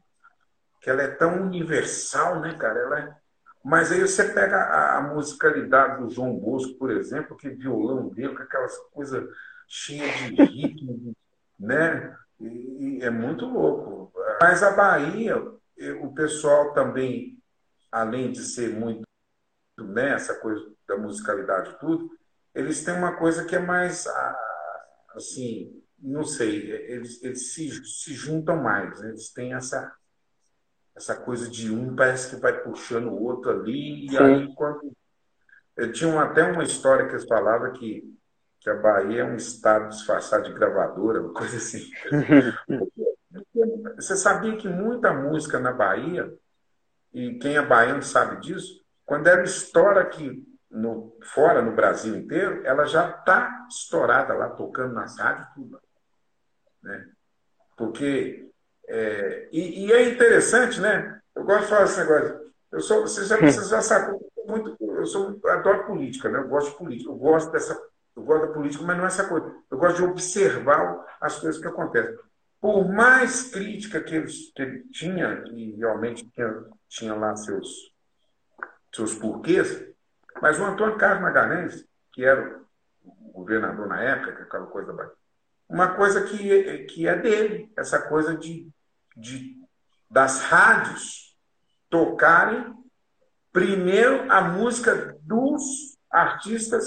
que 0.82 0.90
ela 0.90 1.04
é 1.04 1.08
tão 1.08 1.44
universal, 1.44 2.42
né, 2.42 2.56
cara? 2.58 2.80
Ela 2.80 3.00
é... 3.00 3.16
Mas 3.64 3.92
aí 3.92 4.02
você 4.02 4.26
pega 4.34 4.58
a, 4.58 4.98
a, 4.98 5.02
musicalidade 5.02 6.02
do 6.02 6.10
João 6.10 6.36
Bosco, 6.36 6.74
por 6.80 6.90
exemplo, 6.90 7.38
que 7.38 7.50
violão 7.50 8.10
dele, 8.10 8.36
com 8.36 8.42
aquelas 8.42 8.76
coisas 8.92 9.24
cheias 9.68 10.12
de 10.36 10.44
ritmo, 10.44 11.16
né? 11.60 12.18
E, 12.40 12.98
e 12.98 13.04
é 13.04 13.12
muito 13.12 13.46
louco. 13.46 14.12
Mas 14.42 14.64
a 14.64 14.72
Bahia, 14.72 15.38
o 16.02 16.14
pessoal 16.16 16.74
também, 16.74 17.38
além 17.92 18.32
de 18.32 18.44
ser 18.44 18.76
muito 18.76 19.04
nessa 19.80 20.34
né, 20.34 20.40
coisa 20.40 20.72
da 20.88 20.98
musicalidade 20.98 21.78
tudo, 21.80 22.10
eles 22.54 22.84
têm 22.84 22.96
uma 22.96 23.16
coisa 23.16 23.46
que 23.46 23.56
é 23.56 23.60
mais 23.60 24.08
assim, 25.16 25.82
não 26.00 26.24
sei, 26.24 26.72
eles, 26.72 27.22
eles 27.24 27.54
se, 27.54 27.70
se 27.86 28.14
juntam 28.14 28.62
mais, 28.62 29.02
eles 29.04 29.32
têm 29.32 29.54
essa 29.54 29.94
essa 30.96 31.16
coisa 31.16 31.50
de 31.50 31.72
um 31.72 31.96
parece 31.96 32.36
que 32.36 32.42
vai 32.42 32.62
puxando 32.62 33.08
o 33.08 33.24
outro 33.24 33.52
ali, 33.52 34.06
e 34.06 34.10
Sim. 34.10 34.18
aí 34.18 34.56
quando. 34.56 34.92
Eu 35.76 35.92
tinha 35.92 36.22
até 36.22 36.44
uma 36.44 36.64
história 36.64 37.08
que 37.08 37.14
eles 37.14 37.26
falavam 37.26 37.72
que, 37.74 38.04
que 38.60 38.70
a 38.70 38.76
Bahia 38.76 39.22
é 39.22 39.26
um 39.26 39.36
estado 39.36 39.90
disfarçado 39.90 40.44
de 40.44 40.54
gravadora, 40.54 41.22
uma 41.22 41.34
coisa 41.34 41.58
assim. 41.58 41.90
Você 43.96 44.16
sabia 44.16 44.58
que 44.58 44.68
muita 44.68 45.14
música 45.14 45.60
na 45.60 45.72
Bahia, 45.72 46.32
e 47.14 47.38
quem 47.40 47.56
é 47.56 47.66
baiano 47.66 48.04
sabe 48.04 48.42
disso, 48.42 48.82
quando 49.06 49.28
ela 49.28 49.44
estoura 49.44 50.02
aqui 50.02 50.46
no, 50.70 51.18
fora 51.24 51.62
no 51.62 51.76
Brasil 51.76 52.16
inteiro, 52.16 52.66
ela 52.66 52.86
já 52.86 53.10
está 53.10 53.68
estourada 53.70 54.34
lá, 54.34 54.50
tocando 54.50 54.94
nas 54.94 55.18
rádios, 55.18 55.48
tudo. 55.54 55.82
Né? 56.82 57.10
Porque. 57.76 58.51
É, 58.88 59.50
e, 59.52 59.86
e, 59.86 59.92
é 59.94 60.10
interessante, 60.10 60.80
né? 60.80 61.20
Eu 61.36 61.44
gosto 61.44 61.64
de 61.64 61.70
falar 61.70 61.86
esse 61.86 62.00
negócio. 62.00 62.52
Eu 62.72 62.80
sou, 62.82 63.02
você 63.02 63.26
já, 63.26 63.38
você 63.38 63.70
já 63.70 63.82
sabe, 63.82 64.18
muito, 64.46 64.76
eu 64.80 65.06
sou, 65.06 65.40
adoro 65.46 65.86
política, 65.86 66.30
né? 66.30 66.40
Eu 66.40 66.48
gosto 66.48 66.72
de 66.72 66.78
política, 66.78 67.10
eu 67.10 67.16
gosto 67.16 67.52
dessa. 67.52 67.80
Eu 68.16 68.24
gosto 68.24 68.48
da 68.48 68.54
política, 68.54 68.84
mas 68.84 68.98
não 68.98 69.06
é 69.06 69.08
essa 69.08 69.28
coisa. 69.28 69.54
Eu 69.70 69.78
gosto 69.78 69.98
de 69.98 70.04
observar 70.04 71.18
as 71.22 71.40
coisas 71.40 71.62
que 71.62 71.68
acontecem 71.68 72.18
por 72.62 72.88
mais 72.88 73.50
crítica 73.50 74.00
que 74.00 74.16
ele, 74.16 74.28
que 74.28 74.62
ele 74.62 74.84
tinha, 74.92 75.44
e 75.52 75.72
realmente 75.72 76.30
tinha, 76.30 76.64
tinha 76.88 77.16
lá 77.16 77.36
seus, 77.36 77.92
seus 78.94 79.16
porquês, 79.16 79.84
mas 80.40 80.60
o 80.60 80.64
Antônio 80.64 80.98
Carlos 80.98 81.24
Magalhães, 81.24 81.84
que 82.14 82.24
era 82.24 82.62
o 83.04 83.32
governador 83.32 83.88
na 83.88 84.00
época, 84.00 84.36
que 84.36 84.42
aquela 84.44 84.68
coisa 84.68 84.94
uma 85.72 85.96
coisa 85.96 86.26
que, 86.26 86.80
que 86.86 87.08
é 87.08 87.18
dele, 87.18 87.72
essa 87.78 88.02
coisa 88.10 88.36
de, 88.36 88.70
de 89.16 89.56
das 90.10 90.42
rádios 90.42 91.38
tocarem 91.90 92.76
primeiro 93.54 94.30
a 94.30 94.42
música 94.42 95.18
dos 95.22 95.98
artistas 96.10 96.86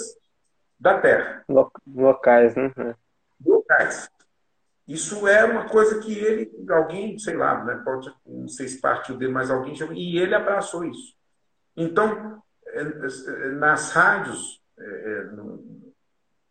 da 0.78 1.00
terra. 1.00 1.42
Locais, 1.86 2.54
né? 2.54 2.94
Locais. 3.42 4.10
Isso 4.86 5.26
é 5.26 5.46
uma 5.46 5.66
coisa 5.66 5.98
que 6.00 6.12
ele, 6.12 6.52
alguém, 6.68 7.18
sei 7.18 7.38
lá, 7.38 7.64
né, 7.64 7.80
pode, 7.82 8.14
não 8.26 8.48
sei 8.48 8.68
se 8.68 8.82
partiu 8.82 9.16
dele, 9.16 9.32
mas 9.32 9.50
alguém 9.50 9.74
e 9.94 10.18
ele 10.18 10.34
abraçou 10.34 10.84
isso. 10.84 11.14
Então, 11.74 12.42
nas 13.58 13.92
rádios, 13.92 14.62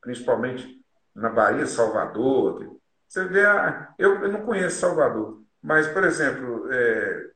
principalmente 0.02 0.83
na 1.16 1.30
Bahia, 1.30 1.66
Salvador, 1.66 2.80
você 3.08 3.26
vê, 3.26 3.46
a, 3.46 3.94
eu, 3.98 4.24
eu 4.24 4.32
não 4.32 4.46
conheço 4.46 4.80
Salvador, 4.80 5.44
mas, 5.62 5.88
por 5.88 6.04
exemplo, 6.04 6.72
é, 6.72 7.32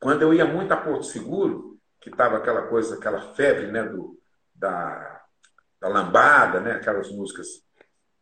quando 0.00 0.22
eu 0.22 0.32
ia 0.32 0.44
muito 0.44 0.72
a 0.72 0.76
Porto 0.76 1.04
Seguro, 1.04 1.78
que 2.00 2.10
estava 2.10 2.36
aquela 2.36 2.68
coisa, 2.68 2.96
aquela 2.96 3.34
febre 3.34 3.72
né, 3.72 3.82
do, 3.82 4.18
da, 4.54 5.24
da 5.80 5.88
lambada, 5.88 6.60
né, 6.60 6.72
aquelas 6.72 7.10
músicas, 7.10 7.46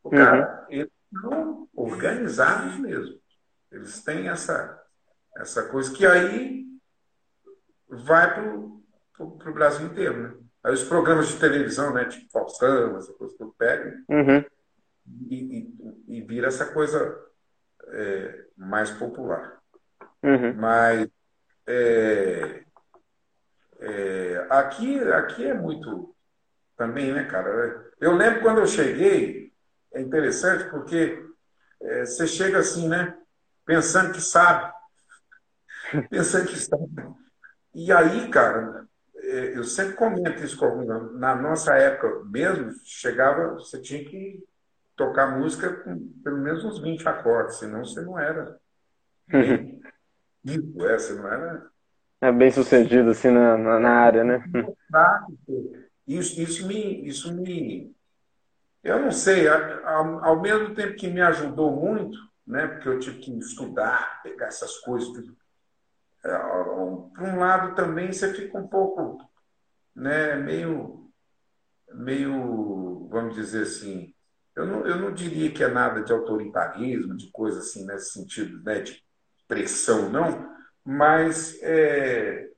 o 0.02 0.10
cara, 0.10 0.66
uhum. 0.68 0.74
eles 0.74 0.92
são 1.20 1.68
organizados 1.74 2.76
mesmo. 2.78 3.18
Eles 3.70 4.02
têm 4.02 4.28
essa, 4.28 4.82
essa 5.36 5.68
coisa 5.68 5.92
que 5.92 6.06
aí 6.06 6.64
vai 7.88 8.34
para 8.34 9.50
o 9.50 9.54
Brasil 9.54 9.86
inteiro, 9.86 10.22
né? 10.22 10.43
Aí 10.64 10.72
os 10.72 10.82
programas 10.82 11.28
de 11.28 11.38
televisão, 11.38 11.92
né, 11.92 12.06
tipo 12.06 12.32
Faustão, 12.32 12.96
essa 12.96 13.12
coisa 13.12 13.36
que 13.36 13.42
eu 13.42 13.54
pego, 13.58 13.96
uhum. 14.08 14.44
e, 15.28 15.58
e, 15.58 16.16
e, 16.16 16.20
vira 16.22 16.48
essa 16.48 16.72
coisa 16.72 17.22
é, 17.88 18.44
mais 18.56 18.90
popular. 18.90 19.60
Uhum. 20.22 20.54
Mas 20.54 21.06
é, 21.66 22.64
é, 23.78 24.46
aqui, 24.48 24.98
aqui 25.00 25.44
é 25.44 25.52
muito 25.52 26.14
também, 26.78 27.12
né, 27.12 27.24
cara? 27.24 27.92
Eu 28.00 28.14
lembro 28.14 28.40
quando 28.40 28.60
eu 28.60 28.66
cheguei, 28.66 29.52
é 29.92 30.00
interessante 30.00 30.70
porque 30.70 31.22
é, 31.82 32.06
você 32.06 32.26
chega 32.26 32.58
assim, 32.58 32.88
né? 32.88 33.14
Pensando 33.66 34.12
que 34.12 34.20
sabe. 34.20 34.72
pensando 36.08 36.46
que 36.46 36.58
sabe. 36.58 36.88
E 37.74 37.92
aí, 37.92 38.30
cara, 38.30 38.88
eu 39.34 39.64
sempre 39.64 39.94
comento 39.94 40.42
isso 40.42 40.56
com 40.56 40.66
alguns. 40.66 41.18
Na 41.18 41.34
nossa 41.34 41.74
época 41.74 42.24
mesmo, 42.24 42.72
chegava, 42.84 43.54
você 43.54 43.80
tinha 43.80 44.04
que 44.04 44.42
tocar 44.96 45.38
música 45.38 45.72
com 45.72 45.98
pelo 46.22 46.38
menos 46.38 46.64
uns 46.64 46.78
20 46.78 47.06
acordes, 47.08 47.56
senão 47.56 47.84
você 47.84 48.00
não 48.00 48.18
era 48.18 48.58
vivo, 50.42 50.86
é, 50.86 50.98
você 50.98 51.14
não 51.14 51.26
era. 51.26 51.66
É 52.20 52.32
bem 52.32 52.50
sucedido 52.50 53.10
assim 53.10 53.30
na, 53.30 53.56
na, 53.56 53.80
na 53.80 53.90
área, 53.90 54.24
né? 54.24 54.44
Isso, 56.06 56.40
isso, 56.40 56.66
me, 56.66 57.06
isso 57.06 57.34
me. 57.34 57.94
Eu 58.82 59.00
não 59.00 59.10
sei, 59.10 59.48
ao, 59.48 60.24
ao 60.24 60.40
mesmo 60.42 60.74
tempo 60.74 60.94
que 60.94 61.08
me 61.08 61.20
ajudou 61.22 61.74
muito, 61.74 62.18
né, 62.46 62.66
porque 62.66 62.88
eu 62.88 62.98
tive 62.98 63.18
que 63.18 63.38
estudar, 63.38 64.22
pegar 64.22 64.46
essas 64.46 64.76
coisas, 64.80 65.08
é, 65.16 65.22
por 66.24 67.22
um 67.22 67.38
lado 67.38 67.74
também 67.74 68.12
você 68.12 68.32
fica 68.32 68.58
um 68.58 68.66
pouco, 68.66 69.18
né, 69.94 70.36
meio, 70.36 71.10
meio, 71.92 73.08
vamos 73.10 73.34
dizer 73.34 73.64
assim, 73.64 74.14
eu 74.56 74.66
não, 74.66 74.86
eu 74.86 74.96
não 74.96 75.12
diria 75.12 75.52
que 75.52 75.62
é 75.62 75.68
nada 75.68 76.02
de 76.02 76.12
autoritarismo, 76.12 77.16
de 77.16 77.30
coisa 77.30 77.58
assim 77.58 77.86
nesse 77.86 78.12
sentido, 78.12 78.62
né, 78.62 78.80
de 78.80 79.04
pressão, 79.46 80.08
não, 80.08 80.50
mas 80.82 81.60
é, 81.62 82.48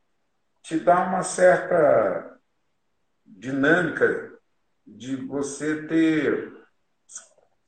te 0.62 0.78
dá 0.78 1.04
uma 1.04 1.22
certa 1.22 2.38
dinâmica 3.24 4.32
de 4.86 5.16
você 5.16 5.86
ter 5.88 6.52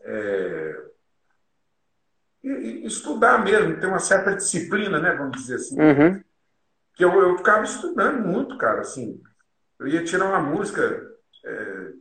é, 0.01 0.88
estudar 2.43 3.45
mesmo, 3.45 3.81
ter 3.81 3.87
uma 3.87 3.99
certa 3.99 4.35
disciplina, 4.35 4.99
né? 5.01 5.15
Vamos 5.15 5.37
dizer 5.37 5.57
assim. 5.57 5.81
Uhum. 5.81 6.23
Que 6.95 7.05
eu, 7.05 7.13
eu 7.13 7.37
ficava 7.37 7.65
estudando 7.65 8.27
muito, 8.27 8.57
cara, 8.59 8.81
assim. 8.81 9.21
Eu 9.79 9.89
ia 9.89 10.05
tirar 10.05 10.27
uma 10.27 10.41
música. 10.41 10.81
É... 11.45 11.93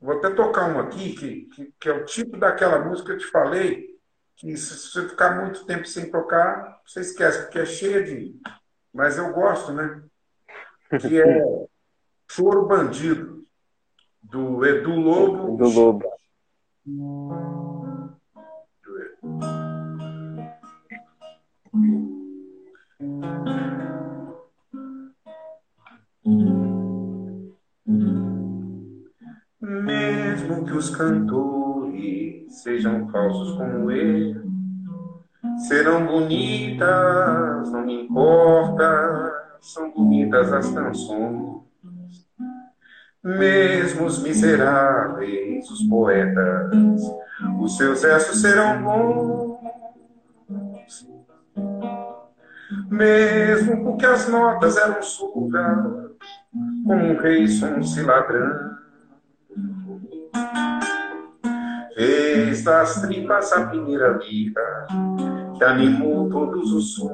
Vou 0.00 0.18
até 0.18 0.30
tocar 0.30 0.68
uma 0.68 0.82
aqui, 0.82 1.14
que, 1.14 1.42
que, 1.46 1.74
que, 1.80 1.88
é 1.88 1.92
o 1.92 2.04
tipo 2.04 2.36
daquela 2.36 2.84
música 2.84 3.08
que 3.08 3.14
eu 3.14 3.18
te 3.18 3.30
falei, 3.30 3.98
que 4.36 4.54
se 4.56 4.76
você 4.76 5.08
ficar 5.08 5.40
muito 5.40 5.64
tempo 5.64 5.86
sem 5.86 6.10
tocar, 6.10 6.80
você 6.86 7.00
esquece, 7.00 7.42
porque 7.42 7.58
é 7.58 7.66
cheia 7.66 8.02
de. 8.02 8.38
Mas 8.92 9.16
eu 9.16 9.32
gosto, 9.32 9.72
né? 9.72 10.02
Que 11.00 11.20
é 11.20 11.66
Choro 12.30 12.66
Bandido, 12.66 13.46
do 14.22 14.64
Edu 14.64 14.94
Lobo. 14.94 15.56
Do 15.56 15.68
Lobo. 15.68 16.14
Mesmo 29.60 30.64
que 30.64 30.72
os 30.72 30.88
cantores 30.88 32.62
sejam 32.62 33.06
falsos 33.10 33.58
como 33.58 33.90
eu, 33.90 34.42
serão 35.68 36.06
bonitas, 36.06 37.70
não 37.70 37.84
me 37.84 38.04
importa, 38.04 39.58
são 39.60 39.90
bonitas 39.90 40.50
as 40.50 40.70
canções. 40.70 41.62
Mesmo 43.22 44.06
os 44.06 44.22
miseráveis, 44.22 45.70
os 45.70 45.82
poetas, 45.82 47.02
os 47.60 47.76
seus 47.76 48.00
versos 48.00 48.40
serão 48.40 48.82
bons. 48.82 49.44
Mesmo 52.90 53.84
porque 53.84 54.06
as 54.06 54.28
notas 54.28 54.76
eram 54.76 55.02
como 55.02 56.13
um 56.92 57.16
rei 57.16 57.48
som-se 57.48 58.02
ladrão. 58.02 58.74
Fez 61.94 62.64
das 62.64 63.00
tripas 63.02 63.52
a 63.52 63.66
primeira 63.66 64.18
vida 64.18 64.86
que 65.56 65.64
animou 65.64 66.28
todos 66.28 66.72
os 66.72 66.94
sons. 66.94 67.12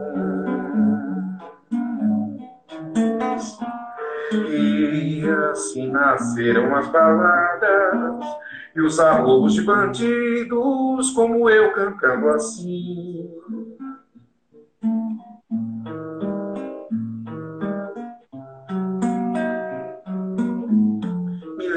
E 4.51 5.23
assim 5.51 5.91
nasceram 5.91 6.75
as 6.75 6.89
baladas 6.89 8.25
e 8.75 8.81
os 8.81 8.99
arrobos 8.99 9.55
de 9.55 9.63
bandidos, 9.63 11.11
como 11.11 11.49
eu 11.49 11.73
cantando 11.73 12.29
assim. 12.31 13.29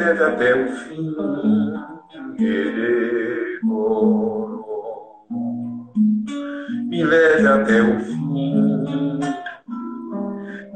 Me 0.03 0.09
leve 0.09 0.23
até 0.25 0.53
o 0.53 0.67
fim, 0.67 1.15
me 6.89 7.03
leve 7.03 7.47
até 7.47 7.81
o 7.81 7.99
fim, 8.01 9.19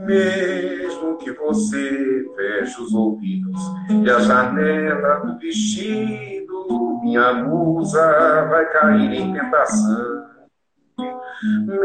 mesmo 0.06 1.18
que 1.18 1.32
você 1.34 2.26
feche 2.38 2.82
os 2.82 2.94
ouvidos 2.94 3.62
e 3.90 4.10
a 4.10 4.20
janela 4.20 5.20
do 5.20 5.38
vestido, 5.40 7.02
minha 7.04 7.34
musa 7.34 8.46
vai 8.50 8.66
cair 8.72 9.14
em 9.14 9.34
tentação. 9.34 10.26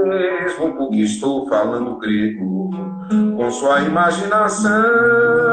Mesmo 0.04 0.76
porque 0.76 1.00
estou 1.00 1.48
falando 1.48 1.98
grego 1.98 2.70
com 3.36 3.50
sua 3.50 3.82
imaginação. 3.82 5.51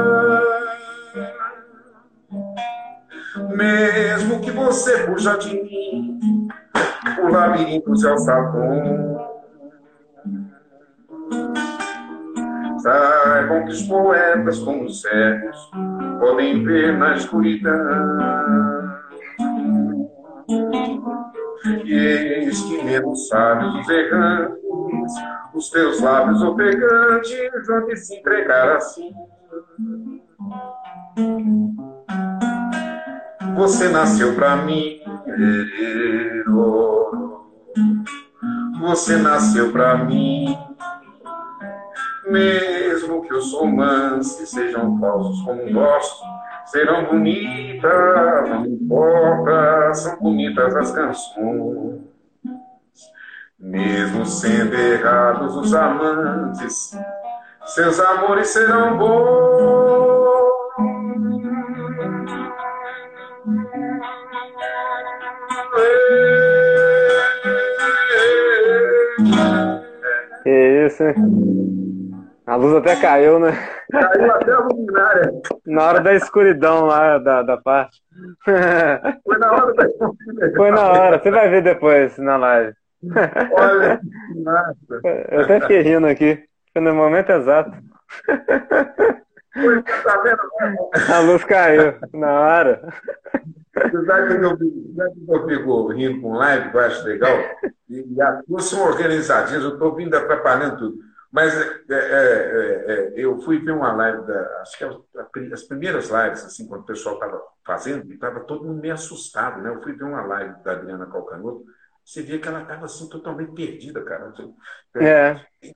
Mesmo 3.59 4.39
que 4.39 4.51
você 4.51 5.05
fuja 5.05 5.37
de 5.37 5.61
mim, 5.61 6.47
o 7.21 7.27
labirinto 7.27 7.93
se 7.93 8.07
alçador. 8.07 9.19
Saibam 12.81 13.65
que 13.65 13.71
os 13.71 13.81
poetas, 13.81 14.59
como 14.59 14.85
os 14.85 15.01
cegos, 15.01 15.71
podem 16.21 16.63
ver 16.63 16.97
na 16.97 17.17
escuridão. 17.17 18.95
E 21.83 21.93
eis 21.93 22.61
que 22.61 22.81
mesmo 22.81 23.13
sábios 23.13 23.75
os 23.75 23.89
errantes, 23.89 25.13
os 25.53 25.69
teus 25.69 25.99
lábios 25.99 26.41
ofegantes, 26.41 27.67
vão 27.67 27.93
se 27.93 28.15
entregar 28.19 28.77
assim. 28.77 29.13
Você 33.55 33.89
nasceu 33.89 34.35
pra 34.35 34.55
mim, 34.57 34.99
você 38.79 39.17
nasceu 39.17 39.71
pra 39.71 39.97
mim. 39.97 40.57
Mesmo 42.27 43.21
que 43.23 43.33
os 43.33 43.53
romances 43.53 44.49
sejam 44.49 44.99
falsos 44.99 45.41
como 45.43 45.71
gosto, 45.71 46.23
serão 46.65 47.05
bonitas, 47.05 48.49
não 48.49 48.65
importa, 48.65 49.93
são 49.95 50.19
bonitas 50.19 50.75
as 50.75 50.91
canções. 50.91 52.01
Mesmo 53.59 54.25
sendo 54.25 54.73
errados 54.75 55.55
os 55.55 55.73
amantes, 55.73 56.97
seus 57.65 57.99
amores 57.99 58.47
serão 58.47 58.97
bons. 58.97 60.48
Que 70.43 70.85
isso, 70.85 71.03
hein? 71.03 71.15
A 72.47 72.55
luz 72.55 72.75
até 72.75 72.95
caiu, 72.95 73.39
né? 73.39 73.51
Caiu 73.91 74.31
até 74.31 74.51
a 74.51 74.59
luminária. 74.59 75.31
Na 75.67 75.83
hora 75.83 76.01
da 76.01 76.13
escuridão 76.15 76.85
lá 76.85 77.19
da, 77.19 77.43
da 77.43 77.57
parte. 77.57 78.01
Foi 78.43 79.37
na 79.37 79.51
hora 79.51 79.73
da 79.73 79.85
Foi 80.55 80.71
na 80.71 80.91
hora, 80.91 81.19
você 81.19 81.29
vai 81.29 81.49
ver 81.49 81.61
depois 81.61 82.17
na 82.17 82.37
live. 82.37 82.73
Olha. 83.51 84.01
Eu 85.31 85.41
até 85.41 85.61
fiquei 85.61 85.81
rindo 85.81 86.07
aqui. 86.07 86.43
Foi 86.73 86.81
no 86.81 86.95
momento 86.95 87.31
exato. 87.31 87.71
Tá 89.53 90.21
vendo? 90.23 90.39
A 91.13 91.19
luz 91.19 91.43
caiu 91.43 91.95
na 92.13 92.39
hora. 92.39 92.93
Você 93.73 94.05
sabe 94.05 94.39
que 94.39 94.45
eu, 94.45 94.57
eu 95.27 95.47
fico 95.47 95.87
rindo 95.87 96.21
com 96.21 96.33
live, 96.33 96.69
que 96.69 96.77
eu 96.77 96.81
acho 96.81 97.03
legal? 97.05 97.37
E, 97.89 98.15
e 98.15 98.21
as 98.21 98.45
duas 98.45 98.65
são 98.65 98.83
organizadinhas, 98.83 99.63
eu 99.63 99.73
estou 99.73 99.95
vindo 99.95 100.15
atrapalhando 100.15 100.77
tudo. 100.77 101.09
Mas 101.31 101.55
é, 101.55 101.83
é, 101.89 101.95
é, 101.95 102.93
é, 102.93 103.13
eu 103.15 103.39
fui 103.41 103.59
ver 103.59 103.71
uma 103.71 103.93
live, 103.93 104.25
da, 104.25 104.61
acho 104.61 104.77
que 104.77 104.83
é 104.83 105.53
as 105.53 105.63
primeiras 105.63 106.09
lives, 106.09 106.43
assim, 106.43 106.67
quando 106.67 106.81
o 106.81 106.85
pessoal 106.85 107.15
estava 107.15 107.41
fazendo, 107.63 108.11
estava 108.11 108.39
todo 108.41 108.65
mundo 108.65 108.81
meio 108.81 108.95
assustado, 108.95 109.61
né? 109.61 109.69
Eu 109.69 109.81
fui 109.81 109.93
ver 109.93 110.05
uma 110.05 110.23
live 110.23 110.63
da 110.63 110.71
Adriana 110.71 111.05
Calcanhoto, 111.05 111.65
você 112.03 112.23
via 112.23 112.39
que 112.39 112.47
ela 112.47 112.63
estava 112.63 112.85
assim, 112.85 113.07
totalmente 113.07 113.53
perdida, 113.53 114.03
cara. 114.03 114.33
É. 114.95 115.39
E, 115.61 115.75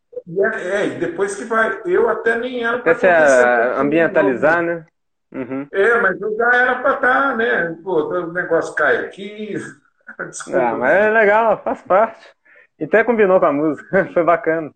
é, 0.55 0.87
e 0.87 0.89
depois 0.99 1.35
que 1.35 1.43
vai, 1.45 1.81
eu 1.85 2.09
até 2.09 2.37
nem 2.37 2.63
era 2.63 2.79
para 2.79 2.91
é 3.07 3.79
ambientalizar, 3.79 4.61
né? 4.61 4.85
Uhum. 5.33 5.67
É, 5.71 5.99
mas 5.99 6.21
eu 6.21 6.35
já 6.37 6.55
era 6.55 6.75
para 6.75 6.93
estar, 6.93 7.29
tá, 7.31 7.35
né? 7.35 7.75
Pô, 7.83 8.03
o 8.03 8.31
negócio 8.31 8.75
cai 8.75 8.97
aqui. 8.97 9.55
Desculpa. 10.29 10.59
Ah, 10.59 10.75
mas 10.75 10.91
é 10.91 11.09
legal, 11.09 11.61
faz 11.63 11.81
parte. 11.81 12.23
E 12.79 12.85
até 12.85 13.03
combinou 13.03 13.39
com 13.39 13.45
a 13.47 13.53
música, 13.53 14.09
foi 14.13 14.23
bacana. 14.23 14.71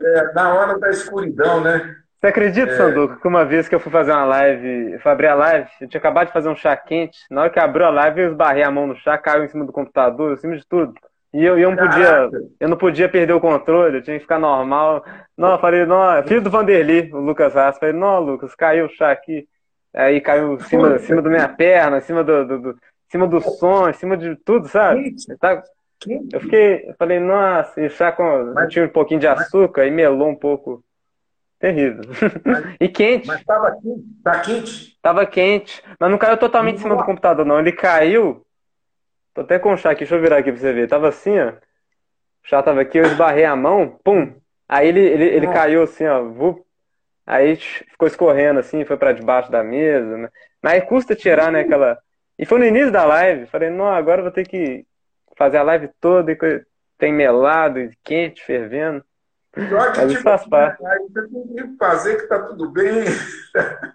É, 0.00 0.32
na 0.32 0.54
hora 0.54 0.78
da 0.78 0.88
escuridão, 0.88 1.60
né? 1.60 1.96
Você 2.20 2.26
acredita, 2.26 2.72
é... 2.72 2.76
Sanduca, 2.76 3.16
que 3.16 3.28
uma 3.28 3.44
vez 3.44 3.68
que 3.68 3.74
eu 3.74 3.80
fui 3.80 3.92
fazer 3.92 4.10
uma 4.10 4.24
live, 4.24 4.92
eu 4.92 5.00
fui 5.00 5.12
abrir 5.12 5.28
a 5.28 5.34
live, 5.34 5.68
eu 5.80 5.88
tinha 5.88 5.98
acabado 6.00 6.28
de 6.28 6.32
fazer 6.32 6.48
um 6.48 6.56
chá 6.56 6.76
quente, 6.76 7.18
na 7.30 7.42
hora 7.42 7.50
que 7.50 7.60
abriu 7.60 7.86
a 7.86 7.90
live, 7.90 8.22
eu 8.22 8.30
esbarrei 8.30 8.64
a 8.64 8.70
mão 8.70 8.88
no 8.88 8.96
chá, 8.96 9.16
caiu 9.16 9.44
em 9.44 9.48
cima 9.48 9.64
do 9.64 9.72
computador, 9.72 10.32
em 10.32 10.36
cima 10.36 10.56
de 10.56 10.66
tudo. 10.66 10.94
E 11.32 11.44
eu, 11.44 11.58
eu 11.58 11.70
não 11.70 11.76
podia, 11.76 12.30
eu 12.58 12.68
não 12.68 12.76
podia 12.76 13.08
perder 13.08 13.34
o 13.34 13.40
controle, 13.40 13.98
eu 13.98 14.02
tinha 14.02 14.16
que 14.16 14.22
ficar 14.22 14.38
normal. 14.38 15.04
Não, 15.36 15.52
eu 15.52 15.58
falei, 15.58 15.84
não, 15.84 16.22
filho 16.24 16.40
do 16.40 16.50
Vanderly, 16.50 17.12
o 17.12 17.18
Lucas 17.18 17.54
Raspa, 17.54 17.80
falei, 17.80 17.94
não, 17.94 18.20
Lucas, 18.20 18.54
caiu 18.54 18.86
o 18.86 18.90
chá 18.90 19.10
aqui. 19.10 19.46
Aí 19.94 20.20
caiu 20.20 20.54
em 20.54 20.60
cima, 20.60 20.96
em 20.96 20.98
cima 20.98 21.22
da 21.22 21.30
minha 21.30 21.48
perna, 21.48 21.98
em 21.98 22.02
cima 22.02 22.24
do, 22.24 22.46
do, 22.46 22.58
do, 22.60 22.70
em 22.70 23.10
cima 23.10 23.26
do 23.26 23.40
som, 23.40 23.88
em 23.88 23.92
cima 23.92 24.16
de 24.16 24.36
tudo, 24.36 24.68
sabe? 24.68 25.14
Tá, 25.40 25.62
eu 26.32 26.40
fiquei, 26.40 26.88
eu 26.88 26.94
falei, 26.96 27.18
nossa, 27.18 27.80
e 27.80 27.90
chá 27.90 28.12
com. 28.12 28.54
Tinha 28.68 28.84
um 28.84 28.88
pouquinho 28.88 29.20
de 29.20 29.26
açúcar 29.26 29.86
e 29.86 29.90
melou 29.90 30.28
um 30.28 30.36
pouco. 30.36 30.82
Terrível. 31.58 32.04
Mas, 32.44 32.64
e 32.80 32.88
quente. 32.88 33.26
Mas 33.26 33.44
tava 33.44 33.72
quente. 33.72 34.04
Tá 34.22 34.40
quente? 34.40 34.98
Tava 35.02 35.26
quente. 35.26 35.82
Mas 35.98 36.10
não 36.10 36.18
caiu 36.18 36.36
totalmente 36.36 36.76
em 36.76 36.82
cima 36.82 36.96
do 36.96 37.04
computador, 37.04 37.44
não. 37.44 37.58
Ele 37.58 37.72
caiu. 37.72 38.44
Tô 39.38 39.42
até 39.42 39.56
com 39.56 39.72
o 39.72 39.76
chá 39.76 39.92
aqui, 39.92 40.00
deixa 40.00 40.16
eu 40.16 40.20
virar 40.20 40.38
aqui 40.38 40.50
pra 40.50 40.60
você 40.60 40.72
ver. 40.72 40.88
Tava 40.88 41.10
assim, 41.10 41.38
ó. 41.38 41.50
O 41.50 41.54
chá 42.42 42.60
tava 42.60 42.80
aqui, 42.80 42.98
eu 42.98 43.04
esbarrei 43.04 43.44
a 43.44 43.54
mão, 43.54 43.96
pum. 44.02 44.34
Aí 44.68 44.88
ele, 44.88 44.98
ele, 44.98 45.24
ele 45.26 45.46
caiu 45.46 45.80
assim, 45.80 46.04
ó. 46.08 46.24
Vup. 46.24 46.60
Aí 47.24 47.54
ficou 47.54 48.08
escorrendo 48.08 48.58
assim, 48.58 48.84
foi 48.84 48.96
para 48.96 49.12
debaixo 49.12 49.48
da 49.48 49.62
mesa. 49.62 50.18
Né? 50.18 50.28
Mas 50.60 50.82
custa 50.82 51.14
tirar, 51.14 51.52
né, 51.52 51.60
aquela. 51.60 51.96
E 52.36 52.44
foi 52.44 52.58
no 52.58 52.64
início 52.64 52.90
da 52.90 53.04
live. 53.04 53.46
Falei, 53.46 53.70
não, 53.70 53.86
agora 53.86 54.22
vou 54.22 54.32
ter 54.32 54.44
que 54.44 54.84
fazer 55.36 55.58
a 55.58 55.62
live 55.62 55.88
toda 56.00 56.32
e 56.32 56.64
tem 56.98 57.12
melado 57.12 57.78
e 57.78 57.92
quente, 58.02 58.44
fervendo. 58.44 59.04
Pior 59.66 59.92
que, 59.92 60.06
tipo. 60.06 60.28
Aí 60.28 60.38
você 60.38 61.28
tem 61.28 61.56
que 61.56 61.76
fazer 61.76 62.16
que 62.16 62.26
tá 62.28 62.38
tudo 62.40 62.70
bem. 62.70 63.04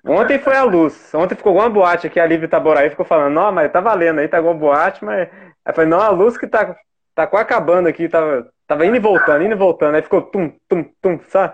Ontem 0.06 0.38
foi 0.40 0.56
a 0.58 0.64
luz. 0.64 1.14
Ontem 1.14 1.36
ficou 1.36 1.56
uma 1.56 1.70
boate 1.70 2.08
aqui, 2.08 2.20
a 2.20 2.26
Lívia 2.26 2.48
Itaboraí 2.48 2.90
ficou 2.90 3.06
falando, 3.06 3.34
não, 3.34 3.52
mas 3.52 3.72
tá 3.72 3.80
valendo 3.80 4.20
aí, 4.20 4.28
tá 4.28 4.40
igual 4.40 4.56
boate, 4.56 5.06
mas. 5.06 5.30
Aí 5.64 5.74
foi, 5.74 5.86
não, 5.86 6.02
a 6.02 6.10
luz 6.10 6.38
que 6.38 6.48
tá, 6.48 6.76
tá 7.16 7.26
quase 7.26 7.44
acabando 7.44 7.88
aqui, 7.88 8.10
tava, 8.10 8.52
tava 8.68 8.86
indo 8.86 8.98
e 8.98 9.00
voltando, 9.00 9.44
indo 9.44 9.54
e 9.54 9.58
voltando. 9.58 9.96
Aí 9.96 10.02
ficou 10.02 10.22
tum, 10.22 10.54
tum, 10.68 10.84
tum, 11.02 11.20
sabe? 11.30 11.54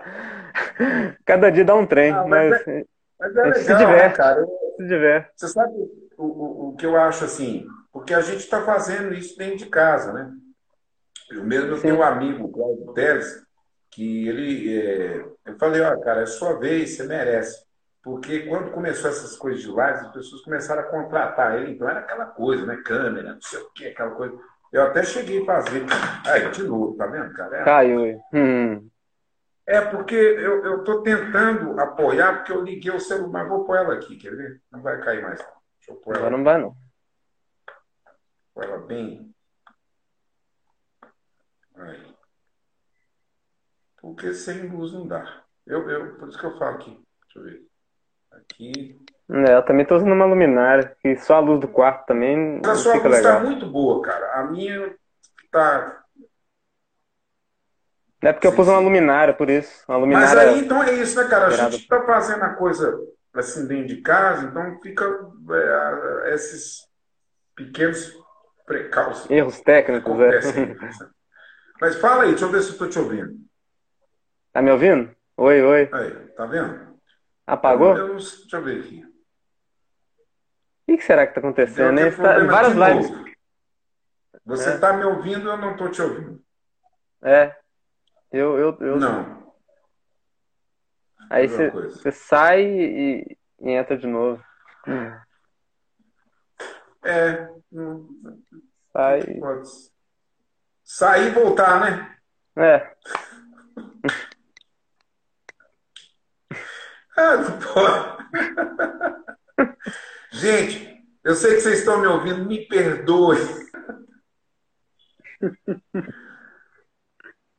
Cada 1.24 1.50
dia 1.50 1.64
dá 1.64 1.76
um 1.76 1.86
trem, 1.86 2.10
ah, 2.10 2.24
mas, 2.26 2.50
mas, 2.50 2.66
é, 2.66 2.84
mas 3.20 3.36
é 3.36 3.42
legal, 3.42 3.54
se 3.54 3.74
diverte, 3.76 4.18
né, 4.18 4.24
cara? 4.24 4.46
Se 4.76 4.86
diverte. 4.88 5.30
Você 5.36 5.48
sabe 5.48 5.72
o, 6.18 6.24
o, 6.24 6.68
o 6.70 6.76
que 6.76 6.84
eu 6.84 6.96
acho 6.96 7.24
assim? 7.24 7.64
Porque 7.92 8.12
a 8.12 8.20
gente 8.20 8.40
está 8.40 8.62
fazendo 8.62 9.14
isso 9.14 9.38
dentro 9.38 9.58
de 9.58 9.66
casa, 9.66 10.12
né? 10.12 10.32
Eu 11.30 11.44
mesmo 11.44 11.76
Sim. 11.76 11.82
tenho 11.82 11.98
um 11.98 12.02
amigo, 12.02 12.44
o 12.44 12.48
Cláudio 12.50 12.92
Teles, 12.92 13.40
que 13.90 14.28
ele. 14.28 14.80
É... 14.80 15.24
eu 15.46 15.58
falei, 15.58 15.80
ó, 15.80 15.98
cara, 16.00 16.22
é 16.22 16.26
sua 16.26 16.58
vez, 16.58 16.96
você 16.96 17.04
merece. 17.04 17.64
Porque 18.02 18.40
quando 18.40 18.70
começou 18.70 19.10
essas 19.10 19.36
coisas 19.36 19.60
de 19.60 19.68
lives, 19.68 20.00
as 20.00 20.12
pessoas 20.12 20.42
começaram 20.42 20.82
a 20.82 20.86
contratar 20.86 21.58
ele, 21.58 21.72
então 21.72 21.88
era 21.88 22.00
aquela 22.00 22.26
coisa, 22.26 22.64
né? 22.64 22.80
Câmera, 22.84 23.34
não 23.34 23.42
sei 23.42 23.58
o 23.60 23.70
que, 23.72 23.88
aquela 23.88 24.12
coisa. 24.12 24.38
Eu 24.72 24.82
até 24.82 25.02
cheguei 25.02 25.42
a 25.42 25.44
fazer. 25.44 25.84
Aí, 26.26 26.50
de 26.50 26.62
novo, 26.62 26.96
tá 26.96 27.06
vendo, 27.06 27.32
cara? 27.34 27.58
É... 27.58 27.64
Caiu. 27.64 28.20
Hum. 28.32 28.88
É 29.66 29.80
porque 29.80 30.14
eu 30.14 30.78
estou 30.78 31.02
tentando 31.02 31.78
apoiar, 31.78 32.38
porque 32.38 32.52
eu 32.52 32.62
liguei 32.62 32.90
o 32.90 32.98
celular. 32.98 33.46
Vou 33.46 33.64
pôr 33.64 33.76
ela 33.76 33.94
aqui, 33.94 34.16
quer 34.16 34.34
ver? 34.34 34.60
Não 34.72 34.80
vai 34.80 34.98
cair 35.00 35.22
mais. 35.22 35.38
Deixa 35.38 35.90
eu 35.90 35.96
pôr 35.96 36.16
ela. 36.16 36.26
Agora 36.26 36.36
não 36.36 36.44
vai, 36.44 36.58
não 36.58 36.74
ela 38.62 38.78
bem. 38.78 39.34
Aí. 41.76 42.09
Porque 44.00 44.32
sem 44.32 44.68
luz 44.68 44.92
não 44.92 45.06
dá. 45.06 45.42
Eu, 45.66 45.88
eu, 45.88 46.14
por 46.16 46.28
isso 46.28 46.38
que 46.38 46.46
eu 46.46 46.58
falo 46.58 46.76
aqui. 46.76 46.90
Deixa 47.22 47.38
eu 47.38 47.42
ver. 47.44 47.62
Aqui. 48.32 48.98
É, 49.30 49.54
eu 49.54 49.62
também 49.62 49.82
estou 49.82 49.96
usando 49.96 50.12
uma 50.12 50.24
luminária, 50.24 50.96
que 51.00 51.16
só 51.16 51.36
a 51.36 51.40
luz 51.40 51.60
do 51.60 51.68
quarto 51.68 52.06
também. 52.06 52.60
A 52.64 52.74
sua 52.74 52.94
luz 52.94 53.16
está 53.16 53.40
muito 53.40 53.66
boa, 53.66 54.02
cara. 54.02 54.40
A 54.40 54.44
minha 54.44 54.94
está. 55.44 56.02
É 58.22 58.32
porque 58.32 58.48
sim, 58.48 58.52
eu 58.52 58.56
pus 58.56 58.68
uma 58.68 58.80
luminária, 58.80 59.32
por 59.32 59.48
isso. 59.48 59.84
Uma 59.88 59.98
luminária 59.98 60.28
Mas 60.28 60.38
aí 60.38 60.64
então 60.64 60.82
é 60.82 60.92
isso, 60.94 61.20
né, 61.20 61.28
cara? 61.28 61.46
A 61.46 61.50
gente 61.50 61.76
está 61.76 62.04
fazendo 62.04 62.42
a 62.42 62.54
coisa 62.54 62.98
assim 63.34 63.66
dentro 63.66 63.86
de 63.86 64.02
casa, 64.02 64.46
então 64.46 64.78
fica 64.82 65.04
é, 66.24 66.34
esses 66.34 66.86
pequenos 67.54 68.12
precaução. 68.66 69.30
Erros 69.30 69.60
técnicos, 69.60 70.20
é. 70.20 70.40
Mas 71.80 71.96
fala 71.96 72.24
aí, 72.24 72.30
deixa 72.30 72.44
eu 72.44 72.50
ver 72.50 72.62
se 72.62 72.68
eu 72.68 72.72
estou 72.72 72.88
te 72.88 72.98
ouvindo. 72.98 73.49
Tá 74.52 74.60
me 74.60 74.70
ouvindo? 74.70 75.14
Oi, 75.36 75.62
oi. 75.62 75.88
Aí, 75.92 76.28
tá 76.30 76.46
vendo? 76.46 76.98
Apagou? 77.46 77.96
Eu, 77.96 78.16
deixa 78.16 78.56
eu 78.56 78.62
ver 78.62 78.80
aqui. 78.80 79.04
O 80.88 80.96
que 80.96 81.02
será 81.02 81.24
que 81.24 81.30
está 81.30 81.40
acontecendo? 81.40 81.92
Né? 81.92 82.10
Tá, 82.10 82.44
várias 82.44 82.74
lives. 82.74 83.10
Novo. 83.10 83.30
Você 84.44 84.70
é. 84.70 84.92
me 84.92 85.04
ouvindo 85.04 85.48
eu 85.48 85.56
não 85.56 85.72
estou 85.72 85.90
te 85.90 86.02
ouvindo? 86.02 86.42
É. 87.22 87.56
Eu, 88.32 88.58
eu, 88.58 88.76
eu... 88.80 88.96
Não. 88.96 89.40
Aí 91.30 91.46
você 91.46 92.10
sai 92.10 92.62
e, 92.64 93.38
e, 93.60 93.70
entra 93.70 93.96
de 93.96 94.06
novo. 94.08 94.42
É. 97.04 97.48
Sai. 98.92 99.20
Sair 100.82 101.28
e 101.28 101.30
voltar, 101.30 101.80
né? 101.80 102.16
É. 102.56 102.96
ah, 107.20 107.36
não 107.36 107.58
pode. 107.58 108.20
Gente, 110.32 111.04
eu 111.22 111.34
sei 111.34 111.54
que 111.54 111.60
vocês 111.60 111.80
estão 111.80 112.00
me 112.00 112.06
ouvindo, 112.06 112.44
me 112.46 112.66
perdoe. 112.66 113.36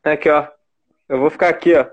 Aqui, 0.02 0.28
ó. 0.28 0.48
Eu 1.08 1.20
vou 1.20 1.30
ficar 1.30 1.48
aqui, 1.48 1.74
ó. 1.74 1.88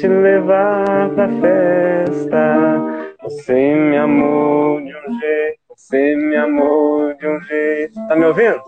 Te 0.00 0.08
levar 0.08 1.10
pra 1.10 1.28
festa. 1.28 3.14
Você 3.22 3.74
me 3.74 3.96
amou 3.96 4.80
de 4.80 4.94
um 4.94 5.20
jeito, 5.20 5.58
você 5.68 6.16
me 6.16 6.36
amou 6.36 7.14
de 7.14 7.26
um 7.28 7.40
jeito. 7.42 7.94
Tá 8.08 8.16
me 8.16 8.24
ouvindo? 8.24 8.60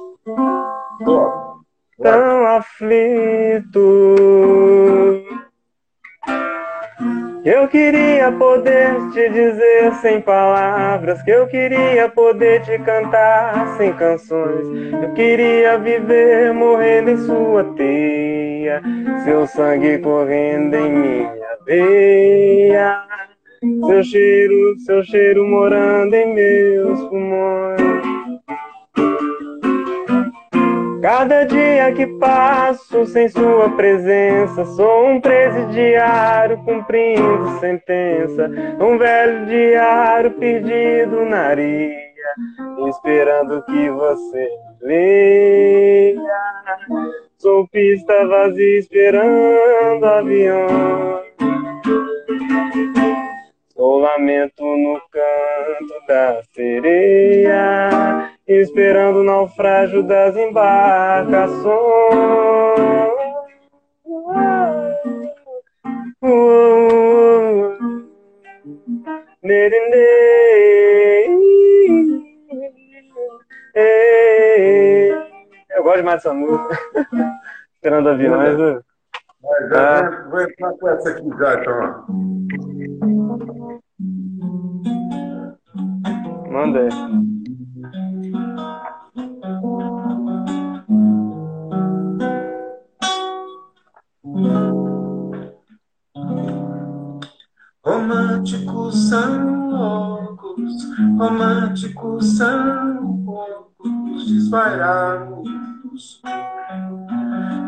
Tô. 1.05 1.55
Tão 2.03 2.47
aflito. 2.47 3.81
Eu 7.45 7.69
queria 7.69 8.33
poder 8.33 8.95
te 9.13 9.29
dizer 9.29 9.93
sem 10.01 10.21
palavras, 10.21 10.54
que 11.25 11.31
eu 11.31 11.47
queria 11.47 12.09
poder 12.09 12.63
te 12.63 12.79
cantar 12.79 13.77
sem 13.77 13.93
canções. 13.95 14.67
Eu 15.03 15.13
queria 15.13 15.79
viver 15.79 16.53
morrendo 16.53 17.11
em 17.11 17.17
sua 17.19 17.65
teia, 17.75 18.83
seu 19.25 19.47
sangue 19.47 19.99
correndo 19.99 20.75
em 20.75 20.91
minha 20.91 21.57
veia, 21.67 23.03
seu 23.87 24.03
cheiro, 24.05 24.79
seu 24.81 25.03
cheiro 25.05 25.47
morando 25.47 26.15
em 26.15 26.35
meus 26.35 27.01
pulmões. 27.09 28.04
Cada 31.05 31.45
dia 31.45 31.93
que 31.93 32.07
passo 32.19 33.05
sem 33.05 33.29
sua 33.29 33.69
presença, 33.77 34.65
sou 34.65 35.09
um 35.11 35.21
presidiário 35.21 36.57
cumprindo 36.65 37.61
sentença, 37.61 38.51
um 38.81 38.97
velho 38.97 39.45
diário 39.45 40.31
perdido 40.31 41.27
na 41.27 41.49
areia, 41.49 41.95
esperando 42.89 43.63
que 43.67 43.91
você 43.91 44.49
leia. 44.81 46.23
Sou 47.37 47.69
pista 47.69 48.27
vazia 48.27 48.79
esperando 48.79 50.07
avião. 50.07 51.21
Sou 53.77 53.99
lamento 53.99 54.65
no 54.65 54.99
canto 55.11 56.07
da 56.09 56.41
sereia, 56.55 58.34
esperando 58.47 59.21
o 59.21 59.25
naufrágio 59.25 60.03
das 60.03 60.37
embarcações. 60.37 61.65
Eu 75.71 75.83
gosto 75.83 76.05
mais 76.05 76.17
dessa 76.23 76.33
música. 76.33 76.79
Esperando 77.75 78.09
aviões. 78.09 78.59
né? 78.59 78.81
Vai, 79.43 79.69
já, 79.69 80.29
vou 80.31 80.41
entrar 80.41 80.73
com 80.73 80.89
essa 80.89 81.11
aqui 81.11 81.29
já, 81.39 81.61
então. 81.61 82.07
Manda 86.51 86.81
aí. 86.81 87.44
Românticos 97.85 99.09
são 99.09 99.69
loucos, 99.71 100.73
românticos 101.19 102.39
são 102.39 103.23
poucos 103.25 104.27
desvairados 104.29 106.23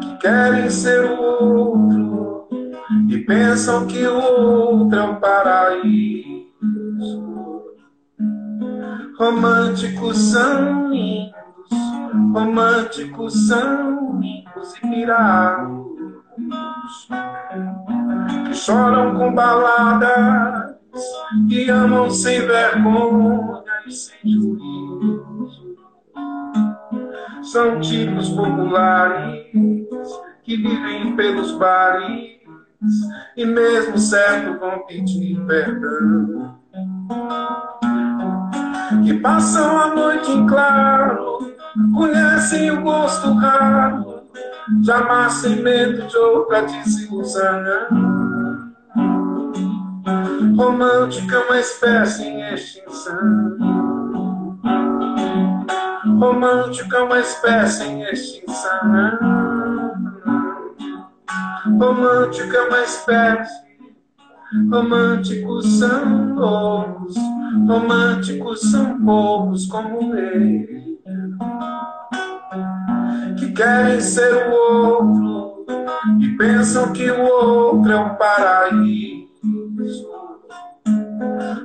que 0.00 0.16
querem 0.18 0.70
ser 0.70 1.04
o 1.04 1.20
outro 1.20 2.48
e 3.10 3.18
pensam 3.18 3.86
que 3.86 4.06
o 4.06 4.16
outro 4.16 4.98
é 4.98 5.02
um 5.02 5.16
paraíso. 5.16 6.06
Românticos 9.18 10.18
são 10.18 10.90
lindos, 10.90 11.32
românticos 12.34 13.48
são 13.48 14.20
lindos 14.20 14.76
e 14.76 14.80
pirados 14.82 15.86
que 18.46 18.54
choram 18.54 19.16
com 19.16 19.34
baladas, 19.34 20.76
que 21.48 21.70
amam 21.70 22.10
sem 22.10 22.46
vergonha 22.46 23.64
e 23.86 23.90
sem 23.90 24.20
juízo. 24.24 25.76
São 27.42 27.80
tipos 27.80 28.28
populares 28.28 29.46
que 30.42 30.56
vivem 30.56 31.16
pelos 31.16 31.52
bares 31.52 32.36
e 33.34 33.46
mesmo 33.46 33.96
certo 33.98 34.58
vão 34.58 34.86
pedir 34.86 35.40
perdão. 35.46 36.58
Que 39.04 39.14
passam 39.14 39.78
a 39.78 39.94
noite 39.94 40.30
em 40.30 40.46
claro, 40.46 41.54
conhecem 41.94 42.70
o 42.70 42.82
gosto 42.82 43.32
raro 43.34 44.16
jamais 44.82 45.32
sem 45.34 45.56
medo 45.56 46.06
de 46.06 46.16
outra 46.16 46.62
desilusão. 46.62 47.64
Romântica 50.56 51.36
é 51.36 51.38
uma 51.40 51.60
espécie 51.60 52.24
em 52.24 52.54
extinção. 52.54 53.58
Romântica 56.18 56.96
é 56.96 57.02
uma 57.02 57.18
espécie 57.18 57.84
em 57.84 58.02
extinção. 58.02 58.80
Romântica 61.78 62.68
uma 62.68 62.82
espécie. 62.82 63.66
Românticos 64.70 65.78
são 65.78 66.34
loucos, 66.34 67.14
românticos 67.66 68.70
são 68.70 69.04
poucos 69.04 69.66
como 69.66 70.14
ele 70.14 70.86
que 73.38 73.52
querem 73.52 74.00
ser 74.00 74.48
o 74.48 74.52
outro 74.52 75.66
e 76.20 76.28
pensam 76.36 76.92
que 76.92 77.10
o 77.10 77.22
outro 77.22 77.92
é 77.92 77.96
um 77.96 78.14
paraíso. 78.14 79.26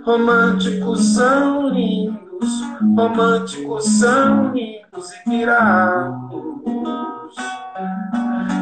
Românticos 0.03 1.13
são 1.13 1.69
lindos, 1.69 2.61
românticos 2.95 3.85
são 3.85 4.51
lindos 4.51 5.11
e 5.11 5.30
virados, 5.30 7.35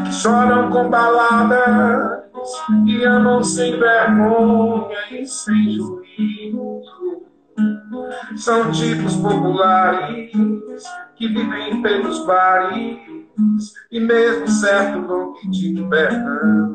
que 0.06 0.14
choram 0.14 0.70
com 0.70 0.90
baladas 0.90 2.20
e 2.86 3.04
amam 3.06 3.44
sem 3.44 3.80
vergonha 3.80 4.98
e 5.12 5.26
sem 5.26 5.72
juízo. 5.72 6.00
São 8.36 8.72
tipos 8.72 9.16
populares 9.16 10.32
que 11.16 11.28
vivem 11.28 11.82
pelos 11.82 12.26
bares 12.26 13.00
e 13.92 14.00
mesmo 14.00 14.48
certo 14.48 15.02
vão 15.08 15.34
pedir 15.34 15.88
perdão. 15.90 16.74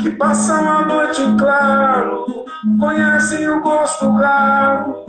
Que 0.00 0.10
passam 0.10 0.68
a 0.68 0.84
noite 0.84 1.22
em 1.22 1.36
claro, 1.36 2.26
conhecem 2.78 3.48
o 3.48 3.60
gosto 3.60 4.10
raro, 4.12 5.04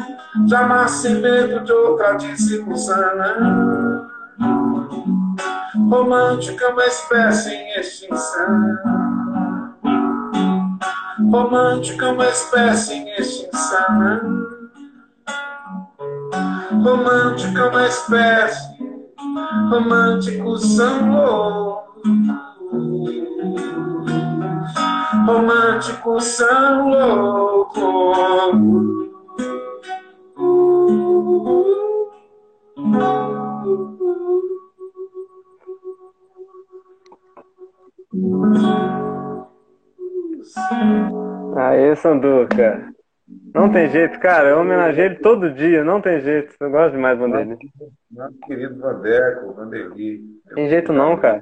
jamais 0.47 0.91
sem 0.91 1.21
medo 1.21 1.63
de 1.63 1.71
outra 1.71 2.13
desilusão. 2.13 4.05
Romântica 5.89 6.69
uma 6.69 6.85
espécie 6.85 7.53
em 7.53 7.79
extinção. 7.79 9.04
Romântica 11.31 12.05
é 12.05 12.11
uma 12.11 12.27
espécie 12.27 12.93
em 12.93 13.09
extinção. 13.15 14.47
Romântica 16.83 17.61
é 17.61 17.69
uma 17.69 17.87
espécie. 17.87 18.75
Românticos 19.69 20.63
são 20.75 21.11
loucos. 21.11 22.03
Românticos 25.25 26.23
são 26.23 26.89
loucos. 26.89 28.25
Aê, 41.57 41.95
Sanduca. 41.95 42.93
Não 43.53 43.71
tem 43.71 43.89
jeito, 43.89 44.19
cara. 44.19 44.49
Eu 44.49 44.59
homenageei 44.59 45.05
ele 45.05 45.15
todo 45.15 45.51
dia, 45.51 45.83
não 45.83 46.01
tem 46.01 46.19
jeito. 46.19 46.53
Eu 46.59 46.69
gosto 46.69 46.91
demais 46.91 47.17
do 47.17 47.23
Vanderlei. 47.23 47.57
Nosso 48.11 48.39
querido 48.45 48.79
Vandeco, 48.79 49.53
Vanderlei. 49.53 50.21
Tem 50.53 50.69
jeito 50.69 50.93
não, 50.93 51.17
cara. 51.17 51.41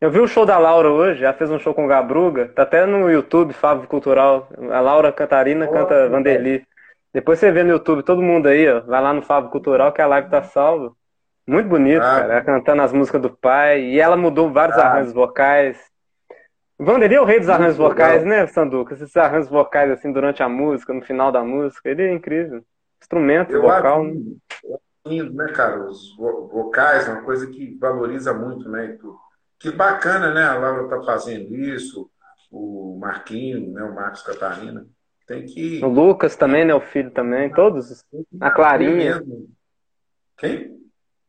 Eu 0.00 0.10
vi 0.10 0.20
o 0.20 0.28
show 0.28 0.44
da 0.44 0.58
Laura 0.58 0.90
hoje, 0.90 1.20
já 1.20 1.32
fez 1.32 1.50
um 1.50 1.58
show 1.58 1.72
com 1.72 1.86
o 1.86 1.88
Gabruga, 1.88 2.48
tá 2.48 2.62
até 2.62 2.84
no 2.84 3.10
YouTube, 3.10 3.54
Fábio 3.54 3.88
Cultural. 3.88 4.48
A 4.70 4.80
Laura 4.80 5.10
Catarina 5.10 5.66
canta 5.66 6.08
Vanderlei. 6.08 6.64
Depois 7.14 7.38
você 7.38 7.50
vê 7.50 7.62
no 7.62 7.70
YouTube, 7.70 8.02
todo 8.02 8.20
mundo 8.20 8.46
aí, 8.46 8.68
ó, 8.68 8.80
vai 8.80 9.02
lá 9.02 9.14
no 9.14 9.22
Fábio 9.22 9.50
Cultural 9.50 9.90
que 9.92 10.02
a 10.02 10.06
live 10.06 10.28
tá 10.28 10.42
salva. 10.42 10.92
Muito 11.46 11.68
bonito, 11.68 12.02
ah, 12.02 12.20
cara. 12.20 12.32
Ela 12.34 12.42
cantando 12.42 12.82
as 12.82 12.92
músicas 12.92 13.22
do 13.22 13.30
pai. 13.30 13.80
E 13.82 14.00
ela 14.00 14.16
mudou 14.16 14.50
vários 14.50 14.76
ah, 14.76 14.86
arranjos 14.86 15.12
vocais. 15.12 15.78
Vanderlei 16.78 17.16
é 17.16 17.20
o 17.20 17.24
rei 17.24 17.38
dos 17.38 17.48
arranjos 17.48 17.76
vocais, 17.76 18.24
né, 18.24 18.46
Sanduca? 18.46 18.94
Esses 18.94 19.16
arranjos 19.16 19.48
vocais, 19.48 19.90
assim, 19.90 20.12
durante 20.12 20.42
a 20.42 20.48
música, 20.48 20.92
no 20.92 21.02
final 21.02 21.32
da 21.32 21.42
música. 21.42 21.88
Ele 21.88 22.02
é 22.02 22.12
incrível. 22.12 22.62
Instrumento 23.00 23.52
Eu 23.52 23.62
vocal. 23.62 24.04
Acho 24.04 24.80
lindo, 25.06 25.32
né, 25.34 25.52
cara? 25.52 25.84
Os 25.84 26.14
vocais, 26.16 27.08
uma 27.08 27.22
coisa 27.22 27.46
que 27.46 27.76
valoriza 27.78 28.34
muito, 28.34 28.68
né? 28.68 28.98
Que 29.58 29.70
bacana, 29.70 30.34
né? 30.34 30.42
A 30.42 30.54
Laura 30.54 30.88
tá 30.88 31.02
fazendo 31.02 31.54
isso, 31.54 32.10
o 32.50 32.98
Marquinho, 33.00 33.72
né? 33.72 33.82
O 33.82 33.94
Marcos 33.94 34.22
Catarina. 34.22 34.86
Tem 35.26 35.44
que. 35.44 35.82
O 35.82 35.88
Lucas 35.88 36.36
também, 36.36 36.64
né? 36.64 36.74
O 36.74 36.80
filho 36.80 37.10
também, 37.10 37.50
todos. 37.50 38.04
A 38.40 38.50
Clarinha. 38.50 39.22
Quem? 40.36 40.76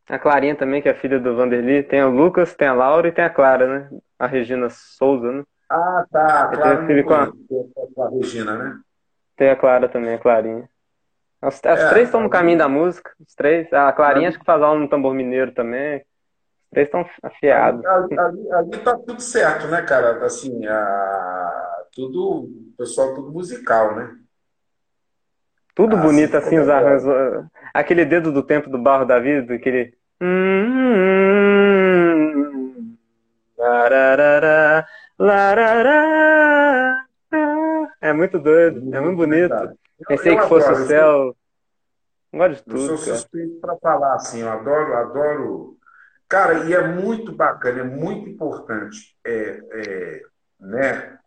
A 0.10 0.20
Clarinha 0.20 0.56
também, 0.56 0.82
que 0.82 0.90
é 0.90 0.94
filha 0.94 1.20
do 1.20 1.36
Vanderly. 1.36 1.84
Tem 1.84 2.04
o 2.04 2.10
Lucas, 2.10 2.56
tem 2.56 2.68
a 2.68 2.74
Laura 2.74 3.08
e 3.08 3.12
tem 3.12 3.24
a 3.24 3.30
Clara, 3.30 3.68
né? 3.68 4.00
A 4.20 4.28
Regina 4.28 4.70
Souza, 4.70 5.32
né? 5.32 5.44
Ah, 5.70 6.06
tá. 6.12 6.44
A 6.44 6.48
Clara 6.48 6.88
filho 6.88 7.06
com 7.06 7.14
a... 7.14 7.28
com 7.28 8.04
a 8.04 8.10
Regina, 8.10 8.56
né? 8.56 8.80
Tem 9.36 9.50
a 9.50 9.56
Clara 9.56 9.88
também, 9.88 10.16
a 10.16 10.20
Clarinha. 10.20 10.70
As, 11.42 11.64
as 11.64 11.80
é, 11.80 11.90
três 11.90 12.08
estão 12.08 12.22
no 12.22 12.30
caminho 12.30 12.58
da 12.58 12.68
música. 12.68 13.12
Os 13.20 13.36
três. 13.36 13.72
A 13.72 13.92
Clarinha 13.94 14.30
acho 14.30 14.40
que 14.40 14.46
faz 14.46 14.62
aula 14.62 14.80
no 14.80 14.90
tambor 14.90 15.14
mineiro 15.14 15.52
também 15.52 16.04
três 16.72 16.88
estão 16.88 17.06
afiados. 17.24 17.84
Ali, 17.86 18.20
ali, 18.20 18.52
ali 18.52 18.78
tá 18.80 18.98
tudo 18.98 19.22
certo, 19.22 19.68
né, 19.68 19.82
cara? 19.82 20.24
Assim, 20.26 20.66
a, 20.66 21.84
tudo, 21.94 22.44
o 22.44 22.74
pessoal 22.78 23.16
tudo 23.16 23.32
musical, 23.32 23.96
né? 23.96 24.16
Tudo 25.74 25.96
ah, 25.96 26.00
bonito, 26.00 26.36
assim, 26.36 26.58
os 26.58 26.70
arranjos. 26.70 27.08
Aquele 27.74 28.04
dedo 28.06 28.32
do 28.32 28.42
tempo 28.44 28.70
do 28.70 28.78
barro 28.78 29.06
da 29.06 29.20
vida, 29.20 29.54
aquele. 29.54 29.94
É 38.00 38.14
muito 38.14 38.40
doido, 38.40 38.96
é 38.96 39.00
muito 39.00 39.18
bonito. 39.18 39.56
Pensei 40.08 40.38
que 40.38 40.48
fosse 40.48 40.72
o 40.72 40.86
céu. 40.86 41.36
Gosto 42.34 42.56
de 42.56 42.64
tudo. 42.64 42.80
Eu 42.80 42.98
sou 42.98 43.16
suspeito 43.16 43.60
para 43.60 43.76
falar 43.78 44.16
assim, 44.16 44.42
eu 44.42 44.50
adoro, 44.50 44.94
adoro 44.94 45.78
Cara, 46.28 46.66
e 46.66 46.74
é 46.74 46.86
muito 46.86 47.32
bacana, 47.32 47.80
é 47.80 47.84
muito 47.84 48.30
importante, 48.30 49.18
é, 49.26 49.62
é, 49.72 50.22
né? 50.60 51.20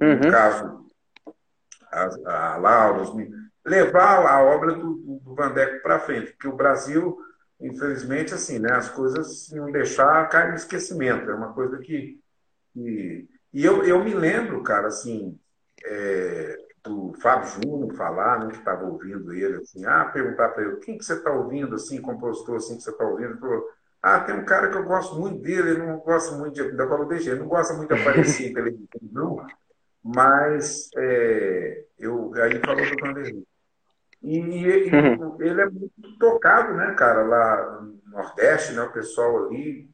No 0.00 0.06
uhum. 0.06 0.30
caso, 0.30 0.86
a, 1.92 2.54
a 2.54 2.56
Laura, 2.56 3.04
levar 3.64 4.26
a 4.26 4.42
obra 4.42 4.74
do, 4.74 4.94
do, 4.94 5.20
do 5.20 5.34
Vandeco 5.36 5.80
para 5.80 6.00
frente, 6.00 6.32
porque 6.32 6.48
o 6.48 6.56
Brasil, 6.56 7.16
infelizmente, 7.62 8.34
assim, 8.34 8.58
né? 8.58 8.72
As 8.72 8.88
coisas 8.88 9.50
não 9.50 9.70
deixar 9.70 10.28
cair 10.28 10.50
no 10.50 10.56
esquecimento, 10.56 11.30
é 11.30 11.34
uma 11.34 11.52
coisa 11.52 11.78
que. 11.78 12.20
que 12.72 13.28
e 13.52 13.64
eu, 13.64 13.84
eu 13.84 14.02
me 14.02 14.14
lembro, 14.14 14.62
cara, 14.62 14.88
assim, 14.88 15.38
é, 15.84 16.56
do 16.82 17.12
Fábio 17.20 17.48
Júnior 17.48 17.94
falar, 17.94 18.40
né, 18.40 18.50
que 18.50 18.58
estava 18.58 18.84
ouvindo 18.84 19.32
ele, 19.32 19.58
assim, 19.58 19.84
ah, 19.84 20.06
perguntar 20.06 20.48
para 20.50 20.64
ele, 20.64 20.76
quem 20.76 20.98
que 20.98 21.04
você 21.04 21.14
está 21.14 21.30
ouvindo, 21.30 21.74
assim, 21.74 22.00
compositor, 22.00 22.56
assim, 22.56 22.76
que 22.76 22.82
você 22.82 22.90
está 22.90 23.04
ouvindo? 23.04 23.30
Ele 23.30 23.38
falou, 23.38 23.64
ah, 24.02 24.20
tem 24.20 24.34
um 24.34 24.44
cara 24.44 24.70
que 24.70 24.76
eu 24.76 24.84
gosto 24.84 25.14
muito 25.16 25.40
dele, 25.42 25.70
ele 25.70 25.86
não 25.86 25.98
gosta 25.98 26.36
muito 26.36 26.54
de, 26.54 26.72
da 26.72 26.86
Paulo 26.86 27.06
DG, 27.06 27.34
não 27.34 27.46
gosta 27.46 27.74
muito 27.74 27.94
de 27.94 28.00
aparecer 28.00 28.50
em 28.50 28.54
televisão, 28.54 28.86
não, 29.12 29.46
mas 30.02 30.88
é, 30.96 31.84
eu, 31.98 32.32
aí 32.34 32.58
falou 32.58 32.84
do 32.84 33.00
Vanderlei. 33.00 33.51
E, 34.22 34.38
e, 34.38 34.90
uhum. 34.90 35.36
ele 35.40 35.60
é 35.60 35.66
muito 35.68 36.18
tocado, 36.18 36.74
né, 36.74 36.94
cara, 36.94 37.22
lá 37.22 37.80
no 37.80 38.00
Nordeste, 38.06 38.72
né, 38.72 38.82
o 38.82 38.92
pessoal 38.92 39.46
ali. 39.46 39.90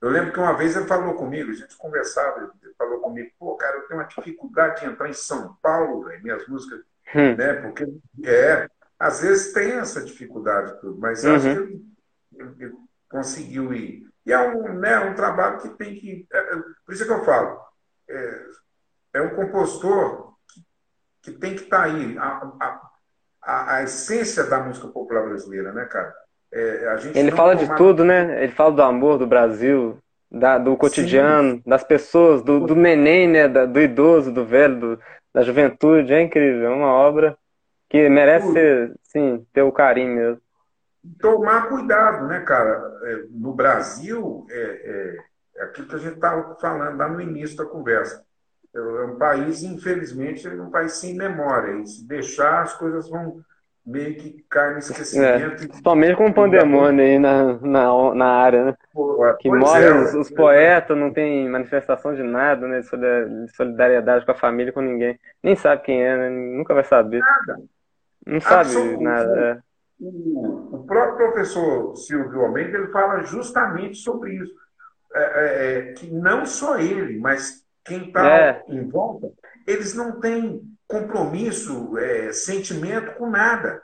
Eu 0.00 0.10
lembro 0.10 0.32
que 0.32 0.38
uma 0.38 0.56
vez 0.56 0.76
ele 0.76 0.86
falou 0.86 1.14
comigo, 1.14 1.50
a 1.50 1.54
gente 1.54 1.76
conversava, 1.76 2.52
falou 2.76 3.00
comigo, 3.00 3.30
pô, 3.38 3.56
cara, 3.56 3.76
eu 3.76 3.86
tenho 3.86 4.00
uma 4.00 4.06
dificuldade 4.06 4.80
de 4.80 4.86
entrar 4.86 5.08
em 5.08 5.14
São 5.14 5.56
Paulo, 5.62 6.04
véio, 6.04 6.22
minhas 6.22 6.46
músicas, 6.48 6.80
hum. 7.14 7.34
né? 7.36 7.54
Porque 7.54 7.86
é, 8.24 8.68
às 8.98 9.20
vezes 9.20 9.52
tem 9.52 9.72
essa 9.72 10.02
dificuldade 10.02 10.80
tudo, 10.80 10.98
mas 10.98 11.24
uhum. 11.24 11.34
acho 11.34 11.44
que 11.44 11.50
ele, 11.50 11.86
ele, 12.58 12.74
conseguiu 13.08 13.72
ir. 13.72 14.06
E 14.24 14.32
é 14.32 14.38
um, 14.38 14.78
né, 14.78 14.98
um 14.98 15.14
trabalho 15.14 15.60
que 15.60 15.68
tem 15.70 15.94
que. 15.94 16.26
É, 16.32 16.38
é, 16.38 16.62
por 16.84 16.92
isso 16.92 17.04
que 17.04 17.12
eu 17.12 17.24
falo, 17.24 17.60
é, 18.08 18.46
é 19.14 19.22
um 19.22 19.34
compositor 19.34 20.34
que, 20.48 20.62
que, 21.22 21.38
tem 21.38 21.54
que 21.54 21.64
estar 21.64 21.78
tá 21.78 21.84
aí. 21.84 22.18
A, 22.18 22.52
a, 22.60 22.90
a, 23.46 23.76
a, 23.76 23.82
essência 23.84 24.44
da 24.44 24.60
música 24.60 24.88
popular 24.88 25.22
brasileira, 25.22 25.72
né, 25.72 25.84
cara? 25.84 26.12
É, 26.52 26.96
ele 27.14 27.30
fala 27.30 27.54
de 27.54 27.72
tudo, 27.76 28.04
né? 28.04 28.42
Ele 28.42 28.52
fala 28.52 28.72
do 28.72 28.82
amor 28.82 29.18
do 29.18 29.26
Brasil, 29.26 29.98
da, 30.30 30.58
do 30.58 30.76
cotidiano, 30.76 31.56
Sim. 31.56 31.62
das 31.64 31.84
pessoas, 31.84 32.42
do, 32.42 32.60
do 32.60 32.74
neném, 32.74 33.28
né, 33.28 33.48
da, 33.48 33.64
do 33.64 33.80
idoso, 33.80 34.32
do 34.32 34.44
velho, 34.44 34.78
do, 34.78 35.00
da 35.32 35.42
juventude. 35.42 36.12
É 36.12 36.20
incrível, 36.20 36.66
é 36.66 36.74
uma 36.74 36.92
obra 36.92 37.36
que 37.88 38.08
merece 38.08 38.52
ser, 38.52 38.94
sim, 39.04 39.46
ter 39.52 39.62
o 39.62 39.72
carinho 39.72 40.14
mesmo. 40.14 40.42
Tomar 41.20 41.68
cuidado, 41.68 42.26
né, 42.26 42.40
cara? 42.40 42.98
É, 43.04 43.24
no 43.30 43.54
Brasil, 43.54 44.44
é, 44.50 44.60
é, 44.60 45.16
é 45.56 45.64
aquilo 45.64 45.86
que 45.86 45.94
a 45.94 45.98
gente 45.98 46.14
estava 46.14 46.56
falando 46.60 46.96
lá 46.96 47.08
no 47.08 47.20
início 47.20 47.56
da 47.56 47.64
conversa. 47.64 48.25
É, 48.76 48.78
é 48.78 49.04
um 49.06 49.16
país, 49.16 49.62
infelizmente, 49.62 50.46
é 50.46 50.52
um 50.52 50.70
país 50.70 50.92
sem 50.92 51.16
memória. 51.16 51.80
E 51.80 51.86
se 51.86 52.06
deixar, 52.06 52.62
as 52.62 52.74
coisas 52.74 53.08
vão 53.08 53.40
meio 53.84 54.16
que 54.16 54.44
cai 54.50 54.72
no 54.72 54.78
esquecimento. 54.80 55.44
É, 55.44 55.50
principalmente 55.50 56.16
com 56.16 56.26
o 56.26 56.34
pandemônio 56.34 57.04
aí 57.04 57.18
na, 57.18 57.54
na, 57.60 58.14
na 58.14 58.26
área, 58.26 58.64
né? 58.66 58.74
Pô, 58.92 59.34
que 59.38 59.48
morrem 59.48 59.86
é, 59.86 59.94
os, 59.94 60.14
os 60.14 60.30
poetas, 60.30 60.98
não 60.98 61.12
tem 61.12 61.48
manifestação 61.48 62.14
de 62.14 62.22
nada, 62.22 62.66
né? 62.66 62.80
De 62.80 63.56
solidariedade 63.56 64.26
com 64.26 64.32
a 64.32 64.36
família, 64.36 64.72
com 64.72 64.80
ninguém. 64.80 65.18
Nem 65.42 65.54
sabe 65.54 65.82
quem 65.82 66.02
é, 66.02 66.16
né? 66.16 66.30
Nunca 66.30 66.74
vai 66.74 66.84
saber. 66.84 67.20
Nada. 67.20 67.62
Não 68.26 68.40
sabe 68.40 68.96
nada. 68.96 69.62
É. 69.62 69.66
O, 70.00 70.76
o, 70.76 70.84
próprio 70.84 71.16
professor 71.16 71.96
Silvio 71.96 72.42
Almeida 72.42 72.76
ele 72.76 72.88
fala 72.88 73.22
justamente 73.22 73.96
sobre 73.98 74.34
isso. 74.34 74.52
É, 75.14 75.22
é, 75.22 75.78
é 75.78 75.92
que 75.92 76.10
não 76.12 76.44
só 76.44 76.78
ele, 76.78 77.18
mas 77.18 77.65
quem 77.86 78.08
está 78.08 78.28
é. 78.28 78.64
em 78.68 78.88
volta, 78.88 79.32
eles 79.66 79.94
não 79.94 80.20
têm 80.20 80.62
compromisso, 80.86 81.96
é, 81.98 82.32
sentimento 82.32 83.14
com 83.14 83.30
nada. 83.30 83.82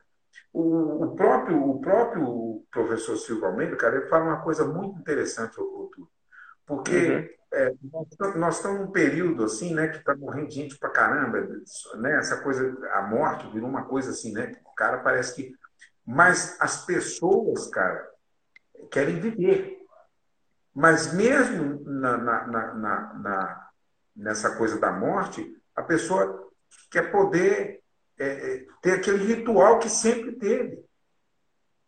O, 0.52 1.04
o, 1.04 1.16
próprio, 1.16 1.68
o 1.68 1.80
próprio 1.80 2.64
professor 2.70 3.16
Silva 3.16 3.46
Almeida, 3.46 3.76
cara, 3.76 3.96
ele 3.96 4.08
fala 4.08 4.24
uma 4.24 4.42
coisa 4.42 4.66
muito 4.66 4.98
interessante, 4.98 5.58
Arthur, 5.58 5.90
porque 6.66 7.08
uhum. 7.08 7.28
é, 7.52 7.74
nós, 7.90 8.36
nós, 8.36 8.56
estamos 8.56 8.80
num 8.80 8.92
período 8.92 9.44
assim, 9.44 9.74
né, 9.74 9.88
que 9.88 9.98
está 9.98 10.14
morrendo 10.14 10.50
gente 10.50 10.78
pra 10.78 10.90
caramba, 10.90 11.40
né, 11.96 12.18
essa 12.18 12.42
coisa, 12.42 12.76
a 12.92 13.02
morte 13.02 13.50
virou 13.50 13.68
uma 13.68 13.84
coisa 13.84 14.10
assim, 14.10 14.32
né, 14.32 14.52
o 14.64 14.74
cara 14.74 14.98
parece 14.98 15.34
que... 15.34 15.54
Mas 16.04 16.60
as 16.60 16.84
pessoas, 16.84 17.68
cara, 17.68 18.08
querem 18.90 19.20
viver. 19.20 19.78
Mas 20.74 21.14
mesmo 21.14 21.80
na, 21.84 22.18
na, 22.18 22.46
na, 22.46 23.14
na 23.14 23.71
nessa 24.14 24.56
coisa 24.56 24.78
da 24.78 24.92
morte, 24.92 25.44
a 25.74 25.82
pessoa 25.82 26.50
que 26.90 26.98
é 26.98 27.02
poder 27.02 27.80
é, 28.18 28.26
é, 28.26 28.64
ter 28.80 28.92
aquele 28.92 29.24
ritual 29.24 29.78
que 29.78 29.88
sempre 29.88 30.32
teve. 30.32 30.84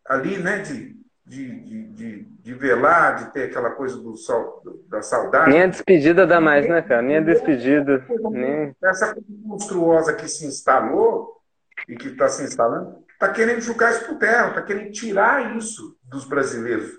Ali, 0.05 0.37
né, 0.37 0.59
de, 0.59 0.95
de, 1.25 1.59
de, 1.91 2.23
de, 2.23 2.53
velar, 2.53 3.15
de 3.15 3.33
ter 3.33 3.43
aquela 3.43 3.71
coisa 3.71 3.97
do 3.97 4.15
sol, 4.15 4.61
da 4.87 5.01
saudade. 5.01 5.49
Nem 5.49 5.63
a 5.63 5.67
despedida 5.67 6.27
dá 6.27 6.39
mais, 6.39 6.67
né, 6.67 6.81
cara? 6.81 7.01
Nem 7.01 7.17
a 7.17 7.21
despedida. 7.21 8.05
Nem... 8.31 8.75
Essa 8.83 9.13
coisa 9.13 9.27
monstruosa 9.29 10.13
que 10.13 10.27
se 10.27 10.45
instalou 10.45 11.41
e 11.87 11.95
que 11.95 12.09
está 12.09 12.27
se 12.27 12.43
instalando, 12.43 13.03
está 13.11 13.29
querendo 13.29 13.61
jogar 13.61 13.91
isso 13.91 14.05
por 14.05 14.17
terra, 14.17 14.49
está 14.49 14.61
querendo 14.61 14.91
tirar 14.91 15.55
isso 15.57 15.97
dos 16.03 16.25
brasileiros. 16.25 16.91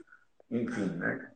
Enfim, 0.51 0.97
né? 0.97 1.31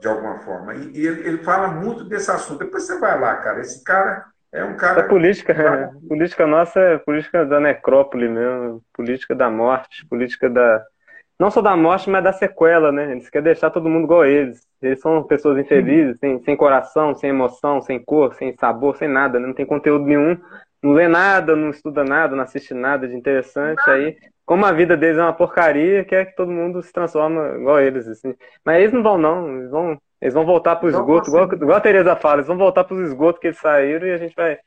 De 0.00 0.08
alguma 0.08 0.38
forma. 0.40 0.74
E, 0.74 0.92
e 0.92 1.06
ele, 1.06 1.28
ele 1.28 1.38
fala 1.38 1.68
muito 1.68 2.04
desse 2.04 2.30
assunto. 2.30 2.64
Depois 2.64 2.84
você 2.84 2.98
vai 2.98 3.18
lá, 3.18 3.36
cara. 3.36 3.60
Esse 3.60 3.82
cara 3.82 4.26
é 4.52 4.64
um 4.64 4.76
cara. 4.76 5.02
A 5.02 5.08
política, 5.08 5.52
a 5.52 6.08
política 6.08 6.46
nossa 6.46 6.80
é 6.80 6.98
política 6.98 7.44
da 7.44 7.60
necrópole 7.60 8.28
mesmo, 8.28 8.82
política 8.92 9.34
da 9.34 9.50
morte, 9.50 10.06
política 10.06 10.48
da. 10.48 10.84
Não 11.38 11.50
só 11.50 11.60
da 11.60 11.76
morte, 11.76 12.08
mas 12.08 12.24
da 12.24 12.32
sequela, 12.32 12.90
né? 12.90 13.12
Eles 13.12 13.28
querem 13.28 13.44
deixar 13.44 13.70
todo 13.70 13.88
mundo 13.88 14.04
igual 14.04 14.22
a 14.22 14.28
eles. 14.28 14.66
Eles 14.80 15.00
são 15.00 15.22
pessoas 15.22 15.58
infelizes, 15.58 16.18
sem, 16.18 16.42
sem 16.42 16.56
coração, 16.56 17.14
sem 17.14 17.30
emoção, 17.30 17.82
sem 17.82 18.02
cor, 18.02 18.34
sem 18.34 18.54
sabor, 18.56 18.96
sem 18.96 19.08
nada, 19.08 19.38
né? 19.38 19.46
não 19.46 19.54
tem 19.54 19.66
conteúdo 19.66 20.06
nenhum. 20.06 20.38
Não 20.82 20.92
lê 20.92 21.08
nada, 21.08 21.56
não 21.56 21.70
estuda 21.70 22.04
nada, 22.04 22.36
não 22.36 22.44
assiste 22.44 22.74
nada 22.74 23.08
de 23.08 23.14
interessante. 23.14 23.82
Aí, 23.88 24.16
como 24.44 24.64
a 24.64 24.72
vida 24.72 24.96
deles 24.96 25.18
é 25.18 25.22
uma 25.22 25.32
porcaria, 25.32 26.04
quer 26.04 26.26
que 26.26 26.36
todo 26.36 26.50
mundo 26.50 26.82
se 26.82 26.92
transforma 26.92 27.56
igual 27.56 27.80
eles, 27.80 28.06
assim. 28.06 28.34
Mas 28.64 28.80
eles 28.80 28.92
não 28.92 29.02
vão, 29.02 29.18
não. 29.18 29.58
Eles 29.58 29.70
vão, 29.70 30.00
eles 30.20 30.34
vão 30.34 30.46
voltar 30.46 30.76
para 30.76 30.86
o 30.86 30.90
esgoto, 30.90 31.28
igual, 31.28 31.52
igual 31.52 31.76
a 31.76 31.80
Tereza 31.80 32.16
fala, 32.16 32.36
eles 32.36 32.46
vão 32.46 32.56
voltar 32.56 32.84
para 32.84 32.94
os 32.96 33.08
esgotos 33.08 33.40
que 33.40 33.48
eles 33.48 33.58
saíram 33.58 34.06
e 34.06 34.12
a 34.12 34.18
gente 34.18 34.34
vai 34.34 34.58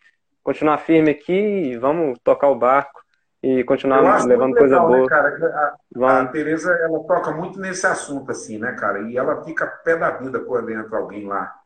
continuar 0.43 0.77
firme 0.79 1.11
aqui 1.11 1.33
e 1.33 1.77
vamos 1.77 2.17
tocar 2.23 2.49
o 2.49 2.55
barco 2.55 3.01
e 3.41 3.63
continuar 3.63 4.25
levando 4.25 4.55
coisa 4.55 4.75
legal, 4.75 4.89
né, 4.89 4.97
boa. 4.97 5.03
Né, 5.03 5.09
cara? 5.09 5.77
A, 5.95 6.21
a 6.21 6.27
Tereza, 6.27 6.71
ela 6.71 6.99
toca 7.05 7.31
muito 7.31 7.59
nesse 7.59 7.87
assunto, 7.87 8.31
assim, 8.31 8.57
né, 8.57 8.73
cara? 8.73 8.99
E 9.01 9.17
ela 9.17 9.43
fica 9.43 9.65
pé 9.65 9.95
da 9.95 10.11
vida 10.11 10.39
quando 10.41 10.71
entra 10.71 10.97
alguém 10.97 11.25
lá 11.25 11.58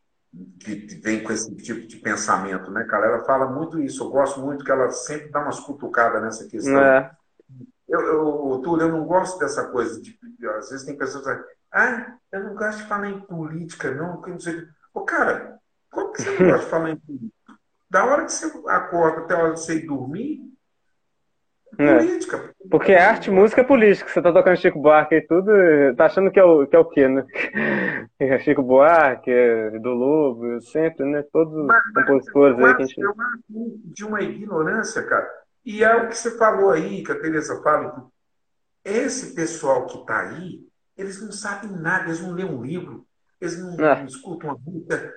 que 0.59 0.99
vem 1.01 1.23
com 1.23 1.31
esse 1.31 1.53
tipo 1.55 1.85
de 1.87 1.97
pensamento, 1.97 2.71
né, 2.71 2.83
cara? 2.85 3.07
Ela 3.07 3.23
fala 3.23 3.47
muito 3.47 3.79
isso. 3.79 4.03
Eu 4.03 4.09
gosto 4.09 4.39
muito 4.39 4.63
que 4.63 4.71
ela 4.71 4.89
sempre 4.89 5.29
dá 5.29 5.41
umas 5.41 5.59
cutucadas 5.59 6.21
nessa 6.21 6.47
questão. 6.47 6.79
É. 6.79 7.11
Eu, 7.87 7.99
eu, 8.01 8.61
Túlio, 8.63 8.87
eu 8.87 8.91
não 8.91 9.05
gosto 9.05 9.37
dessa 9.37 9.67
coisa. 9.67 10.01
De, 10.01 10.17
às 10.57 10.69
vezes 10.69 10.85
tem 10.85 10.97
pessoas 10.97 11.23
que 11.23 11.43
ah, 11.71 12.17
eu 12.31 12.43
não 12.43 12.55
gosto 12.55 12.83
de 12.83 12.87
falar 12.87 13.09
em 13.09 13.19
política, 13.21 13.91
não. 13.91 14.21
não 14.21 14.39
sei. 14.39 14.67
Ô, 14.93 15.01
cara, 15.01 15.59
como 15.91 16.11
que 16.13 16.21
você 16.21 16.29
não 16.29 16.51
gosta 16.51 16.65
de 16.65 16.71
falar 16.71 16.89
em 16.91 16.97
política? 16.97 17.53
Da 17.89 18.05
hora 18.05 18.25
que 18.25 18.31
você 18.31 18.45
acorda 18.67 19.21
até 19.21 19.35
a 19.35 19.39
hora 19.39 19.53
de 19.53 19.59
você 19.59 19.75
ir 19.75 19.87
dormir, 19.87 20.52
é. 21.77 21.97
Política. 21.97 22.53
Porque 22.69 22.91
é 22.91 23.03
arte, 23.03 23.31
música 23.31 23.61
é 23.61 23.63
política. 23.63 24.09
Você 24.09 24.21
tá 24.21 24.31
tocando 24.31 24.57
Chico 24.57 24.79
Buarque 24.79 25.15
e 25.15 25.21
tudo, 25.21 25.51
tá 25.95 26.05
achando 26.05 26.31
que 26.31 26.39
é 26.39 26.43
o, 26.43 26.67
que 26.67 26.75
é 26.75 26.79
o 26.79 26.85
quê, 26.85 27.07
né? 27.07 27.25
É 28.19 28.39
Chico 28.39 28.61
Buarque, 28.61 29.31
é 29.31 29.79
do 29.79 29.89
Lobo, 29.89 30.61
sempre, 30.61 31.05
né? 31.05 31.23
Todos 31.31 31.53
os 31.53 31.65
mas, 31.65 31.83
compositores 31.93 32.59
aí 32.59 32.75
que 32.75 32.83
a 32.83 32.85
gente. 32.85 33.01
Eu 33.01 33.09
acho 33.11 33.79
de 33.85 34.05
uma 34.05 34.21
ignorância, 34.21 35.03
cara. 35.03 35.27
E 35.65 35.83
é 35.83 35.95
o 35.95 36.07
que 36.07 36.17
você 36.17 36.37
falou 36.37 36.71
aí, 36.71 37.03
que 37.03 37.11
a 37.11 37.19
Tereza 37.19 37.61
fala. 37.61 38.05
Esse 38.83 39.33
pessoal 39.33 39.85
que 39.85 40.05
tá 40.05 40.19
aí, 40.19 40.59
eles 40.97 41.21
não 41.21 41.31
sabem 41.31 41.71
nada, 41.71 42.05
eles 42.05 42.21
não 42.21 42.33
lêem 42.33 42.49
um 42.49 42.61
livro, 42.61 43.05
eles 43.39 43.57
não, 43.57 43.73
é. 43.79 43.99
não 43.99 44.05
escutam 44.05 44.49
uma 44.49 44.59
música 44.59 45.13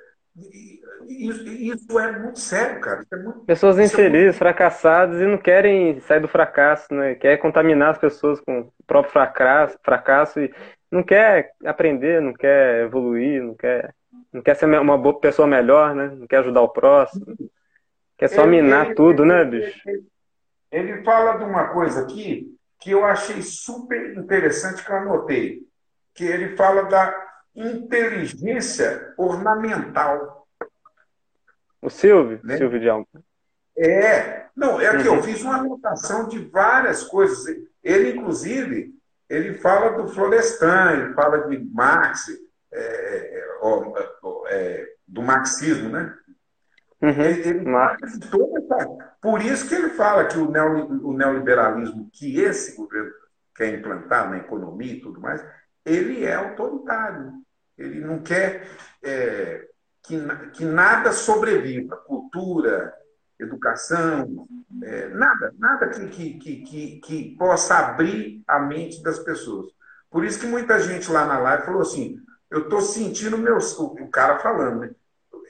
isso, 1.08 1.48
isso 1.48 1.98
é 1.98 2.18
muito 2.18 2.38
sério, 2.38 2.80
cara. 2.80 3.04
É 3.10 3.16
muito, 3.16 3.40
pessoas 3.40 3.78
infelizes, 3.78 4.34
é 4.34 4.38
fracassadas 4.38 5.20
e 5.20 5.26
não 5.26 5.38
querem 5.38 6.00
sair 6.00 6.20
do 6.20 6.28
fracasso, 6.28 6.92
né? 6.92 7.14
Quer 7.14 7.38
contaminar 7.38 7.90
as 7.90 7.98
pessoas 7.98 8.40
com 8.40 8.60
o 8.60 8.72
próprio 8.86 9.12
fracasso, 9.12 9.78
fracasso 9.82 10.40
e 10.40 10.52
não 10.90 11.02
quer 11.02 11.52
aprender, 11.64 12.20
não 12.20 12.32
quer 12.32 12.84
evoluir, 12.84 13.42
não 13.42 13.54
quer, 13.54 13.94
não 14.32 14.42
quer 14.42 14.54
ser 14.54 14.66
uma 14.66 14.98
boa 14.98 15.18
pessoa 15.18 15.46
melhor, 15.46 15.94
né? 15.94 16.12
Não 16.14 16.26
quer 16.26 16.38
ajudar 16.38 16.60
o 16.62 16.68
próximo. 16.68 17.26
Quer 18.18 18.28
só 18.28 18.42
ele, 18.42 18.50
minar 18.50 18.86
ele, 18.86 18.94
tudo, 18.94 19.22
ele, 19.22 19.32
né, 19.32 19.44
bicho? 19.44 19.80
Ele 20.70 21.02
fala 21.02 21.36
de 21.38 21.44
uma 21.44 21.68
coisa 21.68 22.02
aqui 22.02 22.54
que 22.80 22.90
eu 22.90 23.04
achei 23.04 23.40
super 23.42 24.16
interessante 24.16 24.84
que 24.84 24.90
eu 24.90 24.96
anotei. 24.96 25.60
Que 26.14 26.24
ele 26.24 26.56
fala 26.56 26.82
da 26.84 27.25
inteligência 27.56 29.14
ornamental. 29.16 30.46
O 31.80 31.90
Silvio? 31.90 32.40
Né? 32.44 32.58
Silvio 32.58 32.80
de 32.80 32.88
Alma. 32.88 33.06
É, 33.78 34.46
não, 34.56 34.80
é 34.80 34.90
que 34.96 35.08
uhum. 35.08 35.16
eu 35.16 35.22
fiz 35.22 35.42
uma 35.42 35.56
anotação 35.56 36.28
de 36.28 36.38
várias 36.38 37.04
coisas. 37.04 37.44
Ele, 37.82 38.16
inclusive, 38.16 38.94
ele 39.28 39.54
fala 39.54 39.90
do 39.90 40.08
Florestan, 40.08 40.92
ele 40.92 41.14
fala 41.14 41.48
de 41.48 41.58
Marx, 41.72 42.28
é, 42.72 42.80
é, 42.80 43.46
é, 44.48 44.88
do 45.06 45.22
marxismo, 45.22 45.88
né? 45.88 46.14
Uhum. 47.02 47.10
Ele, 47.10 47.48
ele 47.48 47.64
Por 49.20 49.42
isso 49.42 49.68
que 49.68 49.74
ele 49.74 49.90
fala 49.90 50.24
que 50.24 50.38
o, 50.38 50.50
neoliberalismo 51.12 52.08
que 52.12 52.40
esse 52.40 52.74
governo 52.76 53.12
quer 53.54 53.74
implantar 53.74 54.30
na 54.30 54.38
economia 54.38 54.94
e 54.94 55.00
tudo 55.00 55.20
mais, 55.20 55.44
ele 55.84 56.24
é 56.24 56.34
autoritário. 56.34 57.32
Ele 57.78 58.00
não 58.00 58.20
quer 58.20 58.68
é, 59.02 59.66
que, 60.02 60.18
que 60.54 60.64
nada 60.64 61.12
sobreviva. 61.12 61.96
Cultura, 61.96 62.94
educação, 63.38 64.46
é, 64.82 65.08
nada, 65.08 65.54
nada 65.58 65.88
que, 65.88 66.08
que, 66.08 66.60
que, 66.62 67.00
que, 67.00 67.36
possa 67.36 67.78
abrir 67.78 68.42
a 68.46 68.58
mente 68.58 69.02
das 69.02 69.18
pessoas. 69.18 69.66
Por 70.10 70.24
isso 70.24 70.40
que 70.40 70.46
muita 70.46 70.78
gente 70.80 71.10
lá 71.10 71.26
na 71.26 71.38
live 71.38 71.64
falou 71.64 71.82
assim, 71.82 72.18
eu 72.50 72.62
estou 72.62 72.80
sentindo 72.80 73.36
meu... 73.36 73.58
O 73.58 74.08
cara 74.08 74.38
falando, 74.38 74.80
né? 74.80 74.90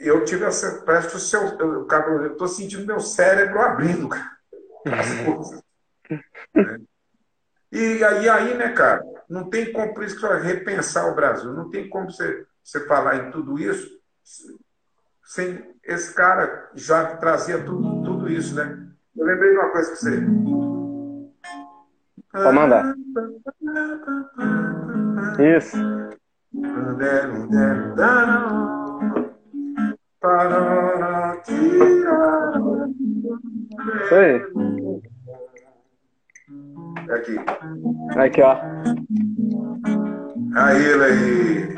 Eu 0.01 0.25
tive 0.25 0.45
essa... 0.45 0.83
Parece 0.83 1.11
que 1.11 1.17
o 1.17 1.21
seu... 1.21 1.47
O 1.83 1.87
cara 1.87 2.05
falou, 2.05 2.23
eu 2.23 2.33
estou 2.33 2.49
sentindo 2.49 2.87
meu 2.87 3.01
cérebro 3.01 3.61
abrindo, 3.61 4.09
As 4.87 5.25
coisas. 5.25 5.63
né? 6.55 6.79
E 7.73 8.03
aí, 8.05 8.29
aí, 8.29 8.57
né, 8.57 8.73
cara? 8.73 9.05
Não 9.29 9.49
tem 9.51 9.73
como, 9.73 9.95
por 9.95 10.05
isso 10.05 10.27
repensar 10.27 11.11
o 11.11 11.15
Brasil. 11.15 11.53
Não 11.53 11.69
tem 11.71 11.89
como 11.89 12.11
você, 12.11 12.47
você 12.63 12.87
falar 12.87 13.17
em 13.17 13.31
tudo 13.31 13.59
isso 13.59 13.97
sem 15.27 15.75
esse 15.85 16.15
cara 16.15 16.71
já 16.75 17.17
trazia 17.17 17.63
tudo, 17.63 18.03
tudo 18.05 18.29
isso, 18.29 18.55
né? 18.55 18.87
Eu 19.17 19.27
lembrei 19.27 19.51
de 19.51 19.59
uma 19.59 19.71
coisa 19.71 19.91
que 19.91 19.97
você. 19.99 20.27
Pode 22.33 22.55
mandar. 22.55 22.95
Isso. 25.39 25.77
Isso 34.05 34.15
aí. 34.15 35.07
Aqui. 37.11 37.37
Aqui, 38.17 38.43
ó. 38.43 38.57
Aí 40.57 40.85
ele 40.85 41.05
aí. 41.05 41.77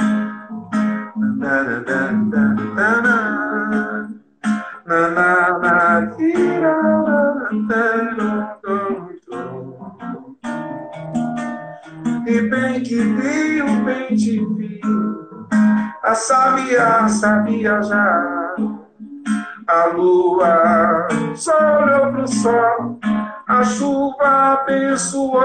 E 12.27 12.43
bem 12.43 12.83
que 12.83 12.97
vi, 12.97 13.63
o 13.63 13.85
bem 13.85 14.17
te 14.17 14.45
vi, 14.55 14.81
a 16.03 16.15
sabia, 16.15 17.09
sabia 17.09 17.83
já. 17.83 18.55
A 19.67 19.87
lua 19.87 21.09
só 21.35 21.83
olhou 21.83 22.13
pro 22.13 22.29
sol 22.29 22.99
a 23.49 23.65
chuva 23.65 24.61
abençoou. 24.61 25.43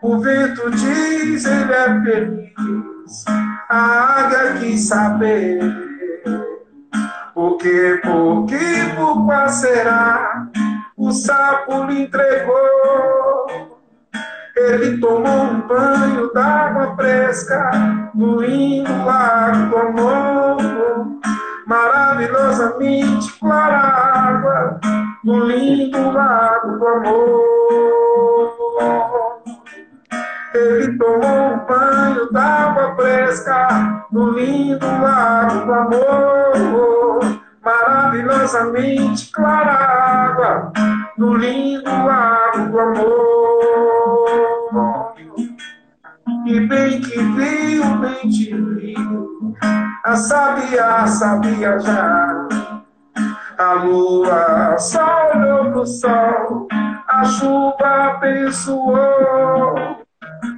O 0.00 0.18
vento 0.18 0.70
diz 0.70 1.44
ele 1.44 1.72
é 1.72 2.02
feliz, 2.02 3.24
a 3.68 3.78
águia 4.18 4.54
quis 4.58 4.88
saber. 4.88 5.60
Por 7.34 7.56
que, 7.58 8.00
por 8.96 9.24
qual 9.26 9.48
será? 9.48 10.48
O 10.96 11.12
sapo 11.12 11.84
lhe 11.84 12.02
entregou. 12.02 13.46
Ele 14.56 14.98
tomou 14.98 15.44
um 15.44 15.60
banho 15.66 16.32
d'água 16.32 16.94
fresca 16.96 17.70
no 18.14 18.40
lindo 18.40 19.04
lago 19.04 19.76
amor. 19.76 21.20
Maravilhosamente 21.66 23.32
clara 23.38 23.78
água 23.78 24.80
no 25.24 25.44
lindo 25.44 26.10
lago 26.10 26.78
do 26.78 26.86
amor. 26.86 28.52
Ele 30.54 30.98
tomou 30.98 31.54
um 31.54 31.58
banho 31.66 32.30
d'água 32.32 32.94
fresca 32.96 33.68
no 34.10 34.32
lindo 34.32 34.86
lago 34.86 35.66
do 35.66 35.72
amor. 35.72 37.42
Maravilhosamente 37.64 39.30
clara 39.30 39.72
água 39.72 40.72
no 41.16 41.34
lindo 41.34 41.88
lago 41.88 42.68
do 42.72 42.80
amor. 42.80 43.92
E 46.46 46.60
bem 46.66 47.00
que 47.00 47.22
viu, 47.22 47.84
bem 47.98 48.28
te 48.28 48.52
viu, 48.52 49.54
a 50.04 50.16
sabia, 50.16 51.06
sabia 51.06 51.78
já 51.78 52.48
a 53.58 53.72
lua 53.74 54.78
só 54.78 55.32
olhou 55.34 55.70
pro 55.72 55.86
sol, 55.86 56.68
a 57.08 57.24
chuva 57.24 58.16
abençoou. 58.16 59.74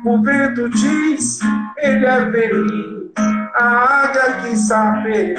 O 0.04 0.22
vento 0.22 0.68
diz, 0.70 1.40
ele 1.78 2.06
é 2.06 2.30
feliz, 2.30 3.10
a 3.54 4.02
águia 4.02 4.32
quis 4.42 4.68
saber. 4.68 5.34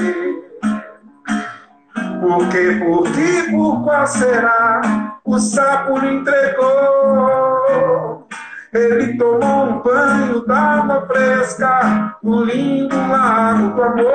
Por 2.22 2.50
que, 2.50 2.80
por 2.80 3.04
que, 3.12 3.52
por 3.52 3.84
qual 3.84 4.08
será? 4.08 4.82
O 5.24 5.38
sapo 5.40 6.00
lhe 6.00 6.16
entregou. 6.16 8.28
Ele 8.74 9.16
tomou 9.18 9.66
um 9.66 9.82
banho 9.82 10.46
d'água 10.46 11.06
fresca 11.08 12.16
no 12.22 12.44
lindo 12.44 12.96
lago 12.96 13.76
do 13.76 14.08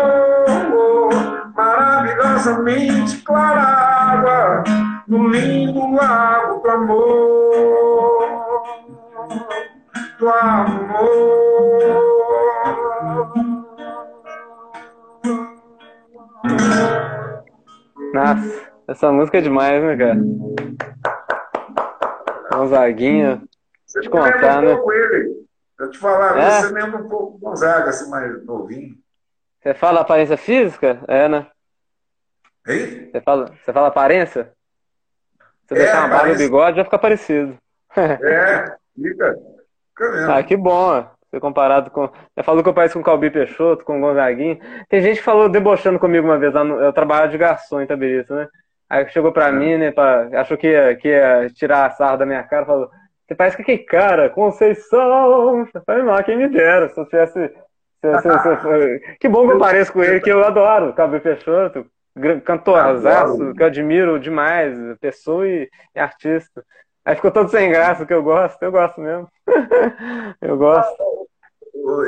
amor. 0.53 1.40
Maravilhoso 1.55 2.63
misteriosamente 2.63 3.23
clara 3.23 3.61
água 3.61 4.65
no 5.07 5.29
lindo 5.29 5.95
lago 5.95 6.61
do 6.63 6.71
amor, 6.71 8.23
do 10.19 10.29
amor. 10.29 11.11
Nossa, 18.13 18.71
essa 18.89 19.13
música 19.13 19.39
é 19.39 19.41
demais, 19.41 19.83
né, 19.83 19.97
cara? 19.97 20.19
Gonzaguinha. 22.53 23.43
Você 23.87 24.01
te 24.01 24.11
contar, 24.11 24.63
né? 24.63 24.73
ele. 24.73 25.41
Eu 25.79 25.91
te 25.91 25.99
falar, 25.99 26.39
É? 26.39 26.61
você 26.61 26.73
lembra 26.75 27.01
um 27.01 27.09
pouco 27.09 27.39
Gonzaga, 27.39 27.89
assim, 27.89 28.11
mais 28.11 28.45
novinho. 28.45 28.95
Você 29.61 29.75
fala 29.75 30.01
aparência 30.01 30.37
física? 30.37 31.01
É, 31.07 31.29
né? 31.29 31.47
Você 33.13 33.21
fala, 33.21 33.47
você 33.47 33.73
fala 33.73 33.89
aparência? 33.89 34.53
Se 35.67 35.75
É, 35.75 35.79
deixar 35.79 36.01
uma 36.01 36.17
barba 36.17 36.33
e 36.33 36.37
bigode, 36.37 36.77
já 36.77 36.85
fica 36.85 36.99
parecido. 36.99 37.57
É, 37.97 38.77
fica. 38.95 39.37
Fica 39.89 40.11
mesmo. 40.13 40.33
Ah, 40.33 40.43
que 40.43 40.57
bom. 40.57 41.07
Ser 41.31 41.41
comparado 41.41 41.91
com. 41.91 42.07
Você 42.07 42.43
falou 42.43 42.63
que 42.63 42.69
eu 42.69 42.75
pareço 42.75 42.95
com 42.95 43.01
o 43.01 43.05
Calbi 43.05 43.31
Peixoto, 43.31 43.85
com 43.85 43.99
o 43.99 44.01
Gonzaguinho. 44.01 44.59
Tem 44.89 45.01
gente 45.01 45.19
que 45.19 45.25
falou 45.25 45.49
debochando 45.49 45.99
comigo 45.99 46.27
uma 46.27 46.39
vez 46.39 46.53
no... 46.55 46.81
Eu 46.81 46.93
trabalho 46.93 47.31
de 47.31 47.39
garçom 47.39 47.81
em 47.81 47.85
Itabirito, 47.85 48.35
né? 48.35 48.49
Aí 48.89 49.09
chegou 49.11 49.33
pra 49.33 49.53
mim, 49.53 49.77
né? 49.77 49.93
Pra... 49.93 50.29
Achou 50.41 50.57
que 50.57 50.69
ia, 50.69 50.97
que 50.97 51.09
ia 51.09 51.49
tirar 51.55 51.87
a 51.87 51.91
sarra 51.91 52.17
da 52.19 52.27
minha 52.27 52.43
cara, 52.43 52.67
falou: 52.67 52.91
Você 53.27 53.35
parece 53.37 53.57
que 53.57 53.63
aquele 53.63 53.79
cara, 53.79 54.31
Conceição. 54.31 55.67
Eu 55.73 55.83
falei, 55.87 56.03
não, 56.03 56.21
quem 56.25 56.37
me 56.37 56.49
dera, 56.49 56.89
se 56.89 56.99
eu 56.99 57.07
tivesse. 57.07 57.53
Que 59.21 59.29
bom 59.29 59.47
que 59.47 59.53
eu 59.55 59.59
pareço 59.59 59.93
com 59.93 60.03
ele, 60.03 60.21
que 60.21 60.31
eu 60.31 60.45
adoro 60.45 60.91
o 60.91 60.93
Calbi 60.95 61.21
Peixoto, 61.21 61.87
cantorzaço, 62.45 63.55
que 63.55 63.63
eu 63.63 63.67
admiro 63.67 64.19
demais, 64.19 64.77
pessoa 65.01 65.47
e, 65.47 65.69
e 65.95 65.99
artista. 65.99 66.65
Aí 67.05 67.17
ficou 67.17 67.31
todo 67.31 67.49
sem 67.51 67.71
graça, 67.71 68.05
que 68.07 68.13
eu 68.13 68.23
gosto, 68.23 68.63
eu 68.63 68.71
gosto 68.73 69.01
mesmo. 69.01 69.29
Eu 70.41 70.57
gosto. 70.57 70.97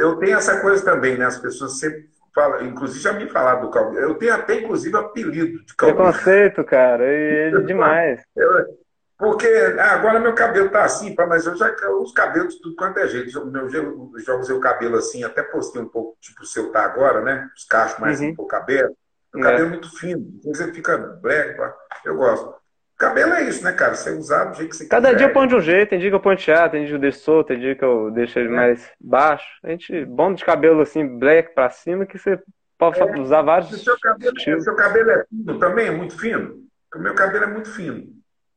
Eu 0.00 0.16
tenho 0.18 0.36
essa 0.36 0.60
coisa 0.60 0.84
também, 0.84 1.16
né? 1.16 1.24
As 1.26 1.38
pessoas 1.38 1.78
sempre 1.78 2.04
falam, 2.34 2.64
inclusive 2.64 3.00
já 3.00 3.12
me 3.12 3.28
falaram 3.28 3.62
do 3.62 3.70
Calbi. 3.70 3.96
Eu 3.96 4.14
tenho 4.14 4.34
até, 4.34 4.60
inclusive, 4.60 4.96
apelido 4.96 5.64
de 5.64 5.74
Calbi. 5.74 5.94
Preconceito, 5.96 6.64
cara, 6.64 7.04
e 7.04 7.46
ele 7.46 7.56
é 7.58 7.60
demais. 7.62 8.22
Eu- 8.36 8.81
Porque 9.22 9.46
ah, 9.78 9.92
agora 9.92 10.18
meu 10.18 10.34
cabelo 10.34 10.68
tá 10.68 10.82
assim, 10.82 11.14
mas 11.16 11.46
eu 11.46 11.54
já 11.56 11.68
eu 11.82 12.02
uso 12.02 12.12
cabelo 12.12 12.48
de 12.48 12.60
tudo 12.60 12.74
quanto 12.74 12.98
é 12.98 13.06
jeito. 13.06 13.38
Eu, 13.38 13.46
meu, 13.46 13.70
eu 13.70 14.10
já 14.18 14.34
usei 14.34 14.56
o 14.56 14.58
cabelo 14.58 14.96
assim, 14.96 15.22
até 15.22 15.44
postei 15.44 15.80
um 15.80 15.88
pouco, 15.88 16.16
tipo 16.20 16.42
o 16.42 16.44
seu 16.44 16.72
tá 16.72 16.82
agora, 16.84 17.20
né? 17.20 17.48
Os 17.56 17.62
cachos 17.64 18.00
mais 18.00 18.20
Uhum. 18.20 18.30
um 18.30 18.34
pouco 18.34 18.56
aberto. 18.56 18.96
O 19.32 19.38
É. 19.38 19.42
cabelo 19.42 19.66
é 19.66 19.68
muito 19.68 19.96
fino, 19.96 20.26
vezes 20.44 20.60
ele 20.60 20.72
fica 20.74 20.98
black, 20.98 21.56
eu 22.04 22.16
gosto. 22.16 22.52
Cabelo 22.98 23.32
é 23.34 23.44
isso, 23.44 23.62
né, 23.62 23.70
cara? 23.72 23.94
Você 23.94 24.10
usar 24.10 24.46
do 24.46 24.56
jeito 24.56 24.70
que 24.70 24.76
você 24.76 24.88
Cada 24.88 25.06
quiser. 25.10 25.18
dia 25.18 25.26
eu 25.28 25.32
ponho 25.32 25.48
de 25.48 25.54
um 25.54 25.60
jeito, 25.60 25.90
tem 25.90 26.00
dia 26.00 26.10
que 26.10 26.16
eu 26.16 26.20
ponho 26.20 26.36
teatro, 26.36 26.70
tem 26.72 26.80
dia 26.80 26.88
que 26.90 26.94
eu 26.96 27.00
deixo 27.00 27.18
solto, 27.20 27.46
tem 27.46 27.60
dia 27.60 27.76
que 27.76 27.84
eu 27.84 28.10
deixo 28.10 28.38
ele 28.40 28.48
mais 28.48 28.90
baixo. 29.00 29.46
A 29.62 29.68
gente, 29.70 30.04
bom 30.04 30.34
de 30.34 30.44
cabelo 30.44 30.80
assim, 30.80 31.06
black 31.18 31.54
pra 31.54 31.70
cima, 31.70 32.04
que 32.06 32.18
você 32.18 32.40
pode 32.76 32.98
É. 32.98 33.20
usar 33.20 33.42
O 33.42 33.44
vários 33.46 33.84
seu 33.84 33.96
cabelo, 34.00 34.36
estilos. 34.36 34.64
seu 34.64 34.74
cabelo 34.74 35.10
é 35.12 35.24
fino 35.26 35.58
também? 35.60 35.86
É 35.86 35.90
muito 35.92 36.18
fino? 36.18 36.56
O 36.92 36.98
meu 36.98 37.14
cabelo 37.14 37.44
é 37.44 37.46
muito 37.46 37.70
fino. 37.70 38.04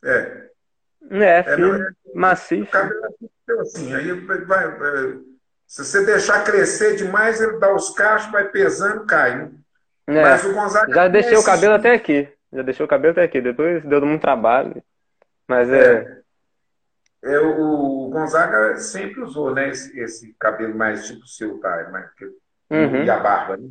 É. 0.03 0.45
É, 1.11 1.39
É, 1.39 1.57
não, 1.57 1.75
é- 1.75 1.89
macio. 2.13 2.63
O 2.63 2.67
cabelo 2.67 3.05
é 3.05 3.09
fino 3.45 3.61
assim. 3.61 3.93
Aí 3.93 4.11
vai, 4.11 4.45
vai- 4.45 5.19
se 5.67 5.83
você 5.83 6.05
deixar 6.05 6.43
crescer 6.43 6.95
demais, 6.95 7.41
ele 7.41 7.57
dá 7.59 7.73
os 7.73 7.89
cachos, 7.91 8.31
vai 8.31 8.47
pesando, 8.49 9.05
cai. 9.05 9.37
Né? 9.37 9.51
É, 10.07 10.21
Mas 10.21 10.45
o 10.45 10.53
Gonzaga 10.53 10.93
já 10.93 11.07
deixei 11.07 11.37
o 11.37 11.43
cabelo 11.43 11.73
até 11.73 11.93
aqui. 11.93 12.29
Já 12.53 12.61
deixei 12.61 12.85
o 12.85 12.89
cabelo 12.89 13.11
até 13.11 13.23
aqui. 13.23 13.41
Depois 13.41 13.83
deu 13.83 14.05
muito 14.05 14.21
trabalho. 14.21 14.81
Mas 15.47 15.69
é. 15.69 16.21
É, 17.23 17.39
o 17.39 18.09
Gonzaga 18.11 18.77
sempre 18.77 19.21
usou, 19.21 19.53
né? 19.53 19.69
Esse, 19.69 19.99
esse 19.99 20.35
cabelo 20.39 20.75
mais 20.75 21.07
tipo 21.07 21.25
seu, 21.27 21.59
tá? 21.59 21.89
Mais, 21.91 22.09
Uhum. 22.69 23.03
E 23.03 23.09
a 23.09 23.19
barba, 23.19 23.57
né? 23.57 23.69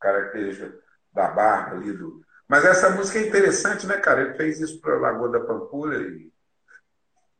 Característica 0.00 0.72
da 1.12 1.28
barba 1.28 1.76
ali. 1.76 1.92
Do... 1.92 2.20
Mas 2.48 2.64
essa 2.64 2.90
música 2.90 3.18
é 3.18 3.26
interessante, 3.28 3.86
né, 3.86 3.98
cara? 3.98 4.22
Ele 4.22 4.34
fez 4.34 4.58
isso 4.60 4.80
para 4.80 4.98
Lagoa 4.98 5.30
da 5.30 5.40
Pampulha 5.40 5.98
e 5.98 6.32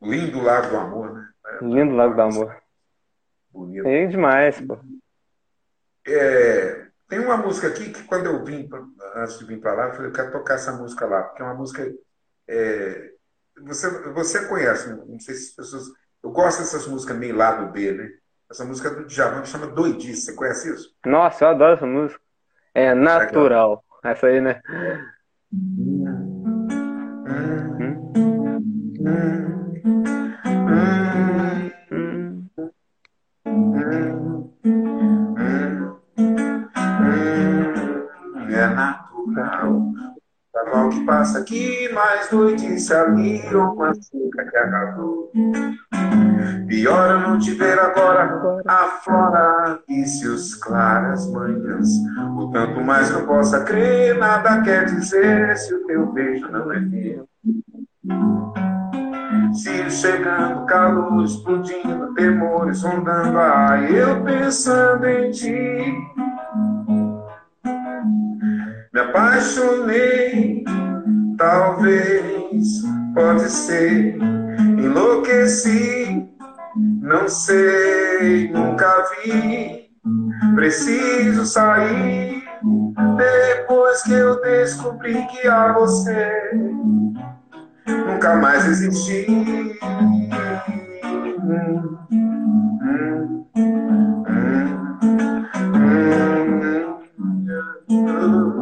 lindo 0.03 0.43
Lago 0.43 0.69
do 0.69 0.77
Amor, 0.77 1.15
né? 1.15 1.29
É, 1.47 1.65
Lindo 1.65 1.95
Lago 1.95 2.15
do 2.15 2.23
Amor. 2.23 2.57
Bonito. 3.51 3.89
É 3.89 4.07
demais, 4.07 4.61
pô. 4.61 4.79
É, 6.07 6.89
tem 7.09 7.19
uma 7.19 7.39
música 7.39 7.69
aqui 7.69 7.91
que 7.91 8.03
quando 8.05 8.27
eu 8.27 8.45
vim, 8.45 8.69
antes 9.15 9.39
de 9.39 9.47
vir 9.47 9.61
para 9.61 9.73
lá, 9.73 9.87
eu 9.87 9.93
falei, 9.93 10.11
eu 10.11 10.13
quero 10.15 10.31
tocar 10.31 10.55
essa 10.55 10.73
música 10.73 11.07
lá, 11.07 11.23
porque 11.23 11.43
é 11.43 11.45
uma 11.45 11.55
música. 11.55 11.91
é, 12.47 13.11
você, 13.63 13.91
você 14.13 14.47
conhece, 14.47 14.89
não 14.91 15.19
sei 15.19 15.35
se 15.35 15.51
as 15.51 15.57
pessoas. 15.57 15.85
Eu 16.23 16.31
gosto 16.31 16.59
dessas 16.59 16.87
músicas 16.87 17.17
meio 17.17 17.37
lado 17.37 17.73
B, 17.73 17.93
né? 17.93 18.11
Essa 18.51 18.65
música 18.65 18.91
do 18.91 19.07
Djavan 19.07 19.43
que 19.43 19.49
chama 19.49 19.67
Doidice, 19.67 20.23
você 20.23 20.35
conhece 20.35 20.73
isso? 20.73 20.95
Nossa, 21.05 21.45
eu 21.45 21.49
adoro 21.49 21.75
essa 21.75 21.87
música. 21.87 22.21
É 22.75 22.95
natural. 22.95 23.85
Essa 24.05 24.27
aí, 24.29 24.41
né? 24.41 24.61
É 38.51 38.67
natural. 38.67 39.98
Carnaval 40.59 40.91
que 40.91 41.05
passa 41.05 41.39
aqui, 41.39 41.89
mais 41.93 42.29
doidice 42.29 42.93
ali, 42.93 43.43
uma 43.55 43.95
seca 43.95 44.51
que 44.51 44.57
acabou. 44.57 45.31
Pior 46.67 47.11
eu 47.11 47.21
não 47.21 47.39
te 47.39 47.53
ver 47.53 47.79
agora, 47.79 48.63
aflora 48.67 49.81
vícios 49.87 50.55
claras 50.57 51.31
manhãs. 51.31 51.89
O 52.37 52.51
tanto 52.51 52.81
mais 52.81 53.11
que 53.11 53.17
eu 53.17 53.27
possa 53.27 53.63
crer, 53.63 54.19
nada 54.19 54.61
quer 54.63 54.87
dizer 54.87 55.57
se 55.57 55.75
o 55.75 55.87
teu 55.87 56.07
beijo 56.13 56.49
não 56.51 56.73
é 56.73 56.81
meu. 56.81 57.29
Cílios 59.55 59.95
chegando, 59.95 60.67
calor 60.67 61.25
explodindo, 61.25 62.13
temores 62.15 62.83
rondando, 62.83 63.39
ai, 63.39 63.97
eu 63.97 64.23
pensando 64.25 65.07
em 65.07 65.31
ti. 65.31 65.95
Me 68.99 69.05
apaixonei, 69.05 70.65
talvez, 71.37 72.83
pode 73.15 73.49
ser, 73.49 74.19
enlouqueci, 74.77 76.29
não 77.01 77.29
sei, 77.29 78.51
nunca 78.51 79.09
vi. 79.23 79.89
Preciso 80.57 81.47
sair 81.47 82.43
depois 83.17 84.03
que 84.03 84.15
eu 84.15 84.41
descobri 84.41 85.25
que 85.29 85.47
a 85.47 85.75
você 85.75 86.33
nunca 87.87 88.35
mais 88.35 88.67
existi. 88.67 89.27
Hum, 89.31 90.29
hum, 91.45 91.99
hum, 92.83 93.47
hum, 95.63 96.09
hum. 97.95 98.58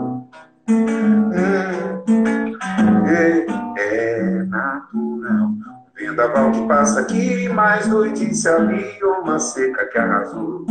Natural. 4.77 5.51
Vendaval 5.95 6.53
que 6.53 6.67
passa 6.69 7.01
aqui, 7.01 7.49
mais 7.49 7.89
doidice 7.89 8.49
ali, 8.49 8.99
uma 9.03 9.39
seca 9.39 9.87
que 9.87 9.99
arrasou. 9.99 10.67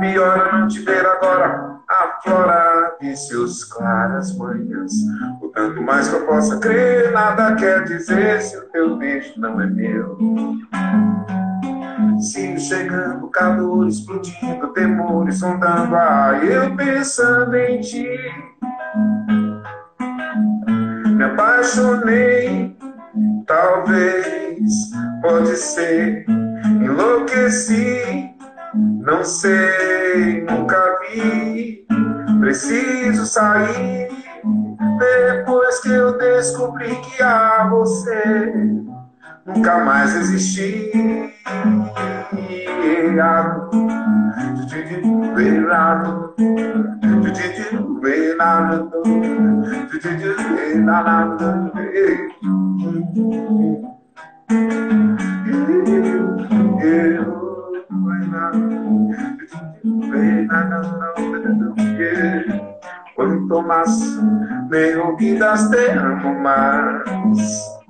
Pior 0.00 0.38
eu 0.38 0.58
não 0.58 0.66
te 0.66 0.80
ver 0.80 1.06
agora, 1.06 1.78
aflorar 1.88 2.96
vícios 3.00 3.62
claras 3.64 4.36
manhãs. 4.36 4.92
O 5.40 5.48
tanto 5.48 5.80
mais 5.82 6.08
que 6.08 6.16
eu 6.16 6.26
possa 6.26 6.58
crer, 6.58 7.12
nada 7.12 7.54
quer 7.54 7.84
dizer 7.84 8.42
se 8.42 8.58
o 8.58 8.62
teu 8.70 8.96
beijo 8.96 9.34
não 9.36 9.60
é 9.60 9.66
meu. 9.66 10.18
Sigo 12.18 12.58
chegando, 12.58 13.28
calor 13.28 13.86
explodindo, 13.86 14.68
temores 14.72 15.38
sondando, 15.38 15.94
ah, 15.94 16.40
eu 16.42 16.74
pensando 16.74 17.54
em 17.54 17.80
ti. 17.80 18.08
Me 21.12 21.24
apaixonei, 21.24 22.76
talvez, 23.46 24.72
pode 25.20 25.56
ser, 25.56 26.24
enlouqueci, 26.80 28.30
não 28.74 29.22
sei, 29.22 30.42
nunca 30.42 30.98
vi. 31.00 31.86
Preciso 32.40 33.26
sair 33.26 34.08
depois 34.98 35.80
que 35.80 35.90
eu 35.90 36.16
descobri 36.18 36.94
que 36.96 37.22
a 37.22 37.68
você 37.68 38.62
nunca 39.46 39.84
mais 39.84 40.14
existi. 40.16 40.90
Errado. 42.84 43.70
Errado. 45.38 46.34
Quanto 63.14 63.62
mais 63.62 64.20
me 64.70 64.96
olvidas 64.96 65.68
te 65.70 65.90
amo 65.90 66.38
mais 66.40 67.81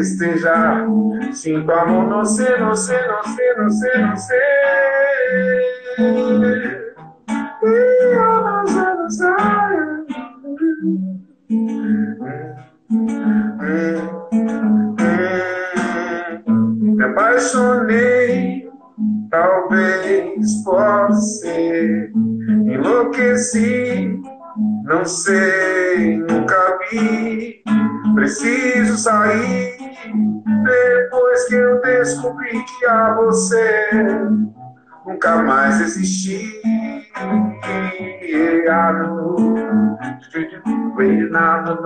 esteja 0.00 0.86
sinto 1.32 1.72
amor 1.72 2.06
no 2.08 2.24
sé, 2.24 2.58
no 2.58 2.74
sé, 2.74 2.98
no 3.06 3.22
sé, 3.34 3.54
no 3.56 3.70
sé, 3.70 3.98
no 3.98 4.16
sé. 4.16 4.34
E 7.64 7.92
Me 16.96 17.04
apaixonei, 17.04 18.68
talvez 19.30 20.64
possa 20.64 21.20
ser. 21.20 22.12
Enlouqueci, 22.68 24.20
não 24.84 25.04
sei, 25.04 26.18
nunca 26.18 26.78
vi. 26.90 27.62
Preciso 28.14 28.96
sair 28.98 29.81
depois 30.64 31.44
que 31.48 31.54
eu 31.54 31.80
descobri 31.80 32.64
que 32.64 32.86
a 32.86 33.14
você 33.14 33.90
nunca 35.06 35.42
mais 35.42 35.80
existi. 35.80 36.60
Nada 41.30 41.82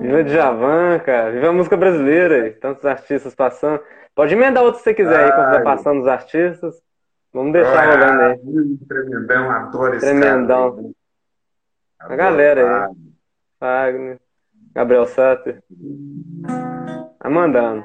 Viva 0.00 0.22
Djavan, 0.24 1.00
cara. 1.00 1.32
Viva 1.32 1.48
a 1.48 1.52
música 1.52 1.76
brasileira. 1.76 2.56
Tantos 2.60 2.84
artistas 2.84 3.34
passando. 3.34 3.82
Pode 4.14 4.34
emendar 4.34 4.62
outro 4.62 4.78
se 4.78 4.84
você 4.84 4.94
quiser 4.94 5.24
aí, 5.24 5.32
quando 5.32 5.50
vai 5.50 5.62
passando 5.62 6.00
os 6.00 6.06
artistas. 6.08 6.80
Vamos 7.32 7.52
deixar 7.52 7.88
Olha, 7.88 8.06
rolando 8.06 8.22
aí. 8.22 8.78
Tremendão, 8.88 9.50
adoro 9.50 9.94
esse 9.94 10.06
Tremendão. 10.06 10.76
cara. 10.76 12.12
A 12.12 12.16
galera 12.16 12.86
aí. 12.86 12.94
Wagner, 13.60 14.20
Gabriel 14.74 15.06
Satter. 15.06 15.62
Tá 17.18 17.28
mandando. 17.28 17.84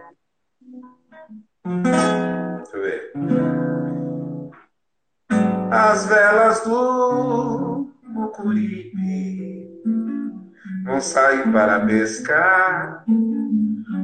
Deixa 1.65 2.77
eu 2.77 2.81
ver. 2.81 3.11
As 5.75 6.05
velas 6.05 6.59
do 6.65 7.87
Mucuripe 8.03 9.81
vão 10.85 11.01
sair 11.01 11.51
para 11.51 11.79
pescar. 11.79 13.03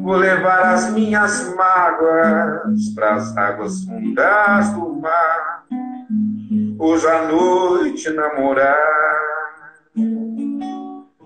Vou 0.02 0.16
levar 0.16 0.74
as 0.74 0.90
minhas 0.94 1.54
mágoas 1.56 2.90
para 2.96 3.14
as 3.14 3.38
águas 3.38 3.84
fundas 3.84 4.70
do 4.74 4.96
mar. 4.96 5.66
Hoje 6.80 7.08
à 7.08 7.28
noite 7.28 8.10
namorar, 8.10 8.76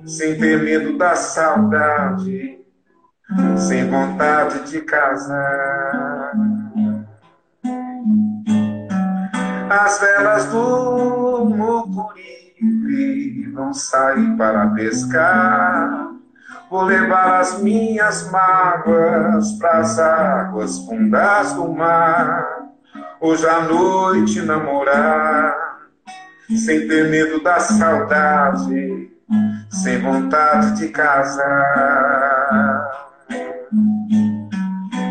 sem 0.05 0.37
ter 0.37 0.61
medo 0.61 0.97
da 0.97 1.15
saudade, 1.15 2.59
sem 3.55 3.89
vontade 3.89 4.69
de 4.69 4.81
casar. 4.81 6.33
As 9.73 9.99
velas 9.99 10.45
do 10.51 11.45
Mucuripe 11.45 13.49
vão 13.55 13.73
sair 13.73 14.37
para 14.37 14.67
pescar. 14.67 16.11
Vou 16.69 16.83
levar 16.83 17.39
as 17.39 17.59
minhas 17.59 18.29
mágoas 18.29 19.53
para 19.53 19.79
as 19.79 19.97
águas 19.97 20.77
fundas 20.85 21.53
do 21.53 21.73
mar. 21.73 22.67
Hoje 23.19 23.49
à 23.49 23.61
noite 23.61 24.43
namorar, 24.43 25.55
sem 26.55 26.87
ter 26.87 27.09
medo 27.09 27.41
da 27.41 27.59
saudade, 27.59 29.11
sem 29.71 29.99
vontade 29.99 30.77
de 30.77 30.89
casar. 30.89 32.91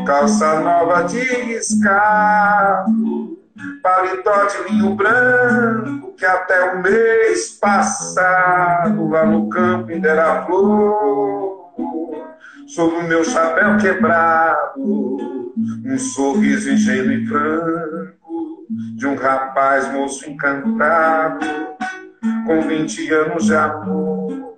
Calça 0.06 0.60
nova 0.60 1.02
de 1.02 1.18
riscado, 1.18 3.41
paletó 3.82 4.46
de 4.46 4.70
linho 4.70 4.94
branco, 4.94 6.14
que 6.16 6.24
até 6.24 6.72
o 6.72 6.82
mês 6.82 7.50
passado 7.60 9.08
lá 9.08 9.24
no 9.24 9.48
campo 9.48 9.90
ainda 9.90 10.08
era 10.08 10.42
flor. 10.44 11.72
Sob 12.66 12.94
o 12.96 13.02
meu 13.02 13.24
chapéu 13.24 13.76
quebrado, 13.76 15.52
um 15.84 15.98
sorriso 15.98 16.70
ingênuo 16.70 17.12
e 17.12 17.26
franco 17.26 18.66
de 18.96 19.06
um 19.06 19.14
rapaz 19.14 19.92
moço 19.92 20.28
encantado, 20.30 21.44
com 22.46 22.62
20 22.62 23.12
anos 23.12 23.44
de 23.44 23.54
amor. 23.54 24.56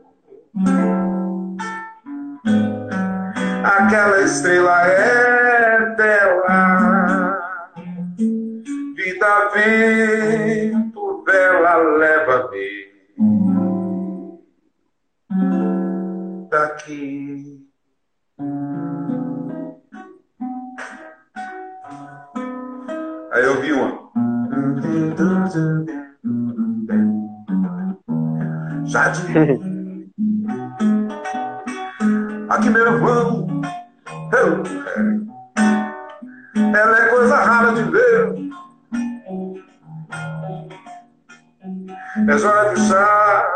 Aquela 3.64 4.20
estrela 4.20 4.86
é 4.86 5.94
dela, 5.97 6.74
vida 9.15 9.51
vento 9.55 11.23
bela 11.24 11.77
leva-me 11.77 12.95
daqui. 16.51 17.65
Aí 23.32 23.45
eu 23.45 23.61
vi 23.61 23.73
uma. 23.73 24.05
Jardim. 28.85 30.11
Aqui 32.49 32.70
meu 32.70 32.86
irmão. 32.86 33.47
Ela 36.57 36.99
é 36.99 37.09
coisa 37.09 37.36
rara 37.36 37.73
de 37.73 37.82
ver. 37.85 38.53
É 42.28 42.39
joia 42.39 42.74
de 42.74 42.81
chá, 42.81 43.47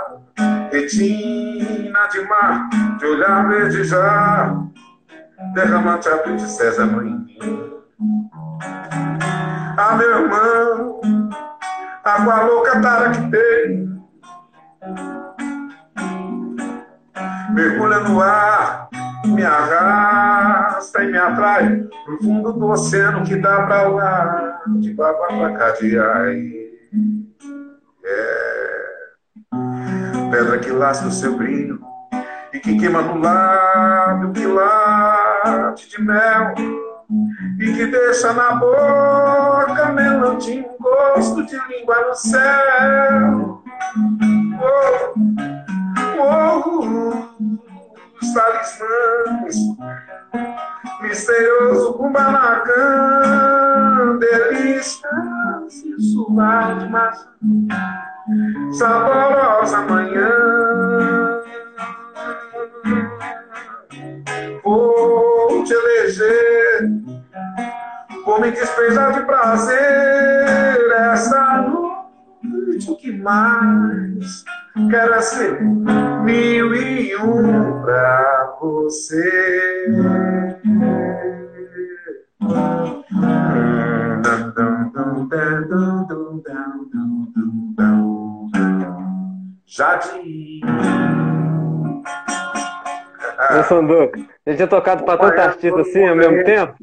retina 0.73 2.07
de 2.09 2.21
mar, 2.23 2.69
de 2.99 3.07
olhar 3.07 3.49
verde 3.49 3.85
já, 3.85 4.57
derramante 5.55 6.09
a 6.09 6.17
de 6.17 6.43
sésamo 6.43 7.03
em 7.03 7.15
mim. 7.15 7.59
Ah, 9.77 9.97
meu 9.97 10.11
irmão, 10.11 11.01
água 12.05 12.43
louca 12.43 12.81
tara 12.81 13.11
que 13.11 13.31
tem, 13.31 14.03
mergulha 17.51 18.01
no 18.01 18.21
ar, 18.21 18.88
me 19.29 19.45
arrasta 19.45 21.03
e 21.03 21.11
me 21.11 21.19
atrai 21.19 21.87
pro 22.05 22.19
fundo 22.19 22.53
do 22.53 22.67
oceano 22.69 23.25
que 23.25 23.37
dá 23.37 23.63
pra 23.63 23.89
lá, 23.89 24.63
de 24.67 24.93
baba 24.95 25.27
pra 25.27 25.53
cá 25.53 25.71
de 25.73 25.99
ai. 25.99 26.53
É. 28.05 28.79
Pedra 30.31 30.59
que 30.59 30.71
lasca 30.71 31.09
o 31.09 31.13
seu 31.13 31.37
brilho 31.37 31.81
e 32.53 32.59
que 32.59 32.79
queima 32.79 33.03
no 33.03 33.21
lábio 33.21 34.33
que 34.33 34.47
late 34.47 35.89
de 35.89 36.03
mel 36.03 36.55
e 37.59 37.73
que 37.73 37.87
deixa 37.87 38.33
na 38.33 38.55
boca 38.55 39.93
melantinho 39.93 40.67
um 40.69 40.83
gosto 40.83 41.45
de 41.47 41.59
língua 41.69 42.09
no 42.09 42.15
céu. 42.15 43.63
Oh, 44.61 45.15
oh, 46.21 47.28
os 48.21 48.33
talismãs, 48.35 49.57
misterioso 51.01 51.95
Kubanacan, 51.95 53.39
delícia, 54.19 55.09
isso 55.69 56.35
vai 56.35 56.79
de 56.79 56.89
maçã 56.89 57.29
saborosa 58.73 59.81
manhã. 59.83 60.31
Vou 64.63 65.65
te 65.65 65.73
eleger, 65.73 66.91
por 68.25 68.41
me 68.41 68.51
despejar 68.51 69.13
de 69.13 69.21
prazer. 69.23 69.79
Essa 71.13 71.63
noite, 71.63 71.78
o 72.89 72.97
que 72.97 73.13
mais 73.13 74.45
quero 74.91 75.15
é 75.15 75.21
ser 75.21 75.61
mil 75.61 76.75
e 76.75 77.17
um 77.17 77.83
pra 77.83 78.57
você. 78.61 79.87
Jardim. 89.67 90.61
Ô, 93.51 93.63
Sanduca, 93.65 94.21
já 94.47 94.57
tinha 94.57 94.67
tocado 94.69 95.05
pra 95.05 95.17
tanta 95.17 95.43
artista 95.43 95.81
assim 95.81 96.07
ao 96.07 96.17
mesmo 96.17 96.45
tempo? 96.45 96.75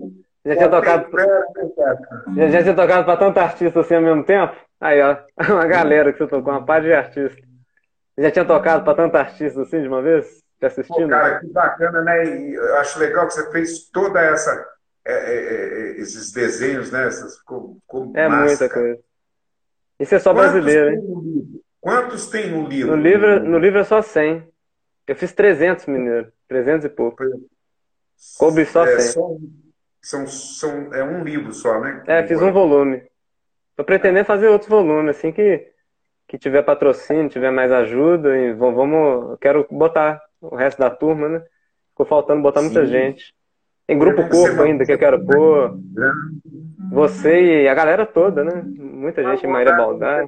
Já 0.45 0.55
tinha 0.55 0.69
tocado. 0.69 1.07
Já, 2.35 2.47
já 2.47 2.63
tinha 2.63 2.75
tocado 2.75 3.05
pra 3.05 3.17
tanta 3.17 3.41
artista 3.41 3.79
assim 3.79 3.95
ao 3.95 4.01
mesmo 4.01 4.23
tempo? 4.23 4.55
Aí, 4.79 5.01
ó, 5.01 5.17
uma 5.51 5.65
galera 5.65 6.11
que 6.11 6.19
você 6.19 6.27
tocou, 6.27 6.53
uma 6.53 6.65
parte 6.65 6.85
de 6.85 6.93
artista. 6.93 7.41
Já 8.17 8.31
tinha 8.31 8.45
tocado 8.45 8.83
pra 8.83 8.95
tanta 8.95 9.19
artista 9.19 9.61
assim 9.61 9.81
de 9.81 9.87
uma 9.87 10.01
vez? 10.01 10.43
Te 10.59 10.65
assistindo? 10.65 11.03
Pô, 11.03 11.09
cara, 11.09 11.39
que 11.39 11.47
bacana, 11.47 12.01
né? 12.01 12.25
E 12.25 12.53
eu 12.53 12.77
acho 12.77 12.97
legal 12.97 13.27
que 13.27 13.33
você 13.33 13.51
fez 13.51 13.89
toda 13.89 14.21
essa. 14.21 14.73
É, 15.07 15.13
é, 15.13 15.35
é, 15.35 16.01
esses 16.01 16.31
desenhos, 16.31 16.91
né? 16.91 17.07
Essas, 17.07 17.37
ficou, 17.37 17.77
ficou 17.81 18.11
é 18.15 18.27
massa, 18.27 18.45
muita 18.45 18.69
cara. 18.69 18.81
coisa. 18.81 18.99
Isso 19.99 20.15
é 20.15 20.19
só 20.19 20.33
Quantos 20.33 20.51
brasileiro, 20.51 20.89
hein? 20.91 21.61
Quantos 21.79 22.27
tem 22.27 22.49
no 22.49 22.67
livro? 22.67 22.95
No 22.95 23.01
livro, 23.01 23.39
no 23.41 23.59
livro 23.59 23.79
é 23.79 23.83
só 23.83 24.01
100. 24.01 24.47
Eu 25.07 25.15
fiz 25.15 25.31
300, 25.33 25.85
mineiro. 25.85 26.31
300 26.47 26.85
e 26.85 26.89
pouco. 26.89 27.23
Coube 28.37 28.65
só 28.65 28.85
é, 28.85 28.99
100. 28.99 29.11
Só, 29.11 29.37
são, 30.01 30.27
são, 30.27 30.93
é 30.93 31.03
um 31.03 31.23
livro 31.23 31.53
só, 31.53 31.79
né? 31.79 32.03
É, 32.07 32.25
fiz 32.25 32.41
um 32.41 32.51
volume. 32.51 33.03
Tô 33.75 33.83
pretendendo 33.83 34.25
fazer 34.25 34.47
outros 34.47 34.69
volumes, 34.69 35.17
assim 35.17 35.31
que, 35.31 35.67
que 36.27 36.37
tiver 36.37 36.63
patrocínio, 36.63 37.29
tiver 37.29 37.51
mais 37.51 37.71
ajuda. 37.71 38.37
E 38.37 38.53
vamos, 38.53 39.37
quero 39.39 39.65
botar 39.69 40.21
o 40.41 40.55
resto 40.55 40.79
da 40.79 40.89
turma, 40.89 41.27
né? 41.27 41.43
Ficou 41.89 42.05
faltando 42.05 42.41
botar 42.41 42.61
Sim. 42.61 42.67
muita 42.67 42.85
gente. 42.85 43.33
Tem 43.87 43.99
grupo 43.99 44.27
corpo 44.29 44.61
ainda 44.63 44.85
que 44.85 44.91
eu 44.91 44.97
quero 44.97 45.23
pôr. 45.25 45.77
Você 46.91 47.63
e 47.63 47.67
a 47.67 47.73
galera 47.73 48.05
toda, 48.05 48.43
né? 48.43 48.63
Muita 48.65 49.23
gente, 49.23 49.45
Maíra 49.45 49.75
Baldar. 49.75 50.25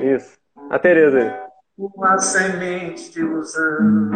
Isso. 0.00 0.38
A 0.70 0.78
Tereza 0.78 1.18
aí. 1.18 1.46
Uma 1.76 2.18
semente 2.18 3.12
de 3.12 3.20
ilusão 3.20 4.10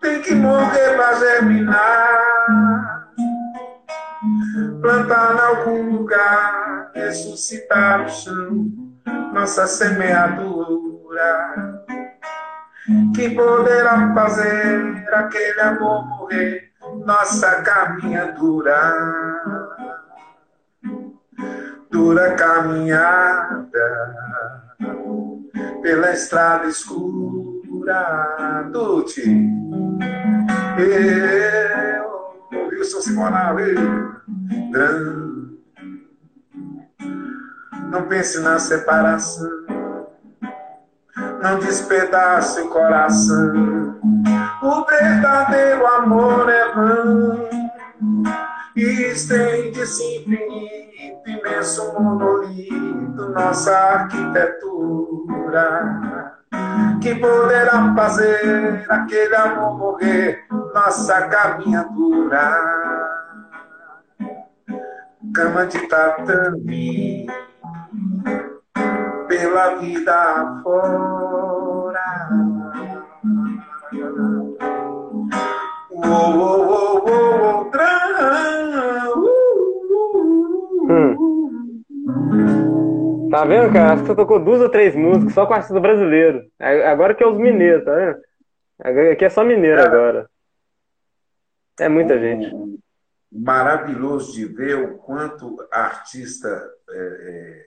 tem 0.00 0.22
que 0.22 0.34
morrer 0.34 0.96
para 0.96 1.14
germinar. 1.14 2.77
Plantar 4.80 5.34
em 5.34 5.40
algum 5.40 5.96
lugar, 5.96 6.90
ressuscitar 6.94 8.04
o 8.04 8.08
chão, 8.08 8.66
nossa 9.32 9.66
semeadura. 9.66 10.78
Que 13.14 13.30
poderá 13.30 14.14
fazer 14.14 15.08
aquele 15.12 15.60
amor 15.60 16.06
morrer, 16.06 16.72
nossa 17.04 17.62
caminhadura. 17.62 18.94
Dura 21.90 22.34
caminhada 22.34 23.68
pela 25.82 26.12
estrada 26.12 26.66
escura 26.66 27.48
do 28.72 29.02
Ti. 29.04 29.48
Eu, 30.78 32.17
Wilson 32.78 33.00
Simonal, 33.00 33.56
não 37.90 38.06
pense 38.06 38.38
na 38.38 38.60
separação, 38.60 39.50
não 41.42 41.58
despedace 41.58 42.60
o 42.60 42.68
coração. 42.68 43.98
O 44.62 44.84
verdadeiro 44.84 45.84
amor 45.86 46.48
é 46.48 46.72
vão. 46.72 47.48
E 48.76 49.10
estende-se 49.10 50.18
infinito, 50.18 51.28
imenso 51.28 51.92
monolito, 52.00 53.28
nossa 53.30 53.76
arquitetura 53.76 54.78
que 57.00 57.14
poderá 57.14 57.94
fazer 57.94 58.84
aquele 58.88 59.34
amor 59.36 59.78
morrer, 59.78 60.44
nossa 60.74 61.22
caminhadura. 61.28 62.78
Cama 65.34 65.66
de 65.66 65.86
tatame, 65.88 67.26
pela 69.28 69.74
vida 69.76 70.60
fora. 70.62 72.28
Uou, 75.90 76.36
uou, 76.36 76.60
uou, 76.66 77.08
uou, 77.08 77.70
Hum. 80.90 81.14
Tá 83.30 83.44
vendo, 83.44 83.72
cara? 83.72 83.92
Acho 83.92 84.02
que 84.02 84.08
você 84.08 84.14
tocou 84.14 84.42
duas 84.42 84.60
ou 84.60 84.68
três 84.68 84.94
músicas 84.94 85.34
só 85.34 85.46
com 85.46 85.54
artista 85.54 85.80
brasileiro. 85.80 86.50
Agora 86.58 87.14
que 87.14 87.22
é 87.22 87.26
os 87.26 87.38
mineiros, 87.38 87.84
tá 87.84 87.94
vendo? 87.94 88.18
Aqui 89.12 89.24
é 89.24 89.30
só 89.30 89.44
mineiro 89.44 89.82
agora. 89.82 90.30
É 91.78 91.88
muita 91.88 92.18
gente. 92.18 92.50
Maravilhoso 93.30 94.32
de 94.32 94.46
ver 94.46 94.76
o 94.76 94.98
quanto 94.98 95.56
artista 95.70 96.48
é, 96.90 96.98
é, 96.98 97.66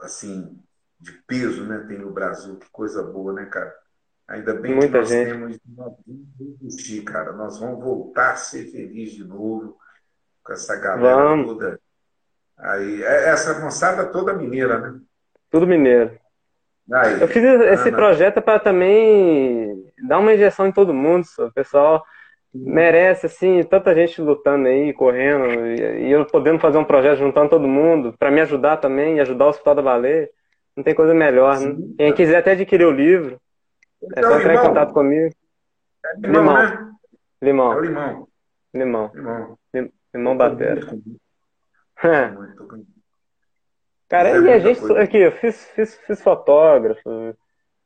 assim 0.00 0.58
de 0.98 1.12
peso 1.26 1.64
né, 1.64 1.84
tem 1.88 1.98
no 1.98 2.10
Brasil. 2.10 2.56
Que 2.56 2.68
coisa 2.70 3.02
boa, 3.02 3.32
né, 3.32 3.46
cara? 3.46 3.74
Ainda 4.26 4.54
bem 4.54 4.74
muita 4.74 4.88
que 4.88 4.98
nós 4.98 5.08
gente. 5.08 5.30
temos. 5.30 5.58
Nós 5.66 5.94
vamos 6.06 7.00
cara. 7.04 7.32
Nós 7.32 7.58
vamos 7.58 7.82
voltar 7.82 8.32
a 8.32 8.36
ser 8.36 8.66
felizes 8.70 9.14
de 9.14 9.24
novo 9.24 9.78
com 10.42 10.52
essa 10.52 10.76
galera 10.76 11.16
vamos. 11.16 11.46
toda 11.46 11.80
Aí, 12.58 13.02
é, 13.02 13.28
essa 13.28 13.60
moçada 13.60 14.06
toda 14.06 14.32
mineira, 14.32 14.78
né? 14.78 15.00
Tudo 15.50 15.66
mineiro. 15.66 16.18
Aí, 16.92 17.20
eu 17.20 17.28
fiz 17.28 17.44
esse 17.44 17.90
projeto 17.92 18.40
para 18.40 18.58
também 18.58 19.84
dar 20.06 20.18
uma 20.18 20.34
injeção 20.34 20.66
em 20.66 20.72
todo 20.72 20.94
mundo. 20.94 21.26
O 21.38 21.52
pessoal 21.52 22.02
merece, 22.52 23.26
assim, 23.26 23.62
tanta 23.62 23.94
gente 23.94 24.20
lutando 24.20 24.68
aí, 24.68 24.92
correndo, 24.92 25.66
e 25.66 26.10
eu 26.10 26.24
podendo 26.26 26.58
fazer 26.58 26.78
um 26.78 26.84
projeto 26.84 27.18
juntando 27.18 27.50
todo 27.50 27.68
mundo, 27.68 28.14
para 28.18 28.30
me 28.30 28.40
ajudar 28.40 28.78
também, 28.78 29.16
e 29.16 29.20
ajudar 29.20 29.46
o 29.46 29.48
Hospital 29.48 29.74
da 29.74 29.82
Baleia. 29.82 30.28
Não 30.76 30.82
tem 30.82 30.94
coisa 30.94 31.12
melhor, 31.12 31.58
né? 31.60 31.66
Sim, 31.66 31.76
né? 31.76 31.94
Quem 31.98 32.14
quiser 32.14 32.38
até 32.38 32.52
adquirir 32.52 32.86
o 32.86 32.92
livro, 32.92 33.38
é 34.02 34.06
então, 34.06 34.30
é 34.30 34.32
só 34.32 34.38
entrar 34.38 34.52
limão. 34.52 34.64
em 34.64 34.68
contato 34.68 34.92
comigo. 34.92 35.34
É 36.04 36.20
limão, 36.20 36.42
limão. 36.42 36.54
Né? 36.54 36.92
Limão. 37.42 37.72
É 37.72 37.80
limão. 37.80 38.28
Limão. 38.74 39.10
Limão. 39.14 39.58
Limão 40.14 40.36
batera. 40.36 40.80
É. 42.02 42.30
Cara, 44.08 44.40
e 44.40 44.52
a 44.52 44.58
gente. 44.58 44.80
Coisa. 44.80 45.02
Aqui, 45.02 45.18
eu 45.18 45.32
fiz, 45.32 45.64
fiz, 45.74 45.96
fiz 46.06 46.22
fotógrafo, 46.22 47.36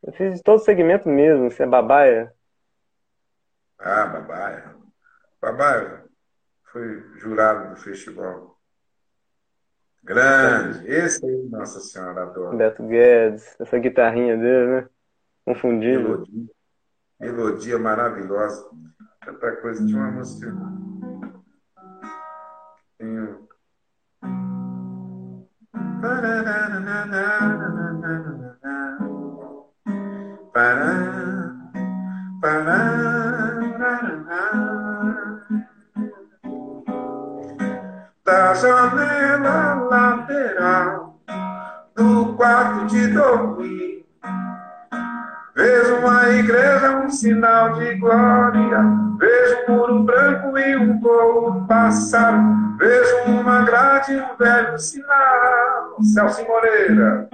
eu 0.03 0.13
fiz 0.13 0.37
de 0.37 0.43
todo 0.43 0.59
segmento 0.59 1.09
mesmo, 1.09 1.51
você 1.51 1.65
é 1.65 1.67
babaia. 1.67 2.33
Ah, 3.79 4.07
babaia. 4.07 4.77
Babaia 5.41 6.05
foi 6.73 7.03
jurado 7.19 7.75
do 7.75 7.77
festival. 7.81 8.59
Grande. 10.03 10.87
Esse 10.91 11.25
aí, 11.25 11.49
Nossa 11.49 11.81
Senhora, 11.81 12.23
adora. 12.23 12.57
Beto 12.57 12.83
Guedes, 12.83 13.55
essa 13.61 13.79
guitarrinha 13.79 14.37
dele, 14.37 14.67
né? 14.67 14.89
Confundível. 15.45 16.19
Melodia, 16.19 16.51
melodia 17.21 17.79
maravilhosa. 17.79 18.69
Outra 19.27 19.57
coisa, 19.57 19.85
tinha 19.87 19.99
uma 19.99 20.11
música. 20.11 20.53
Da 38.25 38.55
janela 38.55 39.75
lateral 39.91 41.21
do 41.95 42.35
quarto 42.35 42.87
de 42.87 43.09
dormir. 43.09 44.05
Vejo 45.55 45.97
uma 45.99 46.29
igreja, 46.31 46.99
um 46.99 47.11
sinal 47.11 47.75
de 47.75 47.95
glória. 47.95 49.12
Vejo 49.23 49.57
um 49.69 49.73
muro 49.73 50.03
branco 50.03 50.59
e 50.59 50.77
um 50.77 50.99
voo 50.99 51.65
passar. 51.69 52.43
Vejo 52.77 53.31
uma 53.31 53.63
grade 53.63 54.15
e 54.15 54.21
um 54.21 54.37
velho 54.37 54.77
sinal. 54.81 56.03
Celso 56.13 56.45
Moreira. 56.45 57.29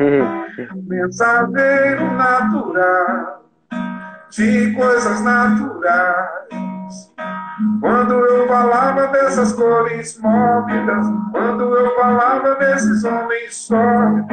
Mensageiro 0.88 2.04
natural 2.14 3.44
de 4.30 4.72
coisas 4.74 5.20
naturais 5.22 6.48
Quando 7.80 8.14
eu 8.14 8.48
falava 8.48 9.06
dessas 9.08 9.52
cores 9.52 10.18
móvidas, 10.20 11.06
quando 11.30 11.76
eu 11.76 11.94
falava 11.94 12.56
desses 12.56 13.04
homens 13.04 13.56
sólidos, 13.56 14.26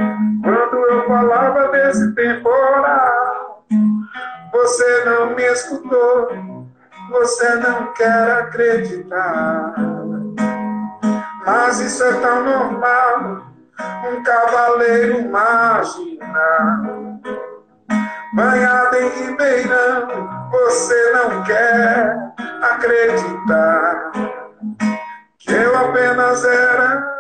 quando 0.44 0.78
eu 0.90 1.08
falava 1.08 1.68
desse 1.70 2.14
temporal, 2.16 3.66
você 4.52 5.06
não 5.06 5.36
me 5.36 5.44
escutou, 5.44 6.55
você 7.10 7.56
não 7.56 7.94
quer 7.94 8.32
acreditar. 8.40 9.74
Mas 11.46 11.80
isso 11.80 12.04
é 12.04 12.14
tão 12.20 12.44
normal, 12.44 13.42
um 14.10 14.24
cavaleiro 14.24 15.30
marginal 15.30 17.06
banhada 18.36 19.00
em 19.00 19.10
Ribeirão, 19.10 20.08
você 20.52 21.12
não 21.14 21.42
quer 21.44 22.34
acreditar 22.62 24.12
que 25.40 25.54
eu 25.54 25.78
apenas 25.78 26.44
era. 26.44 27.16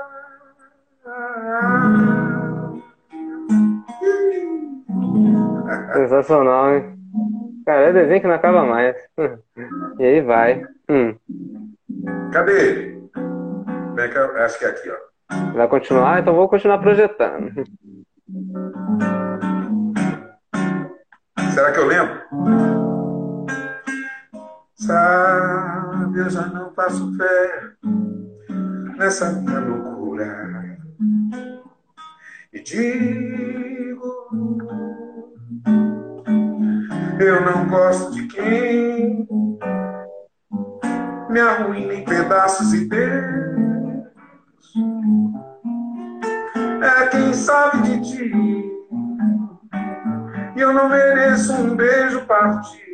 Sensacional, 5.94 6.76
hein? 6.76 6.95
Cara, 7.66 7.90
é 7.90 7.94
desenho 7.94 8.22
que 8.22 8.28
não 8.28 8.36
acaba 8.36 8.64
mais. 8.64 8.96
E 9.98 10.04
aí 10.04 10.22
vai. 10.22 10.62
Hum. 10.90 11.16
Cadê? 12.34 13.00
Bem, 13.96 14.12
acho 14.44 14.60
que 14.60 14.66
é 14.66 14.68
aqui, 14.68 14.90
ó. 14.90 15.54
Vai 15.54 15.68
continuar? 15.70 16.20
Então 16.20 16.36
vou 16.36 16.50
continuar 16.50 16.80
projetando. 16.80 17.64
Será 21.54 21.72
que 21.72 21.80
eu 21.80 21.88
lembro? 21.88 22.22
Sabe, 24.76 26.20
eu 26.20 26.30
já 26.30 26.48
não 26.48 26.74
faço 26.74 27.16
fé 27.18 27.72
nessa 28.98 29.32
minha 29.32 29.60
loucura. 29.60 30.78
E 32.52 32.62
digo, 32.62 34.30
eu 37.20 37.42
não 37.42 37.68
gosto 37.68 38.12
de 38.12 38.28
quem 38.28 39.28
me 41.30 41.40
arruína 41.40 41.94
em 41.94 42.04
pedaços 42.06 42.74
e 42.74 42.88
Deus 42.88 43.46
é 46.82 47.08
quem 47.08 47.34
sabe 47.34 47.82
de 47.84 48.02
ti 48.02 48.32
e 50.56 50.62
eu 50.62 50.74
não 50.74 50.90
mereço 50.90 51.54
um 51.54 51.76
beijo 51.76 52.26
partido. 52.26 52.86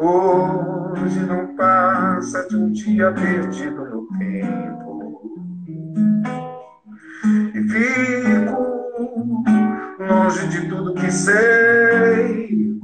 Hoje 0.00 1.20
não 1.20 1.54
passa 1.54 2.48
de 2.48 2.56
um 2.56 2.72
dia 2.72 3.12
perdido 3.12 3.84
no 3.84 4.08
tempo. 4.18 4.77
Fico 7.78 9.54
longe 10.00 10.48
de 10.48 10.68
tudo 10.68 10.94
que 10.94 11.10
sei. 11.10 12.78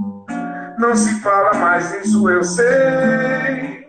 Não 0.79 0.95
se 0.95 1.21
fala 1.21 1.55
mais 1.55 1.93
isso, 2.05 2.29
eu 2.31 2.43
sei. 2.43 3.85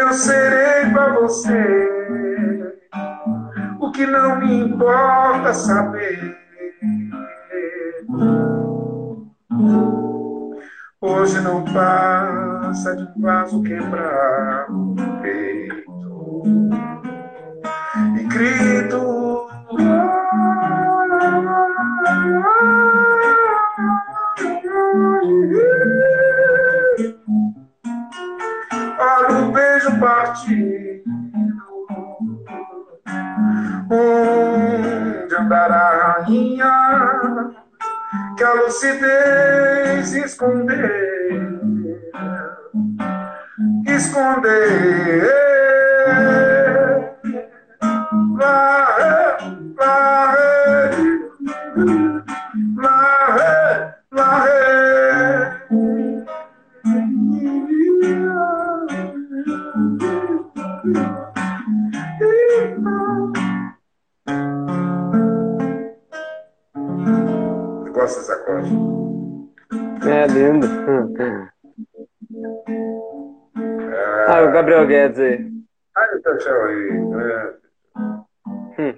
Eu 0.00 0.12
serei 0.12 0.90
pra 0.92 1.14
você 1.14 1.92
que 3.92 4.06
não 4.06 4.40
me 4.40 4.60
importa 4.60 5.52
saber. 5.52 6.36
Hoje 11.00 11.40
não 11.40 11.64
passa 11.64 12.96
de 12.96 13.02
um 13.02 13.20
vaso 13.20 13.62
quebrado 13.62 14.72
no 14.72 15.20
peito 15.20 16.81
grito. 18.32 19.48
Olha 28.98 29.38
o 29.38 29.52
beijo 29.52 29.98
partir 30.00 31.02
onde 33.90 35.34
andará 35.34 35.76
a 35.76 36.22
rainha 36.22 37.20
que 38.36 38.44
a 38.44 38.52
lucidez 38.54 40.14
esconder, 40.14 41.50
esconder. 43.86 45.52
Gabriel 74.52 74.86
Guedes 74.86 75.18
aí. 75.18 75.50
Ah, 75.96 76.06
o 76.14 76.38
Tchau 76.38 76.64
aí. 76.64 77.52
Hum. 78.82 78.94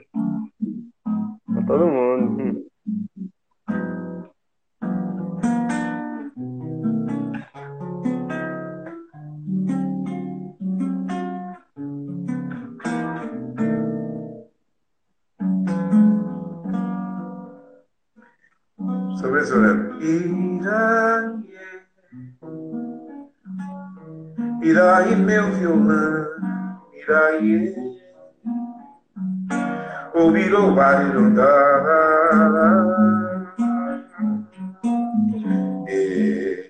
Pra 1.46 1.66
todo 1.66 1.86
mundo. 1.86 2.42
Hum. 2.42 2.64
sobre 19.18 19.42
isso, 19.42 19.58
lembro. 19.58 20.02
Iraí, 24.62 25.14
meu 25.16 25.52
violão, 25.52 26.26
Iraí, 30.24 30.52
ouvirou 30.54 30.74
barilondar. 30.74 31.84
Eu 35.86 36.64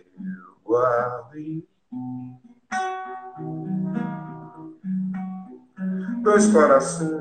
dois 6.22 6.46
corações, 6.46 7.13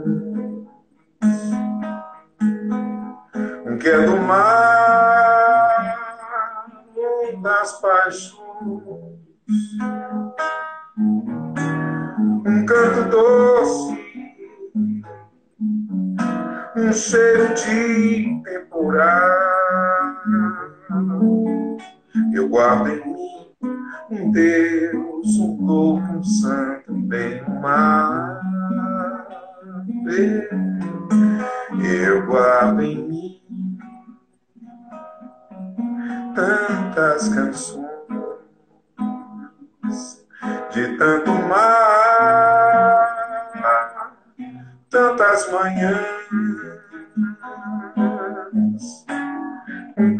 de 17.53 18.41
temporal. 18.43 19.43
Eu 22.33 22.49
guardo 22.49 22.87
em 22.89 23.05
mim 23.05 23.53
um 24.09 24.31
Deus, 24.31 25.37
um 25.39 25.65
louco, 25.65 26.05
um 26.05 26.23
santo, 26.23 26.93
um 26.93 27.01
bem, 27.07 27.43
mal. 27.61 28.41
Eu 31.83 32.25
guardo 32.25 32.81
em 32.81 33.07
mim 33.07 33.41
tantas 36.35 37.29
canções, 37.29 37.83
de 40.71 40.97
tanto 40.97 41.31
mar, 41.31 42.23
tantas 44.89 45.51
manhãs, 45.51 46.52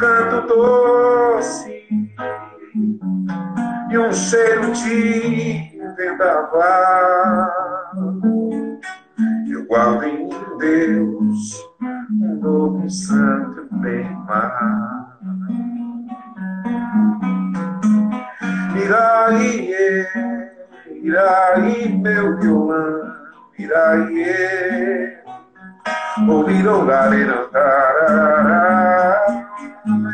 canto 0.04 0.48
doce 0.48 1.88
e 3.90 3.98
um 3.98 4.12
cheiro 4.12 4.74
de 4.74 5.72
vendaval. 5.96 7.50
Eu 9.50 9.66
guardo 9.66 10.04
em 10.04 10.28
Deus, 10.58 11.66
um 12.12 12.36
novo 12.42 12.90
santo 12.90 13.66
bem-mar. 13.78 15.18
Miraie, 18.74 20.06
miraie, 21.02 21.88
meu 21.88 22.38
violão, 22.42 23.14
miraie, 23.58 25.18
ouvir 26.28 26.68
ou 26.68 26.84
lar, 26.84 27.14
mim. 29.86 30.14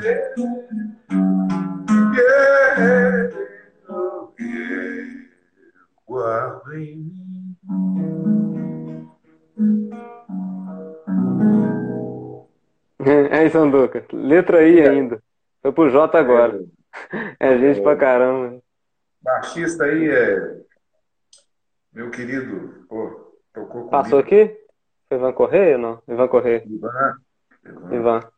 É 13.40 13.46
isso, 13.46 13.58
Anduca. 13.58 14.06
Letra 14.12 14.68
I 14.68 14.82
ainda. 14.88 15.22
Foi 15.62 15.72
pro 15.72 15.90
J 15.90 16.18
agora. 16.18 16.60
É, 17.40 17.58
gente 17.58 17.82
pra 17.82 17.96
caramba. 17.96 18.60
Baixista 19.22 19.84
aí 19.84 20.10
é 20.10 20.60
meu 21.94 22.10
querido, 22.12 22.86
pô, 22.88 23.34
tocou 23.54 23.68
comigo. 23.68 23.90
Passou 23.90 24.20
aqui? 24.20 24.56
Foi 25.08 25.18
Ivan 25.18 25.34
Correia 25.34 25.76
ou 25.76 25.82
não? 25.82 26.04
Ivan 26.08 26.28
Correia. 26.28 26.64
Ivan. 26.66 27.16
Ivan. 27.66 27.96
Ivan. 27.96 28.32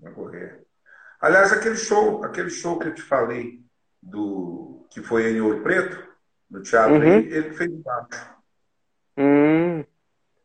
Ivan 0.00 0.12
Correia. 0.14 0.60
Aliás, 1.20 1.52
aquele 1.52 1.76
show, 1.76 2.24
aquele 2.24 2.50
show 2.50 2.78
que 2.78 2.88
eu 2.88 2.94
te 2.94 3.02
falei, 3.02 3.60
do 4.00 4.86
que 4.90 5.02
foi 5.02 5.30
em 5.32 5.40
Ouro 5.40 5.62
Preto, 5.62 6.06
no 6.50 6.62
teatro 6.62 6.94
Uhum. 6.94 7.02
aí, 7.02 7.32
ele 7.32 7.50
fez 7.52 7.70
baixo. 7.70 8.36
Hum. 9.16 9.84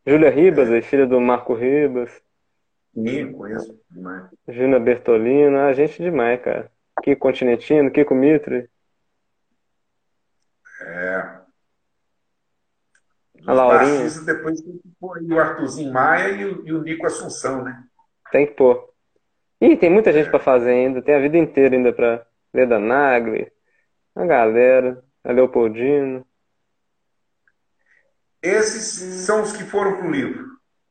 Júlia 0.06 0.30
Ribas, 0.30 0.70
é 0.70 0.82
filha 0.82 1.06
do 1.08 1.22
Marco 1.22 1.54
Ribas. 1.54 2.12
Sim, 2.94 3.32
conheço 3.32 3.80
demais. 3.90 4.26
Gina 4.48 4.80
Bertolino. 4.80 5.58
Ah, 5.58 5.74
gente 5.74 6.02
demais, 6.02 6.42
cara. 6.42 6.72
Kiko 7.02 7.22
Continentino, 7.22 7.90
Kiko 7.92 8.14
Mitre. 8.14 8.70
É. 10.82 11.44
A 13.48 13.54
Laurinha. 13.54 14.10
depois 14.26 14.62
tem 14.62 14.78
que 14.78 14.90
pôr 15.00 15.18
aí 15.18 15.28
o 15.32 15.40
Arthurzinho 15.40 15.92
Maia 15.92 16.30
e 16.30 16.46
o, 16.46 16.68
e 16.68 16.74
o 16.74 16.82
Nico 16.82 17.06
Assunção, 17.06 17.64
né? 17.64 17.84
Tem 18.32 18.46
que 18.48 18.54
pôr. 18.54 18.93
Ih, 19.64 19.78
tem 19.78 19.90
muita 19.90 20.12
gente 20.12 20.30
pra 20.30 20.40
fazer 20.40 20.72
ainda. 20.72 21.02
Tem 21.02 21.16
a 21.16 21.20
vida 21.20 21.38
inteira 21.38 21.74
ainda 21.74 21.94
pra 21.94 22.26
Leda 22.54 22.78
Nagli, 22.78 23.50
a 24.14 24.26
galera, 24.26 25.02
a 25.24 25.32
Leopoldino. 25.32 26.28
Esses 28.42 29.26
são 29.26 29.42
os 29.42 29.56
que 29.56 29.64
foram 29.64 29.96
pro 29.98 30.12
livro. 30.12 30.46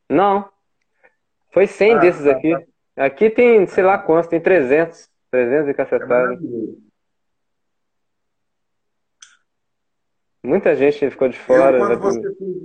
Não. 0.09 0.51
Foi 1.51 1.67
100 1.67 1.93
Ah, 1.93 1.99
desses 1.99 2.25
tá, 2.25 2.31
aqui. 2.31 2.51
Aqui 2.97 3.29
tem, 3.29 3.67
sei 3.67 3.83
lá 3.83 3.99
quantos, 3.99 4.27
tem 4.27 4.41
300. 4.41 5.07
300 5.29 5.67
e 5.67 5.71
É 5.71 5.73
cacetado. 5.75 6.09
maravilhoso. 6.09 6.81
Muita 10.45 10.75
gente 10.75 11.09
ficou 11.09 11.29
de 11.29 11.37
Eu, 11.37 11.43
fora. 11.43 11.77
quando, 11.77 11.99
vai 11.99 12.11
você 12.11 12.35
fez, 12.35 12.57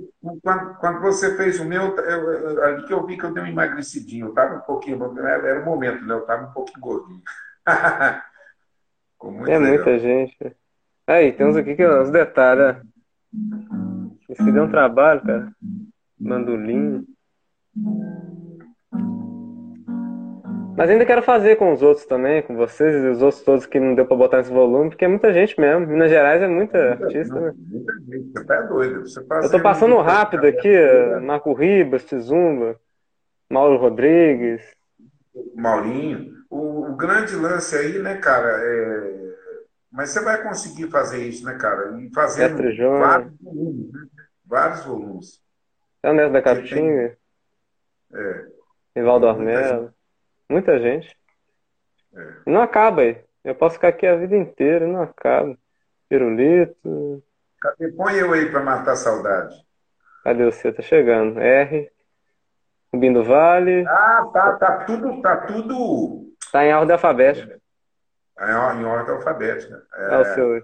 quando, 0.42 0.74
quando 0.78 1.00
você 1.00 1.36
fez 1.36 1.60
o 1.60 1.64
meu, 1.64 1.96
eu- 1.96 2.32
eu- 2.32 2.64
ali 2.64 2.84
que 2.84 2.92
eu 2.92 3.06
vi 3.06 3.16
que 3.16 3.24
eu 3.24 3.32
dei 3.32 3.42
uma 3.42 3.52
emagrecidinha. 3.52 4.24
Eu 4.24 4.30
estava 4.30 4.56
um 4.56 4.60
pouquinho, 4.60 5.18
era 5.24 5.62
o 5.62 5.64
momento, 5.64 6.04
né? 6.04 6.14
Eu 6.14 6.20
estava 6.20 6.48
um 6.48 6.52
pouquinho 6.52 6.80
gordinho. 6.80 7.22
É 9.20 9.58
legal. 9.58 9.60
muita 9.60 9.98
gente. 9.98 10.56
Aí, 11.04 11.32
tem 11.32 11.44
uns 11.44 11.56
aqui 11.56 11.74
que 11.74 11.84
uns 11.84 12.10
detalhes. 12.10 12.76
Isso 14.28 14.40
aqui 14.40 14.52
deu 14.52 14.62
um 14.62 14.70
trabalho, 14.70 15.20
cara. 15.22 15.52
Mandolim. 16.20 17.04
Mas 20.78 20.90
ainda 20.90 21.04
quero 21.04 21.22
fazer 21.22 21.56
com 21.56 21.72
os 21.72 21.82
outros 21.82 22.06
também, 22.06 22.40
com 22.40 22.54
vocês 22.54 23.02
e 23.02 23.08
os 23.08 23.20
outros 23.20 23.42
todos 23.42 23.66
que 23.66 23.80
não 23.80 23.96
deu 23.96 24.06
pra 24.06 24.16
botar 24.16 24.36
nesse 24.36 24.52
volume, 24.52 24.90
porque 24.90 25.04
é 25.04 25.08
muita 25.08 25.32
gente 25.32 25.60
mesmo. 25.60 25.88
Minas 25.88 26.08
Gerais 26.08 26.40
é 26.40 26.46
muita 26.46 26.92
artista, 26.92 27.34
né? 27.34 27.52
Muita 27.56 27.92
gente, 27.94 28.30
você 28.30 28.44
tá 28.44 28.62
doido. 28.62 29.00
Você 29.00 29.18
Eu 29.18 29.50
tô 29.50 29.60
passando 29.60 29.96
rápido 29.96 30.46
aqui, 30.46 30.68
ó, 30.70 31.20
Marco 31.20 31.52
Ribas, 31.52 32.04
Tizumba, 32.04 32.78
Mauro 33.50 33.76
Rodrigues. 33.76 34.62
Maurinho. 35.56 36.32
O, 36.48 36.92
o 36.92 36.96
grande 36.96 37.34
lance 37.34 37.74
aí, 37.74 37.98
né, 37.98 38.14
cara, 38.18 38.48
é... 38.48 39.18
Mas 39.90 40.10
você 40.10 40.22
vai 40.22 40.40
conseguir 40.44 40.88
fazer 40.90 41.26
isso, 41.26 41.44
né, 41.44 41.54
cara? 41.54 42.00
E 42.00 42.08
João. 42.70 43.00
vários 43.00 43.32
volumes, 43.40 43.92
né? 43.92 44.00
Vários 44.46 44.84
volumes. 44.84 45.42
É 46.04 46.10
o 46.10 46.14
Neto 46.14 46.32
da 46.32 46.40
Capitinga, 46.40 47.18
É. 48.14 48.46
Rivaldo 48.94 49.26
Muita 49.26 49.40
Ormelo. 49.40 49.97
Muita 50.48 50.78
gente. 50.78 51.16
É. 52.14 52.32
Não 52.46 52.62
acaba 52.62 53.02
aí. 53.02 53.22
Eu 53.44 53.54
posso 53.54 53.74
ficar 53.76 53.88
aqui 53.88 54.06
a 54.06 54.16
vida 54.16 54.36
inteira, 54.36 54.86
não 54.86 55.02
acaba. 55.02 55.56
Pirulito. 56.08 57.22
Cadê? 57.60 57.88
Põe 57.92 58.14
eu 58.14 58.32
aí 58.32 58.50
para 58.50 58.62
matar 58.62 58.92
a 58.92 58.96
saudade. 58.96 59.54
Cadê 60.24 60.44
você? 60.44 60.72
Tá 60.72 60.82
chegando. 60.82 61.38
R. 61.38 61.90
Rubim 62.92 63.12
do 63.12 63.22
Vale. 63.22 63.86
Ah, 63.86 64.28
tá, 64.32 64.56
tá 64.56 64.84
tudo, 64.84 65.20
tá 65.20 65.36
tudo 65.46 66.34
Tá 66.50 66.64
em 66.64 66.72
ordem 66.72 66.92
alfabética. 66.92 67.60
é, 68.38 68.50
em 68.50 68.84
ordem 68.84 69.14
alfabética. 69.14 69.82
É 69.94 70.18
o 70.18 70.24
seu. 70.24 70.62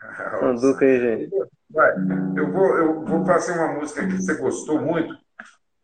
Anduca 0.42 0.84
aí, 0.84 1.00
gente. 1.00 1.30
Vai, 1.70 1.92
eu 2.36 2.50
vou, 2.50 2.78
eu 2.78 3.04
vou 3.04 3.26
fazer 3.26 3.52
uma 3.52 3.74
música 3.74 4.06
que 4.06 4.14
você 4.14 4.34
gostou 4.36 4.80
muito 4.80 5.14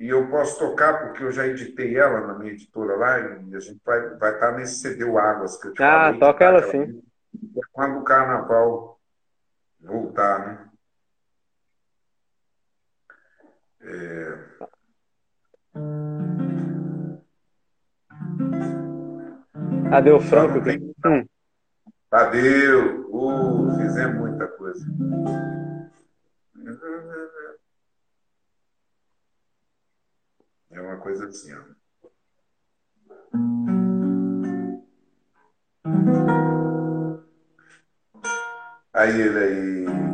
e 0.04 0.08
eu 0.10 0.28
posso 0.28 0.58
tocar 0.58 1.00
porque 1.00 1.24
eu 1.24 1.32
já 1.32 1.46
editei 1.46 1.96
ela 1.96 2.26
na 2.26 2.34
minha 2.38 2.52
editora 2.52 2.94
lá 2.94 3.18
e 3.18 3.54
a 3.54 3.58
gente 3.60 3.80
vai 3.82 4.10
vai 4.18 4.34
estar 4.34 4.52
nesse 4.52 4.80
CD 4.80 5.02
o 5.04 5.18
Águas 5.18 5.56
que 5.56 5.68
eu 5.68 5.72
te 5.72 5.82
Ah, 5.82 6.04
falei. 6.04 6.20
toca 6.20 6.38
tá? 6.40 6.44
ela 6.44 6.58
Aquela 6.58 6.72
sim. 6.86 7.02
É 7.56 7.60
Quando 7.72 8.00
o 8.00 8.04
carnaval 8.04 9.00
voltar, 9.80 10.38
né? 10.46 10.68
Cadê 19.90 20.10
o 20.10 20.20
Só 20.20 20.26
Franco 20.28 20.62
tem- 20.64 20.94
Hum. 21.06 21.24
Tadeu, 22.10 23.08
uh, 23.10 23.76
fizemos 23.76 24.16
muita 24.28 24.46
coisa. 24.48 24.84
É 30.74 30.80
uma 30.80 30.96
coisa 30.96 31.28
assim, 31.28 31.52
ó. 31.54 31.62
Aí 38.92 39.20
ele 39.20 39.38
aí, 39.38 40.13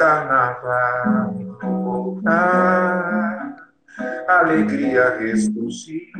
carnaval 0.00 1.36
voltar, 1.60 3.54
alegria 4.26 5.18
ressurgir, 5.18 6.10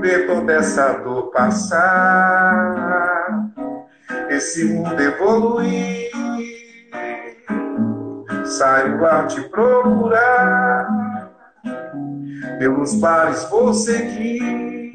ver 0.00 0.26
toda 0.26 0.52
essa 0.54 0.94
dor 0.94 1.30
passar, 1.30 2.74
esse 4.28 4.64
mundo 4.64 5.00
evoluir. 5.00 6.08
Saio 8.44 9.06
a 9.06 9.26
te 9.26 9.40
procurar, 9.42 10.88
pelos 12.58 12.94
bares 12.96 13.44
vou 13.44 13.72
seguir, 13.72 14.90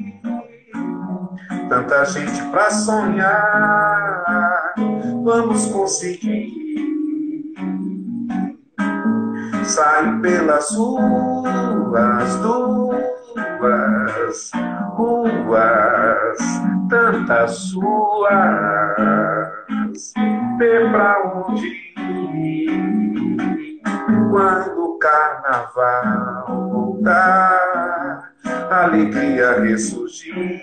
tanta 1.70 2.04
gente 2.04 2.42
pra 2.50 2.70
sonhar, 2.70 4.23
vamos 5.24 5.66
conseguir. 5.66 6.52
Saio 9.64 10.20
pelas 10.20 10.70
ruas, 10.76 12.36
duas 12.36 13.14
ruas, 14.96 16.38
tantas 16.90 17.72
ruas, 17.72 18.32
ter 20.58 20.90
pra 20.90 21.48
onde 21.48 21.66
ir. 22.42 23.80
Quando 24.30 24.84
o 24.84 24.98
carnaval 24.98 26.70
voltar, 26.70 28.32
alegria 28.70 29.60
ressurgir, 29.60 30.60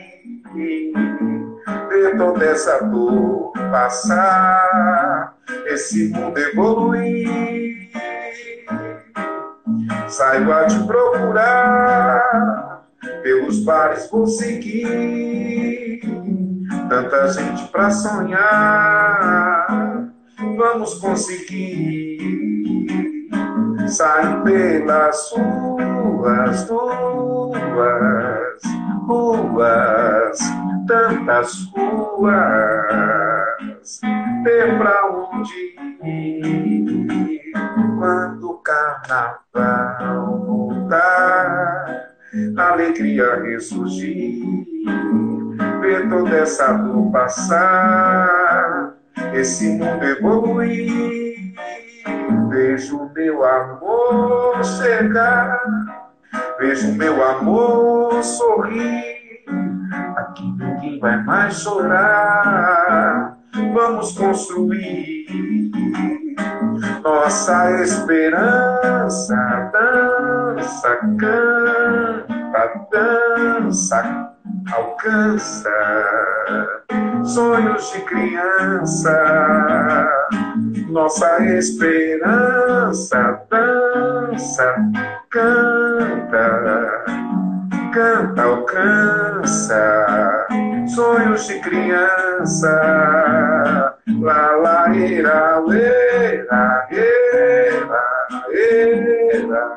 ver 1.91 2.17
toda 2.17 2.45
essa 2.45 2.79
dor 2.85 3.51
passar, 3.69 5.35
esse 5.67 6.09
mundo 6.09 6.37
evoluir. 6.39 7.91
saio 10.07 10.53
a 10.53 10.65
te 10.65 10.79
procurar. 10.85 12.21
Pelos 13.23 13.63
bares 13.63 14.09
vou 14.11 14.27
seguir, 14.27 16.01
tanta 16.89 17.27
gente 17.29 17.67
pra 17.71 17.89
sonhar. 17.89 19.65
Vamos 20.57 20.95
conseguir. 20.95 22.19
Saio 23.87 24.43
pelas 24.43 25.31
ruas, 25.31 26.69
ruas, 26.69 28.61
ruas, 29.11 30.39
tantas 30.87 31.65
ruas, 31.75 32.31
ter 34.43 34.77
pra 34.77 35.09
onde 35.11 35.75
ir 36.03 37.51
quando 37.99 38.51
o 38.51 38.57
carnaval 38.59 40.39
voltar, 40.45 42.13
alegria 42.57 43.35
ressurgir, 43.41 44.65
ver 45.81 46.07
toda 46.09 46.37
essa 46.37 46.71
dor 46.73 47.11
passar, 47.11 48.93
esse 49.33 49.67
mundo 49.71 50.03
evoluir. 50.05 51.53
Vejo 52.49 53.09
meu 53.13 53.43
amor 53.45 54.63
chegar, 54.63 55.59
vejo 56.59 56.93
meu 56.93 57.23
amor 57.23 58.23
sorrir. 58.23 59.21
Aqui 60.17 60.43
ninguém 60.57 60.99
vai 60.99 61.23
mais 61.23 61.55
chorar. 61.55 63.37
Vamos 63.73 64.13
construir 64.17 65.25
nossa 67.03 67.81
esperança. 67.81 69.35
Dança, 69.73 70.97
canta, 71.17 72.87
dança, 72.91 74.33
alcança 74.71 75.69
sonhos 77.23 77.91
de 77.91 78.01
criança. 78.01 79.11
Nossa 80.91 81.41
esperança 81.55 83.41
dança, 83.49 84.75
canta, 85.29 87.05
canta, 87.93 88.41
alcança 88.41 90.47
sonhos 90.93 91.47
de 91.47 91.61
criança. 91.61 92.75
La 94.19 94.51
la 94.57 94.93
ira, 94.93 95.59
lera, 95.59 96.85
era, 96.91 98.03
era, 98.51 99.73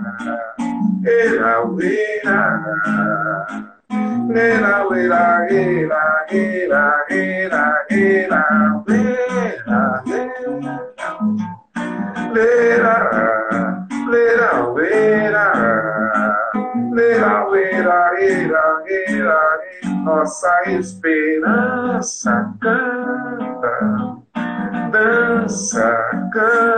era, 1.05 1.63
era. 1.85 2.41
Lera, 4.29 4.85
lera, 4.91 5.47
lera, 5.49 6.27
lera, 6.29 7.05
lera, 7.09 7.65
lera, 8.89 10.03
leira, 12.35 12.97
leira, 14.11 14.51
leira, 14.73 15.53
leira, 16.93 17.49
leira, 17.49 18.11
leira, 18.11 18.83
leira, 18.85 19.41
nossa 20.03 20.53
esperança 20.71 22.53
canta, 22.61 23.75
dança, 24.91 26.29
canta. 26.33 26.74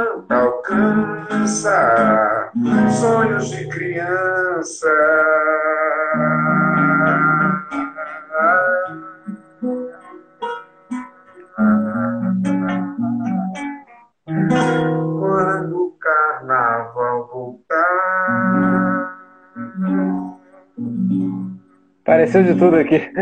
Pareceu 22.36 22.42
de 22.42 22.58
tudo 22.58 22.76
aqui. 22.76 23.12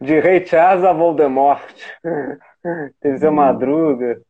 De 0.00 0.20
Rei 0.20 0.46
Charles 0.46 0.84
a 0.84 0.92
Voldemort. 0.92 1.60
Teve 3.00 3.18
seu 3.18 3.32
Madruga. 3.32 4.20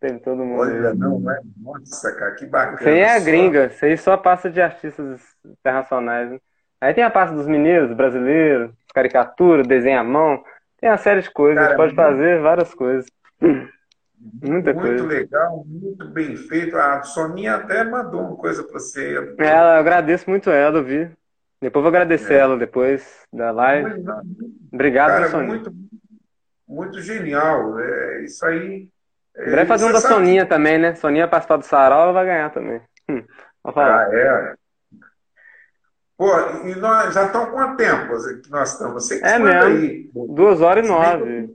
Teve 0.00 0.18
todo 0.18 0.44
mundo. 0.44 0.60
Olha, 0.60 0.94
não, 0.94 1.30
é? 1.30 1.40
Nossa, 1.62 2.12
cara, 2.14 2.32
que 2.32 2.46
bacana. 2.46 2.80
Isso 2.80 2.88
aí 2.88 2.98
é 2.98 3.16
a 3.16 3.20
gringa. 3.20 3.66
Isso 3.66 3.84
aí 3.84 3.96
só 3.96 4.16
passa 4.16 4.50
de 4.50 4.60
artistas 4.60 5.20
internacionais. 5.44 6.30
Né? 6.30 6.38
Aí 6.80 6.92
tem 6.92 7.04
a 7.04 7.10
parte 7.10 7.34
dos 7.34 7.46
mineiros, 7.46 7.94
brasileiros, 7.94 8.72
caricatura, 8.92 9.62
desenho 9.62 10.00
à 10.00 10.04
mão. 10.04 10.42
Tem 10.80 10.90
uma 10.90 10.98
série 10.98 11.22
de 11.22 11.30
coisas. 11.30 11.62
Cara, 11.62 11.76
pode 11.76 11.94
muito... 11.94 12.06
fazer 12.06 12.40
várias 12.40 12.74
coisas. 12.74 13.06
Muita 14.42 14.72
muito 14.72 14.80
coisa. 14.80 15.06
legal, 15.06 15.64
muito 15.66 16.08
bem 16.08 16.36
feito. 16.36 16.76
A 16.76 17.02
Soninha 17.02 17.56
até 17.56 17.84
mandou 17.84 18.22
uma 18.22 18.36
coisa 18.36 18.62
para 18.62 18.78
você. 18.78 19.16
Ela, 19.38 19.76
eu 19.76 19.80
agradeço 19.80 20.28
muito 20.28 20.50
ela, 20.50 20.78
eu 20.78 20.84
vi. 20.84 21.10
Depois 21.64 21.82
vou 21.82 21.88
agradecer 21.88 22.34
é. 22.34 22.38
ela 22.40 22.58
depois 22.58 23.22
da 23.32 23.50
live. 23.50 24.04
Obrigado, 24.70 25.08
Cara, 25.12 25.28
Soninha. 25.30 25.48
Muito, 25.48 25.72
muito 26.68 27.00
genial. 27.00 27.80
É, 27.80 28.24
isso 28.24 28.44
aí. 28.44 28.86
É, 29.34 29.64
fazer 29.64 29.86
um 29.86 29.92
da 29.92 29.98
sabe... 29.98 30.14
Soninha 30.14 30.44
também, 30.44 30.76
né? 30.76 30.94
Soninha 30.94 31.26
participar 31.26 31.56
do 31.56 31.64
Sarau, 31.64 32.02
ela 32.02 32.12
vai 32.12 32.26
ganhar 32.26 32.50
também. 32.52 32.82
Hum, 33.08 33.24
ah, 33.64 34.06
é. 34.12 34.54
Pô, 36.18 36.30
e 36.66 36.74
nós 36.74 37.14
já 37.14 37.24
estamos 37.24 37.48
quanto 37.48 37.78
tempo 37.78 38.08
que 38.42 38.50
nós 38.50 38.72
estamos? 38.72 38.94
Você 39.02 39.24
é 39.24 39.38
mesmo. 39.38 39.62
Aí. 39.62 40.10
Duas 40.12 40.60
horas 40.60 40.86
e 40.86 40.88
nove. 40.88 41.50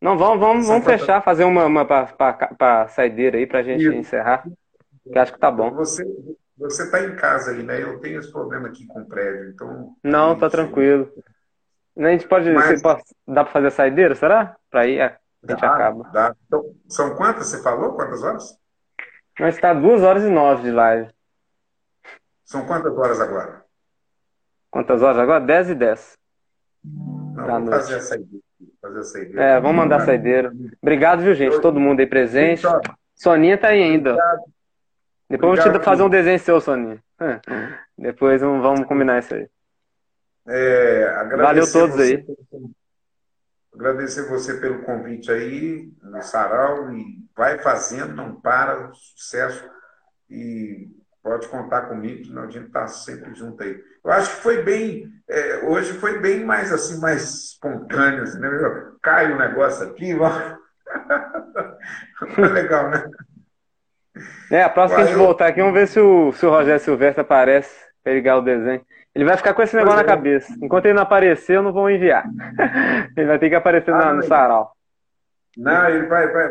Não, 0.00 0.16
vamos, 0.16 0.40
vamos, 0.40 0.66
vamos 0.66 0.84
fechar, 0.86 1.22
fazer 1.22 1.44
uma, 1.44 1.66
uma 1.66 1.84
para 1.84 2.88
saideira 2.88 3.36
aí 3.36 3.46
pra 3.46 3.62
gente 3.62 3.84
Isso. 3.84 3.92
encerrar. 3.92 4.44
Que 5.12 5.18
acho 5.18 5.34
que 5.34 5.38
tá 5.38 5.50
bom. 5.50 5.72
Você, 5.72 6.06
você 6.60 6.84
está 6.84 7.02
em 7.02 7.16
casa 7.16 7.52
aí, 7.52 7.62
né? 7.62 7.82
Eu 7.82 7.98
tenho 7.98 8.18
esse 8.18 8.30
problema 8.30 8.68
aqui 8.68 8.86
com 8.86 9.00
o 9.02 9.06
prédio, 9.06 9.50
então. 9.50 9.94
Não, 10.02 10.38
tá 10.38 10.48
tranquilo. 10.48 11.12
A 11.98 12.10
gente 12.10 12.28
pode. 12.28 12.50
Mas... 12.52 12.80
pode 12.80 13.02
dá 13.26 13.44
para 13.44 13.52
fazer 13.52 13.66
a 13.68 13.70
saideira, 13.70 14.14
será? 14.14 14.56
Para 14.70 14.82
aí 14.82 15.00
a 15.00 15.18
gente 15.48 15.60
dá, 15.60 15.74
acaba. 15.74 16.10
Dá. 16.12 16.36
Então, 16.46 16.74
são 16.88 17.16
quantas? 17.16 17.48
Você 17.48 17.62
falou? 17.62 17.94
Quantas 17.94 18.22
horas? 18.22 18.58
Nós 19.38 19.54
está 19.54 19.72
duas 19.72 20.02
horas 20.02 20.22
e 20.22 20.28
nove 20.28 20.62
de 20.62 20.70
live. 20.70 21.10
São 22.44 22.66
quantas 22.66 22.96
horas 22.96 23.20
agora? 23.20 23.64
Quantas 24.70 25.02
horas 25.02 25.18
agora? 25.18 25.44
Dez 25.44 25.70
e 25.70 25.74
dez. 25.74 26.16
Não, 26.84 27.46
vamos 27.46 27.70
noite. 27.70 27.82
fazer 27.82 27.96
a 27.96 28.00
saideira 28.00 28.40
fazer 28.80 28.98
a 28.98 29.02
saideira. 29.02 29.42
É, 29.42 29.60
vamos 29.60 29.76
mandar 29.76 29.96
a 29.96 30.04
saideira. 30.04 30.52
Obrigado, 30.80 31.22
viu, 31.22 31.34
gente? 31.34 31.60
Todo 31.60 31.80
mundo 31.80 32.00
aí 32.00 32.06
presente. 32.06 32.62
Soninha 33.14 33.58
tá 33.58 33.68
aí 33.68 33.82
ainda. 33.82 34.12
Obrigado. 34.12 34.42
Depois 35.30 35.60
Obrigado, 35.60 35.72
vamos 35.74 35.84
fazer 35.84 36.02
um 36.02 36.10
desenho 36.10 36.38
seu, 36.40 36.60
Soninha. 36.60 37.00
Depois 37.96 38.40
vamos 38.40 38.84
combinar 38.84 39.20
isso 39.20 39.32
aí. 39.32 39.48
É, 40.48 41.24
Valeu 41.36 41.70
todos 41.70 42.00
aí. 42.00 42.26
Agradecer 43.72 44.28
você 44.28 44.54
pelo 44.54 44.82
convite 44.82 45.30
aí 45.30 45.88
no 46.02 46.20
Sarau 46.20 46.92
e 46.92 47.24
vai 47.36 47.58
fazendo, 47.58 48.12
não 48.12 48.40
para, 48.40 48.90
sucesso. 48.92 49.70
E 50.28 50.88
pode 51.22 51.46
contar 51.46 51.82
comigo, 51.82 52.24
que 52.24 52.36
a 52.36 52.46
gente 52.50 52.66
está 52.66 52.88
sempre 52.88 53.32
junto 53.32 53.62
aí. 53.62 53.80
Eu 54.04 54.10
acho 54.10 54.34
que 54.34 54.42
foi 54.42 54.64
bem, 54.64 55.08
é, 55.28 55.64
hoje 55.64 55.92
foi 55.92 56.18
bem 56.18 56.44
mais 56.44 56.72
assim, 56.72 57.00
mais 57.00 57.22
espontâneo, 57.22 58.24
assim, 58.24 58.40
né? 58.40 58.48
Cai 59.00 59.30
o 59.30 59.36
um 59.36 59.38
negócio 59.38 59.86
aqui, 59.86 60.12
ó. 60.16 60.58
foi 62.34 62.48
legal, 62.48 62.90
né? 62.90 63.08
É, 64.50 64.62
a 64.62 64.68
próxima 64.68 65.00
que 65.00 65.02
a 65.02 65.06
gente 65.06 65.18
voltar 65.18 65.46
aqui, 65.48 65.60
vamos 65.60 65.74
ver 65.74 65.86
se 65.86 66.00
o, 66.00 66.32
se 66.32 66.44
o 66.44 66.50
Rogério 66.50 66.80
Silvestre 66.80 67.20
aparece 67.20 67.74
para 68.02 68.12
ligar 68.12 68.38
o 68.38 68.42
desenho. 68.42 68.82
Ele 69.14 69.24
vai 69.24 69.36
ficar 69.36 69.54
com 69.54 69.62
esse 69.62 69.74
negócio 69.74 69.96
pois 69.96 70.06
na 70.06 70.12
é. 70.12 70.16
cabeça. 70.16 70.54
Enquanto 70.62 70.84
ele 70.86 70.94
não 70.94 71.02
aparecer, 71.02 71.56
eu 71.56 71.62
não 71.62 71.72
vou 71.72 71.90
enviar. 71.90 72.24
ele 73.16 73.26
vai 73.26 73.38
ter 73.38 73.48
que 73.48 73.54
aparecer 73.56 73.92
ah, 73.92 74.12
no 74.12 74.22
sarau. 74.22 74.72
Não, 75.56 75.88
ele 75.88 76.06
vai. 76.06 76.28
vai 76.28 76.50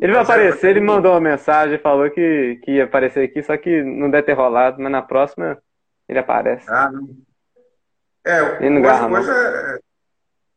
ele 0.00 0.12
vai 0.12 0.22
aparecer, 0.22 0.70
ele 0.70 0.80
mandou 0.80 1.12
uma 1.12 1.20
mensagem, 1.20 1.78
falou 1.78 2.10
que, 2.10 2.58
que 2.64 2.72
ia 2.72 2.84
aparecer 2.84 3.24
aqui, 3.24 3.42
só 3.42 3.56
que 3.56 3.82
não 3.82 4.10
deve 4.10 4.22
ter 4.24 4.32
rolado, 4.32 4.80
mas 4.80 4.90
na 4.90 5.02
próxima 5.02 5.58
ele 6.08 6.18
aparece. 6.18 6.68
Ah, 6.70 6.90
não. 6.90 7.08
É, 8.26 8.64
ele 8.64 8.70
não 8.70 8.80
hoje, 8.80 8.90
garra, 8.90 9.08
hoje 9.08 9.30
é 9.30 9.78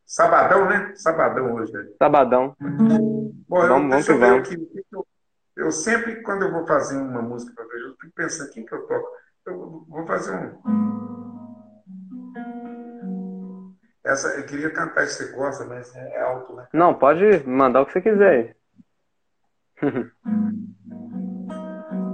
sabadão, 0.05 0.67
né? 0.67 0.91
Sabadão 0.95 1.53
hoje. 1.53 1.73
Né? 1.73 1.87
Sabadão. 1.97 2.55
Bom, 2.59 3.61
eu, 3.63 3.67
vamos, 3.67 3.89
vamos 3.89 4.05
que 4.05 4.13
vamos. 4.13 4.51
Aqui, 4.51 4.85
eu, 4.91 5.05
eu, 5.61 5.71
sempre, 5.71 6.21
quando 6.23 6.43
eu 6.43 6.51
vou 6.51 6.65
fazer 6.65 6.97
uma 6.97 7.21
música 7.21 7.53
para 7.53 7.65
ver, 7.65 7.81
eu 7.81 7.95
fico 7.95 8.13
pensando, 8.15 8.51
quem 8.51 8.65
que 8.65 8.73
eu 8.73 8.87
toco? 8.87 9.07
Eu 9.45 9.85
vou 9.87 10.07
fazer 10.07 10.35
um. 10.35 10.59
Essa, 14.03 14.29
eu 14.29 14.45
queria 14.45 14.71
cantar 14.71 15.05
se 15.05 15.23
você 15.23 15.31
gosta, 15.31 15.63
mas 15.65 15.95
é 15.95 16.21
alto, 16.21 16.55
né? 16.55 16.67
Não, 16.73 16.95
pode 16.95 17.47
mandar 17.47 17.81
o 17.81 17.85
que 17.85 17.93
você 17.93 18.01
quiser. 18.01 18.57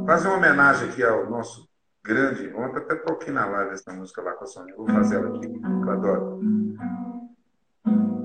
Fazer 0.05 0.27
uma 0.29 0.37
homenagem 0.37 0.89
aqui 0.89 1.03
ao 1.03 1.29
nosso 1.29 1.67
grande. 2.03 2.53
Ontem 2.55 2.77
até 2.77 2.95
toquei 2.95 3.33
na 3.33 3.45
live 3.45 3.73
essa 3.73 3.91
música 3.91 4.21
lá 4.21 4.31
com 4.33 4.45
a 4.45 4.47
Sônia. 4.47 4.73
Vou 4.75 4.87
fazer 4.87 5.17
ela 5.17 5.35
aqui, 5.35 5.45
eu 5.45 5.91
adoro. 5.91 6.39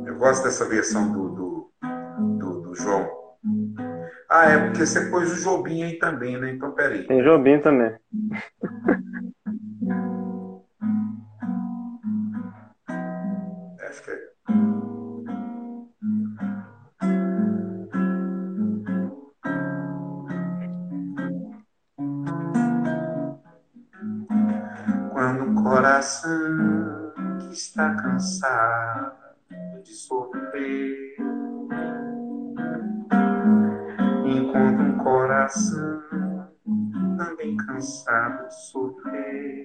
Eu 0.06 0.16
gosto 0.16 0.44
dessa 0.44 0.64
versão 0.68 1.12
do, 1.12 1.28
do, 1.30 1.72
do, 2.38 2.60
do 2.60 2.74
João. 2.76 3.22
Ah, 4.34 4.50
é 4.50 4.58
porque 4.64 4.86
você 4.86 5.10
pôs 5.10 5.30
o 5.30 5.44
Jobim 5.44 5.82
aí 5.82 5.98
também, 5.98 6.40
né? 6.40 6.52
Então, 6.52 6.72
peraí. 6.72 7.06
Tem 7.06 7.22
Jobim 7.22 7.60
também. 7.60 7.94
Acho 13.78 14.02
que 14.02 14.10
é. 14.10 14.32
coração 25.62 27.12
que 27.38 27.52
está 27.52 27.94
cansado 27.94 29.14
de 29.82 29.94
sofrer 29.94 31.11
encontra 34.32 34.82
um 34.82 34.98
coração 34.98 36.02
também 37.16 37.56
cansado 37.56 38.48
de 38.48 38.54
sofrer. 38.70 39.64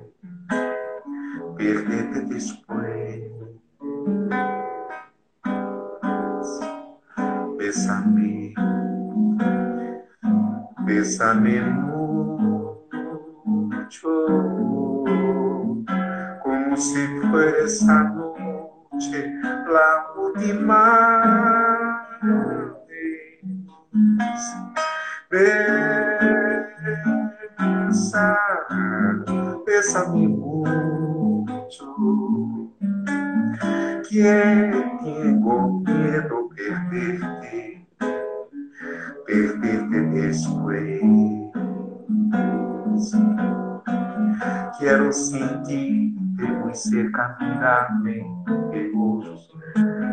perderte 1.61 2.21
después. 2.27 3.21
Bésame, 7.57 8.53
bésame 10.85 11.90
caminhar-me, 47.87 48.23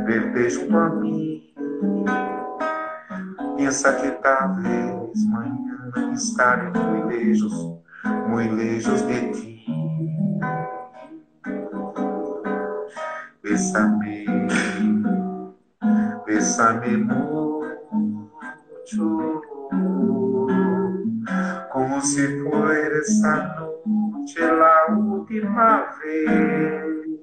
verte 0.07 0.51
junto 0.51 0.77
a 0.77 0.89
mim 0.91 1.39
pensa 3.69 3.93
que 3.93 4.11
talvez 4.23 5.25
manhã 5.27 5.93
estarem 6.15 6.73
muito 6.73 7.07
lejos, 7.09 7.53
muito 8.29 8.55
lejos 8.55 9.03
de 9.03 9.33
ti. 9.33 9.65
Bésame, 13.43 14.25
bésame 16.25 16.97
mucho, 16.97 17.83
como 21.73 22.01
se 22.01 22.43
fuera 22.43 22.99
esa 23.01 23.55
noche 23.59 24.41
la 24.41 24.87
última 24.95 25.91
vez. 26.01 27.18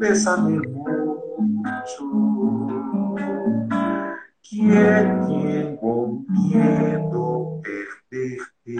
Bésame 0.00 0.60
mucho, 1.52 2.04
que 4.42 4.66
tengo 5.28 6.24
miedo 6.28 7.60
perderte, 7.62 8.76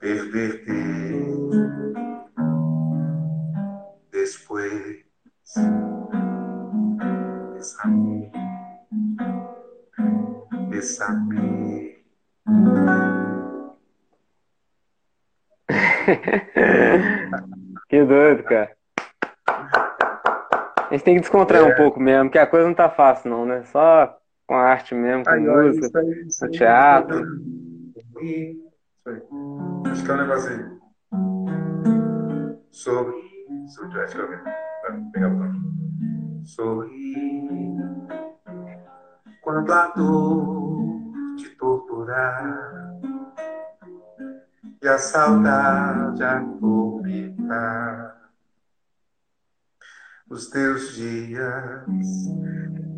perderte 0.00 0.78
después. 4.10 5.04
Bésame. 10.74 11.94
que 17.88 18.04
doido, 18.04 18.42
cara. 18.44 18.76
A 19.46 20.88
gente 20.92 21.04
tem 21.04 21.14
que 21.14 21.22
descontrair 21.22 21.66
é. 21.66 21.72
um 21.72 21.76
pouco 21.76 21.98
mesmo, 22.00 22.24
porque 22.24 22.38
a 22.38 22.46
coisa 22.46 22.66
não 22.66 22.74
tá 22.74 22.90
fácil, 22.90 23.30
não, 23.30 23.46
né? 23.46 23.62
Só 23.64 24.14
com 24.46 24.54
a 24.54 24.62
arte 24.62 24.94
mesmo, 24.94 25.24
com 25.24 25.30
Ai, 25.30 25.40
música, 25.40 25.86
isso 25.86 25.98
aí, 25.98 26.24
isso 26.26 26.44
aí, 26.44 26.50
no 26.50 26.56
teatro. 26.56 27.24
Isso 27.96 28.18
aí. 28.18 28.62
Acho 29.90 30.04
que 30.04 30.10
é 30.10 30.14
um 30.14 30.18
negócio 30.18 30.50
aí. 30.50 30.62
Sorri. 32.70 33.24
Que 33.90 33.98
é 33.98 34.06
pegar 35.12 35.30
o 35.30 35.38
Sorri. 36.44 37.64
Quando 39.44 39.70
a 39.70 39.88
dor 39.88 41.36
te 41.36 41.50
torturar 41.50 42.90
e 44.82 44.88
a 44.88 44.96
saudade 44.96 46.24
atormentar 46.24 48.16
os 50.30 50.48
teus 50.48 50.94
dias, 50.96 51.84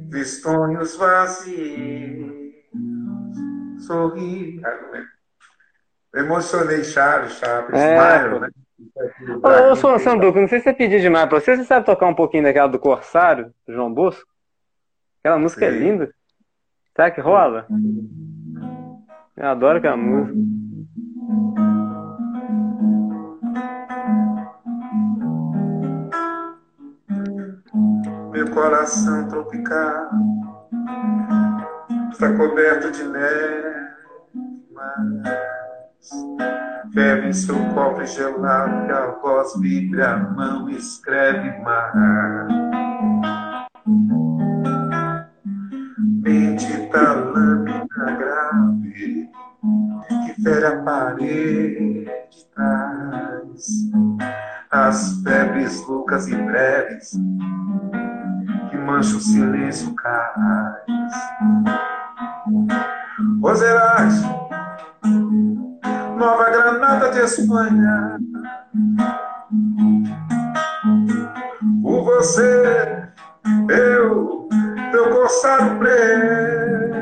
vistonhos 0.09 0.95
vazios, 0.95 2.55
sorri. 3.81 4.63
Emocionei 6.15 6.85
Charles, 6.85 7.33
Charles, 7.33 7.75
é, 7.75 8.19
Smile, 8.21 8.41
né? 8.41 8.49
Ô, 9.43 9.73
ô 9.73 9.99
Sanduco, 9.99 10.41
não 10.41 10.47
sei 10.49 10.61
se 10.61 10.65
você 10.65 10.73
pediu 10.73 11.01
demais 11.01 11.29
pra 11.29 11.41
você, 11.41 11.57
você 11.57 11.65
sabe 11.65 11.85
tocar 11.85 12.07
um 12.07 12.15
pouquinho 12.15 12.45
daquela 12.45 12.69
do 12.69 12.79
Corsário, 12.79 13.53
do 13.67 13.75
João 13.75 13.93
Bosco? 13.93 14.31
Aquela 15.19 15.41
música 15.41 15.69
Sim. 15.69 15.75
é 15.75 15.79
linda. 15.79 16.15
Será 16.97 17.11
que 17.11 17.21
rola? 17.21 17.67
Eu 19.37 19.47
adoro 19.49 19.77
aquela 19.77 19.99
música. 19.99 20.35
Meu 28.33 28.51
coração 28.51 29.29
tropical 29.29 30.09
está 32.11 32.35
coberto 32.35 32.91
de 32.91 33.05
neve, 33.05 33.91
mas 34.73 36.11
ferve 36.95 37.29
em 37.29 37.33
seu 37.35 37.57
copo 37.75 38.07
gelado 38.07 38.87
e 38.87 38.91
a 38.91 39.11
voz 39.21 39.55
vibra, 39.61 40.15
a 40.15 40.19
mão 40.19 40.71
escreve 40.71 41.59
mar. 41.63 42.47
Bendita 46.97 47.13
lâmina 47.13 48.17
grave 48.17 49.31
a 50.67 50.83
parede 50.83 52.07
traz 52.55 53.67
as 54.71 55.21
febres 55.23 55.87
loucas 55.87 56.27
e 56.29 56.35
breves 56.35 57.11
que 58.71 58.77
mancha 58.79 59.17
o 59.17 59.21
silêncio 59.21 59.95
cais. 59.95 61.13
Roserais, 63.43 64.23
Nova 66.17 66.51
Granada 66.51 67.11
de 67.11 67.19
Espanha. 67.21 68.19
Por 71.83 72.05
você, 72.05 73.09
eu, 73.69 74.49
teu 74.97 75.11
corsário 75.11 75.79
preso, 75.79 76.97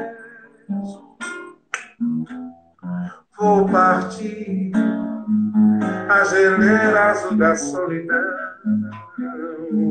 vou 3.39 3.69
partir 3.69 4.73
a 6.09 6.25
geleira 6.25 7.11
azul 7.13 7.37
da 7.37 7.55
solidão 7.55 8.21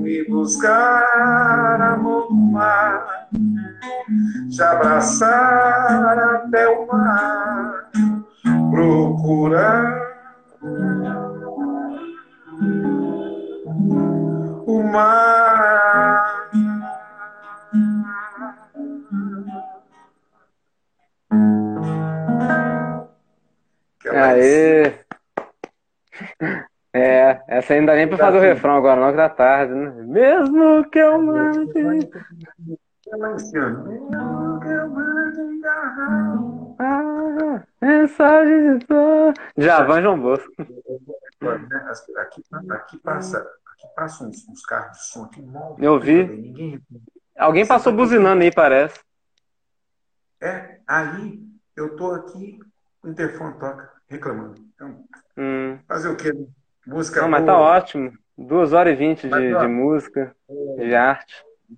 e 0.06 0.26
buscar 0.30 1.82
amor 1.82 2.30
no 2.30 2.52
mar, 2.52 3.30
te 4.50 4.62
abraçar 4.62 6.20
até 6.20 6.68
o 6.68 6.86
mar, 6.86 7.90
procurar 8.70 9.98
o 14.68 14.84
mar. 14.92 15.43
Aê! 24.34 24.94
É, 26.96 27.42
essa 27.48 27.74
ainda 27.74 27.96
nem 27.96 28.08
pra 28.08 28.20
fazer 28.20 28.38
o 28.38 28.42
refrão 28.42 28.76
agora, 28.76 29.02
não, 29.02 29.10
que 29.10 29.18
tá 29.18 29.28
tarde, 29.28 29.74
né? 29.74 29.90
Mesmo 30.04 30.88
que 30.92 31.00
eu 31.00 31.20
mande. 31.20 32.08
Ah, 36.78 37.64
mensagem 37.82 38.78
de 38.78 38.86
dor. 38.86 39.34
Javan 39.58 40.04
João 40.04 40.20
Bosco. 40.20 40.52
Aqui, 42.18 42.44
aqui 42.70 42.98
passa, 43.00 43.40
aqui 43.40 43.88
passa 43.96 44.26
uns, 44.26 44.48
uns 44.48 44.64
carros 44.64 44.98
de 44.98 45.04
som 45.06 45.24
aqui. 45.24 45.44
Eu 45.80 46.00
vi. 46.00 46.28
Ninguém... 46.28 46.80
Alguém 47.36 47.66
passou 47.66 47.92
buzinando 47.92 48.44
aí, 48.44 48.54
parece. 48.54 49.00
É, 50.40 50.78
aí 50.88 51.40
eu 51.76 51.96
tô 51.96 52.12
aqui, 52.12 52.60
o 53.04 53.10
interfone 53.10 53.58
toca, 53.58 53.93
reclamando. 54.14 54.56
Então, 54.76 55.04
Hum. 55.38 55.78
fazer 55.88 56.10
o 56.10 56.16
quê? 56.16 56.32
né? 56.32 56.46
Música 56.86 57.22
Não, 57.22 57.30
mas 57.30 57.46
tá 57.46 57.58
ótimo. 57.58 58.14
Duas 58.38 58.74
horas 58.74 58.94
e 58.94 58.96
vinte 58.96 59.28
de, 59.28 59.54
ó, 59.54 59.60
de 59.62 59.68
música, 59.68 60.36
de 60.78 60.96
arte. 60.96 61.34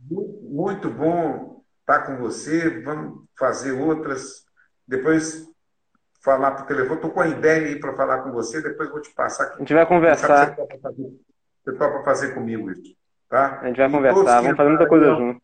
Mu- 0.10 0.40
Muito 0.44 0.90
bom 0.90 1.62
estar 1.82 2.02
com 2.06 2.18
você. 2.18 2.82
Vamos 2.82 3.26
fazer 3.38 3.72
outras. 3.74 4.46
Depois 4.88 5.46
falar 6.24 6.52
por 6.52 6.66
telefone. 6.66 6.96
Estou 6.96 7.12
com 7.12 7.20
a 7.22 7.28
ideia 7.28 7.68
aí 7.68 7.80
para 7.80 7.94
falar 7.96 8.20
com 8.24 8.32
você. 8.32 8.62
Depois 8.62 8.90
vou 8.90 9.02
te 9.02 9.14
passar 9.14 9.44
A 9.44 9.48
aqui. 9.48 9.60
gente 9.60 9.74
vai 9.74 9.86
conversar. 9.86 10.56
Você 11.64 11.74
topa 11.78 12.04
fazer, 12.04 12.34
comigo 12.34 12.72
isso. 12.72 12.96
Tá? 13.30 13.60
A 13.62 13.68
gente 13.68 13.78
vai 13.78 13.88
E 13.88 13.92
conversar. 13.92 14.42
Vamos 14.42 14.58
fazer 14.58 14.70
muita 14.70 14.88
coisa 14.88 15.14
junto. 15.16 15.42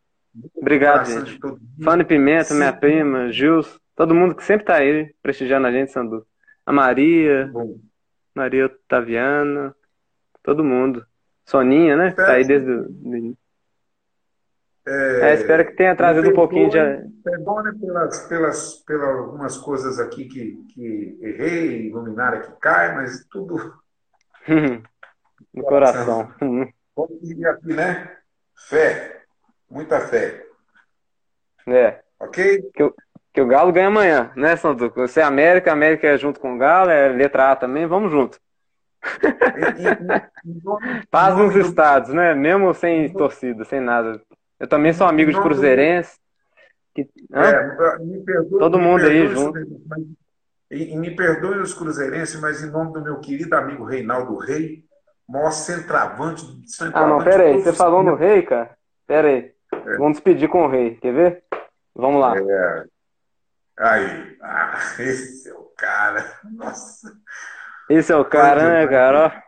Obrigado, 0.55 1.05
gente. 1.05 1.39
Fã 1.83 1.97
de 1.97 2.03
Pimenta, 2.05 2.53
minha 2.53 2.71
Sim. 2.71 2.79
prima, 2.79 3.31
Gils, 3.31 3.79
todo 3.95 4.15
mundo 4.15 4.33
que 4.33 4.43
sempre 4.43 4.65
tá 4.65 4.75
aí 4.75 5.13
prestigiando 5.21 5.67
a 5.67 5.71
gente, 5.71 5.91
Sandu. 5.91 6.25
A 6.65 6.71
Maria, 6.71 7.49
Bom, 7.51 7.79
Maria 8.35 8.65
Otaviana, 8.67 9.75
todo 10.43 10.63
mundo. 10.63 11.05
Soninha, 11.45 11.95
né? 11.97 12.11
Tá 12.11 12.33
aí 12.33 12.45
desde 12.45 12.71
o. 12.71 12.83
do- 12.87 13.37
É, 14.85 15.33
espero 15.33 15.65
que 15.65 15.73
tenha 15.73 15.95
trazido 15.95 16.29
um 16.29 16.33
pouquinho 16.33 16.69
de. 16.69 16.77
Perdone 17.23 17.77
pelas, 17.79 18.27
pelas, 18.27 18.73
pelas 18.85 19.15
algumas 19.17 19.57
coisas 19.57 19.99
aqui 19.99 20.25
que, 20.25 20.55
que 20.73 21.19
errei, 21.21 21.91
luminária 21.91 22.41
que 22.41 22.51
cai, 22.59 22.95
mas 22.95 23.25
tudo 23.29 23.57
no 25.53 25.63
coração. 25.63 26.33
Como 26.95 27.19
diria 27.21 27.51
aqui, 27.51 27.73
né? 27.73 28.17
Fé. 28.55 29.23
Muita 29.69 29.99
fé. 29.99 30.45
É. 31.67 32.01
Ok? 32.19 32.71
Que 32.73 32.91
o 33.39 33.47
Galo 33.47 33.71
ganha 33.71 33.87
amanhã, 33.87 34.31
né, 34.35 34.55
Sandu? 34.57 34.91
Você 34.95 35.21
é 35.21 35.23
América, 35.23 35.71
América 35.71 36.07
é 36.07 36.17
junto 36.17 36.39
com 36.39 36.55
o 36.55 36.57
Galo, 36.57 36.89
é 36.89 37.07
letra 37.09 37.51
A 37.51 37.55
também, 37.55 37.85
vamos 37.87 38.11
junto. 38.11 38.37
Paz 41.09 41.37
nos 41.37 41.53
do- 41.53 41.59
estados, 41.61 42.13
né? 42.13 42.33
Mesmo 42.33 42.73
sem 42.73 43.11
torcida, 43.13 43.63
sem 43.65 43.79
nada. 43.79 44.21
Eu 44.59 44.67
também 44.67 44.93
sou 44.93 45.07
amigo 45.07 45.31
de 45.31 45.37
do- 45.37 45.43
Cruzeirense. 45.43 46.19
Que... 46.93 47.09
Hã? 47.33 47.43
É, 47.43 47.99
me 47.99 48.19
perdoe, 48.19 48.59
Todo 48.59 48.77
me 48.77 48.83
mundo 48.83 49.05
aí 49.05 49.27
junto. 49.27 49.59
mas- 49.87 50.03
e, 50.69 50.93
e 50.93 50.97
me 50.97 51.15
perdoe 51.15 51.59
os 51.59 51.73
cruzeirenses, 51.73 52.39
mas 52.39 52.63
em 52.63 52.69
nome 52.69 52.93
do 52.93 53.01
meu 53.01 53.19
querido 53.19 53.55
amigo 53.55 53.83
Reinaldo 53.83 54.37
Rei, 54.37 54.83
maior 55.27 55.51
centroavante, 55.51 56.45
Ah, 56.45 56.61
centroavante 56.65 57.17
não, 57.17 57.23
pera 57.23 57.43
aí. 57.43 57.61
Você 57.61 57.73
falou 57.73 58.03
no 58.03 58.15
rei, 58.15 58.41
cara? 58.43 58.77
Pera 59.07 59.27
aí. 59.27 59.51
Vamos 59.97 60.13
despedir 60.13 60.49
com 60.49 60.65
o 60.65 60.69
rei. 60.69 60.95
Quer 60.95 61.13
ver? 61.13 61.43
Vamos 61.95 62.21
lá. 62.21 62.37
É. 62.37 62.85
Aí, 63.79 64.37
ah, 64.41 64.77
esse 64.99 65.49
é 65.49 65.53
o 65.53 65.71
cara. 65.77 66.25
Nossa, 66.51 67.11
Esse 67.89 68.11
é 68.11 68.15
o 68.15 68.25
cara, 68.25 68.69
né, 68.69 68.87
cara? 68.87 69.43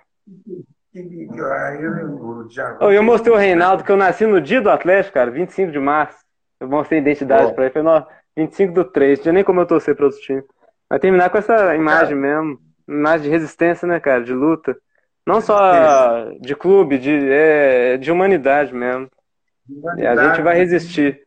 Eu, 0.93 1.95
eu 1.97 2.47
já. 2.49 2.77
Ô, 2.79 2.91
eu 2.91 3.03
mostrei 3.03 3.33
o 3.33 3.37
Reinaldo 3.37 3.83
que 3.83 3.91
eu 3.91 3.97
nasci 3.97 4.25
no 4.25 4.39
dia 4.39 4.61
do 4.61 4.69
Atlético, 4.69 5.15
cara, 5.15 5.31
25 5.31 5.71
de 5.71 5.79
março. 5.79 6.17
Eu 6.59 6.67
mostrei 6.67 6.99
a 6.99 7.01
identidade 7.01 7.45
Ó. 7.45 7.53
pra 7.53 7.65
ele. 7.65 7.73
Falei, 7.73 7.87
não, 7.87 8.07
25 8.37 8.73
do 8.73 8.85
3. 8.85 9.19
Não 9.19 9.23
tinha 9.23 9.33
nem 9.33 9.43
como 9.43 9.59
eu 9.59 9.65
torcer 9.65 9.95
pra 9.95 10.05
outro 10.05 10.19
time. 10.21 10.43
Vai 10.89 10.99
terminar 10.99 11.29
com 11.29 11.37
essa 11.37 11.75
imagem 11.75 12.15
mesmo. 12.15 12.59
Imagem 12.87 13.23
de 13.23 13.29
resistência, 13.29 13.87
né, 13.87 13.99
cara? 13.99 14.23
De 14.23 14.33
luta. 14.33 14.77
Não 15.25 15.41
só 15.41 16.29
de 16.39 16.55
clube, 16.55 16.97
de, 16.97 17.31
é, 17.31 17.97
de 17.97 18.11
humanidade 18.11 18.73
mesmo. 18.73 19.09
E 19.97 20.05
a 20.05 20.15
gente 20.15 20.41
vai 20.41 20.55
resistir. 20.57 21.21